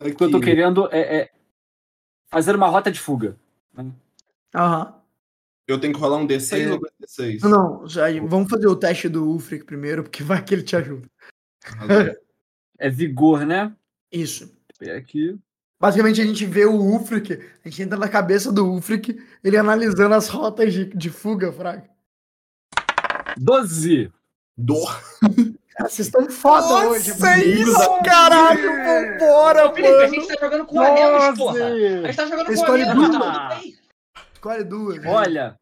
O 0.00 0.14
que 0.14 0.22
eu 0.22 0.30
tô 0.30 0.40
querendo 0.40 0.88
é, 0.92 1.16
é 1.16 1.30
fazer 2.28 2.54
uma 2.54 2.68
rota 2.68 2.92
de 2.92 3.00
fuga. 3.00 3.36
Aham. 4.54 5.02
Eu 5.66 5.80
tenho 5.80 5.92
que 5.92 5.98
rolar 5.98 6.18
um 6.18 6.26
D6 6.26 6.68
É. 6.68 6.72
ou 6.72 6.80
dois 7.18 7.36
D6? 7.36 7.40
Não, 7.42 7.50
não, 7.80 7.88
já- 7.88 8.06
vamos 8.26 8.50
fazer 8.50 8.66
o 8.66 8.76
teste 8.76 9.08
do 9.08 9.24
Ulfric 9.28 9.64
primeiro, 9.64 10.02
porque 10.02 10.22
vai 10.22 10.42
que 10.44 10.54
ele 10.54 10.62
te 10.62 10.76
ajuda. 10.76 11.08
É 12.78 12.90
vigor, 12.90 13.46
né? 13.46 13.74
Isso. 14.12 14.54
Espera 14.70 14.98
aqui. 14.98 15.34
Basicamente, 15.80 16.20
a 16.20 16.24
gente 16.26 16.44
vê 16.44 16.66
o 16.66 16.74
Ulfric, 16.74 17.32
a 17.64 17.68
gente 17.68 17.82
entra 17.82 17.98
na 17.98 18.06
cabeça 18.08 18.52
do 18.52 18.66
Ulfric, 18.66 19.18
ele 19.42 19.56
analisando 19.56 20.14
as 20.14 20.28
rotas 20.28 20.74
de, 20.74 20.84
de 20.84 21.08
fuga, 21.08 21.50
Fraga. 21.50 21.88
12. 23.38 24.12
Dor. 24.58 25.02
Cara, 25.76 25.88
vocês 25.88 26.06
estão 26.08 26.28
foda 26.30 26.88
hoje. 26.88 27.10
Nossa, 27.10 27.26
mano. 27.26 27.42
isso, 27.44 28.02
caralho! 28.04 28.68
Vambora, 29.18 29.68
Ô, 29.70 29.74
Felipe, 29.74 29.88
a 29.92 29.96
mano! 29.98 30.14
gente 30.14 30.28
tá 30.28 30.34
jogando 30.40 30.66
com 30.66 30.80
anéis, 30.80 31.38
porra. 31.38 31.56
A 31.56 31.68
12. 31.70 32.02
gente 32.06 32.16
tá 32.16 32.26
jogando 32.26 32.46
com 32.46 32.52
Escolhe 32.52 32.82
anéis, 32.82 32.96
duas. 33.10 33.18
tá. 33.18 33.60
Escolhe 34.34 34.64
duas. 34.64 35.04
Olha, 35.06 35.58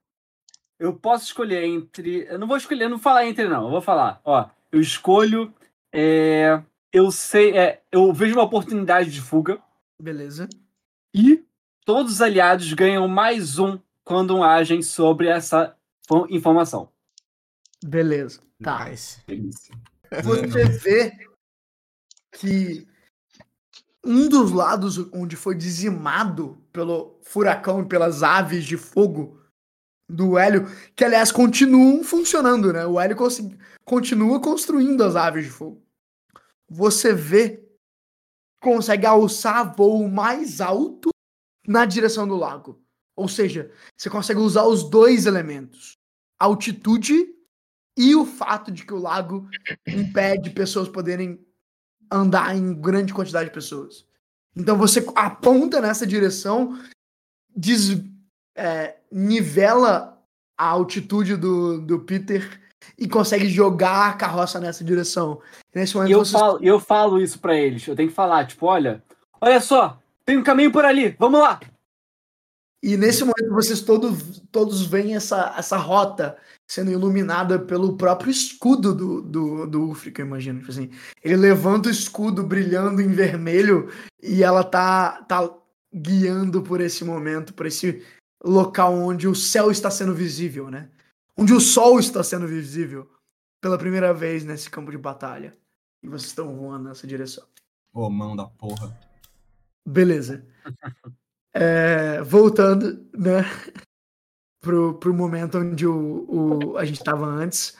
eu 0.85 0.95
posso 0.95 1.25
escolher 1.25 1.65
entre. 1.65 2.27
Eu 2.29 2.39
não 2.39 2.47
vou 2.47 2.57
escolher, 2.57 2.85
não 2.85 2.97
vou 2.97 3.03
falar 3.03 3.27
entre, 3.27 3.49
não. 3.49 3.65
Eu 3.65 3.71
vou 3.71 3.81
falar. 3.81 4.21
Ó, 4.25 4.49
eu 4.71 4.81
escolho. 4.81 5.53
é, 5.93 6.63
eu 6.93 7.11
sei. 7.11 7.57
é, 7.57 7.83
eu 7.91 8.13
vejo 8.13 8.35
uma 8.35 8.43
oportunidade 8.45 9.11
de 9.11 9.21
fuga 9.21 9.61
Beleza. 10.01 10.49
e 11.15 11.45
todos 11.85 12.13
os 12.15 12.23
aliados 12.23 12.73
ganham 12.73 13.07
mais 13.09 13.59
um 13.59 13.79
quando 14.05 14.43
agem 14.43 14.83
sobre 14.83 15.29
essa 15.29 15.77
fo- 16.07 16.27
informação. 16.31 16.89
Beleza. 17.83 18.41
Tá. 18.63 18.89
Nice. 18.89 19.21
Você 20.23 20.65
vê 20.67 21.13
que 22.33 22.87
um 24.05 24.29
dos 24.29 24.51
lados 24.53 24.99
onde 25.13 25.37
foi 25.37 25.55
dizimado 25.55 26.59
pelo 26.73 27.19
furacão 27.23 27.81
e 27.83 27.87
pelas 27.87 28.23
aves 28.23 28.65
de 28.65 28.77
fogo 28.77 29.41
do 30.09 30.37
Hélio, 30.39 30.67
que 30.95 31.05
aliás 31.05 31.33
continuam 31.33 32.05
funcionando, 32.05 32.73
né? 32.73 32.87
O 32.87 33.01
Hélio 33.01 33.17
continua 33.85 34.41
construindo 34.41 35.03
as 35.03 35.17
aves 35.17 35.45
de 35.45 35.51
fogo. 35.51 35.83
Você 36.69 37.13
vê, 37.13 37.67
consegue 38.61 39.07
alçar 39.07 39.75
voo 39.75 40.09
mais 40.09 40.61
alto 40.61 41.11
na 41.67 41.85
direção 41.85 42.27
do 42.29 42.37
lago. 42.37 42.83
Ou 43.17 43.29
seja, 43.29 43.71
você 43.97 44.11
consegue 44.11 44.41
usar 44.41 44.65
os 44.65 44.89
dois 44.91 45.25
elementos: 45.27 45.97
altitude 46.39 47.27
e 47.97 48.15
o 48.15 48.27
fato 48.27 48.73
de 48.73 48.85
que 48.85 48.93
o 48.93 48.99
lago 48.99 49.49
impede 49.87 50.51
pessoas 50.51 50.89
poderem 50.89 51.39
andar 52.11 52.55
em 52.57 52.75
grande 52.81 53.15
quantidade 53.15 53.49
de 53.49 53.55
pessoas. 53.55 54.07
Então 54.57 54.77
você 54.77 55.05
aponta 55.17 55.81
nessa 55.81 56.07
direção, 56.07 56.79
des- 57.57 58.03
é, 58.57 58.97
nivela 59.11 60.19
a 60.57 60.67
altitude 60.67 61.37
do, 61.37 61.81
do 61.81 62.01
Peter 62.01 62.61
e 62.99 63.09
consegue 63.09 63.49
jogar 63.49 64.11
a 64.11 64.13
carroça 64.13 64.61
nessa 64.61 64.85
direção. 64.85 65.41
E 65.75 65.79
nesse 65.79 65.95
momento 65.97 66.11
E 66.11 66.13
eu 66.13 66.25
falo, 66.25 66.59
eu 66.63 66.81
falo 66.81 67.21
isso 67.21 67.39
pra 67.39 67.57
eles. 67.57 67.87
Eu 67.87 67.97
tenho 67.97 68.09
que 68.09 68.15
falar, 68.15 68.47
tipo, 68.47 68.67
olha, 68.67 69.03
olha 69.41 69.61
só, 69.61 69.99
tem 70.25 70.39
um 70.39 70.43
caminho 70.43 70.71
por 70.71 70.85
ali, 70.85 71.17
vamos 71.19 71.41
lá. 71.41 71.61
E 72.83 72.99
nesse 72.99 73.23
momento 73.23 73.55
vocês 73.55 73.81
todos, 73.81 74.43
todos 74.53 74.85
veem 74.85 75.17
essa, 75.17 75.55
essa 75.57 75.79
rota 75.79 76.37
sendo 76.69 76.91
iluminada 76.91 77.59
pelo 77.59 77.97
próprio 77.97 78.31
escudo 78.31 78.95
do, 78.95 79.23
do, 79.23 79.67
do 79.67 79.83
Ulfric, 79.85 80.19
eu 80.19 80.27
imagino. 80.27 80.61
Tipo 80.61 80.71
assim, 80.71 80.91
ele 81.23 81.37
levanta 81.37 81.89
o 81.89 81.93
escudo 81.93 82.43
brilhando 82.43 83.01
em 83.01 83.09
vermelho 83.09 83.91
e 84.23 84.43
ela 84.43 84.63
tá, 84.63 85.23
tá 85.23 85.51
guiando 85.95 86.63
por 86.63 86.81
esse 86.81 87.05
momento, 87.05 87.55
por 87.55 87.65
esse 87.67 88.03
local 88.45 88.95
onde 88.95 89.27
o 89.27 89.35
céu 89.35 89.71
está 89.71 89.91
sendo 89.91 90.15
visível, 90.15 90.71
né? 90.71 90.91
Onde 91.37 91.53
o 91.53 91.61
sol 91.61 91.99
está 91.99 92.23
sendo 92.23 92.47
visível 92.47 93.11
pela 93.61 93.79
primeira 93.79 94.13
vez 94.13 94.45
nesse 94.45 94.69
campo 94.71 94.91
de 94.91 94.99
batalha. 94.99 95.57
E 96.03 96.09
vocês 96.09 96.29
estão 96.29 96.55
voando 96.55 96.89
nessa 96.89 97.07
direção. 97.07 97.45
Ô, 97.93 98.09
mão 98.11 98.37
da 98.37 98.47
porra. 98.47 98.97
Beleza. 99.87 100.47
É, 101.57 102.21
voltando, 102.23 103.09
né? 103.17 103.45
Pro, 104.61 104.95
pro 104.99 105.15
momento 105.15 105.59
onde 105.59 105.87
o, 105.87 106.27
o, 106.29 106.77
a 106.77 106.85
gente 106.85 106.99
estava 106.99 107.25
antes. 107.27 107.77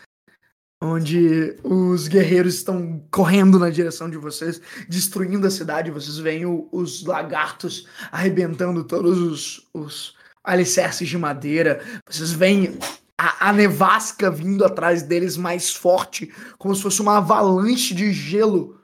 Onde 0.81 1.57
os 1.65 2.07
guerreiros 2.07 2.55
estão 2.55 3.05
correndo 3.11 3.59
na 3.59 3.71
direção 3.71 4.09
de 4.09 4.17
vocês, 4.17 4.61
destruindo 4.89 5.45
a 5.47 5.51
cidade. 5.51 5.91
Vocês 5.91 6.19
veem 6.19 6.47
o- 6.47 6.69
os 6.71 7.05
lagartos 7.05 7.89
arrebentando 8.13 8.85
todos 8.85 9.19
os, 9.19 9.69
os 9.75 10.17
alicerces 10.45 11.09
de 11.09 11.17
madeira. 11.19 11.83
Vocês 12.09 12.33
veem 12.33 12.79
a, 13.19 13.49
a 13.49 13.53
nevasca 13.53 14.31
vindo 14.31 14.65
atrás 14.65 15.03
deles 15.03 15.37
mais 15.37 15.73
forte, 15.75 16.33
como 16.59 16.75
se 16.75 16.83
fosse 16.83 17.01
uma 17.01 17.17
avalanche 17.17 17.95
de 17.95 18.13
gelo 18.13 18.79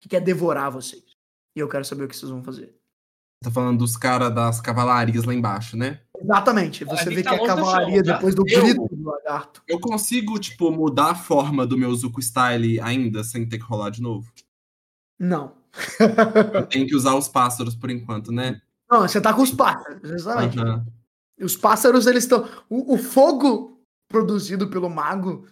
que 0.00 0.08
quer 0.08 0.20
devorar 0.20 0.70
vocês. 0.70 1.02
E 1.56 1.60
eu 1.60 1.68
quero 1.68 1.84
saber 1.84 2.04
o 2.04 2.08
que 2.08 2.16
vocês 2.16 2.30
vão 2.30 2.44
fazer. 2.44 2.74
Tá 3.42 3.50
falando 3.52 3.78
dos 3.78 3.96
caras 3.96 4.34
das 4.34 4.60
cavalarias 4.60 5.24
lá 5.24 5.32
embaixo, 5.32 5.76
né? 5.76 6.00
Exatamente. 6.20 6.84
Você 6.84 7.08
vê 7.08 7.22
tá 7.22 7.30
que 7.30 7.36
a 7.36 7.38
do 7.38 7.46
cavalaria, 7.46 7.96
chão, 7.96 8.04
tá? 8.04 8.12
depois 8.14 8.34
do 8.34 8.42
Eu- 8.48 8.62
grito 8.62 8.88
do 8.96 9.08
lagarto. 9.08 9.62
Eu 9.68 9.78
consigo, 9.78 10.38
tipo, 10.40 10.72
mudar 10.72 11.12
a 11.12 11.14
forma 11.14 11.64
do 11.64 11.78
meu 11.78 11.94
Zuko 11.94 12.20
Style 12.20 12.80
ainda 12.80 13.22
sem 13.22 13.48
ter 13.48 13.58
que 13.58 13.64
rolar 13.64 13.90
de 13.90 14.02
novo? 14.02 14.32
Não. 15.18 15.56
Eu 16.54 16.66
tenho 16.66 16.86
que 16.86 16.96
usar 16.96 17.14
os 17.14 17.28
pássaros 17.28 17.76
por 17.76 17.90
enquanto, 17.90 18.32
né? 18.32 18.60
Não, 18.90 19.02
você 19.02 19.20
tá 19.20 19.32
com 19.34 19.42
os 19.42 19.50
pássaros, 19.50 20.10
exatamente. 20.10 20.56
E 21.38 21.44
Os 21.44 21.56
pássaros, 21.56 22.06
eles 22.06 22.24
estão. 22.24 22.48
O, 22.68 22.94
o 22.94 22.98
fogo 22.98 23.80
produzido 24.08 24.68
pelo 24.68 24.88
mago, 24.88 25.46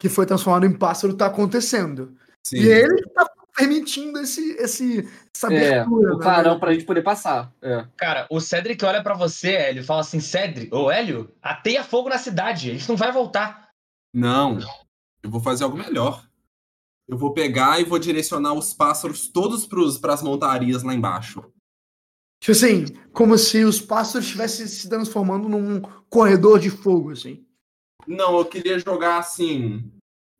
que 0.00 0.08
foi 0.08 0.24
transformado 0.26 0.66
em 0.66 0.76
pássaro, 0.76 1.14
tá 1.14 1.26
acontecendo. 1.26 2.16
Sim. 2.46 2.56
E 2.56 2.68
ele 2.68 3.02
tá 3.10 3.30
permitindo 3.54 4.18
esse, 4.20 4.52
esse, 4.52 5.08
essa 5.34 5.52
É, 5.52 5.80
abertura. 5.80 6.14
o 6.14 6.18
né? 6.18 6.22
clarão 6.22 6.58
pra 6.58 6.72
gente 6.72 6.84
poder 6.86 7.02
passar. 7.02 7.52
É. 7.60 7.86
Cara, 7.96 8.26
o 8.30 8.40
Cedric 8.40 8.82
olha 8.84 9.02
pra 9.02 9.14
você, 9.14 9.50
Hélio, 9.52 9.80
e 9.82 9.84
fala 9.86 10.00
assim: 10.00 10.20
Cedric, 10.20 10.74
ô 10.74 10.90
Hélio, 10.90 11.30
ateia 11.42 11.84
fogo 11.84 12.08
na 12.08 12.18
cidade, 12.18 12.70
a 12.70 12.74
gente 12.74 12.88
não 12.88 12.96
vai 12.96 13.12
voltar. 13.12 13.68
Não, 14.14 14.58
eu 15.22 15.30
vou 15.30 15.40
fazer 15.40 15.64
algo 15.64 15.76
melhor. 15.76 16.26
Eu 17.06 17.16
vou 17.16 17.32
pegar 17.32 17.80
e 17.80 17.84
vou 17.84 17.98
direcionar 17.98 18.52
os 18.52 18.72
pássaros 18.74 19.28
todos 19.28 19.66
para 19.98 20.12
as 20.14 20.22
montarias 20.22 20.82
lá 20.82 20.94
embaixo. 20.94 21.42
Tipo 22.40 22.52
assim, 22.52 22.86
como 23.12 23.36
se 23.36 23.64
os 23.64 23.80
pássaros 23.80 24.26
estivessem 24.26 24.66
se 24.66 24.88
transformando 24.88 25.48
num 25.48 25.80
corredor 26.08 26.58
de 26.58 26.70
fogo, 26.70 27.10
assim. 27.10 27.44
Não, 28.06 28.38
eu 28.38 28.44
queria 28.44 28.78
jogar 28.78 29.18
assim. 29.18 29.90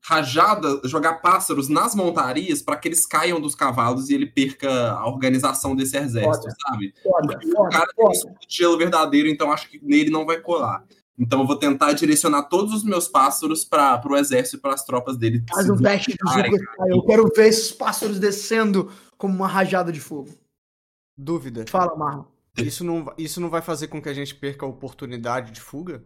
rajada, 0.05 0.81
jogar 0.85 1.15
pássaros 1.20 1.69
nas 1.69 1.95
montarias 1.95 2.62
para 2.62 2.77
que 2.77 2.89
eles 2.89 3.05
caiam 3.05 3.41
dos 3.41 3.55
cavalos 3.55 4.09
e 4.09 4.15
ele 4.15 4.27
perca 4.27 4.93
a 4.93 5.07
organização 5.07 5.75
desse 5.77 5.97
exército, 5.99 6.45
Foda. 6.49 6.57
sabe? 6.66 6.95
Foda, 7.03 7.27
Porque 7.27 7.49
o 7.49 7.53
foda, 7.53 7.69
cara 7.70 7.87
tem 7.95 8.05
um 8.05 8.07
foda. 8.09 8.16
escudo 8.16 8.39
de 8.49 8.57
gelo 8.57 8.79
verdadeiro, 8.79 9.29
então 9.29 9.53
acho 9.53 9.69
que 9.69 9.79
nele 9.85 10.09
não 10.09 10.25
vai 10.25 10.41
colar. 10.41 10.85
Então 11.19 11.41
eu 11.41 11.47
vou 11.47 11.57
tentar 11.57 11.93
direcionar 11.95 12.45
todos 12.45 12.73
os 12.73 12.85
meus 12.85 13.09
pássaros 13.09 13.65
para 13.65 14.01
o 14.09 14.16
exército 14.16 14.57
e 14.57 14.61
para 14.61 14.73
as 14.73 14.85
tropas 14.85 15.16
dele. 15.19 15.43
Faz 15.53 15.69
um 15.69 15.77
teste 15.77 16.12
de. 16.12 16.91
Eu 16.91 17.03
quero 17.03 17.29
ver 17.37 17.49
esses 17.49 17.73
pássaros 17.73 18.20
descendo 18.20 18.91
como 19.19 19.35
uma 19.35 19.49
rajada 19.49 19.91
de 19.93 20.01
fogo. 20.01 20.31
Dúvida. 21.19 21.65
Fala, 21.69 21.97
Marlon. 21.97 22.24
Isso 22.57 22.85
não, 22.85 23.12
isso 23.19 23.40
não 23.40 23.51
vai 23.51 23.61
fazer 23.61 23.89
com 23.89 24.01
que 24.01 24.09
a 24.09 24.15
gente 24.15 24.35
perca 24.35 24.65
a 24.65 24.69
oportunidade 24.69 25.51
de 25.51 25.61
fuga? 25.61 26.05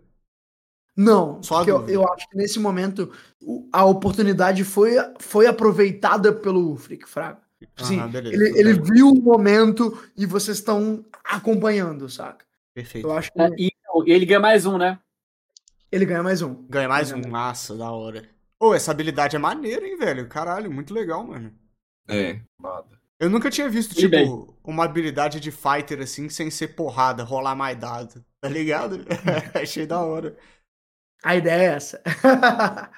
Não, 0.97 1.43
Só 1.43 1.57
a 1.57 1.59
porque 1.59 1.71
eu, 1.71 1.89
eu 1.89 2.13
acho 2.13 2.29
que 2.29 2.37
nesse 2.37 2.59
momento 2.59 3.11
a 3.73 3.85
oportunidade 3.85 4.63
foi, 4.65 4.93
foi 5.19 5.47
aproveitada 5.47 6.33
pelo 6.33 6.77
Frick 6.77 7.09
Fraga. 7.09 7.41
Assim, 7.77 7.99
Aham, 7.99 8.11
beleza, 8.11 8.35
ele, 8.35 8.59
ele 8.59 8.73
viu 8.75 9.09
o 9.09 9.23
momento 9.23 9.97
e 10.17 10.27
vocês 10.27 10.59
estão 10.59 11.05
acompanhando, 11.25 12.09
saca? 12.09 12.45
Perfeito. 12.75 13.07
Eu 13.07 13.13
acho 13.13 13.33
que 13.33 13.41
É, 13.41 13.49
e 13.57 13.73
e 14.07 14.13
ele 14.13 14.25
ganha 14.25 14.41
mais 14.41 14.65
um, 14.65 14.79
né? 14.79 14.99
ele 15.91 16.07
ganha 16.07 16.23
mais 16.23 16.41
um. 16.41 16.55
Ganha 16.69 16.89
mais 16.89 17.13
um. 17.13 17.21
Massa, 17.29 17.77
da 17.77 17.91
hora. 17.91 18.27
Ô, 18.59 18.75
essa 18.75 18.91
habilidade 18.91 19.37
é 19.37 19.39
maneira, 19.39 19.87
hein, 19.87 19.99
velho? 19.99 20.27
Caralho, 20.29 20.73
muito 20.73 20.95
legal, 20.95 21.23
mano. 21.25 21.53
É, 22.09 22.41
foda. 22.61 23.02
Eu 23.23 23.31
nunca 23.31 23.49
tinha 23.51 23.69
visto, 23.69 23.95
tipo, 23.95 24.11
bem. 24.11 24.47
uma 24.65 24.85
habilidade 24.85 25.39
de 25.39 25.53
fighter 25.53 26.01
assim, 26.01 26.29
sem 26.29 26.51
ser 26.51 26.75
porrada, 26.75 27.23
rolar 27.23 27.55
mais 27.55 27.79
dado. 27.79 28.25
Tá 28.41 28.49
ligado? 28.49 29.05
Achei 29.55 29.87
da 29.87 30.01
hora. 30.01 30.37
A 31.25 31.37
ideia 31.37 31.63
é 31.63 31.75
essa. 31.77 32.03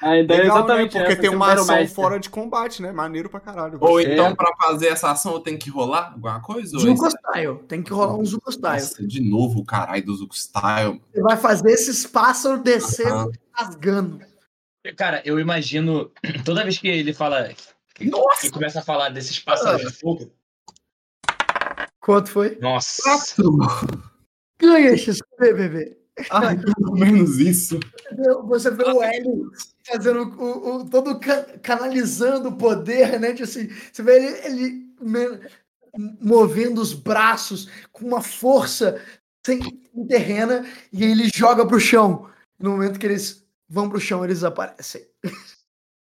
A 0.00 0.16
ideia 0.16 0.38
é 0.38 0.42
Legal, 0.44 0.58
exatamente 0.60 0.94
né? 0.94 1.00
Porque 1.00 1.12
essa, 1.12 1.20
tem 1.20 1.28
um 1.30 1.34
uma 1.36 1.52
ação 1.52 1.66
Master. 1.76 1.90
fora 1.94 2.18
de 2.18 2.30
combate, 2.30 2.80
né? 2.80 2.90
Maneiro 2.90 3.28
pra 3.28 3.38
caralho. 3.38 3.76
Ou 3.78 4.00
É. 4.00 4.14
então, 4.14 4.34
para 4.34 4.50
fazer 4.56 4.86
essa 4.88 5.10
ação, 5.10 5.34
eu 5.34 5.40
tenho 5.40 5.58
que 5.58 5.68
rolar 5.68 6.12
alguma 6.14 6.40
coisa? 6.40 6.78
Zuko 6.78 7.06
isso- 7.06 7.18
Style. 7.18 7.58
Tem 7.68 7.82
que 7.82 7.92
rolar 7.92 8.16
um 8.16 8.24
Zuko 8.24 8.50
Style. 8.50 8.80
Nossa, 8.80 9.06
de 9.06 9.20
novo 9.20 9.60
o 9.60 9.64
caralho 9.66 10.06
do 10.06 10.14
Zuko 10.16 10.34
Style. 10.34 11.02
Você 11.12 11.20
vai 11.20 11.36
fazer 11.36 11.70
esses 11.70 12.06
pássaros 12.06 12.62
descer 12.62 13.12
rasgando. 13.52 14.20
Cara, 14.96 15.20
eu 15.26 15.38
imagino, 15.38 16.10
toda 16.46 16.62
vez 16.62 16.78
que 16.78 16.88
ele 16.88 17.12
fala. 17.12 17.50
Que- 17.94 18.04
Nossa! 18.06 18.42
Que 18.42 18.50
começa 18.50 18.80
a 18.80 18.82
falar 18.82 19.08
desses 19.10 19.38
pássaros 19.38 19.80
de 19.82 19.92
fogo. 19.98 20.30
Quanto 22.00 22.30
foi? 22.30 22.58
Nossa! 22.60 23.02
Ganha 24.58 24.96
XP, 24.96 25.22
bebê. 25.54 25.96
Ai, 26.30 26.56
pelo 26.58 26.92
menos 26.92 27.38
isso. 27.38 27.80
Você 28.46 28.70
vê 28.70 28.84
o 28.84 29.02
Hélio 29.02 29.50
fazendo 29.84 30.22
o, 30.38 30.76
o- 30.82 30.88
todo 30.88 31.18
ca- 31.18 31.42
canalizando 31.62 32.50
o 32.50 32.56
poder, 32.56 33.18
né? 33.18 33.30
Tipo 33.32 33.44
assim, 33.44 33.68
você 33.92 34.02
vê 34.02 34.16
ele, 34.16 34.46
ele 34.62 34.94
me- 35.00 35.40
movendo 36.20 36.80
os 36.80 36.92
braços 36.92 37.68
com 37.90 38.06
uma 38.06 38.22
força 38.22 39.00
sem 39.44 39.58
terrena 40.08 40.64
e 40.92 41.04
aí 41.04 41.10
ele 41.10 41.28
joga 41.34 41.66
pro 41.66 41.80
chão. 41.80 42.30
No 42.58 42.70
momento 42.72 42.98
que 43.00 43.06
eles 43.06 43.44
vão 43.68 43.88
pro 43.90 43.98
chão, 44.00 44.24
eles 44.24 44.44
aparecem. 44.44 45.04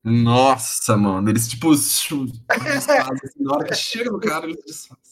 Nossa, 0.03 0.97
mano. 0.97 1.29
Eles, 1.29 1.47
tipo, 1.47 1.71
assim, 1.71 2.31
na 3.39 3.53
hora 3.53 3.65
que 3.65 3.75
chega 3.75 4.11
no 4.11 4.19
cara, 4.19 4.45
eles 4.45 4.61
desfazem. 4.65 5.03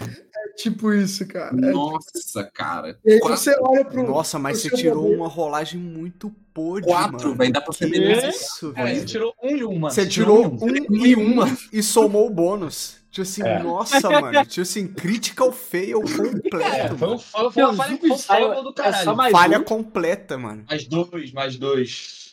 É 0.00 0.52
tipo 0.56 0.92
isso, 0.92 1.26
cara. 1.26 1.52
Nossa, 1.52 2.42
cara. 2.52 2.98
E 3.04 3.12
aí 3.12 3.20
Quatro, 3.20 3.36
você 3.38 3.56
olha 3.60 3.84
pro. 3.84 4.02
Nossa, 4.02 4.38
mas 4.38 4.60
pro 4.60 4.70
você 4.70 4.76
tirou 4.76 5.12
uma 5.14 5.28
rolagem 5.28 5.78
muito 5.80 6.30
podre, 6.52 6.84
quatro 6.90 7.28
mano. 7.28 7.34
velho. 7.36 7.52
Dá 7.52 7.60
pra 7.60 7.72
fazer 7.72 8.00
mais. 8.22 8.34
isso, 8.34 8.72
Cara, 8.72 8.88
você 8.88 8.94
velho. 8.94 9.06
tirou 9.06 9.34
um 9.42 9.48
e 9.56 9.64
uma. 9.64 9.90
Você 9.90 10.06
tirou 10.06 10.58
tirou 10.58 10.88
um 10.90 11.06
e 11.06 11.14
uma 11.14 11.56
e 11.72 11.82
somou 11.82 12.26
o 12.26 12.30
bônus. 12.30 12.96
Tipo 13.10 13.22
assim, 13.22 13.42
É. 13.42 13.62
nossa, 13.62 14.10
mano. 14.10 14.44
Tipo 14.46 14.62
assim, 14.62 14.88
critical 14.88 15.52
fail 15.52 16.02
É, 16.02 16.16
completo. 16.16 16.98
foi 16.98 17.06
um 17.06 17.10
mano. 17.10 17.18
foi, 17.20 17.50
foi 17.52 17.62
uma 17.62 17.74
falha 17.74 17.98
foi 17.98 18.10
um 18.58 18.64
do 18.64 18.70
é 18.82 18.92
só 18.92 19.14
caralho. 19.14 19.30
Falha 19.30 19.58
um. 19.60 19.64
completa, 19.64 20.36
mano. 20.36 20.64
Mais 20.68 20.84
dois, 20.88 21.32
mais 21.32 21.56
dois. 21.56 22.23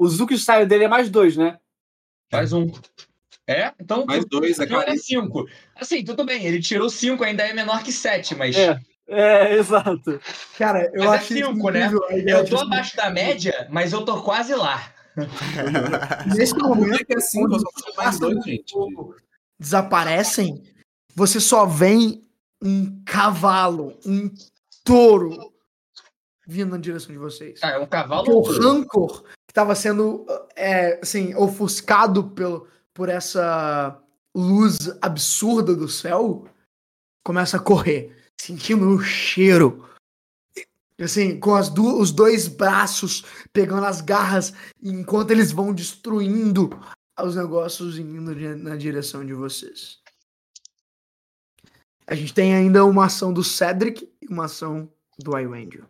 O 0.00 0.08
Zuko 0.08 0.32
Style 0.32 0.64
dele 0.64 0.84
é 0.84 0.88
mais 0.88 1.10
dois, 1.10 1.36
né? 1.36 1.58
Mais 2.32 2.54
um. 2.54 2.72
É? 3.46 3.70
Então. 3.78 4.06
Mais 4.06 4.24
dois, 4.24 4.58
é 4.58 4.64
então 4.64 4.80
é 4.80 4.86
cara. 4.86 4.96
cinco. 4.96 5.46
Assim, 5.76 6.02
tudo 6.02 6.24
bem, 6.24 6.42
ele 6.42 6.58
tirou 6.58 6.88
cinco, 6.88 7.22
ainda 7.22 7.46
é 7.46 7.52
menor 7.52 7.82
que 7.82 7.92
sete, 7.92 8.34
mas. 8.34 8.56
É, 8.56 8.80
é, 9.06 9.58
exato. 9.58 10.18
Cara, 10.56 10.90
eu 10.94 11.04
Mas 11.04 11.12
é 11.12 11.16
acho 11.16 11.34
cinco, 11.34 11.68
né? 11.68 11.90
Eu 12.26 12.46
tô 12.46 12.56
assim, 12.56 12.64
abaixo 12.64 12.96
da 12.96 13.10
média, 13.10 13.68
mas 13.70 13.92
eu 13.92 14.02
tô 14.02 14.22
quase 14.22 14.54
lá. 14.54 14.90
Nesse 16.34 16.56
momento, 16.56 16.96
que 16.96 17.04
que 17.04 17.16
é 17.18 17.20
cinco? 17.20 17.52
Eu 17.56 17.60
só 17.60 17.70
preciso 17.70 17.96
mais 17.98 18.18
dois, 18.18 18.42
gente. 18.42 18.74
desaparecem, 19.58 20.62
você 21.14 21.38
só 21.38 21.66
vê 21.66 22.22
um 22.62 23.02
cavalo, 23.04 23.98
um 24.06 24.30
touro 24.82 25.52
vindo 26.46 26.70
na 26.70 26.78
direção 26.78 27.12
de 27.12 27.18
vocês. 27.18 27.60
Ah, 27.62 27.72
é 27.72 27.78
um 27.78 27.86
cavalo. 27.86 28.28
O 28.28 28.40
rancor 28.40 29.24
que 29.50 29.52
estava 29.52 29.74
sendo 29.74 30.24
é, 30.54 31.00
assim, 31.02 31.34
ofuscado 31.34 32.30
pelo, 32.30 32.68
por 32.94 33.08
essa 33.08 34.00
luz 34.32 34.78
absurda 35.02 35.74
do 35.74 35.88
céu 35.88 36.46
começa 37.26 37.56
a 37.56 37.60
correr, 37.60 38.16
sentindo 38.40 38.88
o 38.88 39.02
cheiro. 39.02 39.88
Assim, 41.00 41.40
com 41.40 41.56
as 41.56 41.68
du- 41.68 41.98
os 41.98 42.12
dois 42.12 42.46
braços 42.46 43.24
pegando 43.52 43.86
as 43.86 44.00
garras, 44.00 44.52
enquanto 44.80 45.32
eles 45.32 45.50
vão 45.50 45.74
destruindo 45.74 46.70
os 47.20 47.34
negócios 47.34 47.98
e 47.98 48.02
indo 48.02 48.32
na 48.58 48.76
direção 48.76 49.26
de 49.26 49.34
vocês. 49.34 49.98
A 52.06 52.14
gente 52.14 52.32
tem 52.32 52.54
ainda 52.54 52.84
uma 52.84 53.06
ação 53.06 53.32
do 53.32 53.42
Cedric 53.42 54.08
e 54.22 54.28
uma 54.28 54.44
ação 54.44 54.88
do 55.18 55.36
Iwangel. 55.36 55.86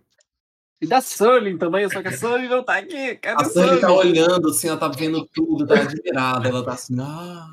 E 0.80 0.86
da 0.86 1.00
Sully 1.00 1.58
também, 1.58 1.88
só 1.90 2.00
que 2.00 2.08
a 2.08 2.16
Sully 2.16 2.48
não 2.48 2.62
tá 2.62 2.78
aqui. 2.78 3.14
Cadê 3.16 3.42
A 3.42 3.44
Sully? 3.44 3.80
tá 3.80 3.92
olhando, 3.92 4.48
assim, 4.48 4.68
ela 4.68 4.76
tá 4.78 4.88
vendo 4.88 5.26
tudo, 5.26 5.66
tá 5.66 5.74
admirada. 5.74 6.48
Ela 6.48 6.64
tá 6.64 6.72
assim, 6.72 6.96
ah. 7.00 7.46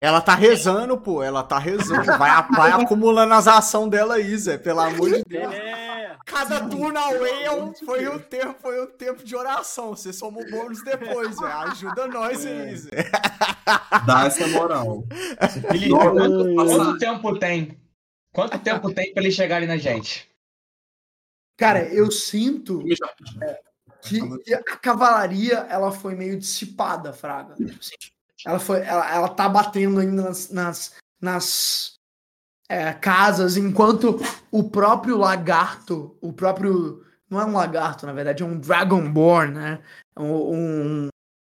Ela 0.00 0.20
tá 0.20 0.34
rezando, 0.34 0.96
pô. 0.98 1.22
Ela 1.22 1.42
tá 1.42 1.58
rezando. 1.58 2.04
Vai, 2.18 2.30
vai 2.56 2.72
acumulando 2.72 3.34
as 3.34 3.46
ações 3.46 3.90
dela 3.90 4.14
aí, 4.14 4.36
Zé. 4.36 4.56
Pelo 4.58 4.80
amor 4.80 5.10
de 5.10 5.22
Deus. 5.28 5.52
É. 5.54 6.16
Cada 6.24 6.60
turno 6.68 6.98
away 6.98 7.44
é 7.44 7.50
um- 7.52 7.74
foi 7.74 8.08
um 8.08 8.18
tempo, 8.18 8.54
foi 8.60 8.82
um 8.82 8.86
tempo 8.86 9.22
de 9.24 9.36
oração. 9.36 9.90
Você 9.94 10.12
soma 10.12 10.40
o 10.40 10.50
bônus 10.50 10.82
depois, 10.82 11.38
velho. 11.38 11.52
Ajuda 11.52 12.06
nós 12.08 12.46
aí, 12.46 12.76
Zé. 12.76 13.10
Dá 14.06 14.24
essa 14.26 14.46
moral. 14.48 15.04
Felipe, 15.70 15.90
quanto, 15.90 16.54
quanto 16.54 16.98
tempo 16.98 17.38
tem? 17.38 17.78
Quanto 18.32 18.58
tempo 18.58 18.90
tem 18.92 19.12
pra 19.12 19.22
eles 19.22 19.34
chegarem 19.34 19.68
na 19.68 19.76
gente? 19.76 20.31
Cara, 21.62 21.84
eu 21.84 22.10
sinto 22.10 22.82
já- 22.88 23.14
que, 24.02 24.38
que 24.40 24.52
a 24.52 24.62
cavalaria 24.78 25.58
ela 25.70 25.92
foi 25.92 26.16
meio 26.16 26.36
dissipada, 26.36 27.12
Fraga. 27.12 27.54
Ela, 28.44 28.58
foi, 28.58 28.80
ela, 28.80 29.14
ela 29.14 29.28
tá 29.28 29.48
batendo 29.48 30.00
ainda 30.00 30.22
nas, 30.22 30.50
nas, 30.50 30.94
nas, 31.20 31.94
é, 32.68 32.92
casas, 32.92 33.56
enquanto 33.56 34.18
o 34.50 34.70
próprio 34.70 35.16
lagarto, 35.16 36.16
o 36.20 36.32
próprio. 36.32 37.06
Não 37.30 37.40
é 37.40 37.44
um 37.44 37.52
lagarto, 37.52 38.06
na 38.06 38.12
verdade, 38.12 38.42
é 38.42 38.46
um 38.46 38.58
Dragonborn, 38.58 39.54
né? 39.54 39.82
Um, 40.16 40.56
um, 40.56 41.08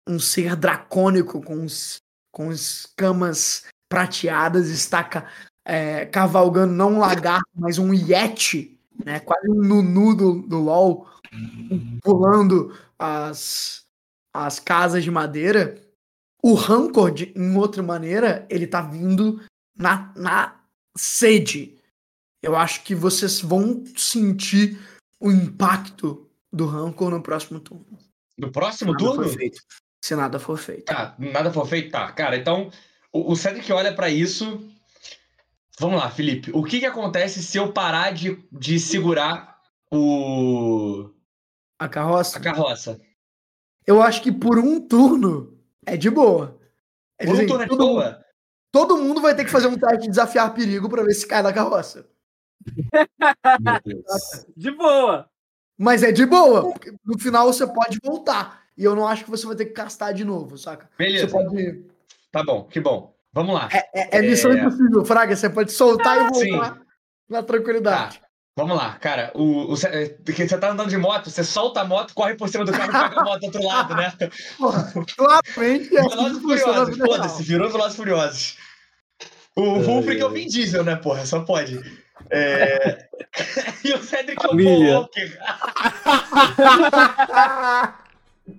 um 0.07 0.19
ser 0.19 0.55
dracônico 0.55 1.41
com, 1.41 1.65
os, 1.65 1.97
com 2.31 2.49
escamas 2.49 3.65
prateadas, 3.89 4.69
está 4.69 5.29
é, 5.65 6.05
cavalgando 6.05 6.73
não 6.73 6.93
um 6.93 6.99
lagarto, 6.99 7.49
mas 7.53 7.77
um 7.77 7.93
Yeti, 7.93 8.76
né? 9.03 9.19
Quase 9.19 9.49
um 9.49 9.55
Nunu 9.55 10.15
do, 10.15 10.41
do 10.41 10.59
LoL, 10.59 11.07
pulando 12.01 12.77
as, 12.97 13.85
as 14.33 14.59
casas 14.59 15.03
de 15.03 15.11
madeira. 15.11 15.81
O 16.43 16.53
Rancor, 16.53 17.11
de, 17.11 17.33
em 17.35 17.55
outra 17.55 17.81
maneira, 17.81 18.45
ele 18.49 18.67
tá 18.67 18.81
vindo 18.81 19.41
na, 19.75 20.13
na 20.15 20.59
sede. 20.95 21.77
Eu 22.41 22.55
acho 22.55 22.83
que 22.83 22.95
vocês 22.95 23.41
vão 23.41 23.83
sentir 23.95 24.79
o 25.19 25.31
impacto 25.31 26.29
do 26.51 26.65
Rancor 26.65 27.09
no 27.09 27.21
próximo 27.21 27.59
turno. 27.59 27.97
No 28.37 28.51
próximo 28.51 28.91
Nada 28.93 29.03
turno? 29.03 29.29
Se 30.03 30.15
nada 30.15 30.39
for 30.39 30.57
feito. 30.57 30.85
Tá, 30.85 31.15
nada 31.17 31.51
for 31.51 31.67
feito? 31.67 31.91
Tá, 31.91 32.11
cara, 32.11 32.37
então 32.37 32.71
o, 33.11 33.31
o 33.31 33.35
Cedric 33.35 33.71
olha 33.71 33.93
pra 33.93 34.09
isso. 34.09 34.63
Vamos 35.79 35.99
lá, 35.99 36.09
Felipe. 36.09 36.51
O 36.53 36.63
que 36.63 36.79
que 36.79 36.85
acontece 36.85 37.41
se 37.43 37.57
eu 37.57 37.71
parar 37.71 38.11
de, 38.11 38.43
de 38.51 38.79
segurar 38.79 39.59
o 39.91 41.09
A 41.79 41.87
carroça? 41.87 42.37
a 42.37 42.41
carroça? 42.41 42.99
Eu 43.85 44.01
acho 44.01 44.21
que 44.21 44.31
por 44.31 44.57
um 44.59 44.79
turno 44.85 45.57
é 45.85 45.95
de 45.95 46.09
boa. 46.09 46.59
É 47.19 47.25
Por 47.25 47.31
um 47.31 47.35
dizer, 47.35 47.47
turno 47.47 47.61
é 47.63 47.65
de 47.65 47.69
todo, 47.69 47.79
mundo- 47.87 47.93
boa? 47.93 48.25
todo 48.71 48.97
mundo 48.97 49.21
vai 49.21 49.35
ter 49.35 49.45
que 49.45 49.51
fazer 49.51 49.67
um 49.67 49.77
teste 49.77 50.01
de 50.03 50.09
desafiar 50.09 50.53
perigo 50.53 50.89
pra 50.89 51.03
ver 51.03 51.13
se 51.13 51.27
cai 51.27 51.41
da 51.43 51.53
carroça. 51.53 52.09
De 54.55 54.71
boa. 54.71 55.29
Mas 55.77 56.01
é 56.03 56.11
de 56.11 56.25
boa. 56.25 56.63
porque 56.73 56.91
No 57.05 57.17
final 57.19 57.45
você 57.51 57.65
pode 57.67 57.99
voltar. 58.03 58.63
E 58.77 58.83
eu 58.83 58.95
não 58.95 59.07
acho 59.07 59.23
que 59.23 59.29
você 59.29 59.45
vai 59.45 59.55
ter 59.55 59.65
que 59.65 59.71
castar 59.73 60.13
de 60.13 60.25
novo, 60.25 60.57
saca? 60.57 60.89
Beleza. 60.97 61.27
Você 61.27 61.31
pode. 61.33 61.85
Tá 62.31 62.43
bom, 62.43 62.63
que 62.65 62.79
bom. 62.79 63.15
Vamos 63.33 63.53
lá. 63.53 63.69
É, 63.71 64.17
é 64.17 64.21
missão 64.21 64.51
É. 64.51 64.55
impossível, 64.55 65.05
Fraga. 65.05 65.35
Você 65.35 65.49
pode 65.49 65.71
soltar 65.71 66.31
e 66.31 66.35
sim. 66.35 66.51
voltar 66.51 66.81
na 67.29 67.43
tranquilidade. 67.43 68.21
Vamos 68.57 68.75
lá, 68.75 68.95
cara. 68.95 69.31
O, 69.35 69.71
o, 69.71 69.75
é, 69.85 70.17
você 70.25 70.57
tá 70.57 70.71
andando 70.71 70.89
de 70.89 70.97
moto, 70.97 71.29
você 71.29 71.43
solta 71.43 71.81
a 71.81 71.85
moto, 71.85 72.15
corre 72.15 72.33
por 72.33 72.49
cima 72.49 72.65
do 72.65 72.71
carro 72.71 72.89
e 72.89 72.91
pega 72.91 73.21
a 73.21 73.23
moto 73.23 73.39
do 73.39 73.45
outro 73.45 73.63
lado, 73.63 73.93
né? 73.93 74.11
Porra, 74.57 74.91
claramente 75.15 75.95
é 75.95 76.01
Velozes 76.01 76.33
e 76.33 76.37
a 76.37 76.41
Furiosos, 76.41 76.97
foda-se, 76.97 77.43
virou 77.43 77.69
Velozes 77.69 77.93
e 77.93 77.97
Furiosos. 77.97 78.57
O 79.55 79.79
Vulfric 79.79 80.21
é 80.21 80.25
o 80.25 80.31
Vin 80.31 80.47
Diesel, 80.47 80.83
né, 80.83 80.95
porra? 80.95 81.23
Só 81.25 81.41
pode. 81.41 81.79
É... 82.31 83.07
e 83.85 83.93
o 83.93 84.03
Cedric 84.03 84.43
é 84.43 84.47
o 84.47 84.57
Paul. 84.57 84.83
Walker. 84.91 85.37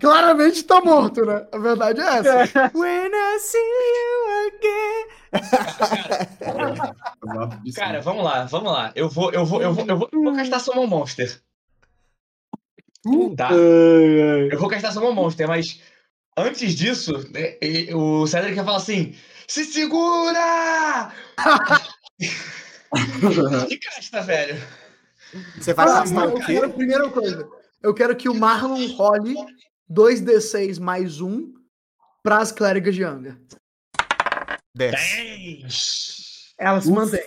Claramente 0.00 0.62
tá 0.64 0.80
morto, 0.80 1.24
né? 1.24 1.46
A 1.50 1.58
verdade 1.58 2.00
é 2.00 2.04
essa. 2.04 2.70
When 2.74 3.10
I 3.10 3.38
see 3.40 3.58
you 3.58 4.48
again. 4.48 5.06
Cara, 7.74 8.00
vamos 8.00 8.24
lá, 8.24 8.44
vamos 8.44 8.72
lá. 8.72 8.92
Eu 8.94 9.08
vou, 9.08 9.32
eu 9.32 9.44
vou, 9.46 9.62
eu 9.62 9.72
vou, 9.72 9.86
eu 9.86 9.96
vou, 9.96 10.08
eu 10.12 10.22
vou 10.22 10.34
castar 10.34 10.60
Summon 10.60 10.86
Monster. 10.86 11.40
Tá. 13.36 13.50
Eu 13.52 14.58
vou 14.58 14.68
castar 14.68 14.92
Summon 14.92 15.12
Monster, 15.12 15.48
mas 15.48 15.80
antes 16.36 16.74
disso, 16.74 17.12
né, 17.30 17.56
o 17.94 18.26
Cedric 18.26 18.54
vai 18.56 18.64
falar 18.64 18.76
assim: 18.76 19.14
se 19.46 19.64
segura! 19.64 21.12
que 23.68 23.78
casta, 23.78 24.22
velho. 24.22 24.60
Você 25.58 25.72
vai 25.74 25.86
Ah, 25.88 26.00
gastar 26.00 26.24
eu 26.24 26.34
o 26.34 26.44
quê? 26.44 26.68
primeira 26.68 27.08
coisa, 27.10 27.48
eu 27.82 27.94
quero 27.94 28.16
que 28.16 28.28
o 28.28 28.34
Marlon 28.34 28.86
role 28.96 29.34
2d6 29.90 30.78
mais 30.80 31.20
1 31.20 31.54
pras 32.22 32.52
clérigas 32.52 32.94
de 32.94 33.02
Anga. 33.04 33.40
10. 34.76 34.92
10! 34.92 36.54
Elas 36.58 36.84
se 36.84 36.90
mantêm. 36.90 37.22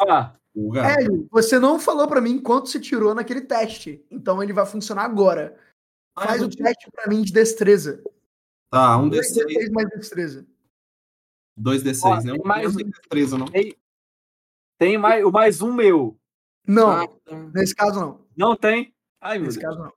Hélio, 0.75 1.27
você 1.31 1.57
não 1.57 1.79
falou 1.79 2.07
pra 2.07 2.19
mim 2.21 2.39
quanto 2.41 2.69
você 2.69 2.79
tirou 2.79 3.15
naquele 3.15 3.41
teste. 3.41 4.05
Então 4.11 4.41
ele 4.43 4.53
vai 4.53 4.65
funcionar 4.65 5.03
agora. 5.05 5.57
Faz 6.17 6.41
Ah, 6.41 6.45
o 6.45 6.49
teste 6.49 6.91
pra 6.91 7.07
mim 7.07 7.21
de 7.21 7.31
destreza. 7.31 8.03
Tá, 8.69 8.97
um 8.97 9.09
D6, 9.09 9.45
2d6 9.45 9.71
mais 9.71 9.89
destreza. 9.89 10.45
2D6, 11.59 12.23
né? 12.25 12.33
Um 12.33 12.45
mais 12.45 12.73
mais 12.73 12.87
destreza, 12.89 13.37
não. 13.37 13.45
Tem 14.77 14.97
mais, 14.97 15.23
o 15.23 15.31
mais 15.31 15.61
um 15.61 15.73
meu. 15.73 16.17
Não, 16.67 16.89
Ah, 16.89 17.07
tá. 17.07 17.35
nesse 17.53 17.75
caso 17.75 17.99
não. 17.99 18.25
Não 18.35 18.55
tem? 18.55 18.93
Ai, 19.21 19.37
meu 19.37 19.47
Nesse 19.47 19.59
Deus. 19.59 19.75
caso 19.75 19.83
não. 19.85 19.93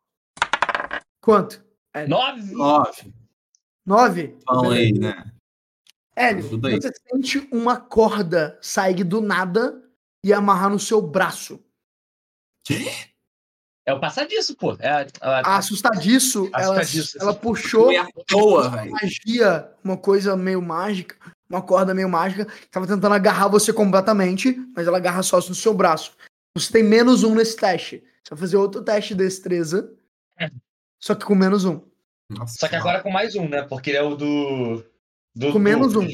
Quanto? 1.21 1.64
9! 2.07 2.53
Nove. 2.55 3.15
9? 3.87 4.37
Fala 4.47 4.75
aí, 4.75 4.93
né? 4.93 5.31
Hélio, 6.17 6.43
você 6.61 6.91
sente 7.11 7.49
uma 7.53 7.77
corda 7.81 8.59
sair 8.63 9.03
do 9.05 9.21
nada 9.21 9.83
e 10.25 10.33
amarrar 10.33 10.71
no 10.71 10.79
seu 10.79 11.03
braço. 11.03 11.61
É 13.87 13.93
o 13.93 14.01
passadiço, 14.01 14.57
pô. 14.57 14.75
É 14.79 14.89
a, 14.89 15.07
a- 15.21 15.57
Assustadiço, 15.59 16.49
ela, 16.55 16.81
Assustadiço. 16.81 17.19
ela 17.21 17.35
puxou 17.35 17.91
à 17.99 18.07
toa, 18.27 18.71
velho. 18.71 18.93
magia, 18.93 19.71
uma 19.83 19.97
coisa 19.99 20.35
meio 20.37 20.63
mágica, 20.63 21.17
uma 21.51 21.61
corda 21.61 21.93
meio 21.93 22.09
mágica, 22.09 22.47
que 22.47 22.69
tava 22.69 22.87
tentando 22.87 23.15
agarrar 23.15 23.49
você 23.49 23.73
completamente, 23.73 24.57
mas 24.75 24.87
ela 24.87 24.97
agarra 24.97 25.23
só 25.23 25.37
no 25.37 25.55
seu 25.55 25.75
braço. 25.75 26.17
Você 26.57 26.73
tem 26.73 26.83
menos 26.83 27.23
um 27.25 27.35
nesse 27.35 27.57
teste. 27.57 28.03
Você 28.23 28.31
vai 28.31 28.39
fazer 28.39 28.57
outro 28.57 28.83
teste 28.83 29.15
de 29.15 29.23
destreza, 29.25 29.93
só 31.05 31.15
que 31.15 31.25
com 31.25 31.35
menos 31.35 31.65
um. 31.65 31.81
Nossa, 32.31 32.55
Só 32.59 32.69
que 32.69 32.77
agora 32.77 33.03
com 33.03 33.11
mais 33.11 33.35
um, 33.37 33.49
né? 33.49 33.63
Porque 33.63 33.91
ele 33.91 33.99
é 33.99 34.03
o 34.03 34.15
do. 34.15 34.85
do 35.35 35.53
Com 35.53 35.59
menos 35.59 35.93
do- 35.93 36.01
um. 36.01 36.09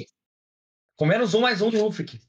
Com 0.96 1.06
menos 1.06 1.32
um, 1.34 1.40
mais 1.40 1.62
um 1.62 1.70
do 1.70 1.78
Ulfric. 1.78 2.20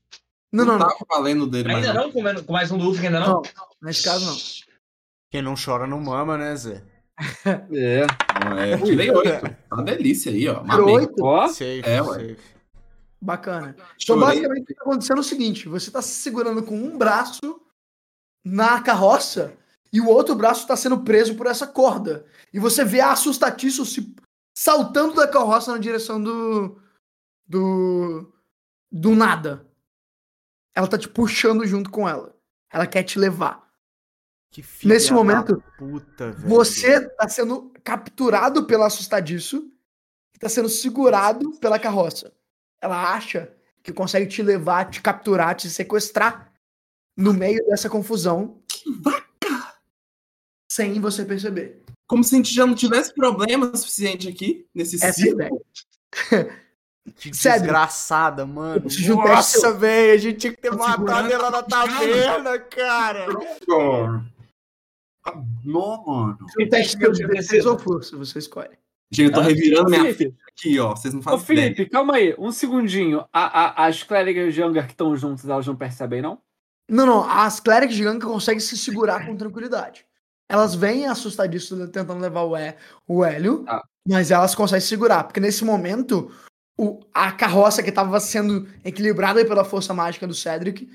Não, 0.53 0.65
não, 0.65 0.77
não. 0.77 0.88
tava 0.88 0.97
valendo 1.09 1.47
dele, 1.47 1.67
mas 1.73 1.88
Ainda 1.88 1.93
não? 1.99 2.11
Com, 2.11 2.21
menos- 2.21 2.41
com 2.43 2.53
mais 2.53 2.71
um 2.71 2.77
do 2.77 2.85
Ulfric, 2.85 3.07
ainda 3.07 3.19
não? 3.19 3.33
Não, 3.35 3.41
nesse 3.81 4.03
caso 4.03 4.25
não. 4.25 4.38
Quem 5.31 5.41
não 5.41 5.55
chora 5.55 5.88
não 5.88 5.99
mama, 6.01 6.38
né, 6.38 6.55
Zé? 6.55 6.83
É. 7.73 8.05
É, 8.73 8.77
tirei 8.83 9.09
oito. 9.11 9.41
Tá 9.41 9.75
uma 9.75 9.83
delícia 9.83 10.31
aí, 10.31 10.47
ó. 10.47 10.63
Tirou 10.63 10.91
oito? 10.91 11.23
Ó, 11.23 11.47
Safe, 11.47 11.81
É, 11.85 12.01
ué. 12.01 12.13
safe. 12.35 12.38
Bacana. 13.21 13.75
Então, 14.01 14.19
basicamente, 14.19 14.63
o 14.63 14.65
que 14.65 14.73
tá 14.73 14.81
acontecendo 14.81 15.17
é 15.17 15.21
o 15.21 15.23
seguinte: 15.23 15.67
você 15.67 15.91
tá 15.91 16.01
se 16.01 16.09
segurando 16.21 16.63
com 16.63 16.75
um 16.75 16.97
braço 16.97 17.61
na 18.43 18.81
carroça 18.81 19.53
e 19.91 19.99
o 19.99 20.07
outro 20.07 20.35
braço 20.35 20.65
tá 20.65 20.76
sendo 20.76 21.03
preso 21.03 21.35
por 21.35 21.47
essa 21.47 21.68
corda. 21.68 22.26
E 22.53 22.59
você 22.59 22.85
vê 22.85 23.01
a 23.01 23.11
assustatiço 23.11 23.85
se 23.85 24.15
saltando 24.53 25.15
da 25.15 25.27
carroça 25.27 25.72
na 25.72 25.77
direção 25.77 26.22
do. 26.22 26.80
do. 27.45 28.34
do 28.91 29.15
nada. 29.15 29.68
Ela 30.73 30.88
tá 30.88 30.97
te 30.97 31.09
puxando 31.09 31.65
junto 31.65 31.89
com 31.89 32.07
ela. 32.07 32.35
Ela 32.72 32.88
quer 32.88 33.03
te 33.03 33.19
levar. 33.19 33.69
Que 34.49 34.61
filha 34.61 34.93
Nesse 34.93 35.09
da 35.09 35.15
momento, 35.15 35.63
puta, 35.77 36.31
velho. 36.31 36.49
Você 36.49 37.09
tá 37.09 37.27
sendo 37.27 37.72
capturado 37.84 38.65
pela 38.65 38.88
assustadiço 38.88 39.72
e 40.35 40.39
tá 40.39 40.47
sendo 40.47 40.69
segurado 40.69 41.51
pela 41.59 41.80
carroça. 41.80 42.34
Ela 42.81 43.13
acha 43.13 43.53
que 43.84 43.93
consegue 43.93 44.27
te 44.27 44.41
levar, 44.41 44.89
te 44.89 45.01
capturar, 45.01 45.55
te 45.55 45.69
sequestrar 45.69 46.51
no 47.15 47.34
meio 47.34 47.65
dessa 47.68 47.89
confusão. 47.89 48.61
Sem 50.72 51.02
você 51.02 51.26
perceber. 51.26 51.81
Como 52.07 52.23
se 52.23 52.34
a 52.34 52.38
gente 52.38 52.53
já 52.53 52.65
não 52.65 52.73
tivesse 52.76 53.14
problema 53.14 53.76
suficiente 53.76 54.30
aqui 54.30 54.65
nesse 54.73 54.95
Essa 54.95 55.07
é 55.07 55.11
ciclo. 55.14 55.34
ideia. 55.34 55.52
Que 57.15 57.34
Sério. 57.35 57.61
desgraçada, 57.64 58.45
mano. 58.45 58.84
Nossa, 59.26 59.73
velho, 59.73 60.14
a 60.14 60.18
gente 60.18 60.38
tinha 60.38 60.53
que 60.53 60.61
ter 60.61 60.69
Tô 60.69 60.77
matado 60.77 61.34
ela 61.34 61.49
na 61.49 61.64
taverna, 61.64 62.60
cara. 62.60 63.26
Não, 65.65 66.03
mano. 66.06 66.38
Um 66.60 66.69
teste 66.69 66.98
de 66.98 67.27
defesa 67.27 67.72
ou 67.72 67.80
força, 67.80 68.15
você 68.15 68.39
escolhe. 68.39 68.77
Gente, 69.11 69.27
eu 69.30 69.34
tô 69.34 69.39
Ah, 69.41 69.43
revirando 69.43 69.89
minha 69.89 70.14
ficha 70.14 70.31
aqui, 70.56 70.80
ó. 70.80 70.95
Vocês 70.95 71.11
não 71.14 71.19
ô 71.22 71.23
fazem 71.23 71.39
Felipe, 71.45 71.72
ideia. 71.73 71.89
calma 71.89 72.15
aí, 72.15 72.35
um 72.38 72.52
segundinho. 72.52 73.26
A, 73.34 73.84
a- 73.84 73.88
as 73.88 74.03
clérigas 74.03 74.53
de 74.53 74.61
Angar 74.61 74.85
que 74.85 74.93
estão 74.93 75.15
juntas, 75.18 75.49
elas 75.49 75.65
não 75.68 75.76
percebem, 75.76 76.22
não? 76.22 76.39
Não, 76.88 77.06
não. 77.06 77.30
As 77.30 77.60
clérigos 77.60 77.95
de 77.95 78.03
Ganga 78.03 78.26
conseguem 78.27 78.60
se 78.60 78.77
segurar 78.77 79.26
com 79.26 79.35
tranquilidade. 79.35 80.06
Elas 80.52 80.76
vêm 80.76 81.06
assustadíssimas 81.07 81.90
tentando 81.90 82.19
levar 82.19 82.41
o, 82.44 82.56
Hé- 82.57 82.76
o 83.07 83.23
Hélio, 83.23 83.64
Ah. 83.68 83.82
mas 84.07 84.32
elas 84.32 84.53
conseguem 84.53 84.82
se 84.82 84.88
segurar. 84.88 85.23
Porque 85.23 85.40
nesse 85.40 85.64
momento, 85.64 86.30
o- 86.78 86.99
a 87.14 87.32
carroça 87.32 87.82
que 87.82 87.90
estava 87.90 88.19
sendo 88.19 88.68
equilibrada 88.84 89.45
pela 89.45 89.64
força 89.64 89.94
mágica 89.94 90.28
do 90.28 90.34
Cedric 90.34 90.94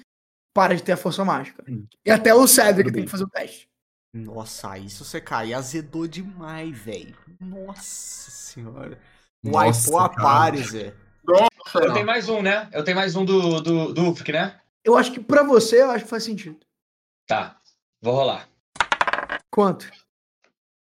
para 0.55 0.75
de 0.77 0.83
ter 0.83 0.93
a 0.93 0.97
força 0.97 1.25
mágica. 1.25 1.65
Hum. 1.69 1.87
E 2.05 2.11
até 2.11 2.35
o 2.35 2.47
Cedric 2.47 2.93
tem 2.93 3.05
que 3.05 3.11
fazer 3.11 3.25
o 3.25 3.31
teste. 3.31 3.67
Nossa, 4.15 4.71
aí 4.73 4.89
se 4.91 5.03
você 5.03 5.21
cair, 5.21 5.55
azedou 5.55 6.07
demais, 6.07 6.77
velho. 6.77 7.17
Nossa 7.41 8.31
senhora. 8.31 8.99
Wipou 9.45 9.99
a 10.01 10.57
Zé. 10.57 10.95
Eu 11.75 11.93
tenho 11.93 12.07
mais 12.07 12.29
um, 12.29 12.43
né? 12.43 12.69
Eu 12.73 12.85
tenho 12.85 12.97
mais 12.97 13.15
um 13.17 13.25
do, 13.25 13.61
do, 13.61 13.93
do 13.93 14.03
Ulfric, 14.03 14.33
né? 14.33 14.59
Eu 14.85 14.97
acho 14.97 15.13
que 15.13 15.21
pra 15.21 15.43
você, 15.43 15.83
eu 15.83 15.91
acho 15.91 16.05
que 16.05 16.11
faz 16.11 16.25
sentido. 16.25 16.59
Tá. 17.27 17.59
Vou 18.03 18.15
rolar. 18.15 18.49
Quanto? 19.57 19.91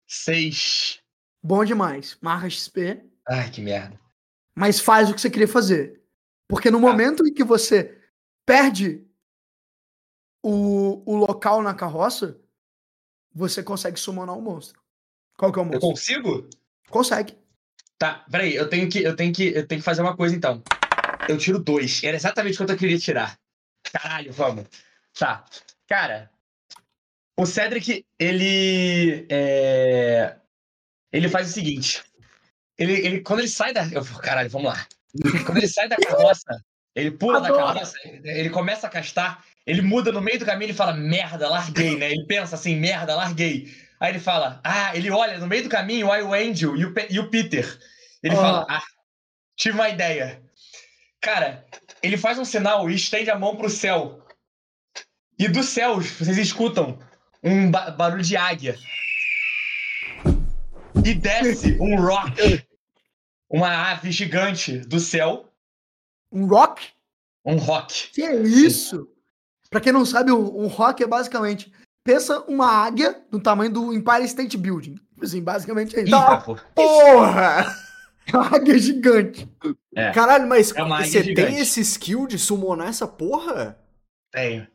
Seis. 0.06 1.00
Bom 1.42 1.64
demais. 1.64 2.18
Marca 2.20 2.50
XP. 2.50 3.02
Ai, 3.26 3.50
que 3.50 3.62
merda. 3.62 3.98
mas 4.54 4.78
faz 4.78 5.08
o 5.08 5.14
que 5.14 5.20
você 5.22 5.30
queria 5.30 5.48
fazer. 5.48 6.02
Porque 6.46 6.70
no 6.70 6.78
momento 6.78 7.26
em 7.26 7.32
que 7.32 7.42
você 7.42 7.98
perde 8.44 9.02
o, 10.42 11.02
o 11.10 11.16
local 11.16 11.62
na 11.62 11.72
carroça, 11.72 12.38
você 13.32 13.62
consegue 13.62 13.98
summonar 13.98 14.36
um 14.36 14.42
monstro. 14.42 14.78
Qual 15.38 15.50
que 15.50 15.58
é 15.58 15.62
o 15.62 15.64
Eu 15.64 15.68
monstro? 15.70 15.88
consigo? 15.88 16.50
Consegue. 16.90 17.38
Tá, 17.96 18.26
peraí, 18.30 18.54
eu 18.54 18.68
tenho 18.68 18.90
que, 18.90 19.02
eu 19.02 19.16
tenho 19.16 19.32
que, 19.32 19.44
eu 19.54 19.66
tenho 19.66 19.80
que 19.80 19.84
fazer 19.84 20.02
uma 20.02 20.14
coisa 20.14 20.36
então. 20.36 20.62
Eu 21.30 21.38
tiro 21.38 21.58
dois. 21.58 22.04
Era 22.04 22.16
exatamente 22.16 22.58
quanto 22.58 22.72
eu 22.74 22.76
queria 22.76 22.98
tirar. 22.98 23.38
Caralho, 23.90 24.34
vamos. 24.34 24.66
Tá. 25.18 25.46
Cara, 25.86 26.30
o 27.42 27.46
Cedric, 27.46 28.04
ele. 28.18 29.26
É... 29.30 30.36
Ele 31.12 31.28
faz 31.28 31.48
o 31.48 31.52
seguinte. 31.52 32.02
Ele, 32.78 32.92
ele, 32.92 33.20
quando 33.20 33.40
ele 33.40 33.48
sai 33.48 33.72
da. 33.72 33.86
Eu, 33.88 34.04
caralho, 34.04 34.50
vamos 34.50 34.68
lá. 34.72 34.86
Quando 35.44 35.58
ele 35.58 35.68
sai 35.68 35.88
da 35.88 35.96
carroça, 35.96 36.62
ele 36.94 37.10
pula 37.10 37.40
da 37.40 37.48
Adoro. 37.48 37.66
carroça, 37.74 37.96
ele 38.04 38.48
começa 38.50 38.86
a 38.86 38.90
castar, 38.90 39.44
ele 39.66 39.82
muda 39.82 40.12
no 40.12 40.20
meio 40.20 40.38
do 40.38 40.46
caminho 40.46 40.70
e 40.70 40.74
fala, 40.74 40.92
merda, 40.92 41.48
larguei, 41.48 41.96
né? 41.96 42.10
Ele 42.12 42.24
pensa 42.26 42.54
assim, 42.54 42.76
merda, 42.76 43.16
larguei. 43.16 43.74
Aí 43.98 44.12
ele 44.12 44.20
fala, 44.20 44.60
ah, 44.64 44.94
ele 44.96 45.10
olha 45.10 45.38
no 45.38 45.46
meio 45.46 45.64
do 45.64 45.68
caminho, 45.68 46.10
aí 46.12 46.22
o 46.22 46.32
Angel 46.32 46.76
e 46.76 46.84
o, 46.84 46.94
Pe- 46.94 47.08
e 47.10 47.18
o 47.18 47.28
Peter. 47.28 47.66
Ele 48.22 48.34
Ah. 48.34 48.38
fala, 48.38 48.66
ah, 48.68 48.82
tive 49.56 49.74
uma 49.74 49.88
ideia. 49.88 50.40
Cara, 51.20 51.66
ele 52.02 52.16
faz 52.16 52.38
um 52.38 52.44
sinal 52.44 52.88
e 52.88 52.94
estende 52.94 53.30
a 53.30 53.38
mão 53.38 53.56
pro 53.56 53.68
céu. 53.68 54.24
E 55.38 55.48
dos 55.48 55.66
céus, 55.66 56.08
vocês 56.10 56.38
escutam 56.38 56.98
um 57.42 57.70
ba- 57.70 57.90
barulho 57.90 58.22
de 58.22 58.36
águia. 58.36 58.76
e 61.04 61.14
desce 61.14 61.76
um 61.80 61.96
rock, 62.00 62.64
uma 63.48 63.90
ave 63.92 64.10
gigante 64.12 64.78
do 64.78 65.00
céu, 65.00 65.46
Um 66.32 66.46
rock? 66.46 66.88
um 67.44 67.56
rock. 67.56 68.10
Que 68.12 68.22
é 68.22 68.36
isso? 68.42 69.08
Pra 69.70 69.80
quem 69.80 69.92
não 69.92 70.04
sabe, 70.04 70.30
um, 70.32 70.66
rock 70.66 71.02
é 71.02 71.06
basicamente. 71.06 71.72
Pensa 72.04 72.40
uma 72.48 72.66
águia 72.66 73.22
do 73.30 73.38
tamanho 73.40 73.72
do 73.72 73.92
Empire 73.94 74.24
State 74.24 74.56
Building. 74.56 74.96
Assim, 75.22 75.42
basicamente 75.42 75.94
é 75.96 76.02
isso. 76.02 76.14
Eita, 76.14 76.38
pô. 76.38 76.56
Porra! 76.74 77.66
É 78.26 78.36
águia 78.36 78.78
gigante. 78.78 79.48
É. 79.94 80.10
Caralho, 80.12 80.46
mas 80.48 80.70
É 80.72 80.82
você 80.84 81.22
gigante. 81.22 81.48
tem 81.50 81.58
esse 81.60 81.80
skill 81.80 82.26
de 82.26 82.38
summonar 82.38 82.88
essa 82.88 83.06
porra? 83.06 83.78
Tenho. 84.32 84.66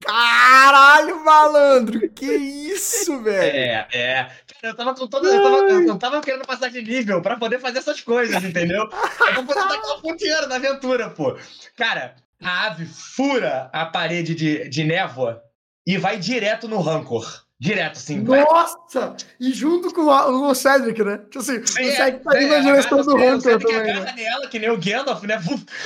Caralho, 0.00 1.24
malandro! 1.24 2.08
Que 2.10 2.24
isso, 2.26 3.20
velho? 3.20 3.56
É, 3.56 3.88
é. 3.92 4.14
Cara, 4.24 4.72
eu 4.72 4.76
tava 4.76 4.94
com 4.94 5.06
toda. 5.06 5.28
Eu 5.28 5.42
tava, 5.42 5.56
eu 5.56 5.98
tava 5.98 6.20
querendo 6.20 6.46
passar 6.46 6.70
de 6.70 6.82
nível 6.82 7.20
pra 7.20 7.36
poder 7.36 7.58
fazer 7.60 7.78
essas 7.78 8.00
coisas, 8.00 8.42
entendeu? 8.42 8.82
Eu 8.82 8.88
pra 8.88 9.42
poder 9.42 9.54
tacar 9.54 9.96
o 9.98 10.02
ponteiro 10.02 10.46
na 10.46 10.56
aventura, 10.56 11.10
pô. 11.10 11.36
Cara, 11.76 12.14
a 12.42 12.66
ave 12.66 12.86
fura 12.86 13.68
a 13.72 13.86
parede 13.86 14.34
de, 14.34 14.68
de 14.68 14.84
névoa 14.84 15.42
e 15.86 15.98
vai 15.98 16.16
direto 16.18 16.68
no 16.68 16.80
rancor. 16.80 17.44
Direto, 17.60 17.96
assim. 17.96 18.22
vai. 18.22 18.44
Nossa! 18.44 19.16
E 19.40 19.52
junto 19.52 19.92
com 19.92 20.08
a- 20.12 20.28
o 20.28 20.54
Cedric, 20.54 21.02
né? 21.02 21.18
Tipo 21.18 21.40
assim, 21.40 21.66
Sim, 21.66 21.88
o 21.88 21.92
Cedric 21.92 22.22
tá 22.24 22.38
é, 22.38 22.42
indo 22.44 22.50
na 22.50 22.58
é, 22.58 22.60
direção 22.60 23.02
do 23.02 23.18
é, 23.18 23.34
o 23.34 23.40
Cedric 23.40 23.74
agarra 23.74 24.00
né? 24.04 24.12
nela, 24.16 24.46
que 24.46 24.60
nem 24.60 24.70
o 24.70 24.78
Gandalf, 24.78 25.24
né? 25.24 25.40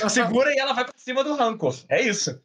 Segura 0.07 0.53
e 0.53 0.59
ela 0.59 0.73
vai 0.73 0.85
pra 0.85 0.93
cima 0.95 1.23
do 1.23 1.33
rancor. 1.33 1.75
É 1.89 1.99
isso. 1.99 2.39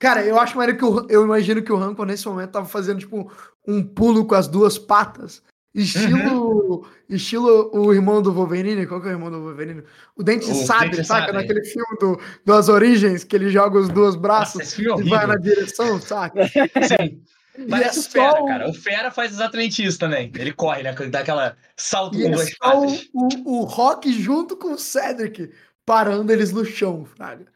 Cara, 0.00 0.24
eu 0.24 0.40
acho 0.40 0.56
maneiro 0.56 0.76
que 0.78 0.84
o, 0.84 1.06
eu 1.08 1.22
imagino 1.24 1.62
que 1.62 1.70
o 1.72 1.76
Rancor 1.76 2.06
nesse 2.06 2.26
momento 2.26 2.50
tava 2.50 2.66
fazendo, 2.66 2.98
tipo, 2.98 3.30
um 3.68 3.82
pulo 3.82 4.24
com 4.24 4.34
as 4.34 4.48
duas 4.48 4.76
patas. 4.78 5.42
Estilo. 5.72 6.78
Uhum. 6.80 6.82
Estilo 7.08 7.70
o 7.72 7.92
irmão 7.94 8.20
do 8.20 8.32
Wolverine. 8.32 8.86
Qual 8.86 9.00
que 9.00 9.06
é 9.06 9.10
o 9.10 9.14
irmão 9.14 9.30
do 9.30 9.40
Wolverine? 9.40 9.84
O 10.16 10.22
Dente 10.22 10.50
O 10.50 10.54
Sabre, 10.54 10.90
Dente 10.90 11.04
saca? 11.06 11.26
Sabre. 11.26 11.32
Naquele 11.36 11.64
filme 11.64 11.96
do, 12.00 12.18
das 12.44 12.68
origens, 12.68 13.22
que 13.22 13.36
ele 13.36 13.50
joga 13.50 13.78
os 13.78 13.88
dois 13.88 14.16
braços 14.16 14.76
Nossa, 14.78 15.02
é 15.02 15.06
e 15.06 15.08
vai 15.10 15.26
na 15.26 15.36
direção, 15.36 16.00
saca? 16.00 16.48
Sim. 16.48 17.22
Parece 17.68 17.98
é 17.98 18.00
o 18.00 18.02
Fera, 18.12 18.42
o- 18.42 18.46
cara. 18.46 18.70
O 18.70 18.74
Fera 18.74 19.10
faz 19.10 19.32
exatamente 19.32 19.84
isso 19.84 19.98
também. 19.98 20.32
Ele 20.36 20.52
corre, 20.52 20.82
né? 20.82 20.92
Dá 21.10 21.20
aquela 21.20 21.56
salto 21.76 22.16
E 22.18 22.22
com 22.22 22.28
é 22.28 22.30
duas 22.32 22.48
só 22.50 22.56
patas. 22.80 23.08
o, 23.12 23.28
o, 23.44 23.60
o 23.60 23.64
Rock 23.64 24.12
junto 24.12 24.56
com 24.56 24.72
o 24.72 24.78
Cedric 24.78 25.50
parando 25.84 26.32
eles 26.32 26.52
no 26.52 26.64
chão, 26.64 27.04
fraga. 27.04 27.46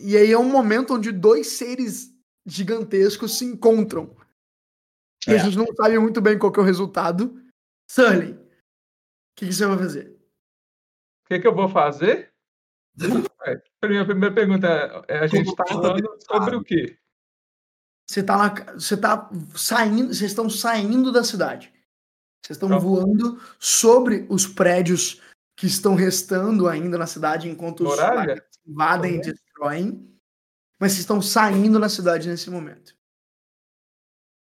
E 0.00 0.16
aí 0.16 0.32
é 0.32 0.38
um 0.38 0.48
momento 0.50 0.94
onde 0.94 1.12
dois 1.12 1.48
seres 1.48 2.12
gigantescos 2.46 3.38
se 3.38 3.44
encontram. 3.44 4.16
E 5.26 5.32
a 5.32 5.34
É. 5.34 5.38
gente 5.38 5.56
não 5.58 5.66
sabe 5.74 5.98
muito 5.98 6.20
bem 6.20 6.38
qual 6.38 6.50
que 6.50 6.58
é 6.58 6.62
o 6.62 6.66
resultado. 6.66 7.40
Sully, 7.90 8.32
o 8.32 8.38
que, 9.36 9.46
que 9.46 9.52
você 9.52 9.66
vai 9.66 9.76
fazer? 9.78 10.06
O 11.24 11.28
que, 11.28 11.38
que 11.40 11.46
eu 11.46 11.54
vou 11.54 11.68
fazer? 11.68 12.32
É, 13.46 13.62
a 13.82 13.88
minha 13.88 14.04
primeira 14.04 14.34
pergunta 14.34 14.66
é: 14.66 15.16
é, 15.16 15.18
a 15.20 15.26
gente 15.26 15.48
está 15.50 15.64
falando 15.66 16.18
sobre 16.30 16.56
o 16.56 16.62
quê? 16.64 16.98
Você 18.08 18.22
tá, 18.22 18.36
na, 18.36 18.72
você 18.74 18.96
tá 18.96 19.30
saindo, 19.54 20.08
vocês 20.12 20.30
estão 20.32 20.50
saindo 20.50 21.12
da 21.12 21.22
cidade. 21.22 21.72
Vocês 22.44 22.56
estão 22.56 22.68
Tá. 22.68 22.78
voando 22.78 23.40
sobre 23.58 24.26
os 24.28 24.46
prédios 24.46 25.20
que 25.56 25.66
estão 25.66 25.94
restando 25.94 26.66
ainda 26.66 26.98
na 26.98 27.06
cidade 27.06 27.48
enquanto 27.48 27.84
os 27.86 27.96
invadem 28.66 29.20
e 29.20 29.34
Destroem. 29.64 30.08
Mas 30.80 30.96
estão 30.98 31.20
saindo 31.20 31.78
na 31.78 31.90
cidade 31.90 32.26
nesse 32.28 32.48
momento. 32.50 32.96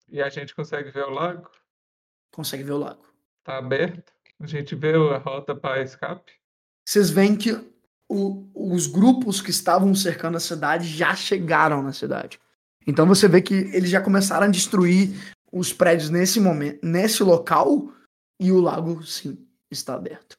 E 0.09 0.21
a 0.21 0.27
gente 0.29 0.53
consegue 0.53 0.91
ver 0.91 1.05
o 1.05 1.09
lago? 1.09 1.49
Consegue 2.33 2.63
ver 2.63 2.73
o 2.73 2.77
lago. 2.77 3.05
Tá 3.43 3.57
aberto? 3.57 4.11
A 4.39 4.45
gente 4.45 4.75
vê 4.75 4.93
a 4.93 5.17
rota 5.17 5.55
para 5.55 5.81
escape? 5.81 6.33
Vocês 6.85 7.09
veem 7.09 7.37
que 7.37 7.51
o- 8.09 8.49
os 8.53 8.85
grupos 8.85 9.39
que 9.41 9.49
estavam 9.49 9.95
cercando 9.95 10.35
a 10.35 10.41
cidade 10.41 10.87
já 10.87 11.15
chegaram 11.15 11.81
na 11.81 11.93
cidade. 11.93 12.37
Então 12.85 13.07
você 13.07 13.27
vê 13.29 13.41
que 13.41 13.53
eles 13.53 13.89
já 13.89 14.01
começaram 14.01 14.45
a 14.45 14.51
destruir 14.51 15.15
os 15.51 15.71
prédios 15.71 16.09
nesse 16.09 16.39
momento, 16.39 16.85
nesse 16.85 17.23
local, 17.23 17.91
e 18.39 18.51
o 18.51 18.59
lago 18.59 19.01
sim 19.03 19.47
está 19.71 19.95
aberto. 19.95 20.35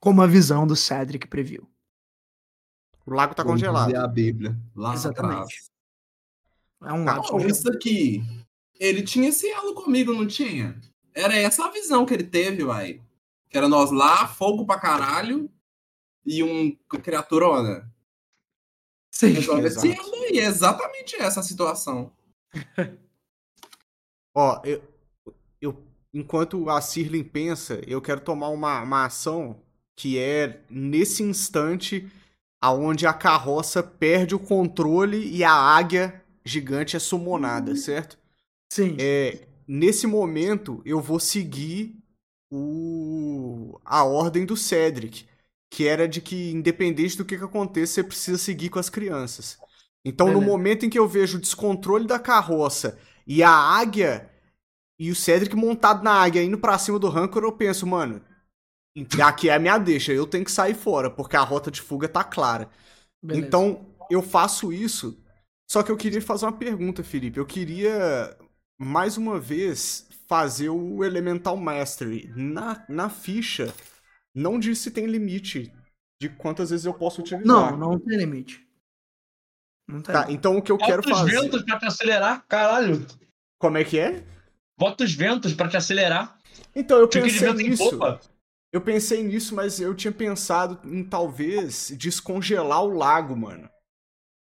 Como 0.00 0.22
a 0.22 0.26
visão 0.26 0.66
do 0.66 0.74
Cedric 0.74 1.26
previu. 1.28 1.68
O 3.06 3.12
lago 3.12 3.34
tá 3.34 3.42
Vou 3.42 3.52
congelado. 3.52 3.94
a 3.94 4.06
Bíblia. 4.08 4.56
Lá 4.74 4.94
Exatamente. 4.94 5.34
atrás. 5.34 5.70
É 6.82 6.92
um 6.92 7.04
lago. 7.04 7.26
Oh, 7.32 7.40
isso 7.40 7.70
aqui. 7.70 8.22
Ele 8.78 9.02
tinha 9.02 9.28
esse 9.28 9.46
elo 9.50 9.74
comigo, 9.74 10.12
não 10.14 10.26
tinha? 10.26 10.80
Era 11.12 11.36
essa 11.36 11.66
a 11.66 11.70
visão 11.70 12.06
que 12.06 12.14
ele 12.14 12.24
teve, 12.24 12.64
vai. 12.64 13.02
Que 13.50 13.58
era 13.58 13.68
nós 13.68 13.90
lá, 13.90 14.26
fogo 14.26 14.64
pra 14.64 14.80
caralho, 14.80 15.50
e 16.24 16.42
um 16.42 16.74
criaturona. 17.02 17.92
Sim. 19.12 19.32
Resolve 19.32 19.66
esse 19.66 19.86
exato. 19.88 20.08
elo 20.08 20.22
aí. 20.24 20.38
É 20.38 20.44
exatamente 20.44 21.16
essa 21.16 21.40
a 21.40 21.42
situação. 21.42 22.12
Ó, 24.34 24.62
eu, 24.64 24.82
eu- 25.60 25.84
enquanto 26.14 26.70
a 26.70 26.80
Sirlin 26.80 27.24
pensa, 27.24 27.80
eu 27.86 28.00
quero 28.00 28.20
tomar 28.20 28.48
uma, 28.48 28.80
uma 28.82 29.04
ação 29.04 29.60
que 29.96 30.18
é 30.18 30.60
nesse 30.70 31.22
instante 31.22 32.10
aonde 32.60 33.06
a 33.06 33.12
carroça 33.12 33.82
perde 33.82 34.34
o 34.34 34.38
controle 34.38 35.28
e 35.34 35.42
a 35.42 35.52
águia 35.52 36.22
gigante 36.44 36.96
é 36.96 36.98
summonada, 36.98 37.74
certo? 37.76 38.18
Sim. 38.72 38.96
É, 38.98 39.46
nesse 39.66 40.06
momento 40.06 40.82
eu 40.84 41.00
vou 41.00 41.18
seguir 41.18 41.96
o, 42.50 43.78
a 43.84 44.04
ordem 44.04 44.44
do 44.44 44.56
Cedric, 44.56 45.26
que 45.70 45.86
era 45.86 46.08
de 46.08 46.20
que 46.20 46.50
independente 46.50 47.16
do 47.16 47.24
que, 47.24 47.38
que 47.38 47.44
aconteça, 47.44 47.94
você 47.94 48.04
precisa 48.04 48.38
seguir 48.38 48.68
com 48.68 48.78
as 48.78 48.90
crianças. 48.90 49.58
Então, 50.04 50.26
no 50.26 50.34
Beleza. 50.34 50.50
momento 50.50 50.86
em 50.86 50.90
que 50.90 50.98
eu 50.98 51.06
vejo 51.06 51.38
o 51.38 51.40
descontrole 51.40 52.06
da 52.06 52.18
carroça 52.18 52.98
e 53.26 53.42
a 53.42 53.50
águia 53.50 54.28
e 54.98 55.10
o 55.10 55.14
Cedric 55.14 55.54
montado 55.54 56.02
na 56.02 56.12
águia 56.12 56.42
indo 56.42 56.58
pra 56.58 56.78
cima 56.78 56.98
do 56.98 57.08
Rancor, 57.08 57.42
eu 57.42 57.52
penso, 57.52 57.86
mano, 57.86 58.20
aqui 59.22 59.48
é 59.48 59.54
a 59.54 59.58
minha 59.58 59.78
deixa, 59.78 60.12
eu 60.12 60.26
tenho 60.26 60.44
que 60.44 60.50
sair 60.52 60.74
fora, 60.74 61.10
porque 61.10 61.36
a 61.36 61.40
rota 61.42 61.70
de 61.70 61.80
fuga 61.80 62.08
tá 62.08 62.24
clara. 62.24 62.68
Beleza. 63.22 63.46
Então, 63.46 63.86
eu 64.10 64.22
faço 64.22 64.72
isso. 64.72 65.22
Só 65.70 65.82
que 65.82 65.90
eu 65.90 65.96
queria 65.96 66.20
fazer 66.20 66.46
uma 66.46 66.52
pergunta, 66.56 67.04
Felipe. 67.04 67.38
Eu 67.38 67.46
queria, 67.46 68.36
mais 68.78 69.16
uma 69.16 69.38
vez, 69.38 70.08
fazer 70.28 70.68
o 70.68 71.04
Elemental 71.04 71.56
Mastery. 71.56 72.32
Na, 72.34 72.84
na 72.88 73.08
ficha, 73.08 73.72
não 74.34 74.58
diz 74.58 74.78
se 74.78 74.90
tem 74.90 75.06
limite 75.06 75.72
de 76.20 76.28
quantas 76.28 76.70
vezes 76.70 76.86
eu 76.86 76.94
posso 76.94 77.20
utilizar. 77.20 77.46
Não, 77.46 77.76
não 77.76 77.98
tem 77.98 78.18
limite. 78.18 78.66
Não 79.88 80.02
tem. 80.02 80.12
Tá, 80.12 80.26
então 80.30 80.56
o 80.56 80.62
que 80.62 80.72
eu 80.72 80.78
quero 80.78 81.02
Bota 81.02 81.14
os 81.14 81.18
fazer. 81.20 81.40
ventos 81.40 81.62
pra 81.62 81.78
te 81.78 81.86
acelerar, 81.86 82.44
caralho. 82.48 83.06
Como 83.58 83.78
é 83.78 83.84
que 83.84 83.98
é? 83.98 84.24
Bota 84.78 85.04
os 85.04 85.12
ventos 85.12 85.54
pra 85.54 85.68
te 85.68 85.76
acelerar. 85.76 86.38
Então, 86.74 86.98
eu 86.98 87.06
Fica 87.06 87.26
de 87.26 87.32
pensei 87.32 87.48
vento 87.48 87.60
em 87.60 87.70
nisso. 87.70 87.90
popa. 87.90 88.20
Eu 88.72 88.80
pensei 88.80 89.22
nisso, 89.22 89.54
mas 89.54 89.80
eu 89.80 89.94
tinha 89.94 90.12
pensado 90.12 90.78
em 90.88 91.02
talvez 91.04 91.90
descongelar 91.96 92.82
o 92.84 92.94
lago, 92.96 93.36
mano. 93.36 93.68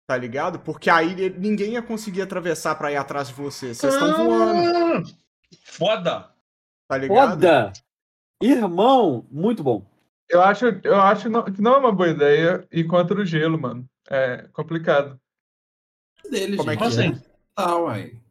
Tá 0.07 0.17
ligado? 0.17 0.59
Porque 0.59 0.89
aí 0.89 1.29
ninguém 1.31 1.73
ia 1.73 1.81
conseguir 1.81 2.21
atravessar 2.21 2.75
pra 2.75 2.91
ir 2.91 2.95
atrás 2.95 3.27
de 3.27 3.33
você. 3.35 3.73
Vocês 3.73 3.93
estão 3.93 4.15
voando, 4.27 4.77
Ah, 4.77 5.03
Foda. 5.63 6.31
tá 6.87 6.97
ligado? 6.97 7.31
Foda! 7.31 7.73
Irmão, 8.41 9.27
muito 9.31 9.63
bom. 9.63 9.85
Eu 10.29 10.41
acho, 10.41 10.65
eu 10.83 10.95
acho 10.99 11.29
que 11.53 11.61
não 11.61 11.75
é 11.75 11.77
uma 11.77 11.91
boa 11.91 12.09
ideia 12.09 12.67
ir 12.71 12.85
contra 12.85 13.19
o 13.19 13.25
gelo, 13.25 13.59
mano. 13.59 13.87
É 14.09 14.47
complicado. 14.53 15.19
Dele, 16.29 16.57
Como 16.57 16.69
é 16.71 16.73
gente. 16.73 16.83
que 16.83 16.89
Como 16.89 17.01
é? 17.01 17.07
assim? 17.07 17.23
Tá, 17.55 17.77
uai. 17.77 18.21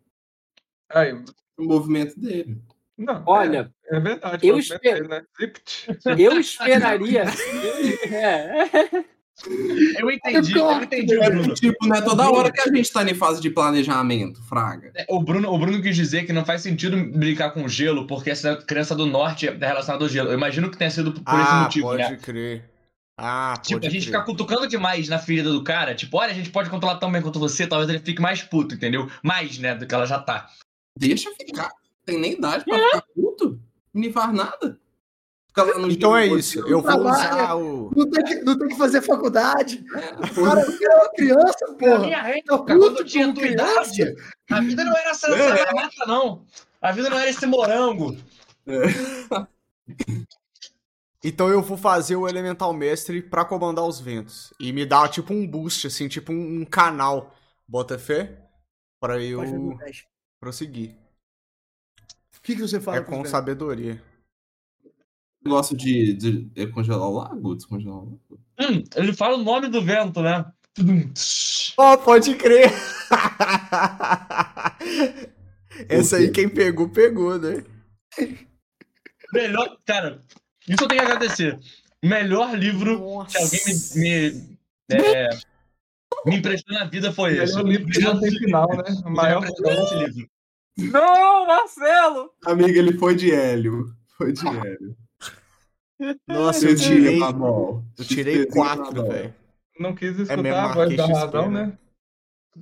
Aí, 0.90 1.12
O 1.56 1.62
movimento 1.64 2.18
dele. 2.20 2.60
Não, 2.96 3.22
Olha, 3.26 3.70
é, 3.90 3.96
é 3.96 4.00
verdade. 4.00 4.46
eu 4.46 4.54
eu 4.54 4.58
espero- 4.60 5.08
né? 5.08 5.22
Eu 6.18 6.38
esperaria. 6.40 7.24
É. 8.10 9.04
Eu 9.98 10.10
entendi, 10.12 10.56
eu 10.56 10.82
entendi 10.82 11.16
o 11.16 11.22
É 11.22 11.28
Bruno. 11.28 11.54
tipo, 11.54 11.86
não 11.88 11.96
é 11.96 12.00
toda 12.00 12.30
hora 12.30 12.52
que 12.52 12.60
a 12.60 12.72
gente 12.72 12.90
tá 12.92 13.02
em 13.02 13.14
fase 13.14 13.40
de 13.40 13.50
planejamento, 13.50 14.40
Fraga. 14.44 14.92
É, 14.94 15.04
O 15.08 15.20
Bruno, 15.20 15.50
o 15.52 15.58
Bruno 15.58 15.82
quis 15.82 15.96
dizer 15.96 16.24
que 16.24 16.32
não 16.32 16.44
faz 16.44 16.62
sentido 16.62 16.96
brincar 17.18 17.50
com 17.50 17.66
gelo, 17.68 18.06
porque 18.06 18.30
essa 18.30 18.56
criança 18.56 18.94
do 18.94 19.06
norte 19.06 19.48
é 19.48 19.50
relacionada 19.50 20.04
ao 20.04 20.08
gelo. 20.08 20.28
Eu 20.30 20.34
imagino 20.34 20.70
que 20.70 20.78
tenha 20.78 20.90
sido 20.90 21.12
por 21.12 21.20
esse 21.20 21.50
ah, 21.50 21.62
motivo, 21.64 21.86
pode 21.88 22.02
né? 22.02 22.16
crer. 22.22 22.64
Ah, 23.18 23.54
pode 23.56 23.68
Tipo, 23.68 23.80
a 23.80 23.90
gente 23.90 23.92
crer. 23.92 24.02
ficar 24.06 24.22
cutucando 24.24 24.68
demais 24.68 25.08
na 25.08 25.18
ferida 25.18 25.50
do 25.50 25.64
cara, 25.64 25.96
tipo, 25.96 26.16
olha, 26.16 26.30
a 26.30 26.34
gente 26.34 26.50
pode 26.50 26.70
controlar 26.70 26.98
tão 26.98 27.10
bem 27.10 27.20
quanto 27.20 27.40
você, 27.40 27.66
talvez 27.66 27.90
ele 27.90 27.98
fique 27.98 28.22
mais 28.22 28.40
puto, 28.42 28.76
entendeu? 28.76 29.10
Mais, 29.22 29.58
né, 29.58 29.74
do 29.74 29.84
que 29.84 29.94
ela 29.94 30.06
já 30.06 30.20
tá. 30.20 30.48
Deixa 30.96 31.28
ficar. 31.34 31.70
Tem 32.04 32.18
nem 32.18 32.32
idade 32.32 32.64
pra 32.64 32.78
ficar 32.78 33.02
puto. 33.14 33.60
Não 33.92 34.12
faz 34.12 34.32
nada. 34.32 34.78
Então 35.88 36.16
é 36.16 36.26
isso. 36.26 36.58
Eu 36.66 36.82
vou 36.82 36.90
Trabalha. 36.90 37.12
usar 37.14 37.54
o. 37.56 37.90
Não 37.94 38.10
tem, 38.10 38.24
que, 38.24 38.34
não 38.42 38.58
tem 38.58 38.68
que 38.68 38.76
fazer 38.76 39.00
faculdade. 39.02 39.84
É, 39.94 40.00
Cara, 40.34 40.60
eu 40.62 40.90
era 40.90 41.00
uma 41.00 41.10
criança, 41.12 41.66
Na 41.68 41.74
porra. 41.76 41.98
minha 42.00 42.20
Tá 42.22 42.28
época, 42.30 42.56
puto 42.58 42.66
quando 42.80 42.98
eu 42.98 43.04
tinha 43.04 43.32
tua 43.32 43.46
idade, 43.46 44.16
a 44.50 44.60
vida 44.60 44.84
não 44.84 44.96
era 44.96 45.10
essa, 45.10 45.28
É. 45.28 45.50
essa 45.62 45.72
mata, 45.72 46.06
não. 46.08 46.44
A 46.82 46.90
vida 46.90 47.08
não 47.08 47.18
era 47.18 47.30
esse 47.30 47.46
morango. 47.46 48.16
Então 51.26 51.48
eu 51.48 51.62
vou 51.62 51.78
fazer 51.78 52.16
o 52.16 52.28
Elemental 52.28 52.72
Mestre 52.74 53.22
pra 53.22 53.46
comandar 53.46 53.84
os 53.86 53.98
ventos. 53.98 54.52
E 54.60 54.72
me 54.74 54.84
dá 54.84 55.08
tipo 55.08 55.32
um 55.32 55.46
boost, 55.46 55.86
assim, 55.86 56.06
tipo 56.06 56.30
um, 56.32 56.60
um 56.60 56.64
canal. 56.66 57.34
Bota 57.66 57.98
fé? 57.98 58.42
Pra 59.00 59.18
eu 59.18 59.40
prosseguir. 60.38 60.94
O 62.44 62.46
que, 62.46 62.56
que 62.56 62.60
você 62.60 62.78
fala 62.78 62.98
É 62.98 63.00
com 63.00 63.22
com 63.22 63.24
sabedoria. 63.24 63.98
Negócio 65.42 65.74
de, 65.74 66.12
de, 66.12 66.50
é 66.54 66.66
congelar 66.66 67.08
o 67.08 67.14
lago? 67.14 67.54
Descongelar 67.54 67.96
o 67.96 68.04
lago? 68.04 68.20
Hum, 68.60 68.84
ele 68.96 69.14
fala 69.14 69.38
o 69.38 69.42
nome 69.42 69.68
do 69.68 69.80
vento, 69.82 70.20
né? 70.20 70.44
Oh, 71.78 71.96
pode 71.96 72.34
crer! 72.34 72.70
Essa 75.88 76.18
aí 76.18 76.30
quem 76.30 76.46
pegou, 76.46 76.90
pegou, 76.90 77.38
né? 77.38 77.64
Melhor, 79.32 79.78
cara, 79.86 80.20
isso 80.68 80.84
eu 80.84 80.88
tenho 80.88 81.00
que 81.00 81.06
agradecer. 81.06 81.58
Melhor 82.04 82.54
livro 82.58 83.24
que 83.24 83.38
alguém 83.38 83.60
me, 83.66 83.74
me, 83.94 84.58
é, 84.90 85.30
me 86.26 86.36
emprestou 86.36 86.74
na 86.74 86.84
vida 86.84 87.10
foi 87.10 87.38
esse. 87.38 87.58
é 87.58 87.62
um 87.62 87.66
livro 87.66 87.90
que 87.90 88.00
não 88.00 88.20
tem 88.20 88.30
final, 88.32 88.68
né? 88.68 88.84
O 89.06 89.10
maior 89.10 89.42
livro. 89.42 90.28
Não, 90.76 91.46
Marcelo! 91.46 92.30
Amiga, 92.44 92.78
ele 92.78 92.98
foi 92.98 93.14
de 93.14 93.32
Hélio. 93.32 93.94
Foi 94.16 94.32
de 94.32 94.46
Hélio. 94.46 94.96
Nossa, 96.26 96.68
eu 96.68 96.76
tirei. 96.76 97.20
Eu 97.22 98.04
tirei 98.04 98.46
quatro, 98.46 99.06
velho. 99.06 99.34
Não 99.78 99.94
quis 99.94 100.10
escutar 100.18 100.36
mesmo, 100.42 100.58
a 100.58 100.72
voz 100.74 100.96
da 100.96 101.06
razão, 101.06 101.50
né? 101.50 101.78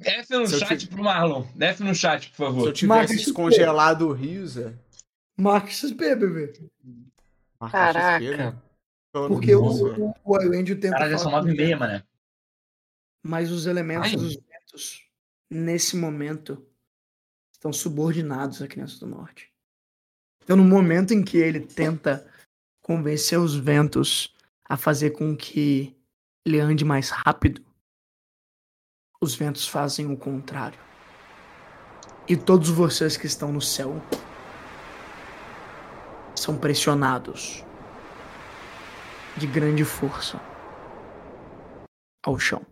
F 0.01 0.33
no 0.35 0.47
chat 0.47 0.79
tive- 0.79 0.95
pro 0.95 1.05
Marlon. 1.05 1.45
F 1.59 1.83
no 1.83 1.95
chat, 1.95 2.31
por 2.31 2.37
Se 2.37 2.43
eu 2.43 2.47
favor. 2.47 2.73
tivesse 2.73 2.87
Marca 2.87 3.15
descongelado 3.15 4.09
o 4.09 4.13
Risa. 4.13 4.79
Marca 5.39 5.69
XP, 5.71 6.15
bebê. 6.15 6.53
marca 7.61 7.77
Caraca. 7.79 8.25
XP, 8.25 8.37
né? 8.37 8.63
Porque 9.13 9.55
o, 9.55 9.61
menos, 9.63 9.81
velho. 9.83 10.05
o, 10.05 10.15
o 10.25 10.43
Iwendio 10.43 10.81
tenta 10.81 10.97
Cara, 10.97 11.11
já 11.11 11.19
são 11.19 11.31
nove 11.31 11.51
e 11.51 11.57
com 11.57 11.63
meia, 11.63 11.77
mané. 11.77 12.03
Mas 13.23 13.51
os 13.51 13.67
elementos 13.67 14.11
Ai. 14.11 14.17
dos 14.17 14.35
ventos, 14.37 15.07
nesse 15.51 15.97
momento, 15.97 16.67
estão 17.63 17.73
subordinados 17.73 18.61
à 18.61 18.67
criança 18.67 18.99
do 18.99 19.07
norte. 19.07 19.49
Então, 20.43 20.57
no 20.57 20.65
momento 20.65 21.15
em 21.15 21.23
que 21.23 21.39
ele 21.39 21.61
tenta 21.61 22.29
convencer 22.83 23.39
os 23.39 23.55
ventos 23.55 24.35
a 24.65 24.77
fazer 24.77 25.11
com 25.11 25.37
que 25.37 25.97
ele 26.45 26.59
ande 26.59 26.85
mais 26.85 27.11
rápido, 27.11 27.65
os 29.21 29.37
ventos 29.37 29.69
fazem 29.69 30.11
o 30.11 30.17
contrário. 30.17 30.81
E 32.29 32.37
todos 32.37 32.69
vocês 32.69 33.17
que 33.17 33.27
estão 33.27 33.53
no 33.53 33.61
céu 33.61 34.03
são 36.35 36.59
pressionados 36.59 37.65
de 39.37 39.47
grande 39.47 39.85
força 39.85 40.41
ao 42.25 42.37
chão. 42.41 42.72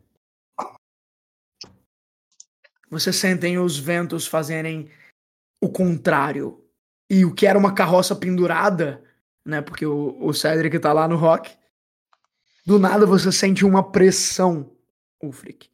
Vocês 2.90 3.16
sentem 3.16 3.58
os 3.58 3.78
ventos 3.78 4.26
fazerem 4.26 4.90
o 5.60 5.70
contrário. 5.70 6.64
E 7.08 7.24
o 7.24 7.32
que 7.32 7.46
era 7.46 7.58
uma 7.58 7.74
carroça 7.74 8.16
pendurada, 8.16 9.02
né? 9.44 9.62
Porque 9.62 9.86
o, 9.86 10.16
o 10.20 10.34
Cedric 10.34 10.78
tá 10.78 10.92
lá 10.92 11.06
no 11.06 11.16
rock. 11.16 11.56
Do 12.66 12.78
nada 12.78 13.06
você 13.06 13.30
sente 13.30 13.64
uma 13.64 13.90
pressão, 13.90 14.76
Ulfric. 15.22 15.70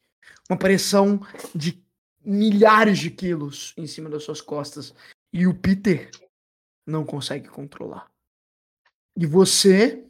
Uma 0.48 0.58
pressão 0.58 1.20
de 1.54 1.82
milhares 2.24 2.98
de 2.98 3.10
quilos 3.10 3.72
em 3.76 3.86
cima 3.86 4.10
das 4.10 4.22
suas 4.22 4.40
costas. 4.40 4.94
E 5.32 5.46
o 5.46 5.54
Peter 5.54 6.10
não 6.86 7.04
consegue 7.04 7.48
controlar. 7.48 8.10
E 9.16 9.26
você, 9.26 10.04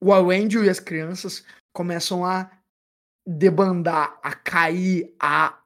o 0.00 0.12
Awendio 0.12 0.64
e 0.64 0.68
as 0.68 0.78
crianças 0.78 1.44
começam 1.72 2.24
a 2.24 2.50
debandar, 3.26 4.18
a 4.22 4.34
cair, 4.34 5.14
a 5.18 5.63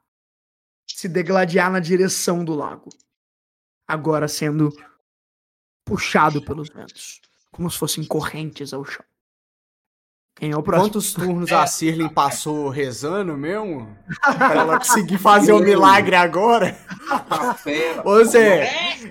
se 0.98 1.08
degladiar 1.08 1.70
na 1.70 1.78
direção 1.78 2.44
do 2.44 2.52
lago. 2.56 2.88
Agora 3.86 4.26
sendo 4.26 4.76
puxado 5.84 6.44
pelos 6.44 6.68
ventos, 6.70 7.20
como 7.52 7.70
se 7.70 7.78
fossem 7.78 8.04
correntes 8.04 8.72
ao 8.72 8.84
chão. 8.84 9.04
Quem 10.34 10.50
é 10.50 10.56
o 10.56 10.62
próximo? 10.62 10.90
Quantos 10.90 11.12
turnos 11.12 11.52
a 11.52 11.64
Sirlin 11.68 12.08
passou 12.08 12.68
rezando 12.68 13.36
mesmo? 13.36 13.96
pra 14.18 14.54
ela 14.54 14.78
conseguir 14.78 15.18
fazer 15.18 15.52
o 15.52 15.60
milagre 15.60 16.16
agora? 16.16 16.76
Tá. 17.28 18.02
Ô 18.04 18.24
Zé, 18.24 18.64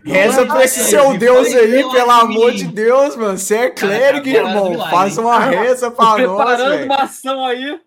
reza 0.03 0.45
pra 0.45 0.65
esse 0.65 0.84
seu 0.84 1.18
Deus 1.18 1.47
aí, 1.47 1.89
pelo 1.89 2.11
amor 2.11 2.51
de 2.51 2.68
Deus, 2.68 3.15
mano. 3.15 3.38
Você 3.38 3.55
é 3.55 3.69
clérigo, 3.69 4.27
agora 4.27 4.49
irmão. 4.49 4.89
Faz 4.89 5.18
uma 5.18 5.39
reza 5.39 5.89
pra 5.89 6.18
nós, 6.18 6.35
Preparando 6.35 6.69
velho. 6.69 6.85
uma 6.85 7.03
ação 7.03 7.45
aí. 7.45 7.81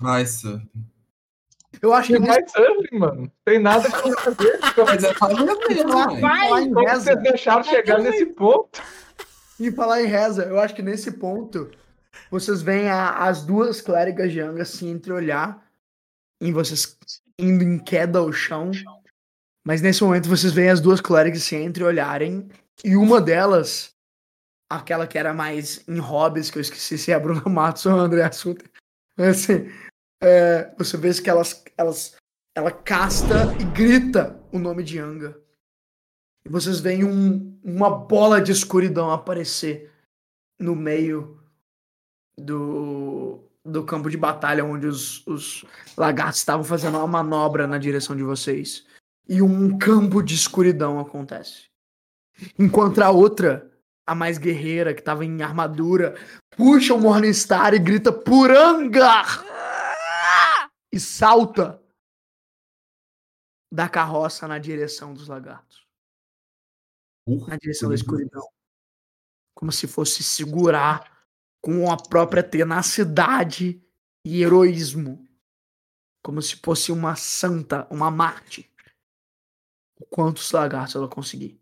Vai, 0.00 0.24
Sam. 0.24 0.62
Eu 1.84 1.92
acho 1.92 2.06
que 2.14 2.18
Tem 2.18 2.26
mais 2.26 2.50
surfing, 2.50 2.98
mano. 2.98 3.32
Tem 3.44 3.58
nada 3.58 3.90
pra 3.90 4.00
fazer. 4.00 4.58
Mas 4.86 5.04
é 5.04 5.12
fazer 5.14 5.44
mesmo, 5.68 6.20
Vai, 6.20 6.48
Como 6.64 6.80
reza, 6.80 7.00
vocês 7.02 7.22
deixaram 7.22 7.62
chegar 7.62 7.98
nesse 7.98 8.26
ponto? 8.26 8.82
e 9.60 9.70
falar 9.70 10.02
em 10.02 10.06
reza, 10.06 10.44
eu 10.44 10.58
acho 10.58 10.74
que 10.74 10.82
nesse 10.82 11.12
ponto 11.12 11.70
vocês 12.30 12.62
veem 12.62 12.88
a- 12.88 13.18
as 13.26 13.42
duas 13.44 13.82
clérigas 13.82 14.32
de 14.32 14.40
Anga 14.40 14.64
se 14.64 14.86
entreolhar 14.86 15.62
em 16.40 16.52
vocês 16.52 16.96
indo 17.38 17.62
em 17.62 17.78
queda 17.78 18.18
ao 18.18 18.32
chão. 18.32 18.70
Mas 19.66 19.82
nesse 19.82 20.02
momento 20.02 20.28
vocês 20.28 20.52
veem 20.54 20.70
as 20.70 20.80
duas 20.80 21.00
clérigas 21.02 21.42
se 21.42 21.54
entreolharem 21.56 22.48
e 22.82 22.96
uma 22.96 23.20
delas, 23.20 23.94
aquela 24.70 25.06
que 25.06 25.18
era 25.18 25.34
mais 25.34 25.84
em 25.86 25.98
hobbies, 25.98 26.50
que 26.50 26.56
eu 26.56 26.62
esqueci 26.62 26.96
se 26.96 27.12
é 27.12 27.14
a 27.14 27.20
Bruna 27.20 27.42
Matos 27.46 27.84
ou 27.84 27.92
a 27.92 28.02
André 28.02 28.22
mas 29.16 29.28
assim, 29.28 29.70
é, 30.22 30.72
você 30.78 30.96
vê 30.96 31.12
que 31.14 31.28
elas, 31.30 31.63
elas, 31.76 32.16
ela 32.54 32.70
casta 32.70 33.54
e 33.60 33.64
grita 33.64 34.40
o 34.52 34.58
nome 34.58 34.82
de 34.82 34.98
Anga. 34.98 35.38
E 36.44 36.48
vocês 36.48 36.80
veem 36.80 37.04
um- 37.04 37.58
uma 37.64 37.90
bola 37.90 38.40
de 38.40 38.52
escuridão 38.52 39.10
aparecer 39.10 39.90
no 40.58 40.76
meio 40.76 41.40
do, 42.38 43.40
do 43.64 43.84
campo 43.84 44.10
de 44.10 44.16
batalha 44.16 44.64
onde 44.64 44.86
os, 44.86 45.26
os 45.26 45.64
lagartos 45.96 46.38
estavam 46.40 46.64
fazendo 46.64 46.98
uma 46.98 47.06
manobra 47.06 47.66
na 47.66 47.78
direção 47.78 48.14
de 48.14 48.22
vocês. 48.22 48.84
E 49.28 49.40
um 49.40 49.78
campo 49.78 50.22
de 50.22 50.34
escuridão 50.34 51.00
acontece. 51.00 51.64
Enquanto 52.58 53.00
a 53.00 53.10
outra, 53.10 53.70
a 54.06 54.14
mais 54.14 54.36
guerreira, 54.36 54.92
que 54.92 55.00
estava 55.00 55.24
em 55.24 55.42
armadura, 55.42 56.14
puxa 56.56 56.92
o 56.92 57.00
Morningstar 57.00 57.72
e 57.72 57.78
grita 57.78 58.12
Purangar! 58.12 59.42
E 60.94 61.00
salta 61.00 61.82
da 63.72 63.88
carroça 63.88 64.46
na 64.46 64.58
direção 64.58 65.12
dos 65.12 65.28
lagartos 65.28 65.84
na 67.26 67.56
direção 67.56 67.88
da 67.88 67.94
escuridão. 67.94 68.46
Como 69.54 69.72
se 69.72 69.86
fosse 69.86 70.22
segurar 70.22 71.26
com 71.60 71.90
a 71.90 71.96
própria 71.96 72.42
tenacidade 72.42 73.82
e 74.24 74.42
heroísmo. 74.42 75.26
Como 76.22 76.40
se 76.42 76.56
fosse 76.56 76.92
uma 76.92 77.16
santa, 77.16 77.86
uma 77.90 78.10
Marte. 78.10 78.70
Quantos 80.10 80.50
lagartos 80.52 80.94
ela 80.94 81.08
conseguir. 81.08 81.60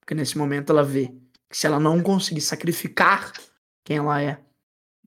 Porque 0.00 0.14
nesse 0.14 0.36
momento 0.36 0.70
ela 0.70 0.84
vê 0.84 1.08
que 1.48 1.56
se 1.56 1.66
ela 1.66 1.80
não 1.80 2.02
conseguir 2.02 2.40
sacrificar 2.40 3.32
quem 3.84 3.96
ela 3.98 4.22
é 4.22 4.44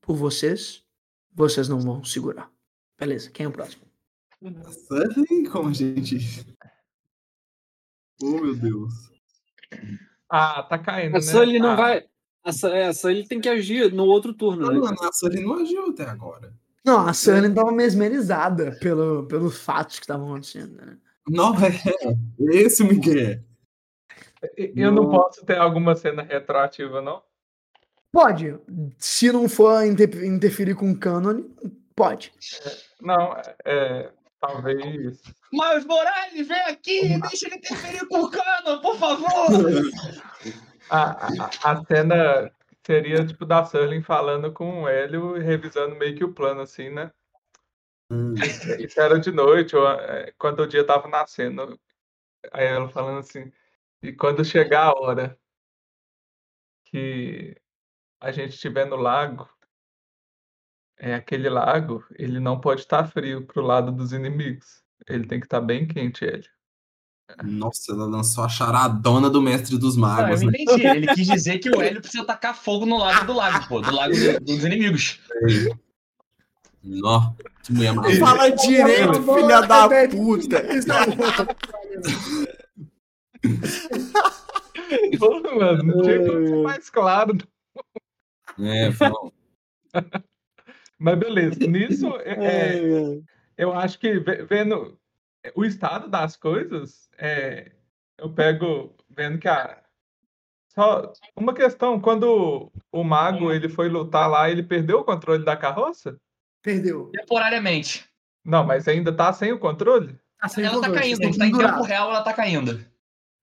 por 0.01 0.15
vocês, 0.15 0.83
vocês 1.31 1.69
não 1.69 1.79
vão 1.79 2.03
segurar. 2.03 2.52
Beleza, 3.03 3.29
quem 3.31 3.45
é 3.45 3.49
o 3.49 3.51
próximo? 3.51 3.83
Surfing? 4.87 5.45
Como 5.45 5.69
a 5.69 5.73
gente. 5.73 6.45
Oh, 8.21 8.39
meu 8.39 8.55
Deus. 8.55 8.93
Ah, 10.29 10.63
tá 10.63 10.77
caindo, 10.77 11.15
A 11.15 11.19
né? 11.19 11.21
Sully 11.21 11.59
não 11.59 11.71
Ah, 11.71 11.75
vai. 11.75 12.05
A 12.45 12.67
é, 12.69 12.87
a 12.87 12.93
Sully 12.93 13.27
tem 13.27 13.39
que 13.39 13.47
agir 13.49 13.91
no 13.93 14.03
outro 14.05 14.33
turno, 14.33 14.69
Não, 14.71 14.91
né? 14.91 14.97
a 15.01 15.11
Sully 15.13 15.41
não 15.41 15.55
agiu 15.61 15.89
até 15.89 16.03
agora. 16.03 16.53
Não, 16.85 17.07
a 17.07 17.13
Sunny 17.13 17.47
estava 17.47 17.71
mesmerizada 17.71 18.77
pelo, 18.81 19.25
pelos 19.27 19.57
fatos 19.57 19.99
que 19.99 20.03
estavam 20.03 20.27
acontecendo. 20.31 20.75
Né? 20.75 20.97
Não, 21.29 21.53
é. 21.55 21.71
Esse 22.51 22.83
Miguel. 22.83 23.39
Eu 24.57 24.91
não 24.91 25.03
Não. 25.03 25.09
posso 25.09 25.45
ter 25.45 25.57
alguma 25.57 25.95
cena 25.95 26.21
retroativa, 26.21 27.01
não? 27.01 27.23
Pode. 28.11 28.57
Se 28.97 29.31
não 29.31 29.47
for 29.47 29.85
inter- 29.85 30.25
interferir 30.25 30.75
com 30.75 30.91
o 30.91 30.97
canon, 30.99 31.43
pode. 31.95 32.33
Não, 33.01 33.35
é. 33.65 34.11
Talvez. 34.39 35.21
Mas 35.53 35.85
Morales, 35.85 36.45
vem 36.45 36.61
aqui, 36.63 37.17
deixa 37.21 37.47
ele 37.47 37.55
interferir 37.55 38.05
com 38.09 38.23
o 38.23 38.29
cano, 38.29 38.81
por 38.81 38.97
favor. 38.97 39.29
A, 40.89 41.27
a, 41.27 41.71
a 41.71 41.85
cena 41.85 42.51
seria 42.85 43.25
tipo 43.25 43.45
da 43.45 43.63
Sully 43.63 44.01
falando 44.01 44.51
com 44.51 44.83
o 44.83 44.87
Hélio 44.89 45.37
e 45.37 45.41
revisando 45.41 45.95
meio 45.95 46.13
que 46.15 46.25
o 46.25 46.33
plano, 46.33 46.59
assim, 46.59 46.89
né? 46.89 47.09
Isso 48.79 48.99
era 48.99 49.19
de 49.19 49.31
noite, 49.31 49.75
ou, 49.75 49.87
é, 49.89 50.33
quando 50.37 50.61
o 50.61 50.67
dia 50.67 50.85
tava 50.85 51.07
nascendo. 51.07 51.79
Aí 52.51 52.65
ela 52.65 52.89
falando 52.89 53.19
assim: 53.19 53.51
E 54.01 54.11
quando 54.11 54.43
chegar 54.43 54.87
a 54.87 54.93
hora 54.93 55.39
que 56.85 57.55
a 58.19 58.31
gente 58.31 58.53
estiver 58.53 58.85
no 58.85 58.97
lago, 58.97 59.49
é 60.99 61.15
aquele 61.15 61.49
lago, 61.49 62.03
ele 62.17 62.39
não 62.39 62.59
pode 62.59 62.81
estar 62.81 63.05
frio 63.07 63.45
pro 63.45 63.61
lado 63.61 63.91
dos 63.91 64.11
inimigos. 64.13 64.81
Ele 65.07 65.25
tem 65.27 65.39
que 65.39 65.45
estar 65.45 65.59
bem 65.61 65.85
quente, 65.87 66.23
ele. 66.23 66.45
Nossa, 67.43 67.91
ela 67.93 68.05
lançou 68.05 68.43
a 68.43 68.49
charadona 68.49 69.29
do 69.29 69.41
mestre 69.41 69.77
dos 69.77 69.95
Não, 69.97 70.07
eu 70.07 70.15
magos, 70.15 70.41
não 70.41 70.51
né? 70.51 70.57
entendi. 70.59 70.85
Ele 70.87 71.07
quis 71.07 71.25
dizer 71.25 71.57
que 71.57 71.69
o 71.69 71.81
Hélio 71.81 72.01
precisa 72.01 72.23
tacar 72.25 72.55
fogo 72.55 72.85
no 72.85 72.97
lado 72.97 73.25
do 73.25 73.33
lago, 73.33 73.67
pô. 73.67 73.81
Do 73.81 73.91
lago 73.95 74.13
do- 74.13 74.39
dos 74.41 74.63
inimigos. 74.63 75.19
Nó, 76.83 77.33
que 77.63 77.71
mulher 77.73 77.93
maravilhosa. 77.93 78.25
Fala 78.25 78.49
direito, 78.51 79.23
filha 79.23 79.61
da 79.61 79.89
puta. 80.09 80.61
Pô, 85.19 85.41
mano, 85.55 85.83
não 85.83 86.01
tinha 86.01 86.19
como 86.25 86.47
ser 86.47 86.61
mais 86.63 86.89
claro. 86.89 87.37
É, 88.59 88.89
vamos. 88.91 89.31
Mas 91.03 91.19
beleza, 91.19 91.59
nisso 91.67 92.07
é, 92.23 92.77
é, 92.77 93.19
eu 93.57 93.73
acho 93.73 93.99
que 93.99 94.19
ve- 94.19 94.43
vendo 94.43 94.97
o 95.53 95.65
estado 95.65 96.07
das 96.07 96.37
coisas, 96.37 97.09
é, 97.17 97.73
eu 98.17 98.31
pego 98.31 98.95
vendo 99.09 99.37
que 99.37 99.49
a 99.49 99.83
só 100.69 101.11
uma 101.35 101.53
questão, 101.53 101.99
quando 101.99 102.71
o 102.89 103.03
mago 103.03 103.51
ele 103.51 103.67
foi 103.67 103.89
lutar 103.89 104.29
lá, 104.29 104.49
ele 104.49 104.63
perdeu 104.63 104.99
o 104.99 105.03
controle 105.03 105.43
da 105.43 105.57
carroça? 105.57 106.17
Perdeu. 106.63 107.11
Temporariamente. 107.11 108.09
Não, 108.43 108.63
mas 108.63 108.87
ainda 108.87 109.11
tá 109.11 109.31
sem 109.33 109.51
o 109.51 109.59
controle? 109.59 110.17
Tá 110.39 110.47
sem 110.47 110.63
Ela 110.63 110.75
tá 110.75 110.87
controle, 110.87 110.99
caindo, 111.01 111.19
tem 111.19 111.31
que 111.31 111.37
tá 111.37 111.45
em 111.45 111.51
tempo 111.51 111.83
real, 111.83 112.09
ela 112.09 112.21
tá 112.23 112.33
caindo. 112.33 112.83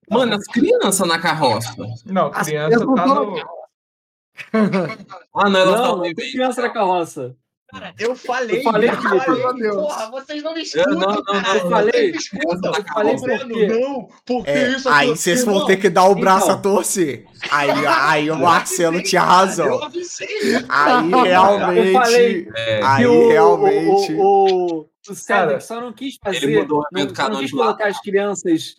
Mano, 0.08 0.34
as 0.34 0.46
crianças 0.46 1.06
na 1.06 1.20
carroça. 1.20 1.76
Não, 2.06 2.30
criança 2.30 2.44
crianças 2.44 2.94
tá 2.96 3.06
no. 3.06 3.60
Ah, 5.34 5.48
não, 5.48 5.60
elas 5.60 5.80
Não, 5.80 6.02
tem 6.02 6.14
criança 6.14 6.62
na 6.62 6.70
carroça. 6.70 7.36
Cara, 7.72 7.94
eu 7.98 8.16
falei, 8.16 8.59
Eu 8.59 8.62
falei, 8.64 8.88
eu 8.90 8.97
falei, 8.97 9.42
Meu 9.42 9.55
Deus. 9.55 9.76
porra, 9.76 10.10
vocês 10.10 10.42
não 10.42 10.52
me 10.55 10.59
Eu 10.60 10.64
escutam, 10.64 10.94
não, 10.94 11.01
não, 11.01 11.22
cara. 11.22 11.42
não, 11.42 11.55
eu 11.55 11.70
falei, 11.70 12.10
escutam. 12.10 12.72
eu 12.74 12.84
falei 12.84 13.16
por 13.16 13.48
quê? 13.48 13.66
Não, 13.68 14.09
porque 14.26 14.51
É, 14.51 14.68
isso 14.70 14.88
aí 14.88 15.09
vocês 15.09 15.44
vão 15.44 15.55
Irmão, 15.55 15.66
ter 15.68 15.76
que 15.76 15.88
dar 15.90 16.05
o 16.06 16.14
braço 16.16 16.47
Então. 16.47 16.56
a 16.56 16.59
torcer. 16.62 17.26
Aí, 17.51 17.70
aí 17.86 18.30
o 18.30 18.36
Marcelo 18.38 19.02
tinha 19.02 19.22
Eu 19.22 19.26
razão. 19.26 19.82
avisei. 19.84 20.28
Aí 20.68 21.10
Eu 21.12 21.22
realmente. 21.22 21.92
falei 21.92 22.48
É, 22.56 22.80
Aí 22.82 23.06
o, 23.06 23.28
realmente. 23.28 24.12
o, 24.14 24.20
o, 24.20 24.80
o 24.80 24.86
Cedric 25.14 25.26
Cara, 25.26 25.60
só 25.60 25.80
não 25.80 25.92
quis 25.92 26.18
ele 26.26 26.34
fazer. 26.40 26.59
mudou 26.60 26.80
o 26.80 26.84
Não, 26.92 27.05
não 27.30 27.40
quis 27.40 27.51
colocar 27.52 27.86
as 27.86 28.01
crianças 28.01 28.76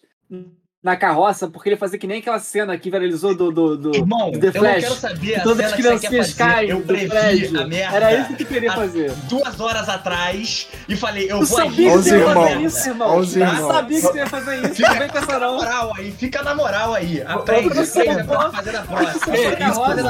na 0.84 0.96
carroça, 0.96 1.48
porque 1.48 1.70
ele 1.70 1.78
fazia 1.78 2.00
que 2.00 2.08
nem 2.08 2.20
aquela 2.20 2.40
cena 2.40 2.76
que 2.76 2.90
viralizou 2.90 3.36
do, 3.36 3.52
do, 3.52 3.78
do, 3.78 3.96
Irmão, 3.96 4.32
do 4.32 4.40
The 4.40 4.48
eu 4.48 4.52
Flash. 4.54 4.82
quero 4.84 4.96
saber 4.96 5.36
a 5.36 5.38
que 5.38 5.44
todas 5.44 5.66
as 5.68 5.74
que 5.74 5.82
você 5.84 5.90
quer 5.90 5.98
criancinhas 6.00 6.32
fazer. 6.32 6.52
caem 6.54 6.70
Eu 6.72 6.78
do 6.78 6.84
previ 6.88 7.58
a 7.58 7.68
merda 7.68 7.96
Era 7.98 8.14
isso 8.16 8.34
que 8.36 8.46
queria 8.46 8.72
há 8.72 8.76
fazer. 8.76 9.12
duas 9.30 9.60
horas 9.60 9.88
atrás 9.88 10.68
e 10.90 10.96
falei, 10.96 11.26
eu 11.26 11.40
Eu 11.40 11.46
vou 11.46 11.46
sabia 11.46 11.70
agir 11.70 11.76
que 11.86 11.90
Onze 11.92 12.10
você 12.10 12.18
ia 12.18 12.34
fazer 12.34 12.62
isso, 12.62 12.90
irmão. 12.90 13.18
Eu 13.20 13.26
sabia 13.68 13.96
que 13.96 14.02
você 14.02 14.18
ia 14.18 14.28
fazer 14.28 14.72
isso. 14.72 14.82
Não 14.82 14.96
vem 14.96 15.08
com 15.10 15.18
essa 15.20 15.32
na 15.34 15.40
não. 15.40 15.56
moral 15.56 15.94
aí, 15.98 16.12
fica 16.14 16.44
na 16.44 16.56
moral 16.56 16.94
aí. 16.96 17.22
Aprende, 17.22 17.68
aprende 17.68 17.86
cena. 17.86 18.22
agora 18.22 18.48
a 18.48 18.52
fazer 18.52 18.72
na 18.72 18.82
próxima. 18.82 19.38
É, 19.38 19.60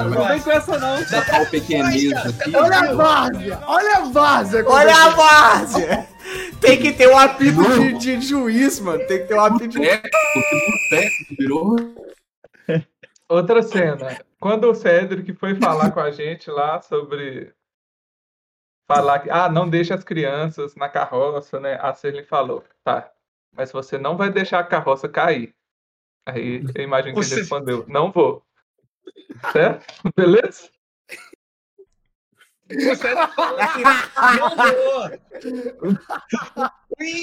não 0.04 0.28
vem 0.28 0.40
com 0.40 0.52
essa 0.52 0.80
não. 0.80 1.04
Da 1.04 1.22
qual 1.24 1.46
pequenez 1.48 2.14
aqui. 2.14 2.56
Olha 2.56 2.80
a 2.80 2.94
várzea! 2.94 3.60
Olha 3.68 3.98
a 3.98 4.00
várzea! 4.06 4.64
Olha 4.66 4.96
a 4.96 5.10
várzea! 5.10 6.08
Tem 6.60 6.80
que 6.80 6.94
ter 6.94 7.08
um 7.10 7.18
apito 7.18 7.64
de, 7.64 7.94
de 7.98 8.22
juiz, 8.22 8.80
mano. 8.80 9.06
Tem 9.08 9.20
que 9.20 9.26
ter 9.28 9.34
um 9.36 9.42
apito 9.42 9.68
de. 9.70 9.80
Boteco, 9.80 11.36
virou. 11.38 11.76
Outra 13.28 13.62
cena. 13.64 14.22
Quando 14.40 14.70
o 14.70 14.76
Cedric 14.76 15.34
foi 15.34 15.56
falar 15.56 15.92
com 15.92 16.00
a 16.00 16.12
gente 16.12 16.50
lá 16.50 16.82
sobre. 16.82 17.54
Falar 18.88 19.20
que. 19.20 19.30
Ah, 19.30 19.50
não 19.50 19.70
deixa 19.70 19.96
as 19.96 20.04
crianças 20.04 20.76
na 20.76 20.90
carroça, 20.90 21.60
né? 21.60 21.78
A 21.82 21.94
Serling 21.94 22.26
falou. 22.26 22.64
Tá. 22.84 23.12
Mas 23.56 23.72
você 23.72 23.98
não 23.98 24.18
vai 24.18 24.30
deixar 24.30 24.60
a 24.60 24.64
carroça 24.64 25.08
cair. 25.10 25.54
Aí 26.26 26.64
eu 26.76 26.84
imagino 26.84 27.14
que 27.14 27.20
ele 27.20 27.26
Você- 27.28 27.36
respondeu: 27.42 27.86
Não 27.88 28.12
vou. 28.12 28.44
Certo? 29.52 29.86
Beleza? 30.16 30.70
Você 32.80 33.14
não 33.14 33.28
falou 33.30 33.58
que 33.74 33.84
não 33.84 34.50
vou. 34.56 35.10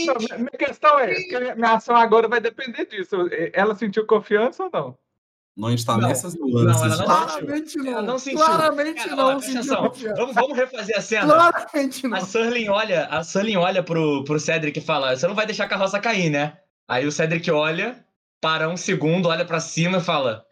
Não, 0.06 0.14
minha- 0.16 0.38
minha 0.38 0.50
questão 0.58 0.98
é: 0.98 1.14
que 1.14 1.34
a 1.36 1.54
minha 1.54 1.72
ação 1.74 1.96
agora 1.96 2.28
vai 2.28 2.40
depender 2.40 2.86
disso. 2.86 3.16
Ela 3.52 3.74
sentiu 3.74 4.06
confiança 4.06 4.64
ou 4.64 4.70
não? 4.72 4.98
Não 5.56 5.72
está 5.74 5.96
Não. 5.96 6.06
nessas 6.08 6.34
Não, 6.36 6.46
nuances. 6.48 6.98
não- 6.98 7.04
Claramente 7.04 7.76
não. 7.78 7.92
Ela 7.92 8.02
não 8.02 8.18
sentiu. 8.18 8.38
Claramente 8.44 9.02
Cara, 9.08 9.16
não. 9.16 9.40
sentiu. 9.40 9.74
Vamos, 10.14 10.34
vamos 10.34 10.56
refazer 10.56 10.96
a 10.96 11.00
cena. 11.00 11.34
Claramente 11.34 12.06
A 12.06 12.10
não. 12.10 12.20
Serling 12.20 12.68
olha, 12.68 13.06
a 13.06 13.24
Serling 13.24 13.56
olha 13.56 13.82
pro, 13.82 14.22
pro 14.24 14.38
Cedric 14.38 14.78
e 14.78 14.82
fala: 14.82 15.16
Você 15.16 15.26
não 15.26 15.34
vai 15.34 15.46
deixar 15.46 15.64
a 15.64 15.68
carroça 15.68 15.98
cair, 15.98 16.30
né? 16.30 16.58
Aí 16.86 17.06
o 17.06 17.12
Cedric 17.12 17.50
olha, 17.50 18.04
para 18.40 18.68
um 18.68 18.76
segundo, 18.76 19.28
olha 19.28 19.44
pra 19.44 19.58
cima 19.58 19.98
e 19.98 20.00
fala: 20.00 20.46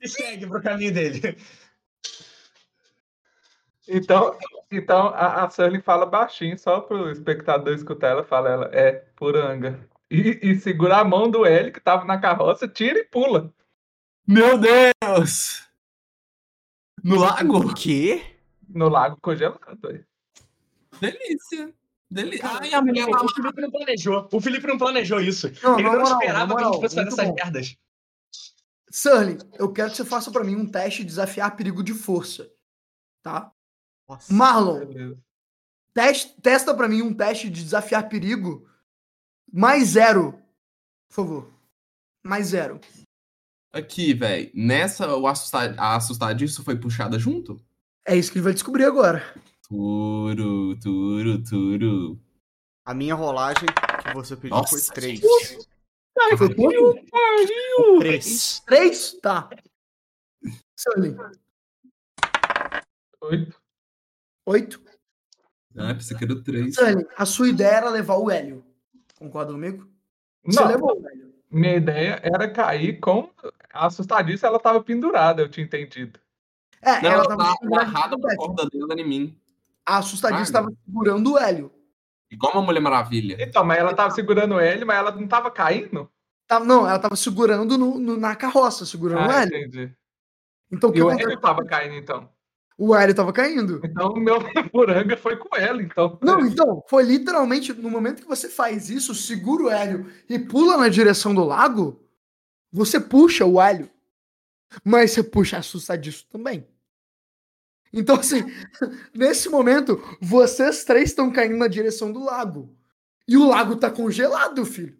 E 0.00 0.08
segue 0.08 0.46
pro 0.46 0.62
caminho 0.62 0.92
dele. 0.92 1.36
Então, 3.88 4.36
então 4.70 5.08
a, 5.08 5.44
a 5.44 5.50
Sully 5.50 5.80
fala 5.80 6.06
baixinho, 6.06 6.58
só 6.58 6.80
pro 6.80 7.10
espectador 7.10 7.74
escutar 7.74 8.08
ela, 8.10 8.24
fala 8.24 8.48
ela, 8.48 8.70
é 8.72 8.92
puranga. 9.16 9.88
E, 10.10 10.38
e 10.42 10.54
segura 10.60 10.98
a 10.98 11.04
mão 11.04 11.30
do 11.30 11.44
L 11.44 11.72
que 11.72 11.80
tava 11.80 12.04
na 12.04 12.18
carroça, 12.18 12.68
tira 12.68 12.98
e 12.98 13.04
pula. 13.04 13.52
Meu 14.26 14.58
Deus! 14.58 15.68
No 17.02 17.18
lago? 17.18 17.58
O 17.58 17.74
quê? 17.74 18.22
No 18.68 18.88
lago 18.88 19.18
congelado. 19.20 19.88
aí. 19.88 20.04
Delícia. 21.00 21.74
Delícia. 22.08 22.48
Ai, 22.48 22.72
a 22.74 22.82
mulher. 22.82 23.08
O 23.08 23.28
Felipe 23.28 23.60
não 23.60 23.70
planejou. 23.70 24.28
O 24.30 24.40
Felipe 24.40 24.66
não 24.66 24.78
planejou 24.78 25.20
isso. 25.20 25.50
Não, 25.62 25.74
Ele 25.78 25.88
não 25.88 25.92
moral, 25.92 26.06
esperava 26.20 26.46
na 26.46 26.56
que 26.56 26.62
a 26.62 26.66
gente 26.66 26.80
fosse 26.80 26.94
fazer 26.94 27.08
essas 27.08 27.26
bom. 27.26 27.34
merdas. 27.34 27.76
Sterling, 28.92 29.38
eu 29.58 29.72
quero 29.72 29.90
que 29.90 29.96
você 29.96 30.04
faça 30.04 30.30
pra 30.30 30.44
mim 30.44 30.54
um 30.54 30.66
teste 30.66 31.00
de 31.00 31.06
desafiar 31.06 31.56
perigo 31.56 31.82
de 31.82 31.94
força. 31.94 32.52
Tá? 33.22 33.50
Nossa. 34.06 34.32
Marlon, 34.32 35.16
teste, 35.94 36.38
testa 36.42 36.74
pra 36.74 36.86
mim 36.86 37.00
um 37.00 37.14
teste 37.14 37.48
de 37.48 37.64
desafiar 37.64 38.06
perigo 38.10 38.68
mais 39.50 39.90
zero. 39.90 40.32
Por 41.08 41.14
favor. 41.14 41.52
Mais 42.22 42.48
zero. 42.48 42.78
Aqui, 43.72 44.12
velho. 44.12 44.50
Nessa, 44.54 45.16
o 45.16 45.26
assustar, 45.26 45.74
a 45.78 45.96
assustadiço 45.96 46.62
foi 46.62 46.78
puxada 46.78 47.18
junto? 47.18 47.58
É 48.06 48.14
isso 48.14 48.30
que 48.30 48.38
gente 48.38 48.44
vai 48.44 48.52
descobrir 48.52 48.84
agora. 48.84 49.24
Turo, 49.66 50.76
turo, 50.78 51.42
turo. 51.42 52.20
A 52.84 52.92
minha 52.92 53.14
rolagem 53.14 53.66
que 53.66 54.12
você 54.12 54.36
pediu 54.36 54.56
Nossa, 54.56 54.78
foi 54.78 54.94
3. 54.94 55.20
Foi 56.36 56.54
quanto? 56.54 56.94
Três. 58.00 58.60
Três? 58.60 58.60
Três? 58.66 59.12
Tá. 59.20 59.48
Oito. 63.22 63.56
oito. 64.46 64.82
Ah, 65.76 65.94
pensei 65.94 66.16
que 66.16 66.24
era 66.24 66.42
três. 66.42 66.74
A 67.16 67.24
sua 67.24 67.48
ideia 67.48 67.76
era 67.76 67.90
levar 67.90 68.16
o 68.16 68.30
Hélio. 68.30 68.64
Concorda 69.16 69.52
comigo? 69.52 69.88
Você 70.44 70.60
Não, 70.60 70.68
levou 70.68 71.00
o 71.00 71.08
Hélio. 71.08 71.32
minha 71.50 71.76
ideia 71.76 72.20
era 72.22 72.50
cair 72.50 72.98
com 72.98 73.30
a 73.72 73.86
assustadiça, 73.86 74.46
ela 74.46 74.58
tava 74.58 74.82
pendurada, 74.82 75.40
eu 75.42 75.48
tinha 75.48 75.64
entendido. 75.64 76.18
É, 76.82 77.00
Não, 77.00 77.10
ela 77.10 77.24
ela 77.24 77.28
tava 77.28 77.54
amarrada 77.62 78.16
o 78.16 78.26
Hélio. 78.26 78.36
corda 78.38 78.68
dela 78.68 79.00
em 79.00 79.08
mim. 79.08 79.38
A 79.86 79.98
assustadinha 79.98 80.38
Ai. 80.40 80.44
estava 80.44 80.68
segurando 80.84 81.32
o 81.32 81.38
Hélio. 81.38 81.72
Igual 82.30 82.52
uma 82.54 82.62
Mulher 82.62 82.80
Maravilha. 82.80 83.36
Então, 83.38 83.64
mas 83.64 83.78
ela 83.78 83.94
tava 83.94 84.10
segurando 84.14 84.60
ele, 84.60 84.84
mas 84.84 84.96
ela 84.96 85.10
não 85.12 85.28
tava 85.28 85.50
caindo? 85.50 86.10
Tava, 86.52 86.64
não, 86.66 86.86
ela 86.86 86.98
tava 86.98 87.16
segurando 87.16 87.78
no, 87.78 87.98
no- 87.98 88.16
na 88.18 88.36
carroça, 88.36 88.84
segurando 88.84 89.26
o 89.26 89.30
Ah, 89.30 89.42
Hélio. 89.42 89.56
entendi. 89.56 89.94
Então 90.70 90.90
o 90.90 90.92
que 90.92 90.98
E 90.98 91.02
o? 91.02 91.10
Hélio 91.10 91.40
tava 91.40 91.64
caindo, 91.64 91.94
então. 91.94 92.28
O 92.76 92.94
Hélio 92.94 93.14
tava 93.14 93.32
caindo. 93.32 93.80
Então 93.84 94.08
o 94.10 94.20
meu 94.20 94.38
puranga 94.72 95.16
foi 95.16 95.36
com 95.36 95.54
ela, 95.56 95.82
então. 95.82 96.18
Não, 96.22 96.44
então, 96.44 96.84
foi 96.88 97.04
literalmente 97.04 97.72
no 97.72 97.88
momento 97.90 98.22
que 98.22 98.28
você 98.28 98.48
faz 98.48 98.90
isso, 98.90 99.14
segura 99.14 99.62
o 99.64 99.70
Hélio 99.70 100.10
e 100.28 100.38
pula 100.38 100.76
na 100.76 100.88
direção 100.88 101.34
do 101.34 101.44
lago, 101.44 102.04
você 102.70 103.00
puxa 103.00 103.44
o 103.46 103.60
Hélio. 103.60 103.88
Mas 104.84 105.10
você 105.12 105.22
puxa 105.22 105.58
assustadiço 105.58 106.26
também. 106.30 106.66
Então, 107.92 108.16
assim, 108.16 108.42
nesse 109.14 109.48
momento, 109.48 110.02
vocês 110.20 110.84
três 110.84 111.10
estão 111.10 111.30
caindo 111.30 111.56
na 111.56 111.68
direção 111.68 112.10
do 112.12 112.24
lago. 112.24 112.74
E 113.28 113.36
o 113.36 113.46
lago 113.48 113.76
tá 113.76 113.90
congelado, 113.90 114.64
filho. 114.66 114.98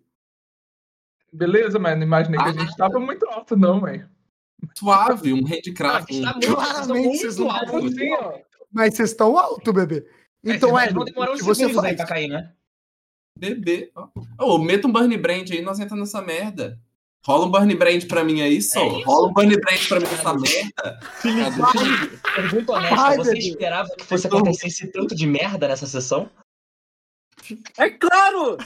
Beleza, 1.33 1.79
mas 1.79 1.97
não 1.97 2.05
imaginei 2.05 2.39
que 2.39 2.45
a 2.47 2.49
Ah. 2.51 2.53
gente 2.65 2.77
tava 2.77 3.01
muito 3.01 3.27
alto, 3.29 3.57
não, 3.57 3.81
velho. 3.81 4.09
Suave, 4.77 5.33
um 5.33 5.45
Ah, 5.45 5.49
handcraft. 5.49 6.11
está 6.11 6.31
Um... 6.31 6.33
muito, 6.35 6.55
Claramente, 6.55 7.19
vocês 7.19 7.39
muito 7.39 7.51
não 7.51 7.57
alto. 7.57 7.87
estão 7.87 7.87
Assim, 7.87 8.13
ó. 8.15 8.39
Mas 8.71 8.95
vocês 8.95 9.11
estão 9.11 9.39
alto, 9.39 9.73
bebê. 9.73 10.07
Então, 10.45 10.79
é, 10.79 10.85
Hélio, 10.85 10.95
vão 10.97 11.05
demorar 11.05 11.31
o 11.31 11.35
uns 11.35 11.39
que 11.41 11.45
você 11.45 11.61
segundos 11.67 11.85
aí 11.85 11.91
faz? 11.91 11.97
pra 11.97 12.07
cair, 12.07 12.29
né? 12.29 12.53
Bebê. 13.39 13.91
ó. 13.95 14.09
Ô, 14.39 14.59
meta 14.59 14.87
um 14.87 14.93
Burn 14.93 15.17
Brand 15.17 15.51
aí, 15.51 15.63
nós 15.63 15.81
entramos 15.81 16.09
nessa 16.13 16.21
merda. 16.25 16.79
Rola 17.25 17.47
um 17.47 17.51
Burn 17.51 17.75
Brand 17.77 18.05
pra 18.07 18.25
mim 18.25 18.41
aí, 18.43 18.61
só. 18.61 18.81
É. 18.81 19.03
Rola 19.05 19.29
um 19.29 19.33
Burn 19.33 19.57
Brand 19.57 19.89
pra 19.89 20.01
mim 20.01 20.07
nessa 20.07 20.35
merda. 20.35 21.01
Felipe, 21.21 22.19
pergunta 22.35 22.73
honesta, 22.73 22.97
Ai, 23.01 23.17
você 23.17 23.33
bebê. 23.33 23.49
esperava 23.49 23.89
que 23.97 24.05
fosse 24.05 24.27
Então- 24.27 24.39
acontecesse 24.41 24.87
tanto 24.93 25.15
de 25.15 25.27
merda 25.27 25.69
nessa 25.69 25.87
sessão? 25.87 26.29
É 27.79 27.91
claro! 27.91 28.59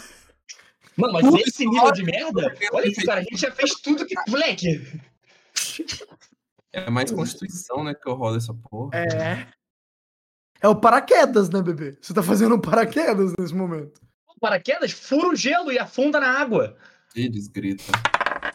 Mano, 0.97 1.13
mas 1.13 1.25
Tudo 1.25 1.39
esse 1.39 1.67
nível 1.67 1.93
de 1.93 2.03
merda? 2.03 2.55
Olha 2.73 2.89
isso, 2.89 3.05
cara, 3.05 3.21
a 3.21 3.23
gente 3.23 3.37
já 3.37 3.51
fez 3.51 3.75
tudo 3.75 4.07
que. 4.07 4.15
Moleque! 4.29 5.01
É 6.73 6.91
mais 6.91 7.11
Constituição, 7.11 7.85
né, 7.85 7.95
que 7.95 8.09
eu 8.09 8.15
rolo 8.15 8.37
essa 8.37 8.55
porra. 8.55 8.99
É. 8.99 9.47
É 10.61 10.69
o 10.69 10.77
paraquedas, 10.77 11.51
né, 11.51 11.63
bebê? 11.63 11.97
Você 12.01 12.15
tá 12.15 12.23
fazendo 12.23 12.55
um 12.55 12.61
paraquedas 12.61 13.33
nesse 13.39 13.55
momento. 13.55 14.01
Paraquedas, 14.41 14.93
fura 14.93 15.29
o 15.29 15.37
gelo 15.37 15.73
e 15.73 15.79
afunda 15.79 16.21
na 16.21 16.39
água. 16.39 16.77
Eles 17.15 17.49
gritam. 17.49 17.87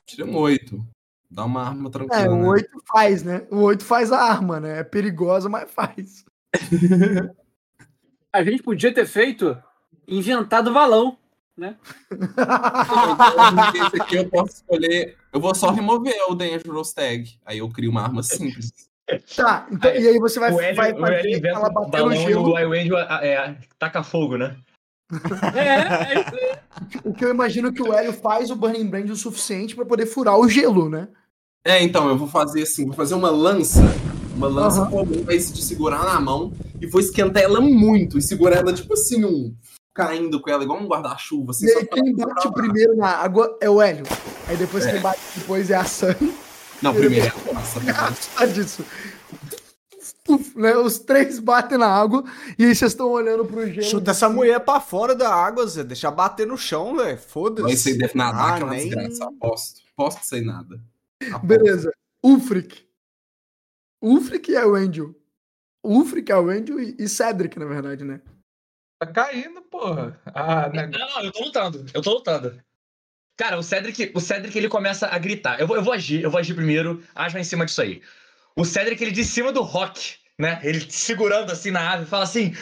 Tira 0.05 0.25
um 0.25 0.35
oito. 0.37 0.85
Dá 1.29 1.45
uma 1.45 1.63
arma 1.63 1.89
tranquila. 1.89 2.21
É, 2.21 2.29
o 2.29 2.35
né? 2.35 2.47
8 2.49 2.69
faz, 2.85 3.23
né? 3.23 3.47
O 3.49 3.61
8 3.61 3.85
faz 3.85 4.11
a 4.11 4.21
arma, 4.21 4.59
né? 4.59 4.79
É 4.79 4.83
perigosa, 4.83 5.47
mas 5.47 5.71
faz. 5.71 6.25
A 8.33 8.43
gente 8.43 8.61
podia 8.61 8.93
ter 8.93 9.05
feito 9.05 9.57
inventado 10.07 10.73
balão. 13.15 13.55
Esse 13.87 14.01
aqui 14.01 14.15
eu 14.17 14.29
posso 14.29 14.55
escolher. 14.55 15.17
Eu 15.33 15.39
vou 15.39 15.53
só 15.55 15.71
remover 15.71 16.15
o 16.29 16.35
Dangerous 16.35 16.93
Tag. 16.93 17.39
Aí 17.45 17.59
eu 17.59 17.69
crio 17.69 17.91
uma 17.91 18.01
arma 18.01 18.23
simples. 18.23 18.71
Tá, 19.35 19.67
então, 19.69 19.91
Aí, 19.91 20.03
e 20.03 20.07
aí 20.07 20.19
você 20.19 20.39
vai, 20.39 20.53
o 20.53 20.59
Hélio, 20.61 20.75
vai 20.75 20.93
o 20.93 21.05
Hélio 21.05 21.33
fazer 21.33 21.47
ela 21.47 21.69
bater 21.69 22.05
no 22.05 22.15
gelo. 22.15 22.53
o 22.53 22.59
Iwend 22.59 22.91
é, 23.21 23.57
taca 23.77 24.03
fogo, 24.03 24.37
né? 24.37 24.55
É, 25.53 26.13
é 26.13 26.21
isso 26.21 26.35
aí. 26.35 27.01
O 27.03 27.13
que 27.13 27.25
eu 27.25 27.29
imagino 27.29 27.73
que 27.73 27.81
o 27.81 27.93
Hélio 27.93 28.13
faz 28.13 28.49
o 28.49 28.55
Burning 28.55 28.87
Brand 28.87 29.09
o 29.09 29.15
suficiente 29.15 29.75
pra 29.75 29.85
poder 29.85 30.05
furar 30.05 30.39
o 30.39 30.47
gelo, 30.47 30.89
né? 30.89 31.09
É, 31.65 31.83
então, 31.83 32.09
eu 32.09 32.17
vou 32.17 32.27
fazer 32.27 32.63
assim, 32.63 32.85
vou 32.85 32.95
fazer 32.95 33.13
uma 33.13 33.29
lança. 33.29 33.81
Uma 34.35 34.47
lança 34.47 34.81
Aham. 34.81 34.89
comum, 34.89 35.25
esse 35.29 35.51
de 35.53 35.61
segurar 35.61 36.05
na 36.05 36.19
mão. 36.19 36.53
E 36.79 36.87
vou 36.87 37.01
esquentar 37.01 37.43
ela 37.43 37.59
muito. 37.59 38.17
E 38.17 38.21
segurar 38.21 38.57
ela, 38.57 38.73
tipo 38.73 38.93
assim, 38.93 39.25
um. 39.25 39.53
Caindo 39.93 40.39
com 40.41 40.49
ela, 40.49 40.63
igual 40.63 40.79
um 40.81 40.87
guarda-chuva. 40.87 41.51
Assim, 41.51 41.65
E 41.65 41.71
aí 41.71 41.85
pra- 41.85 42.01
quem 42.01 42.15
bate 42.15 42.51
primeiro 42.53 42.95
na 42.95 43.07
água 43.09 43.57
é 43.61 43.69
o 43.69 43.81
Hélio. 43.81 44.05
Aí 44.47 44.55
depois 44.55 44.85
quem 44.85 44.99
bate 45.01 45.19
depois 45.35 45.69
é 45.69 45.75
a 45.75 45.83
Sunny. 45.85 46.33
Não, 46.81 46.93
primeiro 46.93 47.25
é 47.25 47.29
a 47.29 47.53
lança. 47.53 47.79
Só 48.37 48.45
disso. 48.45 48.85
Uf, 50.29 50.57
né? 50.57 50.75
Os 50.77 50.99
três 50.99 51.39
batem 51.39 51.77
na 51.77 51.87
água 51.87 52.23
e 52.57 52.63
aí 52.65 52.73
vocês 52.75 52.91
estão 52.93 53.09
olhando 53.09 53.43
pro 53.45 53.67
gelo. 53.67 53.83
Chuta 53.85 54.11
essa 54.11 54.29
mulher 54.29 54.59
pra 54.61 54.79
fora 54.79 55.13
da 55.13 55.33
água, 55.33 55.67
Zé. 55.67 55.83
Deixa 55.83 56.09
bater 56.09 56.47
no 56.47 56.57
chão, 56.57 56.95
velho. 56.95 57.17
Foda-se. 57.17 57.63
Mas 57.67 57.85
aí 57.87 57.97
deve 57.97 58.17
nadar, 58.17 58.39
Ah, 58.51 58.55
aquela 58.55 58.71
nem- 58.71 58.87
desgraça. 58.89 59.25
Aposto. 59.25 59.81
Aposto 59.97 60.23
sem 60.25 60.45
nada. 60.45 60.81
Aposto. 61.27 61.45
Beleza. 61.45 61.91
Ulfric. 62.23 62.85
Ulfric 64.01 64.55
é 64.55 64.65
o 64.65 64.73
Angel. 64.75 65.13
Ulfric 65.83 66.31
é 66.31 66.37
o 66.37 66.49
Angel 66.49 66.79
e 66.79 67.07
Cedric, 67.09 67.57
na 67.59 67.65
verdade, 67.65 68.03
né? 68.03 68.21
Tá 69.01 69.07
caindo, 69.07 69.63
porra. 69.63 70.21
Ah, 70.27 70.69
né? 70.69 70.85
Não, 70.85 70.99
não, 70.99 71.23
eu 71.23 71.31
tô 71.31 71.43
lutando. 71.43 71.85
Eu 71.91 72.03
tô 72.03 72.11
lutando. 72.11 72.63
Cara, 73.35 73.57
o 73.57 73.63
Cedric, 73.63 74.11
o 74.13 74.19
Cedric 74.19 74.55
ele 74.55 74.69
começa 74.69 75.07
a 75.07 75.17
gritar. 75.17 75.59
Eu 75.59 75.65
vou, 75.65 75.75
eu 75.75 75.81
vou 75.81 75.91
agir, 75.91 76.21
eu 76.21 76.29
vou 76.29 76.39
agir 76.39 76.53
primeiro. 76.53 77.03
Asma 77.15 77.39
em 77.39 77.43
cima 77.43 77.65
disso 77.65 77.81
aí. 77.81 78.03
O 78.55 78.63
Cedric, 78.63 79.01
ele 79.01 79.09
de 79.09 79.25
cima 79.25 79.51
do 79.51 79.63
Rock, 79.63 80.17
né? 80.37 80.61
Ele 80.61 80.79
segurando 80.91 81.51
assim 81.51 81.71
na 81.71 81.93
ave, 81.93 82.05
fala 82.05 82.25
assim. 82.25 82.53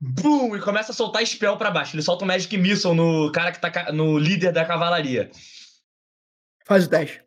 Bum! 0.00 0.56
E 0.56 0.60
começa 0.62 0.92
a 0.92 0.94
soltar 0.94 1.26
spell 1.26 1.58
pra 1.58 1.70
baixo. 1.70 1.94
Ele 1.94 2.02
solta 2.02 2.24
um 2.24 2.28
Magic 2.28 2.56
Missile 2.56 2.94
no 2.94 3.30
cara 3.30 3.52
que 3.52 3.60
tá 3.60 3.92
no 3.92 4.18
líder 4.18 4.52
da 4.52 4.64
cavalaria. 4.64 5.30
Faz 6.64 6.86
o 6.86 6.88
teste. 6.88 7.22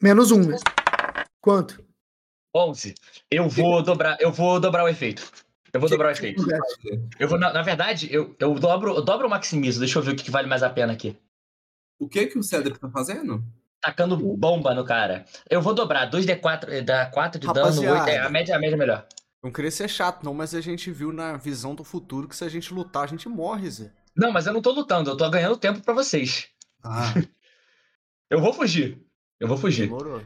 Menos 0.00 0.30
um. 0.30 0.42
Quanto? 1.40 1.81
11. 2.54 2.94
Eu 3.30 3.48
vou 3.48 3.82
dobrar, 3.82 4.16
eu 4.20 4.30
vou 4.30 4.60
dobrar 4.60 4.84
o 4.84 4.88
efeito. 4.88 5.30
Eu 5.72 5.80
vou 5.80 5.88
dobrar 5.88 6.08
o 6.08 6.10
efeito. 6.10 6.44
Eu 7.18 7.28
vou, 7.28 7.38
na, 7.38 7.52
na 7.52 7.62
verdade, 7.62 8.08
eu, 8.12 8.36
eu 8.38 8.54
dobro, 8.54 8.94
eu 8.94 9.02
dobro 9.02 9.26
o 9.26 9.30
maximizo. 9.30 9.78
Deixa 9.78 9.98
eu 9.98 10.02
ver 10.02 10.12
o 10.12 10.16
que, 10.16 10.24
que 10.24 10.30
vale 10.30 10.46
mais 10.46 10.62
a 10.62 10.68
pena 10.68 10.92
aqui. 10.92 11.16
O 11.98 12.08
que 12.08 12.26
que 12.26 12.38
o 12.38 12.42
Cedric 12.42 12.78
tá 12.78 12.90
fazendo? 12.90 13.42
Tacando 13.80 14.16
bomba 14.16 14.74
no 14.74 14.84
cara. 14.84 15.24
Eu 15.48 15.62
vou 15.62 15.74
dobrar 15.74 16.10
2d4, 16.10 16.68
eh, 16.68 16.82
dá 16.82 17.06
4 17.06 17.40
de 17.40 17.46
dano, 17.46 17.60
Rapaziada. 17.60 18.00
8, 18.00 18.08
é, 18.08 18.18
a 18.18 18.28
média, 18.28 18.56
a 18.56 18.58
média 18.58 18.74
é 18.74 18.78
melhor. 18.78 19.06
Não 19.42 19.50
queria 19.50 19.70
ser 19.70 19.88
chato, 19.88 20.22
não, 20.22 20.34
mas 20.34 20.54
a 20.54 20.60
gente 20.60 20.90
viu 20.90 21.12
na 21.12 21.36
visão 21.36 21.74
do 21.74 21.82
futuro 21.82 22.28
que 22.28 22.36
se 22.36 22.44
a 22.44 22.48
gente 22.48 22.72
lutar, 22.72 23.04
a 23.04 23.08
gente 23.08 23.28
morre, 23.28 23.68
Zé. 23.70 23.90
Não, 24.14 24.30
mas 24.30 24.46
eu 24.46 24.52
não 24.52 24.62
tô 24.62 24.70
lutando, 24.70 25.10
eu 25.10 25.16
tô 25.16 25.28
ganhando 25.30 25.56
tempo 25.56 25.80
pra 25.80 25.94
vocês. 25.94 26.48
Ah, 26.84 27.14
Eu 28.32 28.40
vou 28.40 28.50
fugir. 28.50 28.98
Eu 29.38 29.46
vou 29.46 29.58
fugir, 29.58 29.82
Demorou. 29.82 30.22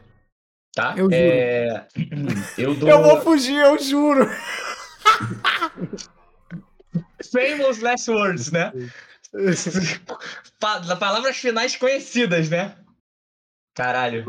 Tá? 0.77 0.93
Eu 0.95 1.05
juro. 1.05 1.13
É, 1.13 1.87
Eu 2.57 2.75
dou. 2.75 2.87
Eu 2.89 3.01
vou 3.03 3.21
fugir, 3.21 3.55
eu 3.55 3.77
juro. 3.79 4.29
Famous 7.31 7.79
last 7.81 8.09
words, 8.09 8.51
né? 8.51 8.71
Pa- 10.59 10.95
Palavras 10.95 11.37
finais 11.37 11.75
conhecidas, 11.75 12.49
né? 12.49 12.75
Caralho. 13.75 14.25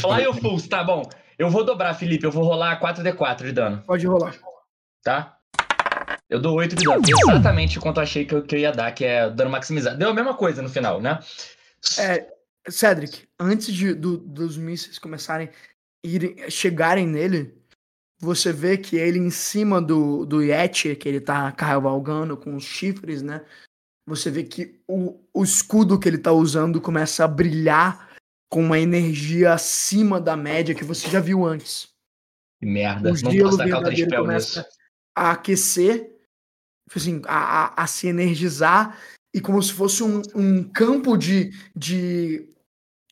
Fly 0.00 0.26
ou 0.26 0.34
Fools, 0.34 0.66
tá 0.66 0.82
bom. 0.82 1.02
Eu 1.38 1.50
vou 1.50 1.64
dobrar, 1.64 1.94
Felipe. 1.94 2.24
Eu 2.24 2.32
vou 2.32 2.44
rolar 2.44 2.80
4d4 2.80 3.44
de 3.44 3.52
dano, 3.52 3.82
Pode 3.86 4.06
rolar. 4.06 4.34
tá? 5.02 5.36
Eu 6.28 6.40
dou 6.40 6.56
8 6.56 6.74
de 6.76 6.84
dano. 6.84 7.02
Exatamente 7.06 7.78
quanto 7.80 7.98
eu 7.98 8.02
achei 8.02 8.24
que 8.24 8.34
eu, 8.34 8.42
que 8.42 8.54
eu 8.56 8.58
ia 8.60 8.72
dar, 8.72 8.90
que 8.92 9.04
é 9.04 9.30
dano 9.30 9.50
maximizado. 9.50 9.96
Deu 9.98 10.10
a 10.10 10.14
mesma 10.14 10.34
coisa 10.34 10.60
no 10.62 10.68
final, 10.68 11.00
né? 11.00 11.18
É, 11.98 12.26
Cedric, 12.68 13.28
antes 13.38 13.72
de, 13.72 13.94
do- 13.94 14.18
dos 14.18 14.56
mísseis 14.56 14.98
começarem 14.98 15.48
irem, 16.14 16.50
chegarem 16.50 17.06
nele, 17.06 17.54
você 18.20 18.52
vê 18.52 18.76
que 18.76 18.96
ele 18.96 19.18
em 19.18 19.30
cima 19.30 19.80
do, 19.80 20.24
do 20.26 20.42
Yeti, 20.42 20.96
que 20.96 21.08
ele 21.08 21.20
tá 21.20 21.50
cavalgando 21.52 22.36
com 22.36 22.56
os 22.56 22.64
chifres, 22.64 23.22
né? 23.22 23.44
Você 24.06 24.30
vê 24.30 24.42
que 24.42 24.80
o, 24.88 25.20
o 25.32 25.44
escudo 25.44 25.98
que 25.98 26.08
ele 26.08 26.18
tá 26.18 26.32
usando 26.32 26.80
começa 26.80 27.24
a 27.24 27.28
brilhar 27.28 28.08
com 28.50 28.64
uma 28.64 28.78
energia 28.78 29.52
acima 29.52 30.20
da 30.20 30.36
média 30.36 30.74
que 30.74 30.84
você 30.84 31.08
já 31.10 31.20
viu 31.20 31.44
antes. 31.44 31.88
Que 32.58 32.66
merda. 32.66 33.10
O 33.10 33.14
Não 33.22 33.36
posso 33.36 33.58
verdadeiro 33.58 34.10
spell 34.10 34.22
começa 34.22 34.60
nisso. 34.62 34.70
a 35.14 35.30
aquecer, 35.32 36.16
assim, 36.94 37.20
a, 37.26 37.66
a- 37.66 37.82
a 37.82 37.86
se 37.86 38.08
energizar, 38.08 38.98
e 39.34 39.40
como 39.40 39.62
se 39.62 39.72
fosse 39.74 40.02
um, 40.02 40.22
um 40.34 40.64
campo 40.64 41.16
de, 41.16 41.50
de 41.76 42.47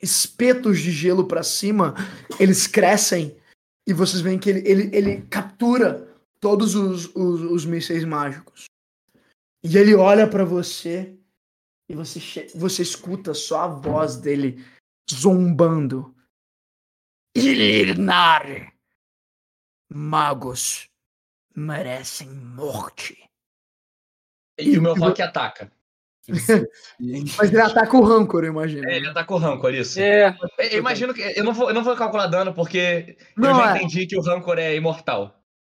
espetos 0.01 0.81
de 0.81 0.91
gelo 0.91 1.27
para 1.27 1.43
cima, 1.43 1.95
eles 2.39 2.67
crescem 2.67 3.37
e 3.87 3.93
vocês 3.93 4.21
veem 4.21 4.39
que 4.39 4.51
ele, 4.51 4.69
ele, 4.69 4.97
ele 4.97 5.23
captura 5.23 6.15
todos 6.41 6.75
os, 6.75 7.07
os, 7.15 7.41
os 7.43 7.65
mísseis 7.65 8.05
mágicos. 8.05 8.65
E 9.63 9.77
ele 9.77 9.95
olha 9.95 10.29
para 10.29 10.45
você 10.45 11.19
e 11.89 11.95
você, 11.95 12.21
você 12.55 12.83
escuta 12.83 13.33
só 13.33 13.61
a 13.61 13.69
voz 13.69 14.17
dele 14.17 14.65
zombando. 15.11 16.15
Ilirnar. 17.35 18.73
Magos 19.93 20.89
merecem 21.55 22.29
morte. 22.29 23.29
E 24.59 24.79
o 24.79 24.83
meu 24.83 24.95
rock 24.95 25.23
ataca. 25.23 25.71
Mas 27.39 27.53
ele 27.53 27.61
ataca 27.61 27.97
o 27.97 28.03
Rancor, 28.03 28.45
eu 28.45 28.51
imagino. 28.51 28.89
É, 28.89 28.97
ele 28.97 29.09
ataca 29.09 29.35
o 29.35 29.39
Rancor, 29.39 29.73
isso. 29.75 30.01
É, 30.01 30.37
Eu 30.73 30.79
imagino 30.79 31.15
que. 31.15 31.21
Eu 31.37 31.45
não 31.45 31.53
vou, 31.53 31.69
eu 31.69 31.75
não 31.75 31.85
vou 31.85 31.95
calcular 31.97 32.27
dano, 32.27 32.53
porque 32.53 33.17
Não, 33.37 33.51
eu 33.51 33.57
já 33.57 33.73
é. 33.73 33.77
entendi 33.79 34.07
que 34.07 34.17
o 34.17 34.23
Rancor 34.23 34.59
é 34.59 34.75
imortal. 34.75 35.35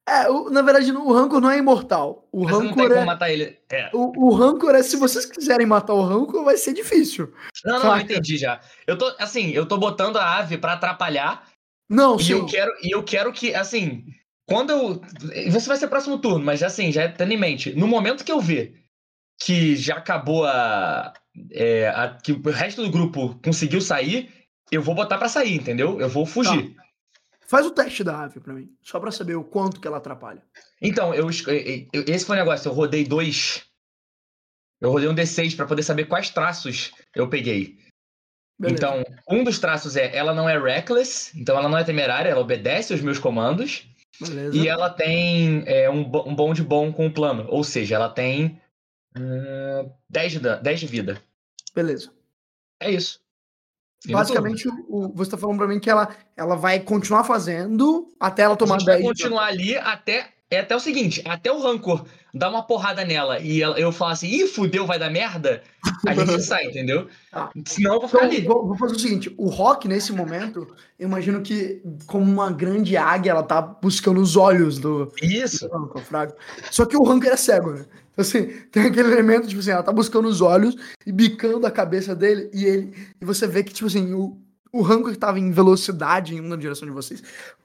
É, 0.08 0.28
o- 0.28 0.50
na 0.50 0.60
verdade, 0.62 0.90
o 0.90 1.12
Rancor 1.12 1.40
não 1.40 1.50
é 1.50 1.58
imortal. 1.58 2.26
O 2.32 2.42
Mas 2.44 2.52
não 2.52 2.60
tem 2.60 2.68
Rancor 2.70 2.88
como 2.88 3.00
é. 3.00 3.04
matar 3.04 3.30
ele. 3.30 3.58
É. 3.70 3.90
O, 3.92 4.26
o 4.28 4.34
Rancor 4.34 4.74
é, 4.74 4.82
se 4.82 4.96
vocês 4.96 5.24
quiserem 5.24 5.66
matar 5.66 5.94
o 5.94 6.02
Rancor, 6.02 6.42
vai 6.44 6.56
ser 6.56 6.72
difícil. 6.72 7.32
Não, 7.64 7.78
não, 7.78 7.94
eu 7.96 8.02
entendi 8.02 8.36
já. 8.36 8.60
Eu 8.86 8.98
tô, 8.98 9.14
assim, 9.20 9.50
eu 9.50 9.66
tô 9.66 9.78
botando 9.78 10.16
a 10.16 10.38
ave 10.38 10.58
pra 10.58 10.72
atrapalhar 10.72 11.44
Não, 11.88 12.16
e 12.16 12.24
sim. 12.24 12.32
eu 12.32 12.46
quero, 12.46 12.72
e 12.82 12.92
eu 12.94 13.04
quero 13.04 13.32
que, 13.32 13.54
assim, 13.54 14.04
quando 14.48 14.70
eu. 14.70 15.00
Você 15.52 15.68
vai 15.68 15.76
ser 15.76 15.86
próximo 15.86 16.18
turno, 16.18 16.44
mas 16.44 16.60
assim, 16.62 16.90
já 16.90 17.08
tendo 17.08 17.32
em 17.32 17.36
mente, 17.38 17.72
no 17.76 17.86
momento 17.86 18.24
que 18.24 18.32
eu 18.32 18.40
ver 18.40 18.79
que 19.42 19.74
já 19.76 19.96
acabou 19.96 20.44
a. 20.46 21.12
é, 21.50 21.88
a- 21.88 22.18
que 22.22 22.32
o 22.32 22.40
resto 22.50 22.82
do 22.82 22.90
grupo 22.90 23.38
conseguiu 23.42 23.80
sair, 23.80 24.30
eu 24.70 24.82
vou 24.82 24.94
botar 24.94 25.16
pra 25.18 25.28
sair, 25.28 25.54
entendeu? 25.56 26.00
Eu 26.00 26.08
vou 26.08 26.26
fugir. 26.26 26.76
Faz 27.48 27.66
o 27.66 27.70
teste 27.72 28.04
da 28.04 28.20
ave 28.24 28.38
pra 28.38 28.52
mim. 28.54 28.68
Só 28.82 29.00
pra 29.00 29.10
saber 29.10 29.34
o 29.34 29.42
quanto 29.42 29.80
que 29.80 29.86
ela 29.88 29.96
atrapalha. 29.96 30.42
Então, 30.80 31.12
eu, 31.14 31.28
eu- 31.28 32.04
esse 32.06 32.24
foi 32.24 32.36
o 32.36 32.38
negócio. 32.38 32.68
Eu 32.68 32.72
rodei 32.72 33.04
dois. 33.04 33.64
Eu 34.80 34.90
rodei 34.92 35.08
um 35.08 35.14
D6 35.14 35.56
pra 35.56 35.66
poder 35.66 35.82
saber 35.82 36.04
quais 36.04 36.30
traços 36.30 36.92
eu 37.14 37.28
peguei. 37.28 37.76
Beleza. 38.58 38.76
Então, 38.76 39.04
um 39.28 39.42
dos 39.42 39.58
traços 39.58 39.96
é 39.96 40.14
ela 40.14 40.32
não 40.34 40.48
é 40.48 40.58
reckless, 40.58 41.32
então 41.38 41.56
ela 41.56 41.68
não 41.68 41.78
é 41.78 41.82
temerária, 41.84 42.28
ela 42.30 42.40
obedece 42.40 42.92
aos 42.92 43.02
meus 43.02 43.18
comandos. 43.18 43.86
Beleza. 44.20 44.56
E 44.56 44.68
ela 44.68 44.90
tem 44.90 45.62
é, 45.66 45.88
um, 45.90 46.00
um 46.00 46.34
bonde 46.34 46.62
bom 46.62 46.92
com 46.92 47.06
o 47.06 47.12
plano. 47.12 47.46
Ou 47.48 47.64
seja, 47.64 47.94
ela 47.96 48.08
tem 48.10 48.60
hum, 49.16 49.90
10, 50.08 50.32
de, 50.32 50.40
dan- 50.40 50.60
10 50.62 50.80
de 50.80 50.86
vida. 50.86 51.22
Beleza. 51.74 52.10
É 52.80 52.90
isso. 52.90 53.20
Fim 54.02 54.12
Basicamente, 54.12 54.66
o, 54.68 54.72
o- 54.88 55.12
você 55.14 55.30
tá 55.32 55.36
falando 55.36 55.58
pra 55.58 55.68
mim 55.68 55.78
que 55.78 55.90
ela, 55.90 56.14
ela 56.36 56.56
vai 56.56 56.80
continuar 56.80 57.22
fazendo 57.24 58.14
até 58.18 58.42
ela 58.42 58.56
tomar 58.56 58.76
A 58.76 58.78
gente 58.78 58.86
vai 58.86 58.96
10 58.96 59.02
de 59.04 59.08
continuar 59.22 59.46
ali 59.46 59.76
até. 59.76 60.32
É 60.50 60.58
até 60.60 60.74
o 60.74 60.80
seguinte: 60.80 61.22
até 61.24 61.50
o 61.52 61.60
rancor 61.60 62.04
dar 62.34 62.50
uma 62.50 62.62
porrada 62.62 63.04
nela 63.04 63.38
e 63.40 63.62
ela- 63.62 63.78
eu 63.78 63.90
falar 63.92 64.12
assim, 64.12 64.28
ih, 64.28 64.46
fudeu, 64.46 64.86
vai 64.86 64.98
dar 64.98 65.10
merda, 65.10 65.62
a 66.06 66.12
gente 66.14 66.42
sai, 66.42 66.64
entendeu? 66.66 67.06
Tá. 67.30 67.50
Senão 67.66 67.94
eu 67.94 68.00
vou 68.00 68.08
ficar 68.08 68.24
Então, 68.26 68.36
ali. 68.38 68.46
vou, 68.46 68.66
vou 68.68 68.76
fazer 68.76 68.94
o 68.96 68.98
seguinte: 68.98 69.34
o 69.38 69.48
Rock, 69.48 69.86
nesse 69.86 70.12
momento, 70.12 70.66
eu 70.98 71.06
imagino 71.08 71.40
que, 71.40 71.80
como 72.06 72.24
uma 72.30 72.50
grande 72.50 72.96
águia, 72.96 73.30
ela 73.30 73.42
tá 73.42 73.60
buscando 73.62 74.20
os 74.20 74.36
olhos 74.36 74.78
do, 74.78 75.12
Isso. 75.22 75.68
do 75.68 75.72
Rancor, 75.76 76.02
Fraga. 76.02 76.36
Só 76.70 76.84
que 76.84 76.96
o 76.96 77.02
Rancor 77.04 77.28
é 77.30 77.36
cego, 77.36 77.70
né? 77.72 77.84
Então, 78.12 78.22
assim, 78.22 78.46
tem 78.72 78.84
aquele 78.86 79.12
elemento, 79.12 79.46
tipo 79.46 79.60
assim, 79.60 79.70
ela 79.70 79.82
tá 79.84 79.92
buscando 79.92 80.26
os 80.28 80.40
olhos 80.40 80.74
e 81.06 81.12
bicando 81.12 81.64
a 81.66 81.70
cabeça 81.70 82.14
dele, 82.14 82.50
e 82.52 82.64
ele. 82.64 82.94
E 83.20 83.24
você 83.24 83.46
vê 83.46 83.62
que, 83.62 83.72
tipo 83.72 83.86
assim, 83.86 84.12
o, 84.14 84.36
o 84.72 84.82
Rancor 84.82 85.12
que 85.12 85.18
tava 85.18 85.38
em 85.38 85.50
velocidade 85.52 86.34
indo 86.34 86.48
na 86.48 86.56
direção 86.56 86.86
de 86.88 86.94
vocês, 86.94 87.22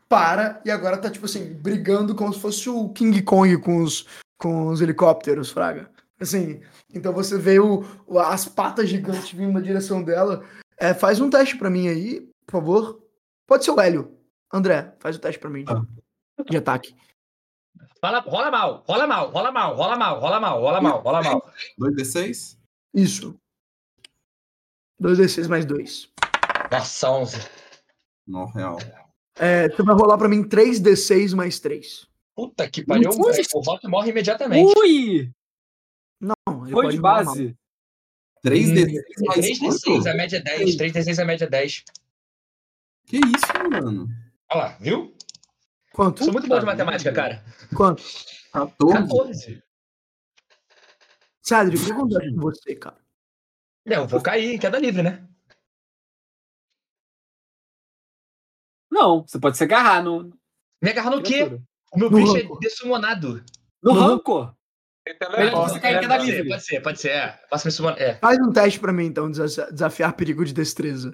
para 0.07 0.61
e 0.65 0.71
agora 0.71 0.97
tá, 0.97 1.09
tipo 1.09 1.25
assim, 1.25 1.53
brigando 1.53 2.15
como 2.15 2.33
se 2.33 2.39
fosse 2.39 2.69
o 2.69 2.89
King 2.89 3.21
Kong 3.23 3.57
com 3.59 3.81
os, 3.81 4.05
com 4.37 4.67
os 4.67 4.81
helicópteros, 4.81 5.49
Fraga. 5.51 5.89
Assim, 6.19 6.61
então 6.93 7.11
você 7.11 7.37
vê 7.37 7.59
o, 7.59 7.83
o- 8.07 8.19
as 8.19 8.45
patas 8.47 8.87
gigantes 8.89 9.31
vindo 9.31 9.51
na 9.53 9.59
direção 9.59 10.01
dela. 10.03 10.43
É, 10.77 10.93
faz 10.93 11.19
um 11.19 11.29
teste 11.29 11.57
pra 11.57 11.69
mim 11.69 11.87
aí, 11.87 12.21
por 12.45 12.51
favor. 12.53 13.03
Pode 13.47 13.65
ser 13.65 13.71
o 13.71 13.79
Hélio. 13.81 14.17
André, 14.53 14.93
faz 14.99 15.15
o 15.15 15.19
teste 15.19 15.39
pra 15.39 15.49
mim 15.49 15.65
de, 15.65 16.45
de 16.51 16.57
ataque. 16.57 16.95
Fala, 17.99 18.19
rola 18.19 18.51
mal, 18.51 18.83
rola 18.87 19.07
mal, 19.07 19.29
rola 19.31 19.51
mal, 19.51 19.75
rola 19.75 19.95
mal, 19.97 20.19
rola 20.19 20.39
mal, 20.39 20.61
rola 20.61 20.81
mal, 20.81 21.01
rola 21.01 21.21
mal. 21.23 21.51
2d6? 21.79 22.57
Isso. 22.93 23.35
2d6 25.01 25.47
mais 25.49 25.65
2. 25.65 26.09
Nossa, 26.71 27.09
11. 27.11 27.37
Não, 28.27 28.45
real. 28.45 28.77
É, 29.37 29.69
você 29.69 29.83
vai 29.83 29.95
rolar 29.95 30.17
pra 30.17 30.29
mim 30.29 30.43
3d6 30.43 31.35
mais 31.35 31.59
3. 31.59 32.07
Puta 32.35 32.69
que 32.69 32.83
pariu. 32.85 33.09
Ui. 33.11 33.41
O 33.53 33.59
Rock 33.59 33.87
morre 33.87 34.11
imediatamente. 34.11 34.73
Ui! 34.77 35.31
Não, 36.19 36.35
ele 36.63 36.71
Foi 36.71 36.83
pode 36.83 36.95
de 36.95 37.01
base. 37.01 37.57
3d6 38.45 39.03
mais 39.25 39.45
3d6, 39.45 39.79
quanto? 39.85 40.09
a 40.09 40.13
média 40.13 40.37
é 40.37 40.41
10. 40.41 40.75
3d6, 40.75 41.21
a 41.21 41.25
média 41.25 41.45
é 41.45 41.49
10. 41.49 41.83
Que 43.05 43.17
isso, 43.17 43.69
mano? 43.71 44.07
Olha 44.51 44.61
lá, 44.61 44.77
viu? 44.79 45.15
Quanto? 45.93 46.23
Sou 46.23 46.33
muito 46.33 46.47
bom 46.47 46.59
de 46.59 46.65
matemática, 46.65 47.11
cara. 47.11 47.43
Quanto? 47.75 48.03
14? 48.51 49.07
14. 49.07 49.63
Cedric, 51.41 51.83
o 51.83 51.85
que 51.85 51.91
acontece 51.91 52.33
com 52.33 52.41
você, 52.41 52.75
cara? 52.75 52.97
É, 53.85 53.95
eu 53.97 54.07
vou 54.07 54.21
cair 54.21 54.55
em 54.55 54.57
queda 54.57 54.79
livre, 54.79 55.03
né? 55.03 55.23
Não, 58.95 59.25
você 59.27 59.37
pode 59.37 59.57
se 59.57 59.63
agarrar 59.63 60.01
no. 60.01 60.31
Me 60.81 60.89
agarrar 60.91 61.09
no 61.11 61.21
quê? 61.21 61.43
O 61.93 61.99
meu 61.99 62.09
No 62.09 62.17
bicho 62.17 62.33
rancor. 62.33 62.57
é 62.57 62.59
dessumonado. 62.67 63.43
No 63.83 63.93
No 63.93 63.99
rancor. 63.99 64.55
Tem 65.05 65.15
Melhor 65.19 65.35
teleporte, 65.35 65.73
você 65.73 65.79
cair 65.79 65.95
em 65.97 65.99
queda 65.99 66.07
mano? 66.07 66.19
Pode 66.19 66.31
livre. 66.31 66.59
ser, 66.61 66.81
pode 66.81 66.99
ser, 67.01 67.41
pode 67.49 67.61
ser. 67.61 67.65
É. 67.65 67.65
Me 67.65 67.71
summonar. 67.71 68.01
É. 68.01 68.15
Faz 68.15 68.39
um 68.39 68.51
teste 68.51 68.79
pra 68.79 68.91
mim, 68.93 69.05
então, 69.05 69.29
desa- 69.29 69.71
desafiar 69.71 70.13
perigo 70.13 70.43
de 70.43 70.51
destreza. 70.53 71.13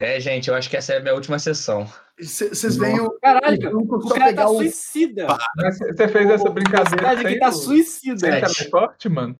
é, 0.00 0.18
gente, 0.20 0.48
eu 0.48 0.54
acho 0.54 0.70
que 0.70 0.76
essa 0.76 0.94
é 0.94 0.96
a 0.98 1.00
minha 1.00 1.14
última 1.14 1.38
sessão. 1.38 1.86
Vocês 2.18 2.76
veem 2.76 2.98
o. 3.00 3.10
Caralho, 3.20 3.60
cara. 3.60 3.76
o 3.76 3.80
O 3.82 4.08
cara 4.08 4.34
tá 4.34 4.46
suicida. 4.48 5.26
Mas 5.56 5.78
Você 5.78 6.08
fez 6.08 6.30
essa 6.30 6.48
O 6.48 6.52
brincadeira 6.52 7.16
sem 7.18 7.26
aqui 7.26 7.38
tá 7.38 7.48
o- 7.48 7.52
suicida. 7.52 8.18
sem 8.18 8.30
Sete. 8.32 8.54
teleporte, 8.56 9.08
mano? 9.08 9.36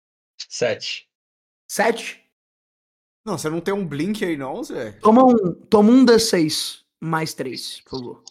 7. 0.48 1.08
7? 1.70 2.22
Não, 3.24 3.36
você 3.38 3.48
não 3.50 3.60
tem 3.60 3.72
um 3.74 3.86
blink 3.86 4.24
aí 4.24 4.36
não, 4.36 4.62
Zé? 4.62 4.92
Toma 5.00 5.24
um, 5.24 5.52
toma 5.54 5.90
um 5.90 6.04
D6 6.04 6.82
mais 7.00 7.34
3, 7.34 7.80
por 7.82 7.90
favor. 7.98 8.24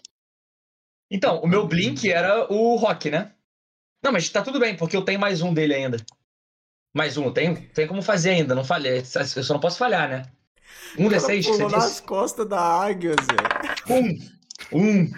Então, 1.10 1.39
o 1.41 1.48
meu 1.48 1.65
Blink 1.68 2.10
era 2.11 2.52
o 2.52 2.76
Rock, 2.76 3.10
né? 3.10 3.34
Não, 4.03 4.11
mas 4.11 4.30
tá 4.30 4.41
tudo 4.41 4.60
bem, 4.60 4.76
porque 4.76 4.95
eu 4.95 5.03
tenho 5.03 5.19
mais 5.19 5.41
um 5.41 5.53
dele 5.53 5.73
ainda. 5.73 5.98
Mais 6.95 7.18
um, 7.18 7.31
tem, 7.31 7.56
tem 7.56 7.88
como 7.88 8.02
fazer 8.02 8.31
ainda, 8.31 8.53
não 8.56 8.64
falhei. 8.64 8.99
Eu 9.35 9.44
só 9.44 9.53
não 9.53 9.60
posso 9.60 9.77
falhar, 9.77 10.10
né? 10.10 10.23
Um 10.98 11.06
Ela 11.06 11.18
D6, 11.18 11.44
pulou 11.44 11.69
você 11.69 11.76
nas 11.76 11.85
disse? 11.89 12.03
costas 12.03 12.48
da 12.49 12.60
águia, 12.60 13.15
Zé. 13.22 13.94
Um. 13.94 14.19
Um. 14.73 15.11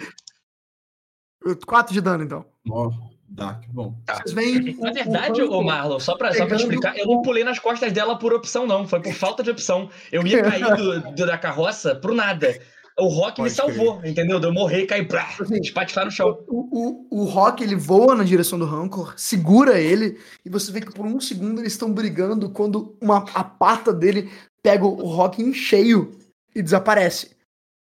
4 1.66 1.92
de 1.92 2.00
dano, 2.00 2.22
então. 2.24 2.44
Ó, 2.68 2.90
dá, 3.28 3.54
que 3.54 3.68
bom. 3.68 3.98
Vocês 4.08 4.32
veem. 4.32 4.76
o- 4.78 4.80
Na 4.80 4.90
o 4.90 4.94
verdade, 4.94 5.42
ô 5.42 5.62
Marlon, 5.62 5.98
só 5.98 6.16
pra, 6.16 6.32
só 6.34 6.46
pra 6.46 6.56
explicar, 6.56 6.96
eu 6.98 7.06
não 7.06 7.22
pulei 7.22 7.42
nas 7.44 7.58
costas 7.58 7.92
dela 7.92 8.18
por 8.18 8.32
opção, 8.32 8.66
não. 8.66 8.86
Foi 8.86 9.00
por 9.00 9.12
falta 9.14 9.42
de 9.42 9.50
opção. 9.50 9.90
Eu 10.12 10.24
ia 10.26 10.42
cair 10.42 10.76
do, 10.76 11.00
do- 11.12 11.26
da 11.26 11.38
carroça 11.38 11.94
pro 11.96 12.14
nada. 12.14 12.60
O 13.00 13.08
Rock 13.08 13.40
me 13.40 13.48
Pode 13.48 13.54
salvou, 13.54 14.04
entendeu? 14.04 14.38
De 14.38 14.46
eu 14.46 14.52
morrer 14.52 14.82
e 14.82 14.86
cair, 14.86 15.08
plá, 15.08 15.28
Assim, 15.40 15.56
espatifar 15.56 16.04
no 16.04 16.10
chão. 16.10 16.38
O, 16.46 17.06
o, 17.10 17.22
o 17.22 17.24
Rock 17.24 17.62
ele 17.62 17.74
voa 17.74 18.14
na 18.14 18.24
direção 18.24 18.58
do 18.58 18.66
Rancor, 18.66 19.14
segura 19.16 19.80
ele, 19.80 20.18
e 20.44 20.50
você 20.50 20.70
vê 20.70 20.80
que 20.80 20.92
por 20.92 21.06
um 21.06 21.20
segundo 21.20 21.60
eles 21.60 21.72
estão 21.72 21.92
brigando 21.92 22.50
quando 22.50 22.96
uma, 23.00 23.24
a 23.34 23.42
pata 23.42 23.92
dele 23.92 24.30
pega 24.62 24.84
o 24.84 25.06
Rock 25.06 25.42
em 25.42 25.52
cheio 25.52 26.12
e 26.54 26.62
desaparece. 26.62 27.30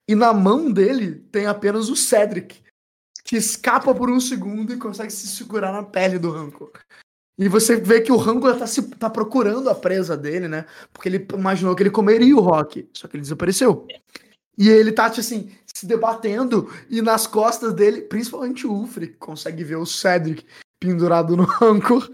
E 0.08 0.14
na 0.14 0.32
mão 0.32 0.70
dele 0.70 1.24
tem 1.30 1.46
apenas 1.46 1.88
o 1.88 1.96
Cedric, 1.96 2.60
que 3.24 3.36
escapa 3.36 3.94
por 3.94 4.10
um 4.10 4.20
segundo 4.20 4.72
e 4.72 4.78
consegue 4.78 5.12
se 5.12 5.26
segurar 5.28 5.72
na 5.72 5.82
pele 5.82 6.18
do 6.18 6.30
Rancor. 6.30 6.72
E 7.38 7.48
você 7.48 7.76
vê 7.76 8.00
que 8.00 8.12
o 8.12 8.16
Rancor 8.16 8.56
tá, 8.56 8.66
se, 8.66 8.82
tá 8.82 9.08
procurando 9.08 9.68
a 9.70 9.74
presa 9.74 10.16
dele, 10.16 10.48
né? 10.48 10.66
Porque 10.92 11.08
ele 11.08 11.26
imaginou 11.32 11.74
que 11.74 11.82
ele 11.82 11.90
comeria 11.90 12.36
o 12.36 12.40
Rock, 12.40 12.88
só 12.92 13.08
que 13.08 13.16
ele 13.16 13.22
desapareceu. 13.22 13.86
E 14.58 14.68
ele 14.68 14.92
tá, 14.92 15.08
tipo 15.08 15.20
assim, 15.20 15.50
se 15.74 15.86
debatendo, 15.86 16.70
e 16.90 17.00
nas 17.00 17.26
costas 17.26 17.72
dele, 17.72 18.02
principalmente 18.02 18.66
o 18.66 18.72
Ulfric, 18.72 19.14
consegue 19.14 19.64
ver 19.64 19.76
o 19.76 19.86
Cedric 19.86 20.44
pendurado 20.78 21.36
no 21.36 21.44
Rancor, 21.48 22.10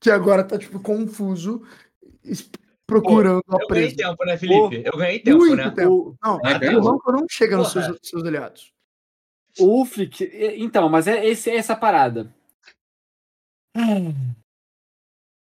que 0.00 0.10
agora 0.10 0.44
tá, 0.44 0.56
tipo, 0.56 0.78
confuso, 0.80 1.62
procurando 2.86 3.42
a 3.48 3.54
Eu 3.62 3.68
ganhei 3.68 3.88
presa. 3.92 3.96
tempo, 3.96 4.24
né, 4.24 4.36
Felipe? 4.36 4.82
Eu 4.84 4.96
ganhei 4.98 5.18
tempo, 5.20 5.38
Muito 5.38 5.56
né? 5.56 5.70
tempo. 5.70 6.16
Não, 6.22 6.38
É, 6.44 6.76
o. 6.76 6.80
Rancor 6.80 7.12
não 7.12 7.26
chega 7.28 7.56
nos 7.56 7.72
seus, 7.72 7.98
seus 8.02 8.24
aliados. 8.24 8.72
O 9.58 9.64
Ulfric. 9.78 10.30
Então, 10.58 10.88
mas 10.88 11.08
é 11.08 11.26
esse, 11.26 11.50
é 11.50 11.56
essa 11.56 11.74
parada. 11.74 12.32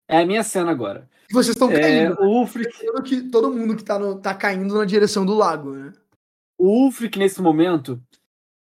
É 0.07 0.21
a 0.21 0.25
minha 0.25 0.43
cena 0.43 0.71
agora. 0.71 1.07
Vocês 1.31 1.55
estão 1.55 1.69
É, 1.71 1.79
caindo. 1.79 2.21
o 2.21 2.39
Ulfric, 2.39 2.69
Percebendo 2.71 3.03
que 3.03 3.21
todo 3.29 3.51
mundo 3.53 3.75
que 3.75 3.83
tá, 3.83 3.99
no, 3.99 4.19
tá 4.19 4.33
caindo 4.33 4.73
na 4.75 4.85
direção 4.85 5.25
do 5.25 5.35
lago, 5.35 5.71
né? 5.73 5.93
O 6.59 6.85
Ulfric, 6.85 7.17
nesse 7.17 7.41
momento, 7.41 8.01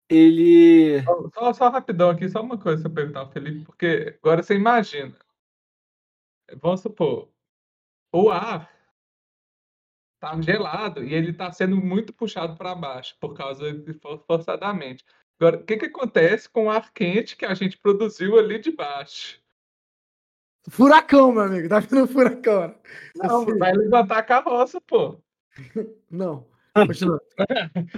ele. 0.08 1.02
Só, 1.34 1.52
só 1.52 1.68
rapidão 1.70 2.10
aqui, 2.10 2.28
só 2.28 2.42
uma 2.42 2.58
coisa 2.58 2.82
pra 2.82 2.92
perguntar 2.92 3.20
ao 3.20 3.32
Felipe, 3.32 3.64
porque 3.64 4.16
agora 4.22 4.42
você 4.42 4.54
imagina. 4.54 5.16
Vamos 6.60 6.80
supor, 6.80 7.28
o 8.12 8.30
ar 8.30 8.70
tá 10.20 10.40
gelado 10.40 11.02
e 11.04 11.12
ele 11.12 11.32
tá 11.32 11.50
sendo 11.50 11.76
muito 11.76 12.12
puxado 12.12 12.56
para 12.56 12.74
baixo 12.74 13.16
por 13.20 13.34
causa 13.34 13.72
de 13.72 13.94
for- 13.94 14.22
forçadamente. 14.26 15.04
Agora, 15.38 15.58
o 15.58 15.64
que 15.64 15.76
que 15.76 15.86
acontece 15.86 16.48
com 16.48 16.66
o 16.66 16.70
ar 16.70 16.92
quente 16.92 17.36
que 17.36 17.44
a 17.44 17.52
gente 17.52 17.78
produziu 17.78 18.38
ali 18.38 18.58
de 18.58 18.70
baixo? 18.70 19.40
Furacão, 20.68 21.32
meu 21.32 21.42
amigo. 21.42 21.68
Tá 21.68 21.80
vindo 21.80 22.04
um 22.04 22.06
furacão. 22.06 22.74
Não, 23.14 23.42
Assim, 23.42 23.58
vai 23.58 23.72
levantar 23.72 24.18
a 24.18 24.22
carroça, 24.22 24.80
pô. 24.80 25.20
não. 26.10 26.46
Continua. 26.86 27.20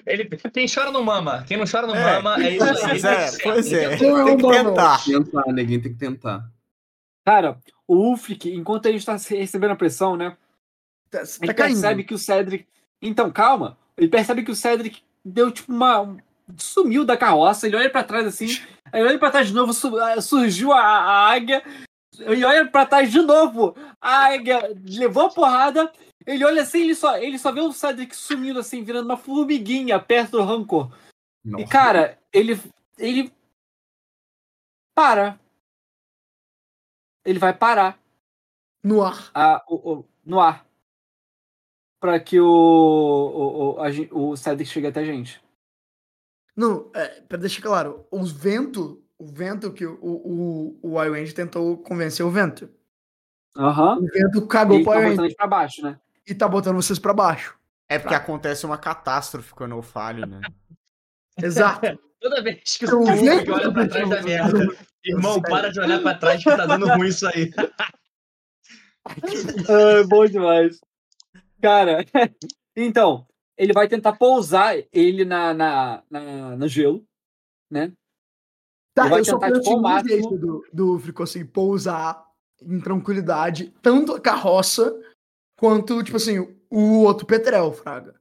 Ele, 0.07 0.25
quem 0.53 0.67
chora 0.73 0.91
não 0.91 1.03
mama. 1.03 1.45
Quem 1.47 1.57
não 1.57 1.65
chora 1.71 1.87
não 1.87 1.95
É, 1.97 2.21
mama. 2.23 2.45
É 2.45 2.51
isso 2.57 2.65
aí. 2.65 2.81
Pois 2.91 3.05
é, 3.05 3.39
pois 3.43 3.73
é. 3.73 3.89
Tem 3.97 3.99
que 3.99 4.05
amo, 4.07 4.51
tentar. 4.51 5.05
Tentar, 5.05 5.45
neguinho, 5.53 5.83
tem 5.83 5.93
que 5.93 5.99
tentar. 5.99 6.49
Cara, 7.27 7.59
o 7.87 7.95
Ulfric, 7.97 8.51
enquanto 8.51 8.87
ele 8.87 8.97
está 8.99 9.17
recebendo 9.17 9.73
a 9.73 9.77
pressão, 9.77 10.17
né? 10.17 10.37
Tá, 11.11 11.21
Ele 11.21 11.47
tá 11.49 11.55
caindo. 11.55 11.73
percebe 11.75 12.05
que 12.05 12.15
o 12.15 12.19
Cedric. 12.19 12.67
Então, 13.03 13.31
calma. 13.31 13.77
Ele 13.97 14.09
percebe 14.09 14.43
que 14.43 14.51
o 14.51 14.55
Cedric 14.57 15.03
deu 15.25 15.51
tipo 15.51 15.73
uma. 15.73 16.01
um- 16.01 16.19
Sumiu 16.57 17.05
da 17.05 17.15
carroça. 17.17 17.67
Ele 17.67 17.77
olha 17.77 17.91
pra 17.91 18.03
trás 18.03 18.27
assim. 18.27 18.47
Aí 18.91 19.01
ele 19.01 19.09
olha 19.11 19.19
pra 19.19 19.31
trás 19.31 19.49
de 19.49 19.53
novo. 19.55 19.73
su- 19.75 19.99
ah, 19.99 20.19
Surgiu 20.21 20.73
a, 20.73 20.81
a 20.81 21.31
águia. 21.31 21.63
Ele 22.19 22.43
olha 22.45 22.67
pra 22.67 22.87
trás 22.87 23.13
de 23.13 23.21
novo. 23.21 23.77
A 24.01 24.29
águia 24.33 24.75
levou 24.89 25.27
a 25.27 25.31
porrada. 25.31 25.93
Ele 26.29 26.45
olha 26.45 26.63
assim. 26.63 26.83
Ele 26.83 26.95
só, 26.95 27.17
ele 27.17 27.39
só 27.39 27.51
vê 27.51 27.61
o 27.61 27.73
Cedric 27.73 28.15
sumindo 28.15 28.59
assim, 28.61 28.85
virando 28.85 29.07
uma 29.07 29.17
formiguinha 29.17 29.99
perto 29.99 30.33
do 30.33 30.43
Rancor. 30.45 30.95
E 31.45 31.49
Nossa. 31.51 31.67
cara, 31.69 32.19
ele. 32.33 32.61
Ele. 32.99 33.33
Para. 34.95 35.41
Ele 37.25 37.39
vai 37.39 37.53
parar 37.57 37.99
No 38.83 39.03
ar. 39.03 39.31
a, 39.35 39.65
o, 39.69 39.93
o- 39.99 40.05
no 40.25 40.41
ar. 40.41 40.67
Pra 42.01 42.21
que 42.21 42.39
o, 42.41 42.47
o, 42.47 43.75
o, 43.75 43.81
a 43.83 43.87
o 44.13 44.37
Cedric 44.37 44.71
chegue 44.71 44.87
até 44.87 45.01
a 45.01 45.05
gente. 45.05 45.43
Não, 46.55 46.91
é, 46.95 47.21
pra 47.23 47.39
deixar 47.39 47.63
claro, 47.63 48.07
os 48.11 48.31
vento, 48.33 49.03
o 49.19 49.27
vento 49.27 49.73
que 49.73 49.87
o, 49.87 49.99
o, 50.01 50.79
o 50.83 51.03
Iwend 51.03 51.35
tentou 51.35 51.79
convencer 51.79 52.25
o 52.25 52.31
vento. 52.31 52.69
Aham. 53.57 53.99
O 53.99 54.07
vento 54.07 54.39
E 54.39 54.47
cagou 54.49 54.77
ele 54.77 54.85
pro 54.85 54.93
tá 54.93 54.99
Iwend 55.01 55.11
botando 55.13 55.25
eles 55.27 55.37
pra 55.37 55.47
baixo, 55.47 55.83
né? 55.83 56.01
E 56.29 56.35
tá 56.35 56.47
botando 56.49 56.77
vocês 56.77 56.99
pra 56.99 57.13
baixo. 57.15 57.57
É 57.89 57.99
porque 57.99 58.15
acontece 58.15 58.67
uma 58.67 58.77
catástrofe 58.77 59.55
quando 59.55 59.73
eu 59.73 59.83
falho, 59.83 60.27
né? 60.27 60.41
Exato. 61.43 61.99
Toda 62.21 62.43
vez 62.43 62.77
que 62.77 62.85
Eu 62.85 63.01
o 63.01 63.05
olha 63.05 63.73
pra 63.73 63.89
trás 63.89 64.09
da 64.11 64.23
merda. 64.23 64.59
Irmão, 65.05 65.41
para 65.41 65.71
de 65.71 65.81
olhar 65.81 66.03
pra 66.03 66.15
trás 66.15 66.43
que 66.43 66.51
tá 66.51 66.67
dando 66.67 66.87
ruim 66.89 67.09
isso 67.09 67.27
aí. 67.29 67.51
Ah, 69.69 70.07
bom 70.07 70.27
demais. 70.27 70.81
Cara, 71.63 72.05
então, 72.77 73.27
ele 73.57 73.73
vai 73.73 73.89
tentar 73.89 74.13
pousar 74.15 74.77
ele 74.93 75.25
na, 75.25 75.55
na, 75.55 76.03
na- 76.11 76.57
no 76.57 76.69
gelo, 76.69 77.03
né? 77.71 77.93
Tá, 78.95 79.05
Ele 79.05 79.11
vai 79.11 79.21
eu 79.21 79.25
só 79.25 79.39
tentar, 79.39 79.61
tipo, 79.61 79.77
um 79.77 79.81
máximo- 79.81 80.11
jeito 80.11 80.39
do, 80.39 80.65
do 80.73 80.99
Frico 80.99 81.23
assim, 81.23 81.47
pousar 81.47 82.23
em 82.61 82.81
tranquilidade, 82.81 83.73
tanto 83.81 84.15
a 84.15 84.21
carroça 84.21 84.95
quanto, 85.59 86.03
tipo 86.03 86.17
assim, 86.17 86.39
o 86.71 87.03
outro 87.03 87.27
Petrel, 87.27 87.73
Fraga. 87.73 88.15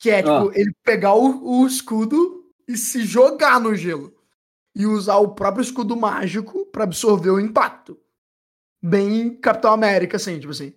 Que 0.00 0.10
é, 0.10 0.16
tipo, 0.22 0.48
Ah. 0.48 0.52
ele 0.54 0.72
pegar 0.82 1.14
o, 1.14 1.60
o 1.62 1.66
escudo 1.66 2.44
e 2.66 2.76
se 2.76 3.04
jogar 3.04 3.60
no 3.60 3.74
gelo. 3.76 4.12
E 4.74 4.86
usar 4.86 5.16
o 5.18 5.34
próprio 5.34 5.62
escudo 5.62 5.94
mágico 5.94 6.64
pra 6.66 6.84
absorver 6.84 7.30
o 7.30 7.38
impacto. 7.38 7.98
Bem 8.82 9.36
Capitão 9.36 9.72
América, 9.72 10.16
assim, 10.16 10.38
tipo 10.40 10.50
assim. 10.50 10.72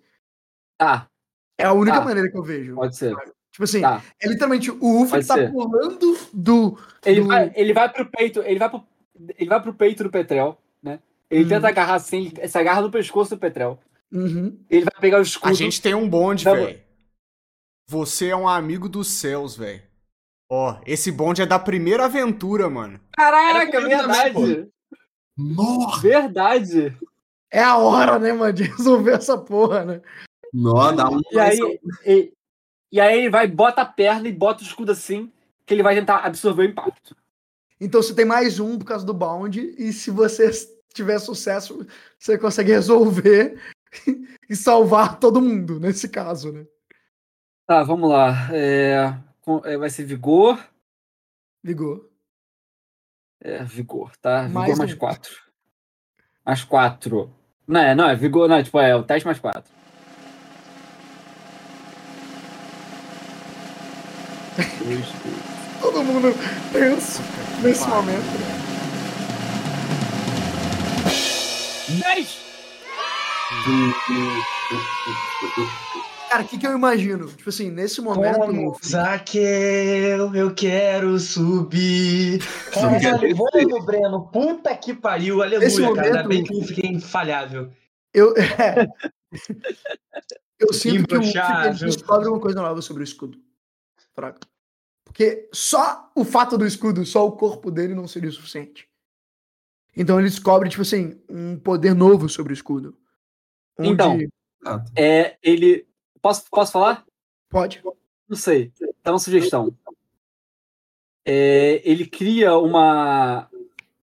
Tá, 0.78 1.10
É 1.58 1.64
a 1.64 1.72
única 1.72 2.00
Tá. 2.00 2.04
maneira 2.06 2.30
que 2.30 2.38
eu 2.38 2.44
vejo. 2.44 2.76
pode 2.76 2.98
ser. 2.98 3.16
Tipo 3.50 3.64
assim, 3.64 3.80
Tá. 3.80 4.04
é 4.22 4.28
literalmente 4.28 4.70
o 4.70 5.08
Pode 5.10 5.26
tá 5.26 5.36
ser. 5.36 5.50
pulando 5.52 6.18
do. 6.34 6.78
Ele 7.06 7.22
do- 7.22 7.28
vai, 7.28 7.54
ele 7.56 7.74
vai 7.74 7.88
pro 7.90 8.06
peito, 8.06 8.42
ele 8.42 8.60
vai 8.60 8.70
pro, 8.70 8.84
ele 9.38 9.50
vai 9.50 9.62
pro 9.62 9.74
peito 9.74 10.04
do 10.04 10.10
Petrel, 10.12 10.58
né? 10.84 11.00
Ele 11.32 11.46
Hum. 11.46 11.48
tenta 11.48 11.70
agarrar 11.70 11.94
assim, 11.96 12.34
ele 12.38 12.48
se 12.50 12.58
agarra 12.58 12.82
no 12.82 12.92
pescoço 12.92 13.34
do 13.38 13.40
Petrel. 13.40 13.80
Uhum. 14.16 14.58
Ele 14.70 14.86
vai 14.86 15.02
pegar 15.02 15.20
o 15.20 15.22
escudo. 15.22 15.52
A 15.52 15.54
gente 15.54 15.82
tem 15.82 15.94
um 15.94 16.10
bonde, 16.10 16.46
velho. 16.46 16.82
Você 17.90 18.30
é 18.30 18.36
um 18.36 18.48
amigo 18.48 18.88
dos 18.88 19.10
céus, 19.10 19.58
velho. 19.58 19.84
Ó, 20.50 20.80
esse 20.86 21.12
bonde 21.12 21.42
é 21.42 21.46
da 21.46 21.60
primeira 21.60 22.06
aventura, 22.06 22.70
mano. 22.70 23.00
Caraca, 23.12 23.72
também, 23.72 23.90
verdade! 23.90 24.70
Nossa! 25.38 26.02
verdade! 26.02 26.98
É 27.52 27.62
a 27.62 27.78
hora, 27.78 28.18
né, 28.18 28.32
mano, 28.32 28.54
de 28.54 28.64
resolver 28.64 29.12
essa 29.12 29.38
porra, 29.38 29.84
né? 29.84 30.02
Nó, 30.54 30.92
dá 30.94 31.10
um. 31.10 31.20
E 31.32 31.40
aí, 31.40 31.60
e, 32.06 32.34
e 32.94 33.00
aí 33.02 33.20
ele 33.20 33.30
vai, 33.30 33.48
bota 33.48 33.82
a 33.82 33.86
perna 33.86 34.30
e 34.30 34.32
bota 34.32 34.64
o 34.64 34.66
escudo 34.66 34.94
assim, 34.94 35.32
que 35.66 35.74
ele 35.74 35.84
vai 35.84 35.96
tentar 35.96 36.20
absorver 36.20 36.62
o 36.62 36.70
impacto. 36.70 37.16
Então 37.82 38.02
você 38.02 38.16
tem 38.16 38.24
mais 38.24 38.60
um 38.60 38.78
por 38.78 38.86
causa 38.86 39.06
do 39.06 39.14
bound, 39.14 39.60
e 39.60 39.92
se 39.92 40.10
você 40.10 40.50
tiver 40.94 41.20
sucesso, 41.20 41.86
você 42.18 42.38
consegue 42.38 42.72
resolver 42.72 43.60
e 44.50 44.56
salvar 44.56 45.20
todo 45.20 45.42
mundo, 45.42 45.80
nesse 45.80 46.10
caso, 46.10 46.52
né? 46.52 46.66
Tá, 47.68 47.84
vamos 47.84 48.10
lá. 48.10 48.50
É, 48.52 49.14
é, 49.64 49.78
vai 49.78 49.90
ser 49.90 50.06
vigor. 50.06 50.60
Ligou. 51.64 52.12
É, 53.42 53.64
vigor, 53.64 54.16
tá? 54.18 54.44
Vigor 54.44 54.54
Mais 54.54 54.78
mais, 54.78 54.94
um. 54.94 54.98
quatro. 54.98 55.36
Mais 56.46 56.64
quatro. 56.64 57.34
Não, 57.68 57.80
é, 57.80 57.96
não, 57.96 58.08
é 58.10 58.16
vigor, 58.16 58.48
não, 58.48 58.58
é, 58.58 58.64
tipo, 58.64 58.80
é 58.80 58.96
o 58.96 59.04
teste 59.04 59.26
mais 59.26 59.40
quatro. 59.40 59.74
Todo 65.82 66.04
mundo 66.04 66.30
tenso 66.72 67.22
nesse 67.62 67.88
momento. 67.88 68.24
Dez! 72.00 72.45
Cara, 76.30 76.44
o 76.44 76.48
que, 76.48 76.58
que 76.58 76.68
eu 76.68 76.74
imagino? 76.74 77.28
Tipo 77.28 77.50
assim, 77.50 77.70
nesse 77.70 78.02
momento. 78.02 78.38
Vamos, 78.40 78.78
Zaqueu, 78.86 80.36
eu 80.36 80.54
quero 80.54 81.18
subir. 81.20 82.42
Vamos, 82.74 83.86
Breno. 83.86 84.28
Puta 84.32 84.76
que 84.76 84.94
pariu, 84.94 85.42
aleluia, 85.42 85.68
Esse 85.68 85.82
cara. 85.82 86.02
Ainda 86.02 86.24
momento- 86.24 86.28
bem 86.28 86.44
que 86.44 86.54
eu 86.58 86.64
fiquei 86.64 86.90
infalhável. 86.92 87.72
Eu, 88.14 88.34
é, 88.38 88.88
eu 90.60 90.74
sinto 90.74 91.06
que 91.08 91.16
o 91.16 91.18
Imbrochável. 91.18 91.88
descobre 91.88 92.28
uma 92.30 92.40
coisa 92.40 92.62
nova 92.62 92.82
sobre 92.82 93.04
o 93.04 93.06
escudo. 93.06 93.38
Fraca. 94.14 94.40
Porque 95.06 95.48
só 95.54 96.12
o 96.16 96.24
fato 96.26 96.58
do 96.58 96.66
escudo, 96.66 97.06
só 97.06 97.26
o 97.26 97.34
corpo 97.34 97.70
dele 97.70 97.94
não 97.94 98.08
seria 98.08 98.30
o 98.30 98.34
suficiente. 98.34 98.88
Então 99.96 100.20
ele 100.20 100.30
descobre, 100.30 100.68
tipo 100.70 100.82
assim, 100.82 101.22
um 101.30 101.58
poder 101.58 101.94
novo 101.94 102.28
sobre 102.28 102.52
o 102.52 102.56
escudo. 102.56 102.98
Onde- 103.80 103.90
Então. 103.90 104.18
Exato. 104.64 104.92
É, 104.96 105.38
ele. 105.44 105.86
Posso, 106.22 106.46
posso 106.50 106.72
falar? 106.72 107.04
Pode. 107.50 107.82
Não 108.28 108.36
sei. 108.38 108.72
Dá 109.04 109.12
uma 109.12 109.20
sugestão. 109.20 109.74
É, 111.26 111.82
ele 111.84 112.06
cria 112.06 112.58
uma. 112.58 113.48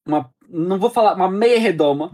Uma. 0.05 0.29
Não 0.49 0.77
vou 0.79 0.89
falar. 0.89 1.15
Uma 1.15 1.29
meia 1.29 1.59
redoma. 1.59 2.11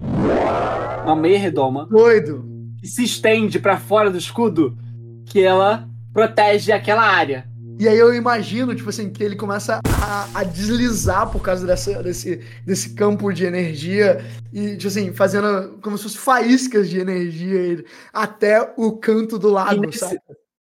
Uma 1.03 1.15
meia 1.15 1.39
redoma. 1.39 1.85
Doido. 1.85 2.45
Que 2.79 2.87
se 2.87 3.03
estende 3.03 3.59
pra 3.59 3.79
fora 3.79 4.11
do 4.11 4.17
escudo. 4.17 4.77
Que 5.25 5.41
ela 5.41 5.87
protege 6.13 6.71
aquela 6.71 7.03
área. 7.03 7.47
E 7.79 7.87
aí 7.87 7.97
eu 7.97 8.13
imagino, 8.13 8.73
tipo 8.75 8.89
assim, 8.89 9.09
que 9.09 9.23
ele 9.23 9.35
começa 9.35 9.79
a, 10.01 10.27
a 10.39 10.43
deslizar 10.43 11.29
por 11.29 11.41
causa 11.41 11.65
dessa, 11.65 12.01
desse, 12.01 12.37
desse 12.65 12.93
campo 12.95 13.31
de 13.31 13.45
energia 13.45 14.25
e, 14.51 14.75
tipo 14.77 14.87
assim, 14.87 15.13
fazendo 15.13 15.77
como 15.81 15.97
se 15.97 16.03
fosse 16.03 16.17
faíscas 16.17 16.89
de 16.89 16.99
energia 16.99 17.59
ele- 17.59 17.85
até 18.11 18.73
o 18.77 18.93
canto 18.97 19.37
do 19.37 19.49
E 19.49 19.51
lago, 19.51 19.81
nesse, 19.81 19.99
sabe? 19.99 20.19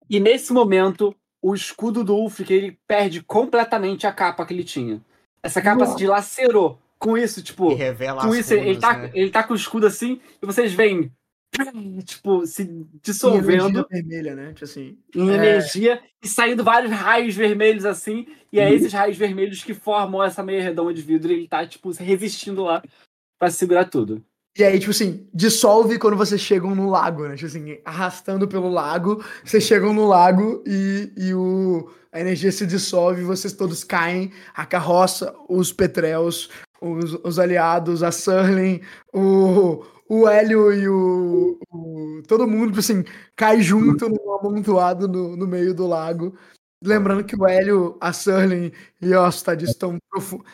e 0.09 0.19
nesse 0.19 0.51
momento, 0.51 1.15
o 1.41 1.53
escudo 1.53 2.03
do 2.03 2.15
Ulfric 2.15 2.51
ele 2.51 2.77
perde 2.87 3.21
completamente 3.21 4.07
a 4.07 4.11
capa 4.11 4.45
que 4.45 4.53
ele 4.53 4.63
tinha. 4.63 4.99
Essa 5.43 5.61
capa 5.61 5.81
Nossa. 5.81 5.91
se 5.91 5.97
dilacerou. 5.99 6.79
Com 6.97 7.15
isso, 7.17 7.43
tipo. 7.43 7.71
E 7.71 7.75
revela 7.75 8.21
Com 8.21 8.29
as 8.31 8.37
isso, 8.37 8.53
ele 8.55 8.79
tá, 8.79 8.97
né? 8.97 9.11
ele 9.13 9.29
tá 9.29 9.43
com 9.43 9.53
o 9.53 9.55
escudo 9.55 9.85
assim, 9.85 10.19
e 10.41 10.45
vocês 10.45 10.73
veem, 10.73 11.11
tipo, 12.05 12.45
se 12.45 12.63
Em 12.63 12.65
energia 12.65 12.89
dissolvendo 13.01 13.87
vermelha, 13.89 14.35
né? 14.35 14.53
Tipo 14.53 14.65
assim. 14.65 14.97
em 15.15 15.29
É. 15.29 15.33
energia 15.35 16.01
e 16.23 16.27
saindo 16.27 16.63
vários 16.63 16.91
raios 16.91 17.35
vermelhos 17.35 17.85
assim, 17.85 18.27
e 18.51 18.59
é 18.59 18.73
esses 18.73 18.91
raios 18.91 19.17
vermelhos 19.17 19.63
que 19.63 19.73
formam 19.73 20.23
essa 20.23 20.43
meia 20.43 20.61
redoma 20.61 20.93
de 20.93 21.01
vidro 21.01 21.31
e 21.31 21.35
ele 21.35 21.47
tá, 21.47 21.65
tipo, 21.65 21.91
resistindo 21.91 22.63
lá 22.63 22.81
pra 23.37 23.49
segurar 23.49 23.85
tudo. 23.85 24.23
E 24.57 24.63
aí, 24.63 24.79
tipo 24.79 24.91
assim, 24.91 25.27
dissolve 25.33 25.99
quando 25.99 26.15
vocês 26.15 26.39
chegam 26.39 26.73
no 26.73 26.89
lago, 26.89 27.27
né? 27.27 27.35
Tipo 27.35 27.47
assim, 27.47 27.77
arrastando 27.83 28.47
pelo 28.47 28.69
lago, 28.69 29.23
vocês 29.43 29.63
chegam 29.65 29.93
no 29.93 30.07
lago 30.07 30.63
e, 30.65 31.11
e 31.17 31.33
o, 31.33 31.89
a 32.09 32.21
energia 32.21 32.49
se 32.53 32.65
dissolve, 32.65 33.21
vocês 33.23 33.53
todos 33.53 33.83
caem, 33.83 34.31
a 34.55 34.65
carroça, 34.65 35.35
os 35.49 35.73
Petrels, 35.73 36.49
os, 36.81 37.13
os 37.21 37.37
aliados, 37.37 38.01
a 38.01 38.11
Surling, 38.13 38.79
o, 39.13 39.83
o 40.09 40.27
Hélio 40.27 40.71
e 40.73 40.87
o, 40.89 41.59
o- 41.71 42.21
Todo 42.27 42.47
mundo, 42.47 42.67
tipo 42.67 42.79
assim, 42.79 43.03
cai 43.35 43.61
junto 43.61 44.09
num 44.09 44.33
amontoado 44.33 45.07
no, 45.07 45.35
no 45.35 45.47
meio 45.47 45.73
do 45.73 45.85
lago. 45.87 46.35
Lembrando 46.83 47.23
que 47.23 47.35
o 47.35 47.47
Hélio, 47.47 47.97
a 48.01 48.13
Surling 48.13 48.71
e 49.01 49.13
o 49.13 49.21
Ostad 49.23 49.61
estão, 49.63 49.97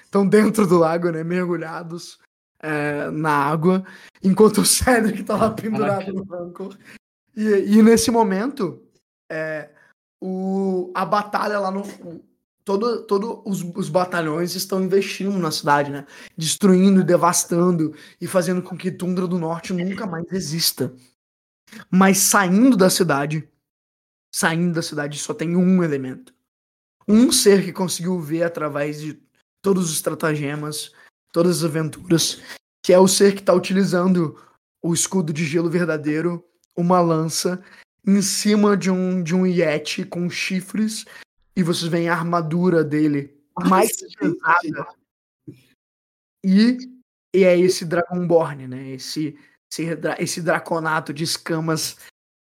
estão 0.03 0.27
dentro 0.27 0.65
do 0.67 0.77
lago, 0.77 1.09
né? 1.11 1.23
Mergulhados 1.23 2.19
é, 2.61 3.09
na 3.11 3.31
água, 3.31 3.83
enquanto 4.23 4.59
o 4.61 4.65
Cedric 4.65 5.23
tá 5.23 5.35
lá 5.35 5.49
pendurado 5.51 6.13
no 6.13 6.23
rancor. 6.23 6.77
E, 7.35 7.77
e 7.77 7.81
nesse 7.83 8.11
momento, 8.11 8.81
é, 9.31 9.69
o, 10.21 10.91
a 10.95 11.05
batalha 11.05 11.59
lá 11.59 11.71
no. 11.71 11.83
Todo, 12.63 13.03
todo 13.03 13.41
os, 13.45 13.63
os 13.75 13.89
batalhões 13.89 14.55
estão 14.55 14.83
investindo 14.83 15.37
na 15.37 15.51
cidade, 15.51 15.91
né? 15.91 16.05
Destruindo, 16.37 17.03
devastando 17.03 17.95
e 18.19 18.27
fazendo 18.27 18.61
com 18.61 18.77
que 18.77 18.91
Tundra 18.91 19.27
do 19.27 19.39
Norte 19.39 19.73
nunca 19.73 20.05
mais 20.05 20.31
exista. 20.31 20.93
Mas 21.89 22.19
saindo 22.19 22.77
da 22.77 22.89
cidade, 22.89 23.49
saindo 24.31 24.73
da 24.73 24.81
cidade 24.81 25.17
só 25.17 25.33
tem 25.33 25.55
um 25.55 25.83
elemento. 25.83 26.33
Um 27.07 27.31
ser 27.31 27.63
que 27.63 27.73
conseguiu 27.73 28.19
ver 28.19 28.43
através 28.43 29.01
de 29.01 29.19
todos 29.61 29.85
os 29.85 29.95
estratagemas, 29.95 30.91
todas 31.31 31.57
as 31.57 31.63
aventuras, 31.63 32.41
que 32.83 32.93
é 32.93 32.99
o 32.99 33.07
ser 33.07 33.33
que 33.33 33.41
está 33.41 33.53
utilizando 33.53 34.37
o 34.81 34.93
escudo 34.93 35.31
de 35.31 35.45
gelo 35.45 35.69
verdadeiro, 35.69 36.43
uma 36.75 36.99
lança, 36.99 37.63
em 38.05 38.21
cima 38.21 38.75
de 38.75 38.89
um, 38.89 39.21
de 39.21 39.35
um 39.35 39.45
Yeti 39.45 40.03
com 40.03 40.29
chifres, 40.29 41.05
e 41.55 41.63
vocês 41.63 41.89
veem 41.89 42.09
a 42.09 42.15
armadura 42.15 42.83
dele 42.83 43.37
mais 43.67 43.91
pesada. 44.15 44.95
E, 46.43 46.77
e 47.35 47.43
é 47.43 47.57
esse 47.59 47.85
Dragonborn, 47.85 48.67
né? 48.67 48.91
Esse, 48.91 49.37
esse, 49.71 49.83
esse 50.19 50.41
draconato 50.41 51.13
de 51.13 51.23
escamas 51.23 51.97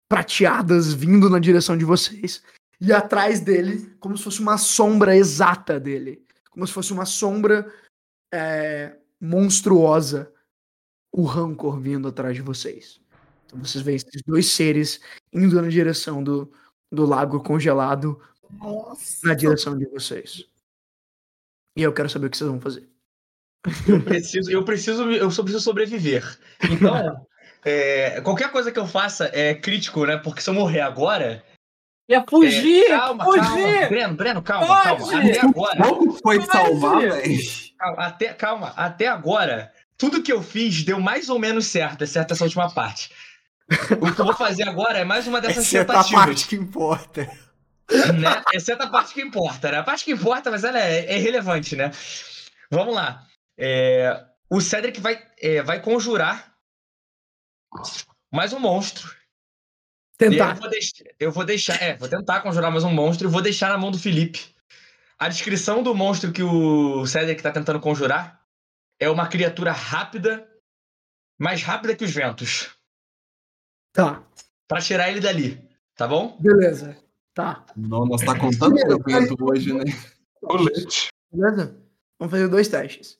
prateadas 0.08 0.92
vindo 0.92 1.28
na 1.28 1.38
direção 1.38 1.76
de 1.76 1.84
vocês. 1.84 2.42
E 2.80 2.92
atrás 2.92 3.40
dele, 3.40 3.92
como 3.98 4.16
se 4.16 4.22
fosse 4.22 4.40
uma 4.40 4.56
sombra 4.56 5.16
exata 5.16 5.80
dele 5.80 6.24
como 6.58 6.66
se 6.66 6.72
fosse 6.72 6.92
uma 6.92 7.06
sombra 7.06 7.72
é, 8.34 8.96
monstruosa, 9.20 10.32
o 11.12 11.22
rancor 11.22 11.78
vindo 11.78 12.08
atrás 12.08 12.34
de 12.34 12.42
vocês. 12.42 13.00
Então 13.46 13.60
vocês 13.60 13.82
veem 13.82 13.94
esses 13.94 14.22
dois 14.26 14.50
seres 14.50 15.00
indo 15.32 15.62
na 15.62 15.68
direção 15.68 16.20
do, 16.20 16.52
do 16.90 17.06
lago 17.06 17.40
congelado, 17.44 18.20
na 19.22 19.34
direção 19.34 19.76
de 19.76 19.86
vocês. 19.86 20.44
E 21.76 21.82
eu 21.82 21.92
quero 21.92 22.08
saber 22.08 22.26
o 22.26 22.30
que 22.30 22.36
vocês 22.36 22.50
vão 22.50 22.60
fazer. 22.60 22.88
Eu 23.86 24.02
preciso, 24.02 24.50
eu 24.50 24.64
preciso, 24.64 25.10
eu 25.10 25.28
preciso 25.28 25.60
sobreviver. 25.60 26.38
Então, 26.70 27.26
é, 27.64 28.20
qualquer 28.20 28.50
coisa 28.50 28.72
que 28.72 28.78
eu 28.78 28.86
faça 28.86 29.30
é 29.32 29.54
crítico, 29.54 30.04
né? 30.04 30.16
Porque 30.16 30.40
se 30.40 30.50
eu 30.50 30.54
morrer 30.54 30.80
agora. 30.80 31.44
Ia 32.08 32.24
fugir! 32.28 32.84
é, 32.84 32.96
calma, 32.96 33.24
fugir! 33.24 33.42
calma. 33.42 33.88
Breno, 33.88 34.14
Breno, 34.16 34.42
calma, 34.42 34.82
calma. 34.82 35.00
Foge! 35.00 35.30
Até 35.30 35.40
agora. 35.40 35.88
Como 35.88 36.12
foi 36.14 36.40
salvar, 36.46 37.00
velho? 37.00 37.40
Calma, 37.78 38.02
até, 38.02 38.32
calma, 38.32 38.68
até 38.76 39.06
agora, 39.06 39.72
tudo 39.96 40.22
que 40.22 40.32
eu 40.32 40.42
fiz 40.42 40.82
deu 40.82 40.98
mais 40.98 41.28
ou 41.28 41.38
menos 41.38 41.66
certo, 41.66 42.02
exceto 42.02 42.32
essa 42.32 42.44
última 42.44 42.72
parte. 42.72 43.10
O 44.00 44.12
que 44.14 44.20
eu 44.20 44.24
vou 44.24 44.34
fazer 44.34 44.62
agora 44.62 44.98
é 44.98 45.04
mais 45.04 45.26
uma 45.26 45.40
dessas 45.40 45.64
Exceto 45.64 45.92
a 45.92 45.96
tentativas. 45.96 46.24
parte 46.24 46.48
que 46.48 46.56
importa. 46.56 47.30
Né? 47.90 48.42
Exceto 48.52 48.82
a 48.82 48.90
parte 48.90 49.14
que 49.14 49.22
importa, 49.22 49.70
né? 49.70 49.78
A 49.78 49.82
parte 49.82 50.04
que 50.04 50.12
importa, 50.12 50.50
mas 50.50 50.64
ela 50.64 50.78
é, 50.78 51.06
é 51.06 51.18
irrelevante, 51.18 51.74
né? 51.76 51.90
Vamos 52.70 52.94
lá. 52.94 53.26
É, 53.56 54.24
o 54.50 54.60
Cedric 54.60 55.00
vai, 55.00 55.26
é, 55.38 55.62
vai 55.62 55.80
conjurar 55.82 56.54
mais 58.32 58.52
um 58.52 58.58
monstro. 58.58 59.16
Tentar. 60.18 60.50
Eu 60.50 60.60
vou, 60.60 60.70
deix- 60.70 60.92
eu 61.20 61.32
vou 61.32 61.44
deixar. 61.44 61.82
É, 61.82 61.96
vou 61.96 62.08
tentar 62.08 62.40
conjurar 62.40 62.70
mais 62.70 62.84
um 62.84 62.92
monstro 62.92 63.28
e 63.28 63.30
vou 63.30 63.40
deixar 63.40 63.68
na 63.68 63.78
mão 63.78 63.90
do 63.90 63.98
Felipe. 63.98 64.54
A 65.18 65.28
descrição 65.28 65.82
do 65.82 65.94
monstro 65.94 66.32
que 66.32 66.42
o 66.42 67.06
Cedric 67.06 67.42
tá 67.42 67.50
tentando 67.50 67.80
conjurar 67.80 68.44
é 69.00 69.08
uma 69.08 69.28
criatura 69.28 69.72
rápida, 69.72 70.48
mais 71.38 71.62
rápida 71.62 71.94
que 71.96 72.04
os 72.04 72.10
ventos. 72.12 72.70
Tá, 73.92 74.22
Pra 74.68 74.80
tirar 74.80 75.08
ele 75.08 75.18
dali, 75.20 75.66
tá 75.96 76.06
bom? 76.06 76.36
beleza. 76.40 76.96
Tá, 77.38 77.64
Não, 77.76 78.04
nós 78.04 78.20
tá 78.22 78.36
contando 78.36 78.74
o 78.74 79.10
evento 79.10 79.36
hoje, 79.40 79.72
né? 79.72 79.84
Colete. 80.42 81.06
beleza? 81.32 81.76
Vamos 82.18 82.32
fazer 82.32 82.48
dois 82.48 82.66
testes. 82.66 83.12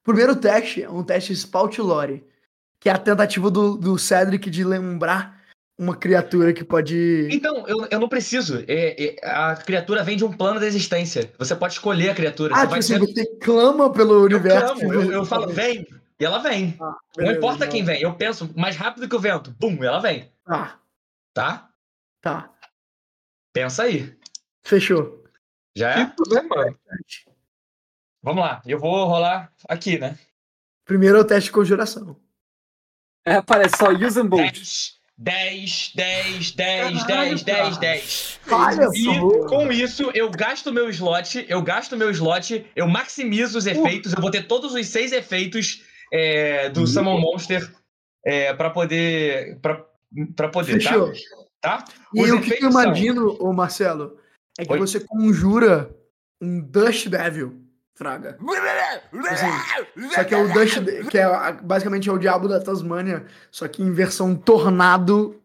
O 0.00 0.04
primeiro 0.06 0.34
teste 0.34 0.82
é 0.82 0.90
um 0.90 1.04
teste 1.04 1.32
Spout 1.32 1.80
Lore, 1.80 2.26
que 2.80 2.88
é 2.88 2.92
a 2.92 2.98
tentativa 2.98 3.48
do, 3.52 3.76
do 3.76 3.96
Cedric 3.96 4.50
de 4.50 4.64
lembrar 4.64 5.40
uma 5.78 5.94
criatura 5.94 6.52
que 6.52 6.64
pode. 6.64 7.28
Então, 7.30 7.64
eu, 7.68 7.86
eu 7.88 8.00
não 8.00 8.08
preciso. 8.08 8.64
É, 8.66 9.14
é, 9.14 9.16
a 9.30 9.54
criatura 9.54 10.02
vem 10.02 10.16
de 10.16 10.24
um 10.24 10.32
plano 10.32 10.58
de 10.58 10.66
existência. 10.66 11.32
Você 11.38 11.54
pode 11.54 11.74
escolher 11.74 12.08
a 12.10 12.14
criatura. 12.16 12.54
Ah, 12.56 12.58
você 12.58 12.62
tipo 12.62 12.70
vai 12.70 12.78
assim, 12.80 12.94
ser. 12.94 12.98
você 12.98 13.26
clama 13.40 13.92
pelo 13.92 14.14
Eu, 14.14 14.22
universo. 14.22 14.74
clamo, 14.74 14.92
eu, 14.92 15.12
eu 15.12 15.24
falo, 15.24 15.46
vem, 15.52 15.86
e 16.18 16.24
ela 16.24 16.38
vem. 16.40 16.76
Ah, 16.80 16.84
Não 16.86 16.96
beleza, 17.16 17.36
importa 17.38 17.68
quem 17.68 17.84
vem, 17.84 18.02
eu 18.02 18.12
penso 18.14 18.50
mais 18.56 18.74
rápido 18.74 19.08
que 19.08 19.14
o 19.14 19.20
vento. 19.20 19.54
Bum, 19.60 19.84
ela 19.84 20.00
vem. 20.00 20.32
Tá, 20.44 20.80
Tá? 21.32 21.68
tá. 22.20 22.51
Pensa 23.52 23.84
aí. 23.84 24.14
Fechou. 24.62 25.24
Já 25.76 25.90
é? 25.90 26.04
Tipo, 26.06 26.34
né, 26.34 26.42
mano? 26.42 26.78
Vamos 28.22 28.42
lá. 28.42 28.62
Eu 28.66 28.78
vou 28.78 29.04
rolar 29.06 29.52
aqui, 29.68 29.98
né? 29.98 30.18
Primeiro 30.84 31.18
é 31.18 31.20
o 31.20 31.24
teste 31.24 31.48
de 31.48 31.52
conjuração. 31.52 32.16
É, 33.24 33.34
aparece 33.34 33.76
só 33.76 33.90
use 33.90 34.18
and 34.18 34.26
bolt. 34.26 34.58
10, 35.18 35.92
10, 35.94 35.94
10, 35.94 36.52
10, 36.52 37.02
Caralho, 37.04 37.30
10, 37.30 37.42
10, 37.44 37.44
cara. 37.44 37.80
10. 37.80 38.40
Falha, 38.42 38.88
E 38.94 39.48
com 39.48 39.70
isso, 39.70 40.10
eu 40.14 40.30
gasto 40.30 40.72
meu 40.72 40.88
slot, 40.90 41.46
eu 41.48 41.62
gasto 41.62 41.96
meu 41.96 42.10
slot, 42.10 42.66
eu 42.74 42.88
maximizo 42.88 43.56
os 43.58 43.66
efeitos, 43.66 44.12
eu 44.12 44.20
vou 44.20 44.30
ter 44.30 44.48
todos 44.48 44.74
os 44.74 44.86
seis 44.88 45.12
efeitos 45.12 45.84
é, 46.12 46.68
do 46.70 46.86
Summon 46.86 47.20
Monster 47.20 47.72
é, 48.24 48.52
para 48.54 48.70
poder. 48.70 49.60
Pra, 49.60 49.84
pra 50.34 50.48
poder, 50.48 50.80
Fechou. 50.80 51.12
tá? 51.12 51.41
Tá? 51.62 51.84
E 52.12 52.22
Os 52.22 52.30
o 52.30 52.34
que, 52.40 52.50
eu 52.50 52.54
efeitos 52.54 52.72
são- 52.72 52.82
imagino, 52.82 53.36
ô 53.40 53.52
Marcelo, 53.54 54.18
é 54.58 54.64
que 54.66 54.72
Oi? 54.72 54.78
você 54.78 55.00
conjura 55.00 55.94
um 56.40 56.60
Dust 56.60 57.08
Devil, 57.08 57.62
Fraga. 57.94 58.36
Assim, 59.30 60.10
só 60.14 60.24
que 60.24 60.34
é 60.34 60.38
o 60.38 60.52
Dust, 60.52 60.78
que 61.10 61.16
é 61.18 61.52
basicamente 61.62 62.08
é 62.08 62.12
o 62.12 62.18
diabo 62.18 62.48
da 62.48 62.60
Tasmânia, 62.60 63.26
só 63.50 63.66
que 63.68 63.82
em 63.82 63.92
versão 63.92 64.34
tornado 64.36 65.40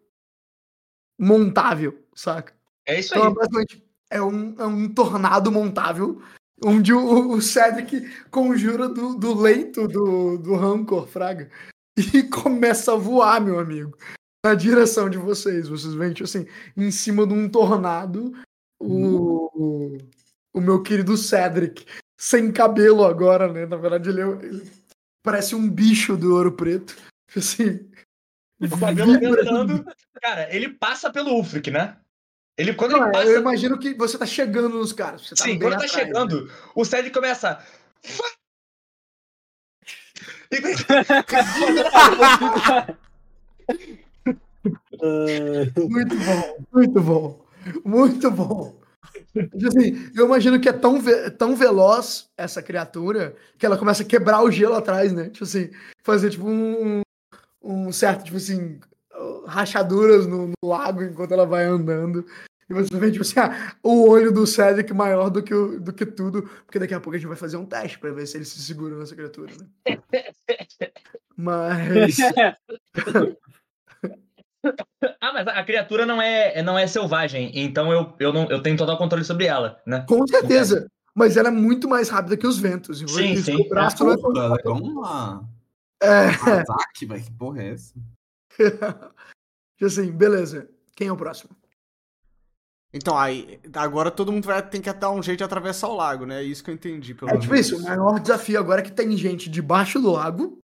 montável, 1.20 1.98
saca? 2.16 2.54
É 2.86 3.00
isso 3.00 3.14
Então, 3.14 3.28
aí. 3.28 3.34
basicamente, 3.34 3.84
é 4.10 4.22
um, 4.22 4.56
é 4.58 4.66
um 4.66 4.94
tornado 4.94 5.52
montável, 5.52 6.22
onde 6.64 6.94
o, 6.94 7.32
o 7.32 7.42
Cedric 7.42 8.02
conjura 8.32 8.88
do, 8.88 9.16
do 9.16 9.34
leito 9.40 9.88
do, 9.88 10.38
do 10.38 10.56
Rancor, 10.56 11.08
Fraga, 11.08 11.50
e 12.14 12.24
começa 12.24 12.94
a 12.94 12.98
voar, 12.98 13.42
meu 13.42 13.60
amigo, 13.60 13.96
na 14.48 14.56
direção 14.56 15.10
de 15.10 15.18
vocês. 15.18 15.68
Vocês 15.68 15.94
veem, 15.94 16.14
tipo 16.14 16.24
assim, 16.26 16.46
em 16.76 16.92
cima 16.92 17.26
de 17.28 17.34
um 17.34 17.50
tornado, 17.50 18.32
o, 18.80 19.50
o, 19.54 19.98
o 20.54 20.62
meu 20.62 20.82
querido 20.82 21.18
Cedric, 21.18 21.86
sem 22.18 22.52
cabelo 22.52 23.04
agora, 23.06 23.52
né? 23.52 23.66
Na 23.66 23.76
verdade, 23.78 24.10
ele, 24.10 24.22
é- 24.22 24.46
ele 24.46 24.72
parece 25.24 25.56
um 25.56 25.70
bicho 25.70 26.16
do 26.16 26.34
ouro 26.36 26.54
preto. 26.54 26.96
Assim, 27.36 27.90
O 28.62 28.80
cabelo 28.80 29.12
andando. 29.42 29.86
Cara, 30.22 30.54
ele 30.56 30.70
passa 30.70 31.12
pelo 31.12 31.32
Ulfric, 31.34 31.70
né? 31.70 31.98
Ele, 32.58 32.74
quando 32.74 32.92
Não, 32.94 33.00
ele 33.00 33.10
é, 33.10 33.12
passa. 33.12 33.26
eu 33.28 33.42
imagino 33.42 33.78
que 33.78 33.94
você 33.94 34.18
tá 34.18 34.26
chegando 34.26 34.70
nos 34.70 34.92
caras. 34.92 35.28
Você 35.28 35.36
tá 35.36 35.44
Sim, 35.44 35.50
bem 35.52 35.60
quando 35.60 35.72
tá 35.74 35.86
atrás, 35.86 35.94
né? 35.94 36.00
chegando, 36.00 36.52
o 36.74 36.84
Cedric 36.86 37.14
começa. 37.14 37.64
E- 40.50 40.58
Muito 45.90 46.18
bom, 46.18 46.66
muito 46.74 47.02
bom, 47.02 47.46
muito 47.86 48.32
bom. 48.32 48.80
Tipo 49.34 49.68
Assim, 49.68 50.10
eu 50.16 50.26
imagino 50.26 50.60
que 50.60 50.70
é 50.70 50.74
tão, 50.74 51.00
ve- 51.02 51.30
tão 51.32 51.56
veloz 51.56 52.30
essa 52.38 52.62
criatura 52.62 53.36
que 53.58 53.66
ela 53.66 53.78
começa 53.78 54.04
a 54.04 54.06
quebrar 54.06 54.42
o 54.44 54.52
gelo 54.52 54.74
atrás, 54.76 55.12
né? 55.14 55.30
Tipo 55.30 55.44
assim, 55.44 55.70
fazer 56.04 56.30
tipo 56.32 56.48
um, 56.48 57.02
um 57.62 57.92
certo, 57.92 58.24
tipo 58.26 58.38
assim, 58.38 58.80
rachaduras 59.46 60.26
no, 60.28 60.48
no 60.48 60.54
lago 60.70 61.04
enquanto 61.04 61.34
ela 61.34 61.46
vai 61.46 61.66
andando. 61.66 62.26
E 62.70 62.74
você 62.74 62.98
vê, 62.98 63.10
tipo 63.12 63.22
assim, 63.24 63.40
ah, 63.40 63.76
o 63.82 64.10
olho 64.10 64.32
do 64.32 64.46
Cedric 64.46 64.94
maior 64.94 65.30
do 65.30 65.42
que, 65.42 65.54
o- 65.54 65.80
do 65.80 65.94
que 65.94 66.06
tudo, 66.06 66.44
porque 66.66 66.80
daqui 66.80 66.94
a 66.94 67.00
pouco 67.00 67.16
a 67.16 67.20
gente 67.20 67.28
vai 67.28 67.38
fazer 67.38 67.58
um 67.58 67.66
teste 67.66 67.98
pra 68.00 68.12
ver 68.12 68.26
se 68.28 68.38
ele 68.38 68.46
se 68.46 68.60
segura 68.62 68.98
nessa 68.98 69.16
criatura, 69.16 69.54
né? 69.60 69.68
Mas. 71.38 72.18
Ah, 75.22 75.34
mas 75.34 75.48
a 75.48 75.64
criatura 75.64 76.06
não 76.06 76.22
é, 76.22 76.62
não 76.62 76.78
é 76.78 76.86
selvagem, 76.88 77.52
então 77.54 77.92
eu, 77.92 78.14
eu, 78.20 78.32
não, 78.34 78.50
eu 78.50 78.62
tenho 78.62 78.78
total 78.78 78.98
controle 78.98 79.24
sobre 79.24 79.46
ela, 79.46 79.82
né? 79.86 80.06
Com 80.08 80.26
certeza. 80.28 80.88
Mas 81.16 81.36
ela 81.38 81.48
é 81.48 81.52
muito 81.52 81.88
mais 81.90 82.10
rápida 82.10 82.38
que 82.38 82.46
os 82.46 82.58
ventos. 82.60 83.02
E 83.02 83.08
Sim, 83.08 83.36
sim. 83.38 83.56
O 83.56 83.70
braço 83.70 84.04
não 84.04 84.12
é 84.14 84.18
Porra, 84.18 84.44
ela 84.46 84.56
é 84.56 84.60
igual 84.60 84.78
uma 84.78 85.50
É, 86.02 86.28
ataque, 86.62 87.06
velho. 87.08 87.24
Que 87.24 87.32
porra 87.32 87.64
é 87.64 87.70
essa? 87.74 87.94
tipo 88.56 88.66
assim, 89.86 90.12
beleza. 90.12 90.70
Quem 90.96 91.08
é 91.08 91.12
o 91.12 91.18
próximo? 91.18 91.50
Então, 92.94 93.18
aí, 93.18 93.60
agora 93.74 94.10
todo 94.10 94.32
mundo 94.32 94.46
vai 94.46 94.62
ter 94.68 94.80
que 94.80 94.92
dar 94.94 95.12
um 95.12 95.22
jeito 95.22 95.40
de 95.40 95.44
atravessar 95.44 95.88
o 95.90 95.96
lago, 95.96 96.26
né? 96.26 96.42
É 96.42 96.44
isso 96.44 96.64
que 96.64 96.70
eu 96.70 96.76
entendi. 96.76 97.14
Pelo 97.14 97.32
É 97.32 97.38
tipo 97.38 97.52
menos. 97.52 97.68
isso, 97.68 97.78
o 97.78 97.84
maior 97.84 98.20
desafio 98.20 98.60
agora 98.60 98.82
é 98.82 98.84
que 98.84 98.92
tem 98.92 99.16
gente 99.18 99.50
debaixo 99.50 100.00
do 100.00 100.12
lago, 100.12 100.60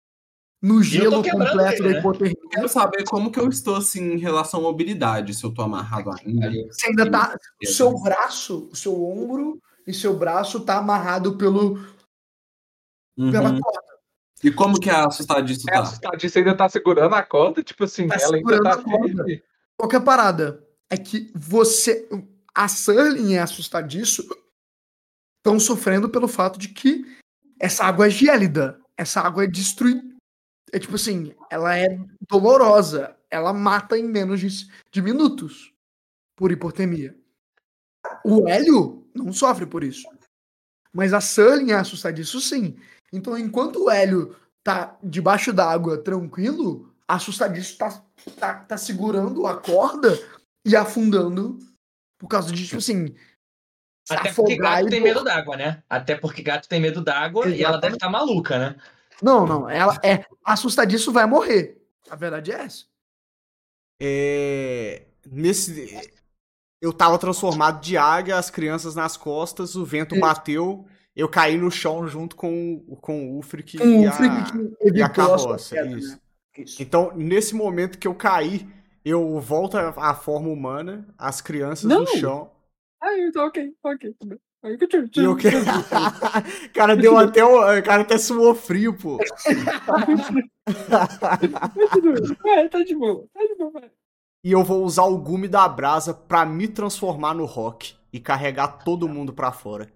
no 0.63 0.83
gelo 0.83 1.23
completo 1.23 1.83
da 1.83 1.89
né? 1.89 1.99
hipotermia. 1.99 2.37
Quero 2.51 2.69
saber 2.69 3.05
como 3.05 3.31
que 3.31 3.41
eu 3.41 3.49
estou, 3.49 3.77
assim, 3.77 4.13
em 4.13 4.19
relação 4.19 4.61
à 4.61 4.63
mobilidade, 4.65 5.35
se 5.35 5.43
eu 5.45 5.53
tô 5.53 5.63
amarrado 5.63 6.11
ainda. 6.11 6.51
Você 6.71 6.89
ainda 6.89 7.11
tá. 7.11 7.37
O 7.63 7.67
seu 7.67 7.99
braço, 8.01 8.69
o 8.71 8.77
seu 8.77 9.03
ombro 9.03 9.61
e 9.87 9.95
seu 9.95 10.15
braço 10.17 10.61
tá 10.61 10.77
amarrado 10.79 11.37
pelo, 11.39 11.79
pela 13.17 13.51
Uhum. 13.51 13.61
corda. 13.61 13.91
E 14.43 14.51
como 14.51 14.81
que 14.81 14.89
a 14.89 15.07
assustadiço 15.07 15.69
É, 15.69 15.73
tá? 15.75 15.81
assustadiça 15.81 16.39
ainda 16.39 16.57
tá 16.57 16.69
segurando 16.69 17.15
a 17.15 17.23
corda, 17.23 17.63
tipo 17.63 17.85
assim, 17.85 18.09
Tá 18.09 18.17
ela 18.17 18.37
ainda 18.37 18.39
segurando 18.39 18.63
tá 18.63 18.73
a 18.73 18.83
corda. 18.83 19.25
Qualquer 19.77 20.01
parada 20.01 20.67
é 20.91 20.97
que 20.97 21.31
você. 21.35 22.09
A 22.55 22.67
Surling 22.67 23.33
e 23.35 23.39
a 23.39 23.45
Assustadiço 23.45 24.27
estão 25.39 25.59
sofrendo 25.61 26.09
pelo 26.09 26.27
fato 26.27 26.59
de 26.59 26.69
que 26.69 27.05
essa 27.61 27.85
água 27.85 28.09
é 28.09 28.11
gélida. 28.11 28.79
Essa 28.97 29.21
água 29.21 29.45
é 29.45 29.47
destruída. 29.47 30.03
É 30.73 30.79
tipo 30.79 30.95
assim, 30.95 31.35
ela 31.51 31.77
é 31.77 31.99
dolorosa. 32.29 33.17
Ela 33.31 33.53
mata 33.53 33.99
em 33.99 34.05
menos 34.05 34.41
de, 34.41 34.49
de 34.91 35.03
minutos 35.03 35.73
por 36.37 36.51
hipotermia. 36.51 37.17
O 38.25 38.49
Hélio 38.49 39.07
não 39.15 39.33
sofre 39.33 39.67
por 39.67 39.85
isso. 39.85 40.09
Mas 40.93 41.13
a 41.13 41.21
Surling 41.21 41.71
e 41.71 41.73
a 41.73 41.81
Assustadiço 41.81 42.41
sim. 42.41 42.77
Então, 43.13 43.37
enquanto 43.39 43.85
o 43.85 43.91
Hélio 43.91 44.37
tá 44.63 44.97
debaixo 45.03 45.53
d'água 45.53 45.99
tranquilo, 45.99 46.93
a 47.07 47.15
Assustadiço 47.17 47.79
tá, 47.79 48.03
tá, 48.39 48.55
tá 48.65 48.77
segurando 48.77 49.47
a 49.47 49.57
corda 49.57 50.19
e 50.65 50.77
afundando 50.77 51.59
por 52.19 52.29
causa 52.29 52.53
de, 52.53 52.65
tipo 52.65 52.79
assim, 52.79 53.15
Até 54.09 54.33
porque 54.33 54.57
gato 54.57 54.87
e 54.87 54.91
tem 54.91 55.01
medo 55.01 55.25
d'água, 55.25 55.57
né? 55.57 55.83
Até 55.89 56.15
porque 56.15 56.43
gato 56.43 56.69
tem 56.69 56.81
medo 56.81 57.03
d'água 57.03 57.49
e 57.49 57.63
ela 57.63 57.79
deve 57.79 57.95
estar 57.95 58.11
maluca, 58.11 58.59
né? 58.59 58.77
Não, 59.23 59.47
não. 59.47 59.69
Ela 59.69 59.99
é 60.05 60.25
assustadiço, 60.45 61.13
vai 61.13 61.27
morrer. 61.27 61.81
A 62.09 62.17
verdade 62.17 62.53
é 62.53 62.63
essa. 62.63 62.85
É, 64.01 65.03
nesse. 65.31 66.01
Eu 66.81 66.93
tava 66.93 67.19
transformado 67.19 67.81
de 67.83 67.97
águia, 67.97 68.39
as 68.39 68.51
crianças 68.51 68.95
nas 68.95 69.17
costas, 69.17 69.77
o 69.77 69.85
vento 69.85 70.15
Isso. 70.15 70.21
bateu, 70.21 70.87
eu 71.15 71.29
caí 71.29 71.59
no 71.59 71.71
chão 71.71 72.09
junto 72.09 72.35
com, 72.35 72.83
o- 72.89 72.97
com 72.97 73.33
o 73.35 73.39
Ufric 73.39 73.77
Com 73.77 73.85
e, 73.85 74.07
o 74.07 74.09
a, 74.09 74.17
que 74.17 74.99
e 74.99 75.03
a 75.03 75.09
carroça. 75.09 75.75
queda, 75.75 75.99
Isso. 75.99 76.13
né? 76.13 76.21
Isso. 76.57 76.83
Então, 76.83 77.13
nesse 77.15 77.55
momento 77.55 77.99
que 77.99 78.09
eu 78.09 78.15
caí, 78.15 78.67
eu 79.05 79.39
volto 79.41 79.77
à 79.77 80.11
à 80.11 80.15
forma 80.15 80.49
humana, 80.49 81.07
as 81.19 81.41
crianças 81.43 81.85
Não! 81.85 82.01
no 82.01 82.07
chão. 82.07 82.51
Ah, 83.01 83.17
então 83.19 83.47
ok, 83.47 83.75
ok. 83.83 84.15
tudo 84.19 84.31
bem. 84.31 84.39
E 84.63 85.21
eu 85.21 85.37
cara 86.75 86.95
deu 86.95 87.17
até 87.17 87.43
o 87.43 87.79
o 87.79 87.83
cara 87.83 88.03
até 88.03 88.19
suou 88.19 88.55
frio, 88.55 88.95
pô. 88.97 89.19
É, 92.47 92.69
tá 92.69 92.83
de 92.83 92.95
boa, 92.95 93.27
tá 93.33 93.41
de 93.41 93.55
boa. 93.57 93.73
vai. 93.73 93.91
E 94.45 94.53
eu 94.53 94.63
vou 94.63 94.85
usar 94.85 95.05
o 95.05 95.19
gume 95.19 95.49
da 95.49 95.69
brasa 95.69 96.15
pra 96.15 96.47
me 96.47 96.69
transformar 96.69 97.35
no 97.35 97.45
rock 97.45 97.95
e 98.13 98.21
carregar 98.21 98.85
todo 98.85 99.09
mundo 99.09 99.33
pra 99.33 99.51
fora. 99.51 99.91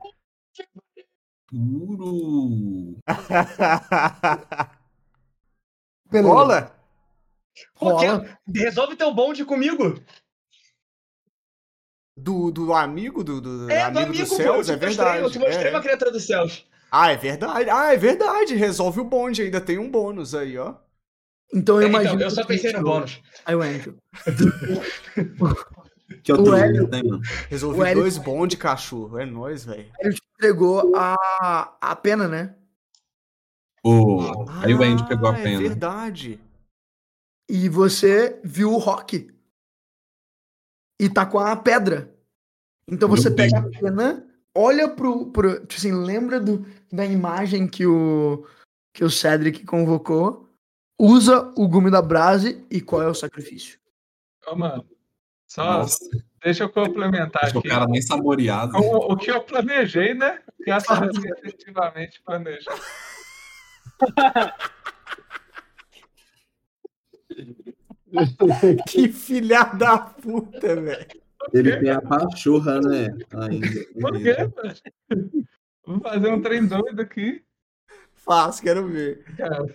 Puro. 1.47 2.97
Rola? 6.13 6.77
Rola. 7.77 8.39
Resolve 8.55 8.97
teu 8.97 9.15
bonde 9.15 9.45
comigo. 9.45 9.95
Do, 12.17 12.51
do 12.53 12.73
amigo 12.73 13.25
do, 13.25 13.41
do 13.41 13.71
É, 13.71 13.83
amigo, 13.83 14.01
do 14.01 14.07
amigo, 14.07 14.25
dos 14.25 14.37
céus, 14.37 14.69
é 14.69 14.73
mostrei, 14.73 14.77
verdade. 14.79 15.23
eu 15.23 15.31
te 15.31 15.39
mostrei 15.39 15.67
é. 15.67 15.71
uma 15.71 15.81
criatura 15.83 16.13
dos 16.13 16.25
céus. 16.27 16.65
Ah, 16.91 17.11
é 17.11 17.17
verdade. 17.17 17.69
Ah, 17.69 17.93
é 17.93 17.97
verdade. 17.97 18.55
Resolve 18.55 19.01
o 19.01 19.05
bonde, 19.05 19.43
ainda 19.43 19.61
tem 19.61 19.79
um 19.79 19.91
bônus 19.91 20.33
aí, 20.35 20.57
ó. 20.57 20.75
Então 21.53 21.81
eu 21.81 21.87
É, 21.87 21.91
imagino. 21.91 22.15
então, 22.15 22.27
eu 22.27 22.31
só 22.31 22.45
pensei 22.45 22.73
no 22.73 22.79
o- 22.81 22.83
bônus. 22.85 23.21
Aí 23.45 23.55
o 23.57 23.63
Andrew. 23.63 23.97
Que 26.23 26.31
eu 26.33 26.37
O 26.41 26.55
Hélio- 26.55 26.87
né, 26.89 27.03
mano? 27.03 27.21
Resolvi 27.51 27.81
O 27.81 27.85
Hélio- 27.85 28.03
dois 28.03 28.19
bonde, 28.19 28.57
cachorro. 28.57 29.19
É 29.19 29.27
nóis, 29.27 29.65
velho. 29.65 29.91
Ele 29.99 30.15
te 30.15 30.23
entregou 30.35 30.93
a, 30.95 31.77
a 31.81 31.97
pena, 31.97 32.29
né? 32.29 32.55
Pô, 33.83 34.47
aí 34.63 34.75
o 34.75 34.83
Andy 34.83 35.07
pegou 35.09 35.29
a 35.29 35.35
Ah, 35.35 35.39
É 35.39 35.43
pena. 35.43 35.61
verdade. 35.61 36.39
E 37.49 37.69
você 37.69 38.39
viu 38.45 38.73
o 38.73 38.79
Rock. 38.79 39.34
E 41.01 41.09
tá 41.09 41.27
com 41.27 41.39
a 41.39 41.57
pedra. 41.57 42.13
Então 42.89 43.09
Meu 43.09 43.17
você 43.17 43.31
pega 43.31 43.61
Deus. 43.61 43.77
a 43.77 43.81
pena, 43.81 44.27
olha 44.55 44.89
pro. 44.89 45.27
pro 45.31 45.61
tipo 45.67 45.75
assim, 45.75 45.93
lembra 45.93 46.39
do, 46.41 46.65
da 46.93 47.05
imagem 47.05 47.67
que 47.67 47.87
o, 47.87 48.47
que 48.93 49.05
o 49.05 49.11
Cedric 49.11 49.65
convocou. 49.65 50.49
Usa 50.97 51.53
o 51.57 51.67
gume 51.67 51.91
da 51.91 52.01
brase 52.01 52.65
e 52.71 52.81
qual 52.81 53.03
é 53.03 53.09
o 53.09 53.15
sacrifício? 53.15 53.81
Ô, 54.47 54.55
mano, 54.55 54.87
só 55.49 55.79
Nossa, 55.79 55.99
deixa 56.43 56.65
eu 56.65 56.69
complementar 56.69 57.51
que 57.51 57.59
aqui. 57.59 57.69
o 57.69 57.71
cara 57.71 57.87
nem 57.87 58.01
saboreado. 58.01 58.77
O, 58.77 59.13
o 59.13 59.17
que 59.17 59.31
eu 59.31 59.41
planejei, 59.43 60.15
né? 60.15 60.41
Que 60.63 60.71
a 60.71 60.79
Sara 60.79 61.11
efetivamente 61.43 62.23
planejou. 62.25 62.75
Que 68.89 69.09
filha 69.09 69.65
da 69.65 69.99
puta, 69.99 70.81
velho. 70.81 71.07
Ele 71.53 71.77
tem 71.79 71.91
a 71.91 72.01
pachorra, 72.01 72.81
né? 72.81 73.09
Ainda. 73.33 73.67
Por 74.01 74.13
quê, 74.13 74.35
velho? 74.35 75.47
Vou 75.87 76.01
fazer 76.01 76.29
um 76.29 76.41
trem 76.41 76.67
doido 76.67 77.01
aqui. 77.01 77.45
Faz, 78.15 78.61
quero 78.61 78.87
ver. 78.89 79.23
Cara. 79.37 79.67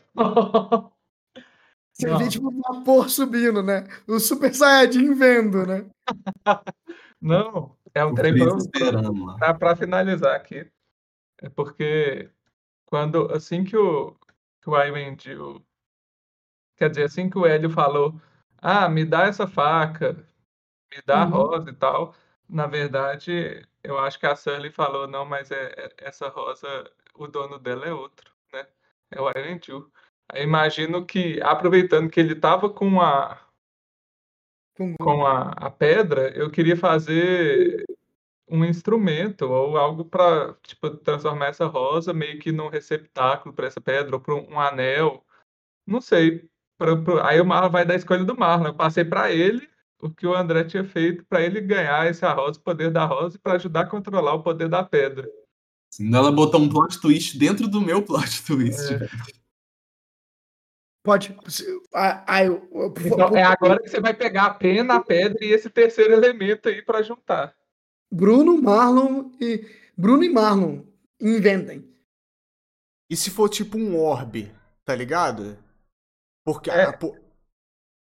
Você 1.94 2.08
Não. 2.08 2.18
vê 2.18 2.30
tipo 2.30 2.50
um 2.50 2.62
vapor 2.62 3.10
subindo, 3.10 3.62
né? 3.62 3.86
O 4.08 4.20
Super 4.20 4.54
Saiyajin 4.56 5.14
vendo, 5.14 5.66
né? 5.68 5.86
Não, 7.22 7.76
é 7.94 8.06
um 8.06 8.12
O 8.12 8.16
trem 8.16 8.34
Freeza 8.34 8.70
pra, 9.60 9.76
finalizar 9.76 10.36
aqui. 10.36 10.66
É 11.42 11.50
porque 11.50 12.30
quando 12.86 13.32
assim 13.34 13.64
que 13.64 13.76
o, 13.78 14.16
que 14.62 14.70
o 14.70 14.82
Iwendil. 14.82 15.64
Quer 16.78 16.90
dizer, 16.90 17.04
assim 17.04 17.30
que 17.30 17.38
o 17.38 17.46
Hélio 17.46 17.70
falou, 17.70 18.20
ah, 18.62 18.90
me 18.90 19.06
dá 19.06 19.24
essa 19.28 19.48
faca, 19.48 20.14
me 20.92 21.02
dá 21.06 21.22
a 21.24 21.26
Uhum. 21.26 21.32
rosa 21.32 21.70
e 21.72 21.76
tal. 21.76 22.16
Na 22.50 22.68
verdade, 22.68 23.68
eu 23.84 24.00
acho 24.00 24.20
que 24.20 24.26
a 24.28 24.36
Sully 24.36 24.72
falou, 24.72 25.08
não, 25.08 25.26
mas 25.26 25.52
é, 25.52 25.74
é- 25.78 25.96
essa 26.00 26.30
rosa, 26.30 26.68
o 27.16 27.28
dono 27.28 27.60
dela 27.60 27.86
é 27.88 27.94
outro, 27.94 28.32
né? 28.54 28.68
É 29.12 29.22
o 29.22 29.30
Iwendil. 29.32 29.92
Aí 30.30 30.44
imagino 30.44 31.06
que, 31.06 31.42
aproveitando 31.44 32.10
que 32.10 32.20
ele 32.20 32.36
tava 32.36 32.70
com 32.70 33.02
a, 33.02 33.40
Com- 34.76 34.96
com 35.02 35.26
a, 35.26 35.50
a 35.52 35.70
pedra, 35.70 36.30
eu 36.38 36.50
queria 36.50 36.76
fazer 36.78 37.84
um 38.50 38.66
instrumento 38.66 39.44
ou 39.44 39.78
algo 39.78 40.06
para 40.06 40.54
tipo 40.64 40.90
transformar 40.98 41.48
essa 41.48 41.68
rosa 41.68 42.14
meio 42.14 42.40
que 42.40 42.52
num 42.52 42.70
receptáculo 42.70 43.54
para 43.56 43.68
essa 43.68 43.82
pedra 43.82 44.16
ou 44.16 44.22
para 44.22 44.36
um 44.36 44.60
anel, 44.60 45.26
não 45.88 46.02
sei. 46.02 46.50
Pra- 46.80 46.96
pra- 46.96 47.28
aí 47.30 47.40
o 47.42 47.46
Marlon 47.46 47.70
vai 47.70 47.86
dar 47.86 47.94
a 47.94 47.98
escolha 47.98 48.24
do 48.24 48.36
Marlon. 48.38 48.68
Eu 48.68 48.74
passei 48.74 49.04
para 49.06 49.30
ele 49.32 49.68
o 50.02 50.10
que 50.10 50.26
o 50.26 50.34
André 50.34 50.64
tinha 50.64 50.84
feito 50.86 51.26
para 51.26 51.42
ele 51.42 51.60
ganhar 51.60 52.10
esse 52.10 52.26
rosa, 52.26 52.58
o 52.58 52.64
poder 52.64 52.90
da 52.90 53.06
rosa 53.06 53.36
e 53.36 53.40
para 53.40 53.54
ajudar 53.56 53.82
a 53.82 53.86
controlar 53.86 54.34
o 54.34 54.42
poder 54.42 54.70
da 54.70 54.82
pedra. 54.82 55.30
Assim, 55.92 56.16
ela 56.16 56.32
botou 56.32 56.62
um 56.62 56.70
plot 56.70 57.00
twist 57.02 57.38
dentro 57.38 57.68
do 57.68 57.82
meu 57.82 58.02
plot 58.02 58.46
twist. 58.46 58.94
É. 58.94 59.00
Pode. 61.04 61.36
ah, 61.94 62.24
ah, 62.28 62.44
eu- 62.46 62.70
Então 63.06 63.36
é 63.36 63.44
agora 63.44 63.82
que 63.82 63.90
você 63.90 64.00
vai 64.00 64.14
pegar 64.14 64.46
a 64.46 64.54
pena, 64.54 64.96
a 64.96 65.04
pedra 65.04 65.44
e 65.44 65.52
esse 65.52 65.70
terceiro 65.70 66.14
elemento 66.14 66.70
aí 66.70 66.82
para 66.82 67.02
juntar. 67.02 67.54
Bruno, 68.12 68.62
Marlon 68.62 69.32
e. 69.40 69.66
Bruno 69.98 70.24
e 70.24 70.30
Marlon 70.30 70.84
inventem. 71.20 71.86
E 73.10 73.16
se 73.18 73.30
for 73.32 73.50
tipo 73.50 73.78
um 73.78 73.98
orbe, 73.98 74.52
tá 74.86 74.96
ligado? 74.96 75.58
Porque. 76.54 76.70
É. 76.70 76.84
a- 76.84 76.94
pô- 76.94 77.16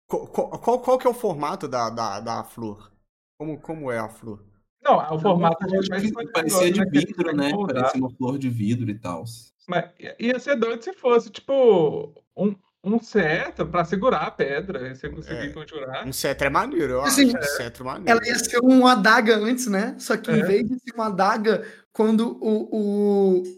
qual, 0.07 0.27
qual, 0.27 0.79
qual- 0.79 0.97
que 0.99 1.07
é 1.07 1.09
o 1.09 1.13
formato 1.13 1.67
da, 1.67 1.89
da, 1.89 2.19
da 2.19 2.43
flor? 2.43 2.91
Como, 3.39 3.59
como 3.59 3.91
é 3.91 3.97
a 3.99 4.07
flor? 4.07 4.43
Não, 4.83 4.97
o 5.15 5.19
formato 5.19 5.57
a 5.65 5.67
gente 5.67 6.13
vai 6.13 6.27
Parecia 6.27 6.71
de 6.71 6.79
né, 6.79 6.85
vidro, 6.91 7.35
né? 7.35 7.49
moldar. 7.51 7.75
Parecia 7.77 7.99
uma 7.99 8.11
flor 8.11 8.37
de 8.37 8.49
vidro 8.49 8.89
e 8.91 8.99
tal. 8.99 9.23
Mas 9.67 9.89
ia 10.19 10.37
ser 10.39 10.55
doido 10.57 10.83
se 10.83 10.93
fosse, 10.93 11.31
tipo, 11.31 12.13
um, 12.37 12.55
um 12.83 12.99
cetro 12.99 13.65
pra 13.67 13.83
segurar 13.83 14.27
a 14.27 14.31
pedra, 14.31 14.87
e 14.89 14.95
você 14.95 15.09
conseguir 15.09 15.47
É. 15.47 15.49
Um 15.49 15.53
conjurar. 15.53 16.13
cetro 16.13 16.45
é 16.45 16.49
maneiro, 16.51 16.93
eu 16.93 17.01
acho. 17.01 17.07
Assim, 17.19 17.35
Um 17.35 17.41
cetro 17.41 17.83
é 17.83 17.85
maneiro. 17.87 18.11
Ela 18.11 18.27
ia 18.27 18.37
ser 18.37 18.59
uma 18.59 18.91
adaga 18.91 19.35
antes, 19.37 19.65
né? 19.65 19.95
Só 19.97 20.15
que 20.15 20.29
em 20.31 20.39
É. 20.41 20.45
vez 20.45 20.67
de 20.69 20.75
ser 20.79 20.93
uma 20.93 21.07
adaga, 21.07 21.65
quando 21.91 22.37
o, 22.39 22.69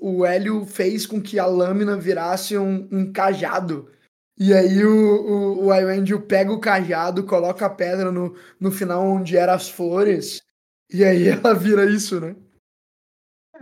o, 0.01 0.19
o 0.19 0.25
Hélio 0.25 0.65
fez 0.65 1.05
com 1.05 1.21
que 1.21 1.37
a 1.37 1.45
lâmina 1.45 1.97
virasse 1.97 2.57
um, 2.57 2.87
um 2.89 3.11
cajado. 3.11 3.91
E 4.39 4.53
aí 4.53 4.85
o, 4.85 5.65
o, 5.65 5.69
o 5.69 6.21
pega 6.21 6.51
o 6.51 6.59
cajado, 6.59 7.23
coloca 7.23 7.65
a 7.65 7.69
pedra 7.69 8.11
no, 8.11 8.35
no 8.59 8.71
final 8.71 9.03
onde 9.03 9.35
eram 9.35 9.53
as 9.53 9.69
flores. 9.69 10.41
E 10.91 11.03
aí 11.03 11.27
ela 11.29 11.53
vira 11.53 11.89
isso, 11.89 12.19
né? 12.21 12.35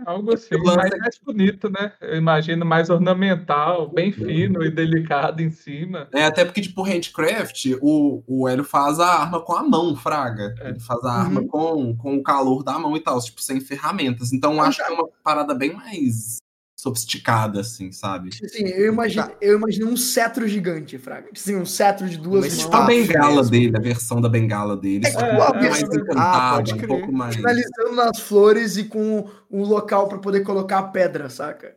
Algo 0.04 0.34
assim, 0.34 0.54
mas 0.62 0.90
mais 0.98 1.18
bonito, 1.24 1.70
né? 1.70 1.92
Eu 2.02 2.16
imagino 2.16 2.66
mais 2.66 2.90
ornamental, 2.90 3.88
bem 3.88 4.12
fino 4.12 4.62
e 4.62 4.70
delicado 4.70 5.40
em 5.40 5.50
cima. 5.50 6.06
É, 6.12 6.24
até 6.24 6.44
porque, 6.44 6.60
tipo, 6.60 6.82
handcraft, 6.82 7.72
o, 7.80 8.22
o 8.26 8.46
Hélio 8.46 8.62
faz 8.62 9.00
a 9.00 9.06
arma 9.06 9.40
com 9.40 9.54
a 9.54 9.62
mão, 9.62 9.96
fraga. 9.96 10.54
É. 10.60 10.68
Ele 10.68 10.80
faz 10.80 11.02
a 11.02 11.12
arma 11.12 11.46
com, 11.48 11.96
com 11.96 12.16
o 12.16 12.22
calor 12.22 12.62
da 12.62 12.78
mão 12.78 12.94
e 12.94 13.00
tal, 13.00 13.18
tipo, 13.20 13.40
sem 13.40 13.58
ferramentas. 13.58 14.34
Então, 14.34 14.52
eu 14.54 14.60
acho 14.60 14.84
que 14.84 14.92
é 14.92 14.94
uma 14.94 15.08
parada 15.24 15.54
bem 15.54 15.72
mais 15.72 16.36
sofisticada, 16.78 17.60
assim, 17.60 17.90
sabe? 17.90 18.30
Assim, 18.44 18.66
eu 18.66 18.92
imagino, 18.92 19.34
eu 19.40 19.56
imagino 19.56 19.90
um 19.90 19.96
cetro 19.96 20.46
gigante, 20.46 20.98
Fraga. 20.98 21.30
Assim, 21.34 21.56
um 21.56 21.64
cetro 21.64 22.08
de 22.08 22.18
duas 22.18 22.42
Mas 22.44 22.54
mãos. 22.58 22.64
tipo 22.64 22.76
A 22.76 22.84
bengala 22.86 23.36
mesmo. 23.36 23.50
dele, 23.50 23.76
a 23.76 23.80
versão 23.80 24.20
da 24.20 24.28
bengala 24.28 24.76
dele. 24.76 25.06
É, 25.06 25.10
é, 25.10 25.32
um 25.32 25.36
pouco 25.36 25.56
é, 25.56 25.68
mais 25.70 25.82
é. 25.82 25.86
encantada, 25.86 26.70
Ah, 26.72 26.74
um 26.74 26.86
pouco 26.86 27.12
mais. 27.12 27.36
Finalizando 27.36 27.92
nas 27.92 28.20
flores 28.20 28.76
e 28.76 28.84
com 28.84 29.30
um 29.50 29.62
local 29.62 30.08
pra 30.08 30.18
poder 30.18 30.44
colocar 30.44 30.78
a 30.80 30.88
pedra, 30.88 31.30
saca? 31.30 31.74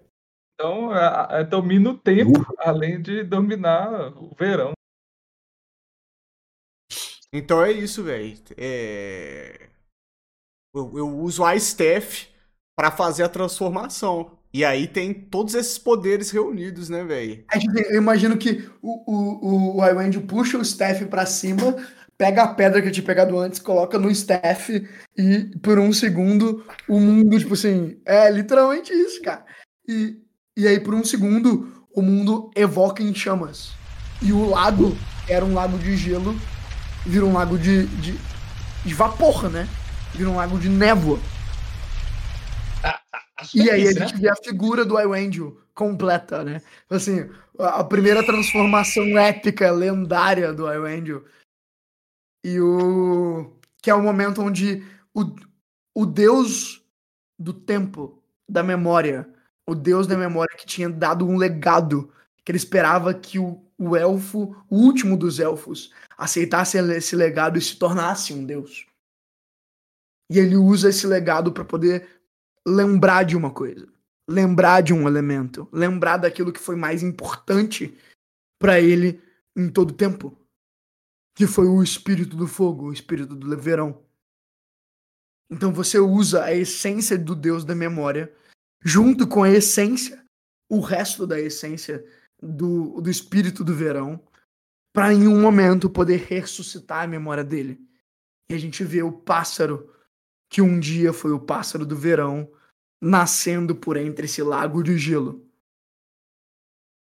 Então, 0.56 0.92
a- 0.92 1.38
a- 1.40 1.44
domina 1.44 1.92
o 1.92 1.98
tempo, 1.98 2.45
além 2.58 3.02
de 3.02 3.24
dominar 3.24 4.11
o 4.18 4.36
verão. 4.38 4.74
Então 7.32 7.64
é 7.64 7.72
isso, 7.72 8.03
velho. 8.03 8.38
É... 8.58 9.69
Eu, 10.76 10.98
eu 10.98 11.08
uso 11.19 11.45
a 11.45 11.58
Steph 11.58 12.28
pra 12.78 12.92
fazer 12.92 13.24
a 13.24 13.30
transformação. 13.30 14.39
E 14.53 14.66
aí 14.66 14.88
tem 14.88 15.14
todos 15.14 15.53
esses 15.53 15.78
poderes 15.78 16.32
reunidos, 16.32 16.90
né, 16.90 17.03
velho? 17.03 17.44
É, 17.52 17.60
tipo, 17.60 17.78
eu 17.78 17.98
imagino 17.98 18.38
que 18.38 18.68
o, 18.82 19.03
o, 19.06 19.78
o 19.78 19.86
Iwendel 19.86 20.22
puxa 20.22 20.58
o 20.58 20.66
Steph 20.66 21.03
pra 21.03 21.26
cima, 21.26 21.76
pega 22.18 22.44
a 22.44 22.48
pedra 22.48 22.82
que 22.82 22.88
eu 22.88 22.92
tinha 22.92 23.06
pegado 23.06 23.38
antes, 23.38 23.60
coloca 23.60 24.00
no 24.00 24.10
staff 24.11 24.86
e 25.18 25.58
por 25.61 25.78
um 25.78 25.94
segundo 25.94 26.66
o 26.88 27.00
mundo, 27.00 27.38
tipo 27.38 27.53
assim, 27.53 27.98
é 28.06 28.30
literalmente 28.32 28.92
isso, 28.92 29.22
cara. 29.22 29.45
E, 29.88 30.18
e 30.58 30.68
aí 30.68 30.80
por 30.80 30.95
um 30.95 31.03
segundo 31.03 31.86
o 31.95 32.02
mundo 32.02 32.50
evoca 32.56 33.03
em 33.03 33.14
chamas. 33.14 33.72
E 34.22 34.34
o 34.34 34.50
lago 34.50 34.98
era 35.30 35.45
um 35.45 35.53
lago 35.53 35.78
de 35.78 35.95
gelo, 35.95 36.36
vira 37.06 37.24
um 37.24 37.34
lago 37.34 37.58
de, 37.58 37.86
de, 37.86 38.16
de 38.84 38.94
vapor, 38.94 39.50
né? 39.50 39.68
Vira 40.14 40.30
um 40.30 40.36
lago 40.36 40.58
de 40.58 40.68
névoa. 40.68 41.19
E 43.53 43.69
aí 43.69 43.88
a 43.88 43.92
superfície, 43.92 44.00
né? 44.00 44.08
gente 44.08 44.22
vê 44.22 44.30
a 44.30 44.35
figura 44.35 44.85
do 44.85 45.00
Iwendel 45.00 45.61
completa, 45.74 46.43
né? 46.43 46.61
Assim, 46.90 47.30
a 47.58 47.80
a 47.80 47.84
primeira 47.84 48.26
transformação 48.26 49.18
épica, 49.18 49.72
lendária 49.72 50.53
do 50.53 50.72
Iwendel. 50.72 51.24
E 52.43 52.59
o... 52.59 53.53
Que 53.82 53.90
é 53.90 53.93
o 53.93 54.01
momento 54.01 54.42
onde 54.42 54.84
o, 55.14 55.35
o 55.95 56.06
deus 56.06 56.84
do 57.38 57.53
tempo, 57.53 58.22
da 58.48 58.61
memória, 58.61 59.27
o 59.66 59.74
deus 59.74 60.06
da 60.08 60.18
memória 60.18 60.56
que 60.58 60.66
tinha 60.66 60.90
dado 60.90 61.26
um 61.26 61.38
legado, 61.38 62.11
que 62.43 62.51
ele 62.51 62.58
esperava 62.58 63.14
que 63.14 63.40
o, 63.40 63.64
o 63.77 63.95
elfo, 63.95 64.56
o 64.69 64.76
último 64.76 65.16
dos 65.16 65.40
elfos, 65.40 65.93
aceitasse 66.18 66.77
esse 66.77 67.16
legado 67.16 67.58
e 67.58 67.61
se 67.61 67.77
tornasse 67.77 68.34
um 68.34 68.45
deus. 68.45 68.85
E 70.30 70.38
ele 70.38 70.58
usa 70.58 70.90
esse 70.90 71.08
legado 71.08 71.51
para 71.51 71.64
poder 71.64 72.19
lembrar 72.70 73.24
de 73.24 73.36
uma 73.36 73.52
coisa, 73.52 73.88
lembrar 74.30 74.82
de 74.82 74.94
um 74.94 75.08
elemento, 75.08 75.68
lembrar 75.72 76.18
daquilo 76.18 76.54
que 76.54 76.60
foi 76.60 76.76
mais 76.76 77.02
importante 77.02 77.98
para 78.60 78.80
ele 78.80 79.22
em 79.56 79.70
todo 79.70 79.92
o 79.92 79.96
tempo, 79.96 80.38
que 81.36 81.48
foi 81.48 81.68
o 81.68 81.82
espírito 81.82 82.36
do 82.38 82.48
fogo, 82.48 82.88
o 82.88 82.94
espírito 82.94 83.36
do 83.36 83.58
verão. 83.58 84.04
Então 85.50 85.74
você 85.74 85.98
usa 85.98 86.44
a 86.44 86.54
essência 86.54 87.18
do 87.18 87.36
Deus 87.36 87.66
da 87.66 87.74
memória 87.74 88.34
junto 88.84 89.28
com 89.28 89.44
a 89.44 89.50
essência, 89.50 90.24
o 90.70 90.80
resto 90.80 91.26
da 91.26 91.40
essência 91.40 92.06
do, 92.42 93.02
do 93.02 93.10
espírito 93.10 93.64
do 93.64 93.74
verão, 93.74 94.24
para 94.94 95.14
em 95.14 95.28
um 95.28 95.42
momento 95.42 95.90
poder 95.90 96.26
ressuscitar 96.28 97.04
a 97.04 97.08
memória 97.08 97.44
dele. 97.44 97.80
E 98.50 98.54
a 98.54 98.58
gente 98.58 98.84
vê 98.84 99.02
o 99.02 99.12
pássaro 99.12 99.94
que 100.50 100.62
um 100.62 100.80
dia 100.80 101.14
foi 101.14 101.32
o 101.32 101.40
pássaro 101.40 101.86
do 101.86 101.96
verão 101.96 102.52
nascendo 103.02 103.76
por 103.76 103.98
entre 103.98 104.26
esse 104.26 104.42
lago 104.42 104.84
de 104.84 104.98
gelo. 104.98 105.48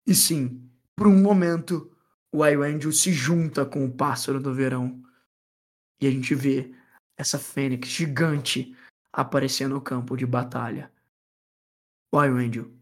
E 0.06 0.14
sim, 0.14 0.70
por 0.96 1.06
um 1.06 1.20
momento, 1.20 1.90
o 2.32 2.44
Iwendel 2.44 2.92
se 2.92 3.12
junta 3.12 3.64
com 3.64 3.84
o 3.84 3.96
pássaro 3.96 4.40
do 4.40 4.52
verão. 4.52 5.02
E 6.00 6.06
a 6.06 6.10
gente 6.10 6.34
vê 6.34 6.74
essa 7.16 7.38
fênix 7.38 7.88
gigante 7.88 8.76
aparecer 9.12 9.68
no 9.68 9.80
campo 9.80 10.16
de 10.16 10.26
batalha. 10.26 10.92
O 12.12 12.22
Iwendel, 12.22 12.72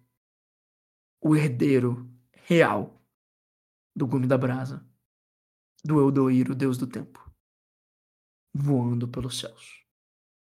o 1.20 1.36
herdeiro 1.36 2.10
real 2.32 3.00
do 3.94 4.06
Gume 4.06 4.26
da 4.26 4.36
Brasa, 4.36 4.84
do 5.84 6.00
Eldoir, 6.00 6.50
o 6.50 6.54
deus 6.54 6.78
do 6.78 6.86
tempo, 6.86 7.30
voando 8.54 9.06
pelos 9.06 9.38
céus, 9.38 9.84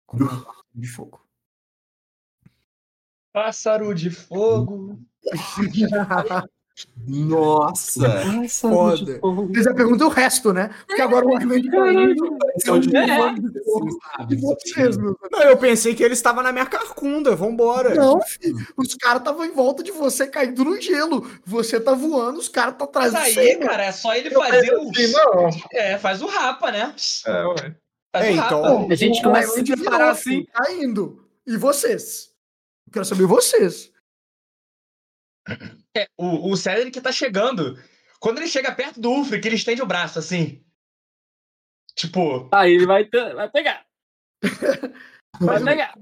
com 0.07 0.18
uma 0.18 0.65
de 0.74 0.89
fogo. 0.89 1.24
Pássaro 3.34 3.92
de 3.92 4.10
fogo. 4.10 4.96
Nossa! 7.06 8.22
Foda. 8.48 9.20
Mas 9.54 9.66
a 9.66 9.74
pergunta 9.74 10.04
é 10.04 10.06
o 10.06 10.10
resto, 10.10 10.52
né? 10.52 10.70
Porque 10.86 11.02
agora 11.02 11.26
o 11.26 11.30
tá 11.32 11.44
Esse 12.56 12.70
é 12.96 14.22
É. 14.22 14.24
de 14.26 14.36
vocês, 14.36 14.96
meu. 14.96 15.16
Não, 15.32 15.42
eu 15.42 15.56
pensei 15.56 15.94
que 15.96 16.02
ele 16.04 16.14
estava 16.14 16.42
na 16.44 16.52
minha 16.52 16.66
carcunda, 16.66 17.34
vambora. 17.34 17.94
Não, 17.94 18.20
filho. 18.22 18.56
Os 18.76 18.94
caras 18.94 19.18
estavam 19.20 19.44
em 19.44 19.52
volta 19.52 19.82
de 19.82 19.90
você 19.90 20.26
caído 20.28 20.64
no 20.64 20.80
gelo. 20.80 21.28
Você 21.44 21.80
tá 21.80 21.92
voando, 21.92 22.38
os 22.38 22.48
caras 22.48 22.76
tá 22.78 22.84
atrás 22.84 23.12
Isso 23.12 23.22
de 23.34 23.40
aí, 23.40 23.54
você. 23.54 23.56
cara, 23.56 23.84
é 23.84 23.92
só 23.92 24.14
ele 24.14 24.28
Eu 24.34 24.40
fazer 24.40 24.74
o. 24.74 24.90
assim, 24.90 25.12
não. 25.12 25.48
É, 25.72 25.98
faz 25.98 26.22
o 26.22 26.26
rapa, 26.26 26.70
né? 26.70 26.94
É, 27.26 27.46
ué. 27.46 27.76
Faz 28.12 28.26
É, 28.26 28.30
o 28.30 28.34
rapa. 28.36 28.46
então- 28.46 28.88
A 28.90 28.94
gente 28.94 29.22
começa 29.22 29.52
a 29.52 29.54
se 29.54 29.64
preparar 29.64 30.10
assim. 30.10 30.44
Tá 30.52 30.72
indo. 30.72 31.24
E 31.46 31.56
vocês? 31.56 32.33
Quero 32.94 33.05
saber 33.05 33.26
vocês. 33.26 33.92
É, 35.97 36.06
o, 36.16 36.52
o 36.52 36.56
Cedric 36.56 37.00
tá 37.00 37.10
chegando. 37.10 37.76
Quando 38.20 38.39
ele 38.39 38.47
chega 38.47 38.73
perto 38.73 39.00
do 39.00 39.10
Ulfric, 39.10 39.44
ele 39.44 39.56
estende 39.56 39.82
o 39.82 39.86
braço 39.86 40.16
assim. 40.20 40.64
Tipo, 41.97 42.48
Aí 42.52 42.73
ele 42.73 42.86
vai, 42.86 43.05
vai 43.10 43.50
pegar. 43.50 43.84
Vai 45.40 45.60
pegar. 45.64 45.98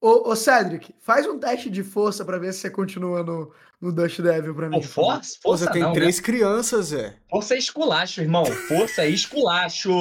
Ô, 0.00 0.30
ô, 0.30 0.34
Cedric, 0.34 0.92
faz 0.98 1.24
um 1.24 1.38
teste 1.38 1.70
de 1.70 1.84
força 1.84 2.24
pra 2.24 2.36
ver 2.36 2.52
se 2.52 2.58
você 2.58 2.70
continua 2.70 3.22
no, 3.22 3.54
no 3.80 3.92
Dust 3.92 4.20
Devil 4.20 4.52
pra 4.56 4.68
mim. 4.68 4.80
pô, 4.80 4.82
força, 4.82 5.38
força 5.40 5.66
você 5.66 5.72
tem 5.72 5.82
não, 5.82 5.92
três 5.92 6.18
crianças, 6.18 6.86
Zé. 6.86 7.10
né? 7.10 7.20
Força 7.30 7.54
é 7.54 7.58
esculacho, 7.58 8.20
irmão. 8.20 8.44
Força 8.44 9.02
é 9.02 9.08
esculacho. 9.08 9.92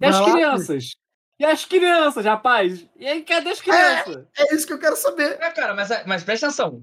E 0.00 0.04
as 0.04 0.20
crianças? 0.32 0.96
E 1.38 1.44
as 1.44 1.64
crianças, 1.64 2.24
rapaz? 2.24 2.84
E 2.96 3.06
aí, 3.06 3.22
cadê 3.22 3.50
as 3.50 3.60
crianças? 3.60 4.26
É 4.36 4.54
isso 4.54 4.66
que 4.66 4.72
eu 4.72 4.78
quero 4.78 4.96
saber. 4.96 5.38
É, 5.40 5.50
cara, 5.50 5.74
mas, 5.74 5.88
mas 6.04 6.24
presta 6.24 6.46
atenção. 6.46 6.82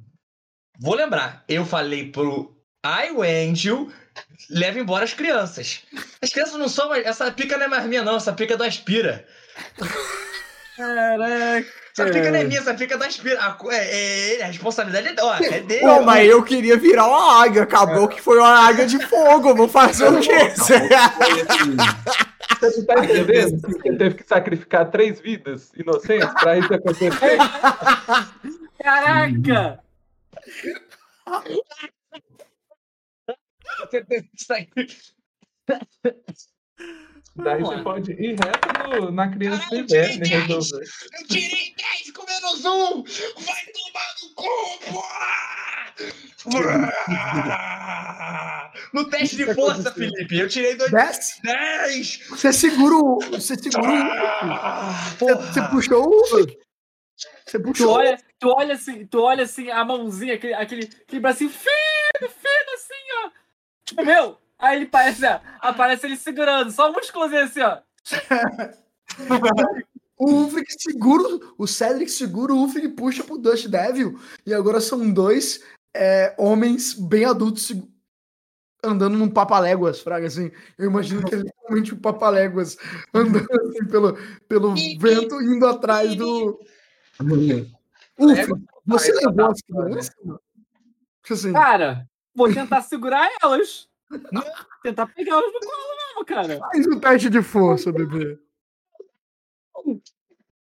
Vou 0.80 0.96
lembrar, 0.96 1.44
eu 1.48 1.66
falei 1.66 2.12
pro 2.12 2.56
Iwendel 2.86 3.92
leva 4.50 4.80
embora 4.80 5.04
as 5.04 5.14
crianças. 5.14 5.84
As 6.22 6.30
crianças 6.30 6.56
não 6.56 6.70
são 6.70 6.90
mais. 6.90 7.06
Essa 7.06 7.32
pica 7.32 7.58
não 7.58 7.66
é 7.66 7.68
mais 7.68 7.86
minha, 7.86 8.04
não. 8.04 8.16
Essa 8.16 8.34
pica 8.34 8.54
é 8.54 8.58
do 8.58 8.64
Aspira. 8.64 9.28
Caraca. 10.76 11.66
Essa 11.98 12.06
pica 12.12 12.30
não 12.32 12.40
é 12.40 12.44
minha, 12.44 12.60
essa 12.60 12.74
pica 12.74 12.96
é 12.96 12.98
do 12.98 13.04
Aspira. 13.06 13.40
A, 13.40 13.54
co- 13.54 13.72
é, 13.72 13.78
é, 13.78 14.34
ele, 14.34 14.44
a 14.44 14.48
responsabilidade 14.48 15.08
é, 15.18 15.24
ó, 15.24 15.36
é 15.36 15.60
dele. 15.62 15.80
Pô, 15.82 16.02
mas 16.02 16.28
eu 16.30 16.44
queria 16.44 16.78
virar 16.78 17.08
uma 17.08 17.42
águia. 17.44 17.64
Acabou 17.64 18.08
que 18.10 18.22
foi 18.22 18.38
uma 18.38 18.68
águia 18.68 18.86
de 18.86 19.00
fogo. 19.08 19.56
Vou 19.56 19.70
fazer 19.70 20.10
o 20.10 20.20
quê? 20.20 20.50
Você 20.50 20.80
não 22.80 22.86
tá 22.86 23.04
entendendo? 23.06 23.62
que 23.62 23.72
Você 23.74 23.98
teve 23.98 24.16
que 24.16 24.24
sacrificar 24.28 24.92
três 24.92 25.20
vidas 25.22 25.72
inocentes 25.76 26.30
pra 26.34 26.58
isso 26.58 26.74
acontecer? 26.74 27.38
Caraca! 28.84 29.80
Você 33.80 34.04
tem 34.04 34.24
que 34.24 34.44
sair. 34.44 34.70
Daí 37.38 37.60
você 37.62 37.76
lá. 37.76 37.84
pode 37.84 38.12
ir 38.14 38.36
reto 38.40 38.70
no- 39.02 39.12
na 39.12 39.28
criança 39.30 39.62
Caralho, 39.64 39.84
inverno 39.84 40.16
e 40.16 40.22
tirei 40.24 40.40
resolver. 40.40 40.86
Eu 41.20 41.28
tirei 41.28 41.76
10 41.76 42.12
com 42.12 42.26
menos 42.26 42.64
um! 42.66 43.04
Vai 43.04 43.66
tomar 43.74 44.16
no 44.24 44.30
cu, 44.36 44.80
porra! 44.92 45.36
No 48.94 49.10
teste 49.10 49.36
de 49.38 49.54
força, 49.54 49.92
Felipe, 49.94 50.38
eu 50.38 50.48
tirei 50.48 50.76
dois- 50.76 50.92
Desce. 50.92 51.42
10! 51.42 52.20
Você 52.30 52.54
segura 52.54 52.96
o. 52.96 53.20
Você 53.32 53.56
segura 53.58 53.90
o. 53.90 53.94
Ah, 53.94 54.94
Você, 55.20 55.62
puxou 55.70 56.08
o. 56.08 56.26
Você 56.28 56.58
Tu 57.60 57.62
puxou. 57.62 57.90
olha, 57.92 58.18
tu 58.40 58.50
olha 58.50 58.74
assim, 58.76 59.06
tu 59.08 59.22
olha 59.22 59.44
assim, 59.44 59.70
a 59.70 59.84
mãozinha, 59.86 60.36
aquele, 60.36 60.54
aquele, 60.54 60.84
aquele 60.86 61.22
bracinho 61.22 61.50
fino, 61.50 62.30
fino, 62.30 62.74
assim, 62.74 62.94
ó. 63.26 63.30
Tipo, 63.86 64.06
meu, 64.06 64.38
aí 64.58 64.78
ele 64.78 64.86
parece, 64.86 65.26
ó, 65.26 65.40
aparece 65.62 66.06
ele 66.06 66.18
segurando, 66.18 66.72
só 66.72 66.90
um 66.90 66.94
musculozinho 66.94 67.44
assim, 67.44 67.62
ó. 67.62 67.80
O 70.18 70.32
Ulfric 70.32 70.72
segura. 70.82 71.40
O 71.58 71.68
Cedric 71.68 72.10
segura 72.10 72.54
o 72.54 72.58
Ulfric 72.60 72.88
e 72.88 72.90
puxa 72.90 73.24
pro 73.24 73.38
Dust 73.38 73.68
Devil. 73.68 74.18
E 74.46 74.54
agora 74.54 74.80
são 74.80 75.12
dois 75.12 75.62
é, 75.94 76.34
homens 76.38 76.94
bem 76.94 77.26
adultos 77.26 77.72
andando 78.84 79.18
num 79.18 79.30
papaléguas, 79.30 80.00
Fraga, 80.00 80.28
assim. 80.28 80.52
Eu 80.78 80.90
imagino 80.90 81.24
que 81.24 81.36
é 81.36 81.40
literalmente 81.40 81.94
um 81.94 82.00
papaléguas 82.00 82.78
andando 83.14 83.48
assim 83.52 83.86
pelo, 83.86 84.18
pelo 84.48 84.76
vento, 85.00 85.42
indo 85.42 85.68
atrás 85.68 86.16
do. 86.16 86.60
Ulfric, 88.18 88.64
você 88.86 89.12
Ah, 89.12 89.28
levou 89.28 89.52
as 89.52 89.58
tá, 89.60 89.84
crianças? 89.84 90.16
Tipo 90.16 91.34
Assim, 91.34 91.54
Cara, 91.54 92.08
vou 92.34 92.54
tentar 92.54 92.82
segurar 92.84 93.28
elas. 93.42 93.90
Tentar 94.84 95.08
pegar 95.08 95.34
elas 95.34 95.54
no 95.54 95.60
colo 95.60 95.96
mesmo, 96.08 96.26
cara. 96.26 96.60
faz 96.60 96.88
um 96.88 97.00
teste 97.00 97.30
de 97.30 97.42
força, 97.42 97.92
bebê. 97.92 98.40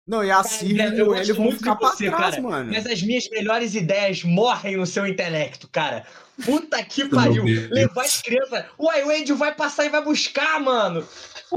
Não, 0.06 0.24
e 0.24 0.30
a 0.30 0.42
Siri 0.42 0.80
eu 0.80 0.92
e 0.96 1.02
o 1.02 1.14
Hélio 1.14 1.34
vão 1.34 1.52
ficar 1.52 1.76
pra 1.76 1.90
você, 1.90 2.06
trás, 2.06 2.36
cara. 2.36 2.42
mano. 2.42 2.72
Mas 2.72 2.86
as 2.86 3.02
minhas 3.02 3.28
melhores 3.28 3.74
ideias 3.74 4.24
morrem 4.24 4.76
no 4.76 4.86
seu 4.86 5.06
intelecto, 5.06 5.68
cara. 5.68 6.06
Puta 6.44 6.82
que 6.82 7.06
pariu. 7.08 7.44
Levar 7.70 8.02
as 8.04 8.22
crianças. 8.22 8.64
O 8.78 8.90
Iwendel 8.90 9.36
vai 9.36 9.54
passar 9.54 9.84
e 9.84 9.90
vai 9.90 10.02
buscar, 10.02 10.60
mano. 10.60 11.06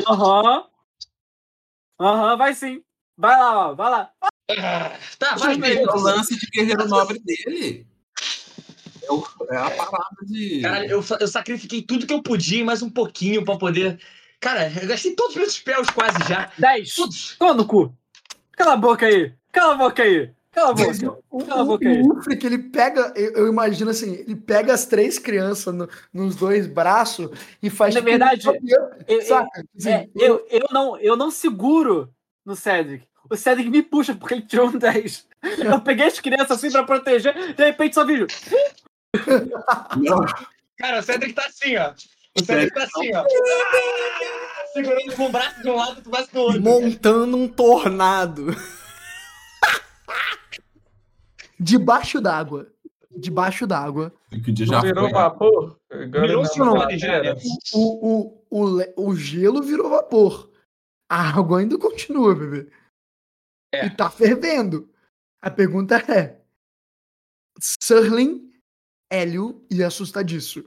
Aham. 0.08 0.66
Aham, 2.00 2.38
vai 2.38 2.54
sim. 2.54 2.84
Vai 3.18 3.38
lá, 3.38 3.70
ó, 3.70 3.76
vai 3.76 3.90
lá. 3.92 4.12
Ah, 4.22 4.98
Tá, 5.18 5.36
vai, 5.36 5.54
É 5.74 5.84
o 5.84 5.96
lance 6.00 6.36
de 6.38 6.46
guerreiro 6.48 6.88
nobre 6.90 7.20
dele. 7.20 7.88
É 9.50 9.56
É 9.56 9.58
a 9.58 9.70
parada 9.70 10.16
de. 10.26 10.62
Caralho, 10.62 10.90
eu, 10.90 11.04
eu 11.20 11.28
sacrifiquei 11.28 11.82
tudo 11.82 12.06
que 12.08 12.14
eu 12.14 12.22
podia 12.24 12.60
e 12.60 12.64
mais 12.64 12.82
um 12.82 12.90
pouquinho 12.90 13.44
pra 13.44 13.58
poder. 13.58 14.00
Cara, 14.40 14.72
eu 14.82 14.88
gastei 14.88 15.14
todos 15.16 15.36
os 15.36 15.38
meus 15.42 15.54
spells 15.54 15.92
quase 15.94 16.18
já. 16.28 16.52
10. 16.58 16.96
Todos. 16.96 17.36
Toma 17.38 17.54
no 17.54 17.66
cu. 17.66 17.94
Cala 18.54 18.74
a 18.74 18.78
boca 18.78 19.06
aí. 19.06 19.34
Cala 19.52 19.74
a 19.74 19.78
boca 19.78 20.02
aí. 20.04 20.32
Cala 20.52 20.72
a 20.72 20.74
boca. 20.74 21.18
O, 21.30 21.46
Cala 21.46 21.62
a 21.62 21.66
boca 21.66 21.86
o, 21.86 21.88
aí. 21.90 22.02
o 22.02 22.14
Ulfric, 22.16 22.46
ele 22.46 22.58
pega, 22.58 23.14
eu, 23.16 23.32
eu 23.34 23.48
imagino 23.48 23.90
assim, 23.92 24.14
ele 24.16 24.36
pega 24.36 24.74
as 24.74 24.86
três 24.86 25.18
crianças 25.18 25.74
no- 25.74 25.88
nos 26.14 26.36
dois 26.36 26.68
braços 26.68 27.30
e 27.64 27.70
faz. 27.70 27.94
Na 27.94 28.02
tipo 28.02 28.10
verdade, 28.12 28.48
eu- 29.08 29.22
saca? 29.22 29.64
Assim, 29.78 29.90
É, 29.90 30.10
eu, 30.16 30.46
eu, 30.50 30.68
não, 30.72 30.98
eu 31.00 31.16
não 31.16 31.32
seguro 31.32 32.10
no 32.46 32.56
Cedric. 32.56 33.06
O 33.30 33.36
Cedric 33.38 33.70
me 33.70 33.82
puxa 33.82 34.14
porque 34.14 34.34
ele 34.34 34.42
tirou 34.42 34.68
um 34.68 34.78
10. 34.78 35.26
Eu 35.64 35.80
peguei 35.82 36.06
as 36.08 36.20
crianças 36.20 36.52
assim 36.52 36.70
pra 36.72 36.84
proteger, 36.84 37.56
de 37.56 37.64
repente 37.64 37.96
só 37.96 38.04
vi. 38.06 38.26
Não, 39.98 40.26
Cara, 40.78 41.00
o 41.00 41.04
Cedric 41.04 41.34
tá 41.34 41.46
assim, 41.46 41.78
ó. 41.78 41.94
O 42.40 42.44
Cedric 42.44 42.74
tá 42.74 42.84
assim, 42.84 43.14
ó. 43.14 43.24
Ah! 43.24 44.68
Segurando 44.74 45.16
com 45.16 45.26
o 45.26 45.32
braço 45.32 45.62
de 45.62 45.70
um 45.70 45.76
lado 45.76 46.02
e 46.04 46.08
o 46.08 46.12
braço 46.12 46.34
do 46.34 46.40
outro. 46.40 46.62
Montando 46.62 47.38
um 47.38 47.48
tornado. 47.48 48.48
Debaixo 51.60 52.20
d'água. 52.20 52.72
Debaixo 53.16 53.68
d'água. 53.68 54.14
que 54.32 54.50
o 54.50 54.54
dia 54.54 54.66
Não 54.66 54.74
já 54.74 54.82
virou 54.82 55.04
foi. 55.04 55.14
vapor? 55.14 55.80
Virou 55.92 56.44
não, 56.58 56.66
não, 56.66 56.88
né? 56.88 57.36
O, 57.74 58.08
o, 58.10 58.46
o, 58.50 59.10
o 59.10 59.16
gelo 59.16 59.62
virou 59.62 59.90
vapor. 59.90 60.50
A 61.10 61.38
água 61.38 61.60
ainda 61.60 61.78
continua, 61.78 62.34
bebê. 62.34 62.72
É. 63.74 63.86
E 63.86 63.90
tá 63.90 64.10
fervendo. 64.10 64.90
A 65.42 65.52
pergunta 65.52 65.98
é: 65.98 66.40
Surling, 67.60 68.51
Hélio 69.12 69.62
e 69.70 69.84
assustadiço. 69.84 70.64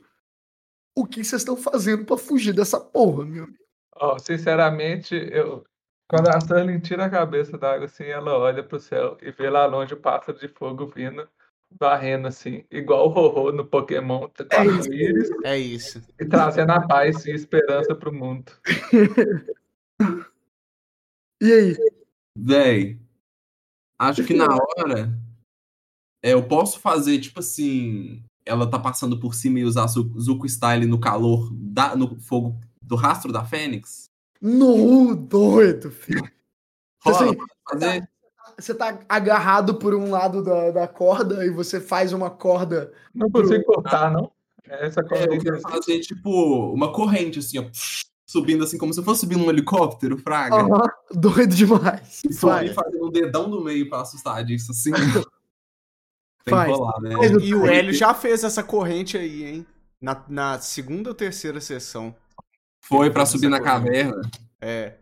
O 0.96 1.06
que 1.06 1.24
vocês 1.24 1.40
estão 1.40 1.56
fazendo 1.56 2.04
pra 2.04 2.16
fugir 2.18 2.52
dessa 2.52 2.78
porra, 2.78 3.24
meu 3.24 3.44
amigo? 3.44 3.58
Ó, 3.96 4.18
sinceramente, 4.18 5.14
eu. 5.14 5.64
Quando 6.08 6.28
a 6.28 6.38
Sterling 6.38 6.80
tira 6.80 7.06
a 7.06 7.10
cabeça 7.10 7.56
da 7.56 7.72
água 7.72 7.86
assim, 7.86 8.04
ela 8.04 8.36
olha 8.38 8.62
pro 8.62 8.78
céu 8.78 9.16
e 9.22 9.30
vê 9.30 9.48
lá 9.48 9.64
longe 9.64 9.94
o 9.94 10.00
pássaro 10.00 10.38
de 10.38 10.48
fogo 10.48 10.86
vindo, 10.86 11.26
varrendo 11.80 12.28
assim, 12.28 12.64
igual 12.70 13.06
o 13.06 13.08
Rorô 13.08 13.50
no 13.50 13.64
Pokémon, 13.64 14.28
É 14.50 14.66
isso. 14.66 14.80
arco-íris, 14.80 15.30
É 15.42 15.58
isso. 15.58 16.02
e 16.20 16.26
trazendo 16.26 16.72
a 16.72 16.86
paz 16.86 17.24
e 17.24 17.30
esperança 17.32 17.94
pro 17.94 18.12
mundo. 18.12 18.52
E 21.42 21.52
aí? 21.52 21.76
Véi, 22.36 22.98
acho 23.98 24.24
que 24.24 24.34
na 24.36 24.46
hora 24.46 25.10
é, 26.22 26.32
eu 26.32 26.46
posso 26.46 26.80
fazer, 26.80 27.18
tipo 27.20 27.40
assim, 27.40 28.24
ela 28.44 28.68
tá 28.68 28.78
passando 28.78 29.18
por 29.18 29.34
cima 29.34 29.58
e 29.58 29.64
usar 29.64 29.86
Zu- 29.86 30.12
Zuko 30.18 30.46
Style 30.48 30.86
no 30.86 30.98
calor, 31.00 31.50
da, 31.52 31.96
no 31.96 32.18
fogo 32.20 32.58
do 32.80 32.96
rastro 32.96 33.32
da 33.32 33.44
Fênix? 33.44 34.10
No 34.40 35.14
doido, 35.16 35.90
filho. 35.90 36.28
Rola, 37.02 37.16
Assim, 37.16 37.36
fazer? 37.68 38.08
Você 38.58 38.74
tá 38.74 39.00
agarrado 39.08 39.76
por 39.76 39.94
um 39.94 40.10
lado 40.10 40.42
da, 40.42 40.70
da 40.70 40.86
corda 40.88 41.44
e 41.44 41.50
você 41.50 41.80
faz 41.80 42.12
uma 42.12 42.30
corda. 42.30 42.92
Não 43.14 43.30
consigo 43.30 43.64
cortar, 43.64 44.10
não. 44.12 44.30
Essa 44.64 45.00
É, 45.00 45.04
corda 45.04 45.34
eu 45.34 45.40
quero 45.40 45.60
fazer, 45.60 46.00
tipo, 46.00 46.72
uma 46.72 46.92
corrente, 46.92 47.38
assim, 47.38 47.58
ó, 47.58 47.64
subindo 48.26 48.64
assim, 48.64 48.78
como 48.78 48.92
se 48.92 49.02
fosse 49.02 49.20
subir 49.20 49.36
num 49.36 49.48
helicóptero, 49.50 50.16
fraga. 50.18 50.56
Aham, 50.56 50.88
doido 51.12 51.54
demais. 51.54 52.22
E 52.24 52.32
só 52.32 52.50
fazendo 52.74 53.06
o 53.06 53.10
dedão 53.10 53.50
do 53.50 53.62
meio 53.62 53.88
pra 53.88 54.02
assustar 54.02 54.44
disso, 54.44 54.72
assim. 54.72 54.90
Faz. 56.48 56.70
rolar, 56.70 57.00
né? 57.00 57.10
E 57.42 57.54
o 57.54 57.66
Hélio 57.66 57.92
já 57.92 58.12
fez 58.14 58.44
essa 58.44 58.62
corrente 58.62 59.16
aí, 59.16 59.44
hein? 59.44 59.66
Na, 60.00 60.22
na 60.28 60.60
segunda 60.60 61.10
ou 61.10 61.14
terceira 61.14 61.60
sessão. 61.60 62.14
Foi 62.84 63.10
pra 63.10 63.22
Fez 63.24 63.30
subir 63.30 63.48
na 63.48 63.58
corrente. 63.58 63.86
caverna. 63.86 64.20
É. 64.60 64.94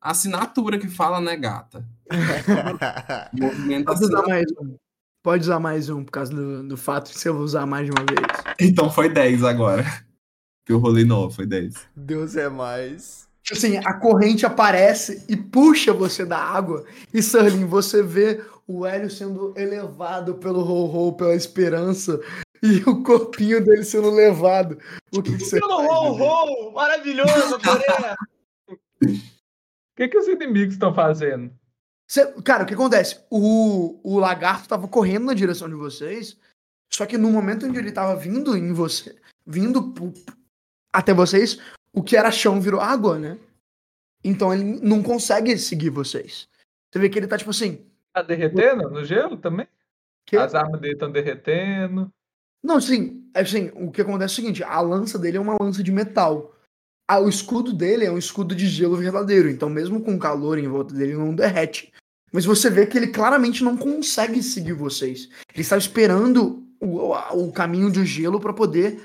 Assinatura 0.00 0.78
que 0.78 0.88
fala, 0.88 1.20
né, 1.20 1.36
gata? 1.36 1.84
Pode 3.84 4.04
usar 4.04 4.22
mais 4.26 4.46
um. 4.60 4.76
Pode 5.22 5.42
usar 5.42 5.58
mais 5.60 5.88
um, 5.90 6.04
por 6.04 6.10
causa 6.12 6.32
do, 6.32 6.62
do 6.68 6.76
fato 6.76 7.10
de 7.12 7.18
você 7.18 7.30
usar 7.30 7.66
mais 7.66 7.86
de 7.86 7.90
uma 7.92 8.04
vez. 8.04 8.20
Então 8.60 8.90
foi 8.90 9.08
10 9.08 9.42
agora. 9.44 9.84
Que 10.64 10.72
eu 10.72 10.78
rolei 10.78 11.04
9, 11.04 11.34
foi 11.34 11.46
10. 11.46 11.74
Deus 11.94 12.36
é 12.36 12.48
mais. 12.48 13.28
Tipo 13.42 13.58
Assim, 13.58 13.76
a 13.78 13.94
corrente 13.94 14.44
aparece 14.44 15.24
e 15.28 15.36
puxa 15.36 15.92
você 15.92 16.24
da 16.24 16.38
água. 16.38 16.84
E, 17.14 17.18
Sterling, 17.18 17.66
você 17.66 18.02
vê 18.02 18.44
o 18.66 18.84
Hélio 18.84 19.08
sendo 19.10 19.54
elevado 19.56 20.34
pelo 20.36 20.60
Ho-Ho, 20.60 21.16
pela 21.16 21.34
esperança. 21.34 22.20
E 22.62 22.78
o 22.88 23.02
corpinho 23.02 23.64
dele 23.64 23.84
sendo 23.84 24.10
levado. 24.10 24.78
O 25.14 25.22
que, 25.22 25.36
que 25.36 25.44
você 25.44 25.60
Pelo 25.60 25.76
ho, 25.82 26.68
ho! 26.68 26.72
Maravilhoso, 26.72 27.58
Coreia! 27.60 28.16
O 29.92 29.96
que, 29.96 30.08
que 30.08 30.18
os 30.18 30.28
inimigos 30.28 30.74
estão 30.74 30.94
fazendo? 30.94 31.50
Você- 32.06 32.30
cara, 32.42 32.64
o 32.64 32.66
que 32.66 32.74
acontece? 32.74 33.18
O, 33.30 33.98
o 34.04 34.18
lagarto 34.18 34.68
tava 34.68 34.86
correndo 34.86 35.24
na 35.24 35.32
direção 35.32 35.68
de 35.70 35.74
vocês, 35.74 36.38
só 36.92 37.06
que 37.06 37.16
no 37.16 37.30
momento 37.30 37.64
onde 37.64 37.78
ele 37.78 37.90
tava 37.90 38.14
vindo 38.14 38.54
em 38.54 38.74
você, 38.74 39.16
vindo 39.46 39.94
até 40.92 41.14
vocês, 41.14 41.58
o 41.94 42.02
que 42.02 42.14
era 42.14 42.30
chão 42.30 42.60
virou 42.60 42.78
água, 42.78 43.18
né? 43.18 43.38
Então 44.22 44.52
ele 44.52 44.80
não 44.80 45.02
consegue 45.02 45.56
seguir 45.56 45.88
vocês. 45.88 46.46
Você 46.92 46.98
vê 46.98 47.08
que 47.08 47.18
ele 47.18 47.26
tá 47.26 47.38
tipo 47.38 47.50
assim. 47.50 47.90
Tá 48.16 48.22
derretendo 48.22 48.88
no 48.88 49.04
gelo 49.04 49.36
também? 49.36 49.68
que- 50.24 50.38
As 50.38 50.54
armas 50.54 50.80
dele 50.80 50.94
estão 50.94 51.12
derretendo. 51.12 52.10
Não, 52.64 52.76
assim, 52.78 53.30
é 53.34 53.40
assim, 53.42 53.70
o 53.74 53.92
que 53.92 54.00
acontece 54.00 54.32
é 54.32 54.32
o 54.32 54.36
seguinte, 54.36 54.64
a 54.64 54.80
lança 54.80 55.18
dele 55.18 55.36
é 55.36 55.40
uma 55.40 55.54
lança 55.60 55.82
de 55.82 55.92
metal. 55.92 56.56
Ah, 57.06 57.20
o 57.20 57.28
escudo 57.28 57.74
dele 57.74 58.06
é 58.06 58.10
um 58.10 58.16
escudo 58.18 58.54
de 58.54 58.66
gelo 58.66 58.96
verdadeiro, 58.96 59.50
então 59.50 59.68
mesmo 59.68 60.02
com 60.02 60.18
calor 60.18 60.58
em 60.58 60.66
volta 60.66 60.94
dele 60.94 61.14
não 61.14 61.34
derrete. 61.34 61.92
Mas 62.32 62.46
você 62.46 62.70
vê 62.70 62.86
que 62.86 62.96
ele 62.96 63.08
claramente 63.08 63.62
não 63.62 63.76
consegue 63.76 64.42
seguir 64.42 64.72
vocês. 64.72 65.28
Ele 65.52 65.60
está 65.60 65.76
esperando 65.76 66.66
o, 66.80 67.12
o 67.12 67.52
caminho 67.52 67.92
de 67.92 68.04
gelo 68.06 68.40
para 68.40 68.52
poder 68.54 69.00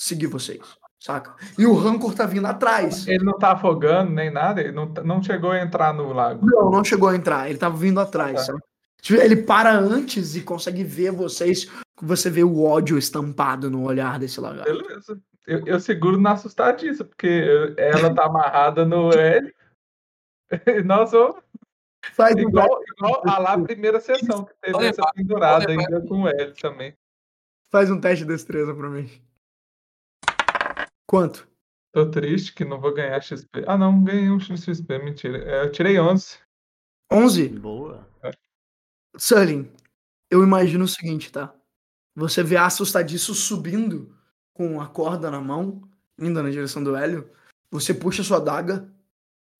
seguir 0.00 0.28
vocês, 0.28 0.60
saca? 1.00 1.34
E 1.58 1.66
o 1.66 1.74
Rancor 1.74 2.14
tá 2.14 2.26
vindo 2.26 2.46
atrás. 2.46 3.06
Ele 3.06 3.24
não 3.24 3.38
tá 3.38 3.52
afogando 3.52 4.10
nem 4.12 4.30
nada, 4.30 4.60
ele 4.60 4.72
não, 4.72 4.92
tá- 4.92 5.02
não 5.02 5.22
chegou 5.22 5.50
a 5.50 5.60
entrar 5.60 5.92
no 5.94 6.12
lago. 6.12 6.44
Não, 6.46 6.70
não 6.70 6.84
chegou 6.84 7.08
a 7.08 7.16
entrar, 7.16 7.48
ele 7.48 7.58
tava 7.58 7.76
vindo 7.76 8.00
atrás, 8.00 8.34
Tá. 8.40 8.44
sabe? 8.46 8.60
Tipo, 9.02 9.20
Ele 9.20 9.36
para 9.36 9.70
antes 9.76 10.34
e 10.34 10.40
consegue 10.40 10.82
ver 10.82 11.10
vocês, 11.12 11.70
você 12.00 12.30
vê 12.30 12.42
o 12.42 12.62
ódio 12.64 12.96
estampado 12.96 13.70
no 13.70 13.84
olhar 13.84 14.18
desse 14.18 14.40
lagarto. 14.40 14.72
Beleza. 14.72 15.20
Eu, 15.46 15.62
eu 15.66 15.78
seguro 15.78 16.18
na 16.18 16.32
assustadiça, 16.32 17.04
porque 17.04 17.74
ela 17.76 18.14
tá 18.14 18.24
amarrada 18.24 18.82
no 18.86 19.10
L. 19.12 19.54
Nós 20.86 21.12
vamos 21.12 21.36
Faz 22.12 22.34
um 22.36 22.40
igual, 22.48 22.68
igual 22.96 23.22
a 23.26 23.38
lá 23.38 23.58
primeira 23.58 23.98
sessão, 24.00 24.44
que 24.44 24.52
teve 24.60 24.86
essa 24.86 25.02
pendurada 25.14 25.70
ainda 25.70 26.00
com 26.02 26.22
o 26.22 26.28
L 26.28 26.52
também. 26.60 26.94
Faz 27.70 27.90
um 27.90 27.98
teste 28.00 28.24
de 28.24 28.30
destreza 28.32 28.74
pra 28.74 28.88
mim. 28.90 29.10
Quanto? 31.14 31.48
Tô 31.92 32.10
triste 32.10 32.52
que 32.52 32.64
não 32.64 32.80
vou 32.80 32.92
ganhar 32.92 33.20
XP. 33.20 33.62
Ah, 33.68 33.78
não, 33.78 34.02
ganhei 34.02 34.28
um 34.28 34.40
XP, 34.40 34.98
mentira. 34.98 35.38
É, 35.44 35.64
Eu 35.64 35.70
tirei 35.70 35.96
11. 35.96 36.40
11? 37.08 37.48
Boa. 37.50 38.04
Sully, 39.16 39.72
eu 40.28 40.42
imagino 40.42 40.86
o 40.86 40.88
seguinte, 40.88 41.30
tá? 41.30 41.54
Você 42.16 42.42
vê 42.42 42.56
a 42.56 42.66
assustadiço 42.66 43.32
subindo 43.32 44.12
com 44.52 44.80
a 44.80 44.88
corda 44.88 45.30
na 45.30 45.40
mão, 45.40 45.88
indo 46.18 46.42
na 46.42 46.50
direção 46.50 46.82
do 46.82 46.96
Hélio. 46.96 47.30
Você 47.70 47.94
puxa 47.94 48.24
sua 48.24 48.40
daga 48.40 48.92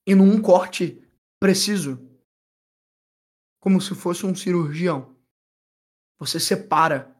e 0.05 0.12
num 0.12 0.42
corte 0.42 1.08
preciso, 1.39 2.05
como 3.60 3.81
se 3.81 3.94
fosse 3.94 4.26
um 4.26 4.34
cirurgião, 4.34 5.16
você 6.18 6.41
separa 6.41 7.16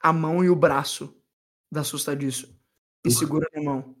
a 0.00 0.10
mão 0.10 0.42
e 0.42 0.48
o 0.48 0.56
braço 0.56 1.14
da 1.70 1.82
assustadiço 1.82 2.61
e 3.04 3.10
segura 3.10 3.46
na 3.54 3.62
mão. 3.62 3.94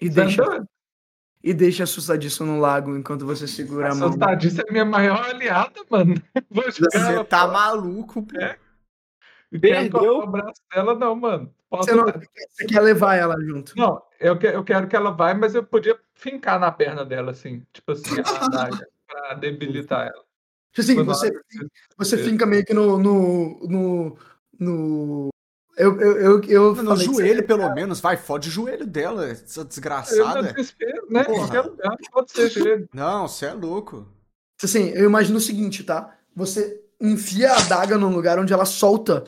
E 0.00 0.08
deixa, 0.08 0.44
Deixa... 0.44 0.68
e 1.42 1.54
deixa 1.54 1.82
assustadiço 1.84 2.44
no 2.46 2.60
lago 2.60 2.96
enquanto 2.96 3.26
você 3.26 3.46
segura 3.48 3.90
a 3.92 3.94
mão. 3.94 4.08
Assustadiça 4.08 4.62
é 4.66 4.70
minha 4.72 4.84
maior 4.84 5.24
aliada, 5.28 5.80
mano. 5.90 6.14
Vou 6.50 6.70
jogar 6.70 6.90
Você 6.92 7.12
ela 7.12 7.24
tá 7.24 7.40
fora. 7.40 7.52
maluco, 7.52 8.22
pô. 8.22 8.36
E 9.50 9.58
quero 9.58 9.90
Perdeu? 9.90 10.18
o 10.18 10.26
braço 10.26 10.60
dela, 10.72 10.94
não, 10.94 11.16
mano. 11.16 11.54
Posso... 11.70 11.88
Você, 11.88 11.94
não, 11.94 12.04
você 12.04 12.66
quer 12.66 12.80
levar 12.80 13.14
ela 13.16 13.34
junto? 13.40 13.72
Não, 13.76 14.00
eu, 14.20 14.38
que- 14.38 14.46
eu 14.46 14.62
quero 14.62 14.86
que 14.88 14.94
ela 14.96 15.10
vá, 15.10 15.34
mas 15.34 15.54
eu 15.54 15.64
podia 15.64 15.98
fincar 16.14 16.60
na 16.60 16.70
perna 16.70 17.04
dela, 17.04 17.30
assim. 17.32 17.62
Tipo 17.72 17.92
assim, 17.92 18.14
a 18.20 18.22
adaga, 18.46 18.88
pra 19.06 19.34
debilitar 19.34 20.06
ela. 20.06 20.24
Tipo 20.72 20.80
assim, 20.80 21.02
você, 21.02 21.32
você 21.96 22.14
É. 22.20 22.24
fica 22.24 22.44
meio 22.46 22.64
que 22.64 22.74
no. 22.74 22.98
no, 22.98 23.58
no, 23.66 24.18
no- 24.58 25.28
eu, 25.78 26.00
eu, 26.00 26.42
eu, 26.42 26.48
eu 26.48 26.74
No 26.82 26.96
joelho, 26.96 27.46
pelo 27.46 27.72
menos. 27.72 28.00
Vai, 28.00 28.16
fode 28.16 28.48
o 28.48 28.52
joelho 28.52 28.84
dela, 28.84 29.28
essa 29.28 29.60
Eu 29.60 29.62
não 29.62 29.68
desgraçada. 29.68 30.52
desespero, 30.52 31.06
né? 31.08 31.22
Lugar, 31.22 31.70
pode 32.10 32.32
ser 32.32 32.50
joelho. 32.50 32.88
Não, 32.92 33.28
você 33.28 33.46
é 33.46 33.52
louco. 33.52 34.06
Assim, 34.62 34.88
eu 34.88 35.04
imagino 35.04 35.38
o 35.38 35.40
seguinte, 35.40 35.84
tá? 35.84 36.18
Você 36.34 36.82
enfia 37.00 37.52
a 37.52 37.58
adaga 37.58 37.96
num 37.96 38.12
lugar 38.12 38.40
onde 38.40 38.52
ela 38.52 38.64
solta 38.64 39.24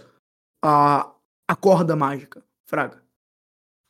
a, 0.62 1.12
a 1.48 1.54
corda 1.54 1.94
mágica, 1.94 2.42
Fraga. 2.66 3.00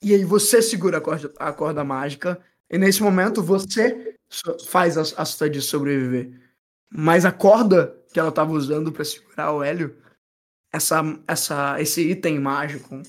E 0.03 0.15
aí 0.15 0.25
você 0.25 0.61
segura 0.61 0.99
a 0.99 1.01
corda, 1.01 1.33
a 1.39 1.53
corda 1.53 1.83
mágica, 1.83 2.41
e 2.71 2.77
nesse 2.77 3.03
momento 3.03 3.43
você 3.43 4.19
faz 4.67 4.99
a, 4.99 5.23
a 5.23 5.25
sua 5.25 5.49
de 5.49 5.63
sobreviver. 5.63 6.39
Mas 6.93 7.25
a 7.25 7.33
corda 7.33 7.97
que 8.13 8.21
ela 8.21 8.33
tava 8.33 8.53
usando 8.53 8.93
para 8.93 9.05
segurar 9.05 9.53
o 9.53 9.63
Hélio, 9.63 9.97
essa, 10.73 11.01
essa, 11.27 11.81
esse 11.81 12.11
item 12.11 12.39
mágico, 12.39 13.03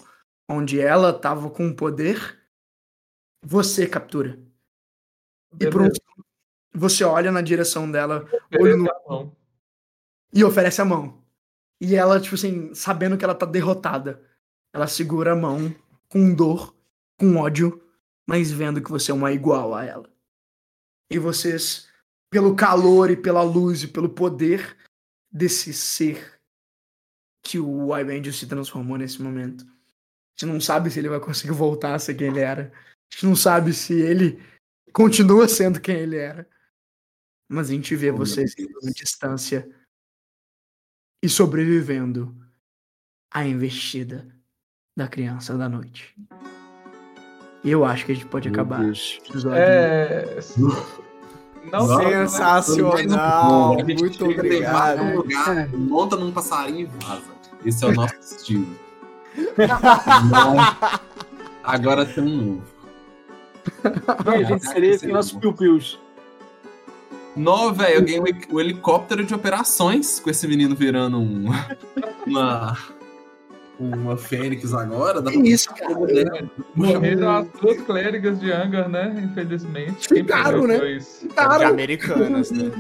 onde 0.50 0.80
ela 0.80 1.14
tava 1.18 1.50
com 1.50 1.74
poder, 1.74 2.40
você 3.44 3.88
captura. 3.88 4.40
E 5.60 5.70
por 5.70 5.82
um 5.82 5.90
Beleza. 5.90 6.02
você 6.74 7.04
olha 7.04 7.32
na 7.32 7.42
direção 7.42 7.90
dela 7.92 8.26
olho 8.60 8.78
no- 8.78 8.84
Beleza, 8.86 9.02
a 9.06 9.10
mão. 9.10 9.36
e 10.34 10.44
oferece 10.44 10.82
a 10.82 10.86
mão. 10.86 11.22
E 11.80 11.96
ela, 11.96 12.20
tipo 12.22 12.36
assim, 12.36 12.74
sabendo 12.74 13.18
que 13.18 13.24
ela 13.26 13.36
tá 13.36 13.46
derrotada, 13.46 14.24
ela 14.74 14.88
segura 14.88 15.34
a 15.34 15.36
mão 15.36 15.74
com 16.08 16.34
dor, 16.34 16.76
com 17.20 17.38
ódio, 17.38 17.82
mas 18.28 18.52
vendo 18.52 18.82
que 18.82 18.90
você 18.92 19.12
é 19.12 19.14
uma 19.14 19.32
igual 19.32 19.74
a 19.74 19.84
ela. 19.84 20.10
E 21.12 21.18
vocês, 21.20 21.90
pelo 22.32 22.56
calor 22.56 23.10
e 23.12 23.18
pela 23.18 23.42
luz 23.42 23.84
e 23.84 23.88
pelo 23.88 24.08
poder 24.10 24.78
desse 25.32 25.74
ser 25.74 26.40
que 27.42 27.60
o 27.60 27.98
Ibendio 27.98 28.32
se 28.34 28.46
transformou 28.48 28.98
nesse 28.98 29.22
momento. 29.22 29.64
A 29.66 30.46
gente 30.46 30.54
não 30.54 30.62
sabe 30.62 30.90
se 30.90 31.00
ele 31.00 31.10
vai 31.10 31.20
conseguir 31.20 31.54
voltar 31.54 31.96
a 31.96 32.00
ser 32.00 32.16
quem 32.16 32.28
ele 32.28 32.40
era. 32.40 32.72
A 32.74 33.14
gente 33.16 33.26
não 33.26 33.36
sabe 33.36 33.74
se 33.74 33.94
ele 33.94 34.42
continua 34.94 35.48
sendo 35.48 35.80
quem 35.80 35.96
ele 35.96 36.18
era. 36.18 36.48
Mas 37.50 37.70
a 37.70 37.74
gente 37.74 37.96
vê 37.96 38.12
Oh, 38.12 38.18
vocês 38.18 38.56
em 38.58 38.92
distância 38.92 39.70
e 41.24 41.28
sobrevivendo 41.30 42.36
à 43.32 43.46
investida 43.46 44.26
da 44.96 45.08
criança 45.08 45.58
da 45.58 45.68
noite. 45.68 46.16
E 47.64 47.70
eu 47.70 47.86
acho 47.86 48.06
que 48.06 48.12
a 48.14 48.16
gente 48.16 48.28
pode 48.28 48.50
Meu 48.50 48.60
acabar 48.62 48.84
Deus. 48.84 49.20
É. 49.54 50.26
Não, 51.72 51.86
Sensacional, 52.00 53.74
A 53.80 53.84
gente 53.84 54.00
muito 54.02 54.26
obrigado. 54.26 55.16
lugar, 55.16 55.70
monta 55.70 56.16
num 56.16 56.32
passarinho 56.32 56.80
e 56.82 56.86
vaza. 56.86 57.31
Esse 57.66 57.84
é 57.84 57.88
o 57.88 57.94
nosso 57.94 58.16
estilo. 58.20 58.68
Não. 60.30 60.56
Agora 61.64 62.06
tem 62.06 62.24
um 62.24 62.38
novo. 62.38 62.64
E 64.26 64.30
a 64.30 64.44
gente 64.44 64.68
seria 64.68 65.00
com 65.00 65.08
nossos 65.08 65.34
piu-pius. 65.34 66.00
Nó, 67.36 67.72
velho, 67.72 67.96
eu 67.96 68.02
ganhei 68.02 68.20
um 68.52 68.60
helicóptero 68.60 69.24
de 69.24 69.34
operações 69.34 70.20
com 70.20 70.30
esse 70.30 70.48
menino 70.48 70.76
virando 70.76 71.18
um, 71.18 71.46
uma. 72.26 72.78
Uma 73.80 74.16
fênix 74.16 74.76
agora. 74.76 75.22
Dá 75.22 75.32
Que 75.32 75.40
isso, 75.40 75.74
cara? 75.74 75.96
Morreram 76.76 77.38
as 77.38 77.48
duas 77.48 77.82
clérigas 77.82 78.40
de 78.40 78.52
Angar, 78.52 78.88
né? 78.88 79.12
Infelizmente. 79.24 80.08
Ficaram, 80.08 80.68
né? 80.68 80.92
Isso. 80.92 81.28
De 81.28 81.64
americanas, 81.64 82.52
né? 82.52 82.72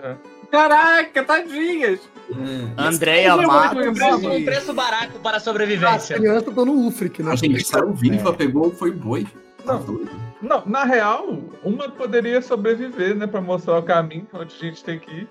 É. 0.00 0.16
Caraca, 0.50 1.22
tadinhas! 1.24 2.00
É. 2.30 2.82
Andréia 2.82 3.28
é 3.28 3.36
Matos 3.36 3.86
Um 3.86 3.92
preço, 3.94 4.28
um 4.30 4.44
preço 4.44 4.74
barato 4.74 5.18
para 5.20 5.36
a 5.38 5.40
sobrevivência. 5.40 6.16
crianças 6.16 6.48
estão 6.48 6.64
no 6.64 6.86
Ufric, 6.86 7.22
né? 7.22 7.32
A 7.32 7.36
gente 7.36 7.64
saiu 7.64 7.92
viva, 7.92 8.30
É. 8.30 8.32
pegou, 8.32 8.70
foi 8.70 8.90
boi. 8.90 9.26
Tá 9.64 9.74
Não. 9.74 10.00
Não, 10.40 10.62
na 10.66 10.84
real, 10.84 11.38
uma 11.64 11.88
poderia 11.88 12.40
sobreviver, 12.40 13.14
né? 13.16 13.26
Pra 13.26 13.40
mostrar 13.40 13.78
o 13.78 13.82
caminho 13.82 14.26
onde 14.32 14.54
a 14.54 14.58
gente 14.58 14.84
tem 14.84 14.98
que 14.98 15.10
ir. 15.10 15.28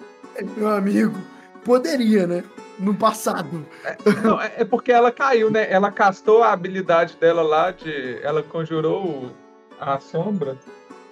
Meu 0.57 0.67
amigo, 0.69 1.15
poderia, 1.63 2.27
né? 2.27 2.43
No 2.77 2.93
passado. 2.93 3.65
Não, 4.23 4.39
é 4.41 4.51
é 4.57 4.65
porque 4.65 4.91
ela 4.91 5.11
caiu, 5.11 5.49
né? 5.49 5.65
Ela 5.71 5.91
castou 5.91 6.43
a 6.43 6.51
habilidade 6.51 7.15
dela 7.19 7.41
lá 7.41 7.71
de. 7.71 8.19
Ela 8.21 8.43
conjurou 8.43 9.31
a 9.79 9.99
sombra. 9.99 10.57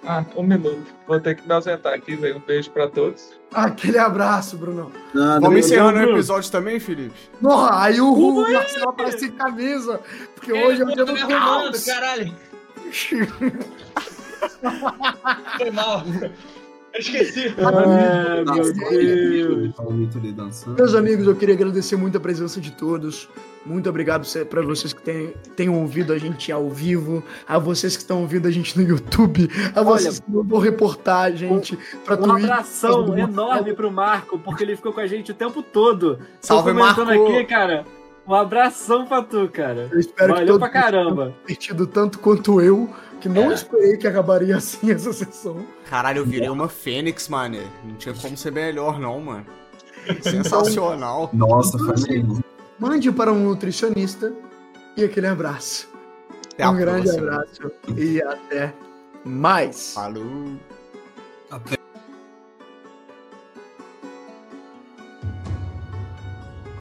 Ah, 0.06 0.24
um 0.36 0.42
minuto. 0.44 0.86
Vou 1.06 1.18
ter 1.20 1.34
que 1.34 1.46
me 1.46 1.52
ausentar 1.52 1.92
aqui, 1.92 2.14
velho. 2.14 2.36
Um 2.36 2.40
beijo 2.40 2.70
pra 2.70 2.88
todos. 2.88 3.32
Aquele 3.52 3.98
abraço, 3.98 4.56
Bruno. 4.56 4.92
Vamos 5.12 5.58
encerrando 5.58 5.98
o 5.98 6.02
episódio 6.12 6.50
também, 6.50 6.78
Felipe? 6.78 7.14
Nossa, 7.40 7.80
aí 7.82 8.00
o, 8.00 8.12
o 8.12 8.42
Marcelo 8.42 8.90
aparece 8.90 9.18
sem 9.18 9.32
camisa. 9.32 10.00
Porque 10.34 10.52
hoje 10.52 10.82
é 10.82 10.84
o 10.84 10.94
dia 10.94 11.04
do 11.04 11.16
House. 11.28 11.84
caralho. 11.84 12.32
Foi 15.58 15.70
mal. 15.70 16.04
Eu 16.92 17.00
esqueci. 17.00 17.54
Ah, 17.58 18.52
meu 18.54 18.72
Deus. 18.72 20.64
Meus 20.66 20.94
amigos, 20.94 21.26
eu 21.26 21.34
queria 21.34 21.54
agradecer 21.54 21.96
muito 21.96 22.16
a 22.16 22.20
presença 22.20 22.60
de 22.60 22.70
todos. 22.70 23.28
Muito 23.66 23.88
obrigado 23.90 24.24
para 24.48 24.62
vocês 24.62 24.92
que 24.92 25.02
têm, 25.02 25.34
tenham 25.56 25.80
ouvido 25.80 26.12
a 26.12 26.18
gente 26.18 26.52
ao 26.52 26.70
vivo, 26.70 27.22
a 27.48 27.58
vocês 27.58 27.96
que 27.96 28.02
estão 28.02 28.20
ouvindo 28.20 28.46
a 28.46 28.50
gente 28.50 28.78
no 28.78 28.88
YouTube, 28.88 29.50
a 29.74 29.82
vocês 29.82 30.20
que 30.20 30.30
vão 30.30 30.60
reportar 30.60 31.24
a 31.24 31.30
gente 31.32 31.76
pra 32.04 32.14
Um 32.14 32.18
Twitch. 32.22 32.44
abração 32.44 33.18
enorme 33.18 33.74
pro 33.74 33.90
Marco, 33.90 34.38
porque 34.38 34.62
ele 34.62 34.76
ficou 34.76 34.92
com 34.92 35.00
a 35.00 35.06
gente 35.08 35.32
o 35.32 35.34
tempo 35.34 35.62
todo. 35.62 36.20
Salve, 36.40 36.70
comentando 36.72 37.06
Marco! 37.08 37.26
aqui, 37.26 37.44
cara. 37.44 37.84
Um 38.28 38.34
abração 38.34 39.04
pra 39.06 39.22
tu, 39.22 39.48
cara. 39.52 39.88
Eu 39.90 39.98
espero 40.00 40.32
que 40.34 40.40
Valeu 40.40 40.58
todos 40.58 40.68
pra 40.70 40.82
caramba. 40.82 41.34
divertido 41.42 41.86
tanto 41.86 42.18
quanto 42.20 42.60
eu, 42.60 42.88
que 43.20 43.28
não 43.28 43.50
É. 43.50 43.54
esperei 43.54 43.96
que 43.96 44.06
acabaria 44.06 44.56
assim 44.56 44.90
essa 44.92 45.12
sessão. 45.12 45.64
Caralho, 45.90 46.18
eu 46.20 46.24
virei 46.24 46.48
uma 46.48 46.68
fênix, 46.68 47.28
mano. 47.28 47.58
Não 47.84 47.94
tinha 47.96 48.14
como 48.14 48.36
ser 48.36 48.52
melhor, 48.52 48.98
não, 49.00 49.20
mano. 49.20 49.46
Sensacional. 50.22 51.30
Nossa, 51.32 51.78
foi 51.78 51.94
mesmo. 52.08 52.44
Mande 52.78 53.10
para 53.10 53.32
um 53.32 53.44
nutricionista 53.44 54.32
e 54.96 55.04
aquele 55.04 55.26
abraço. 55.26 55.88
Até 56.52 56.68
um 56.68 56.76
grande 56.76 57.08
próxima. 57.08 57.32
abraço 57.32 57.72
e 57.96 58.22
até 58.22 58.74
mais. 59.24 59.94
Falou. 59.94 60.56
Até 61.50 61.85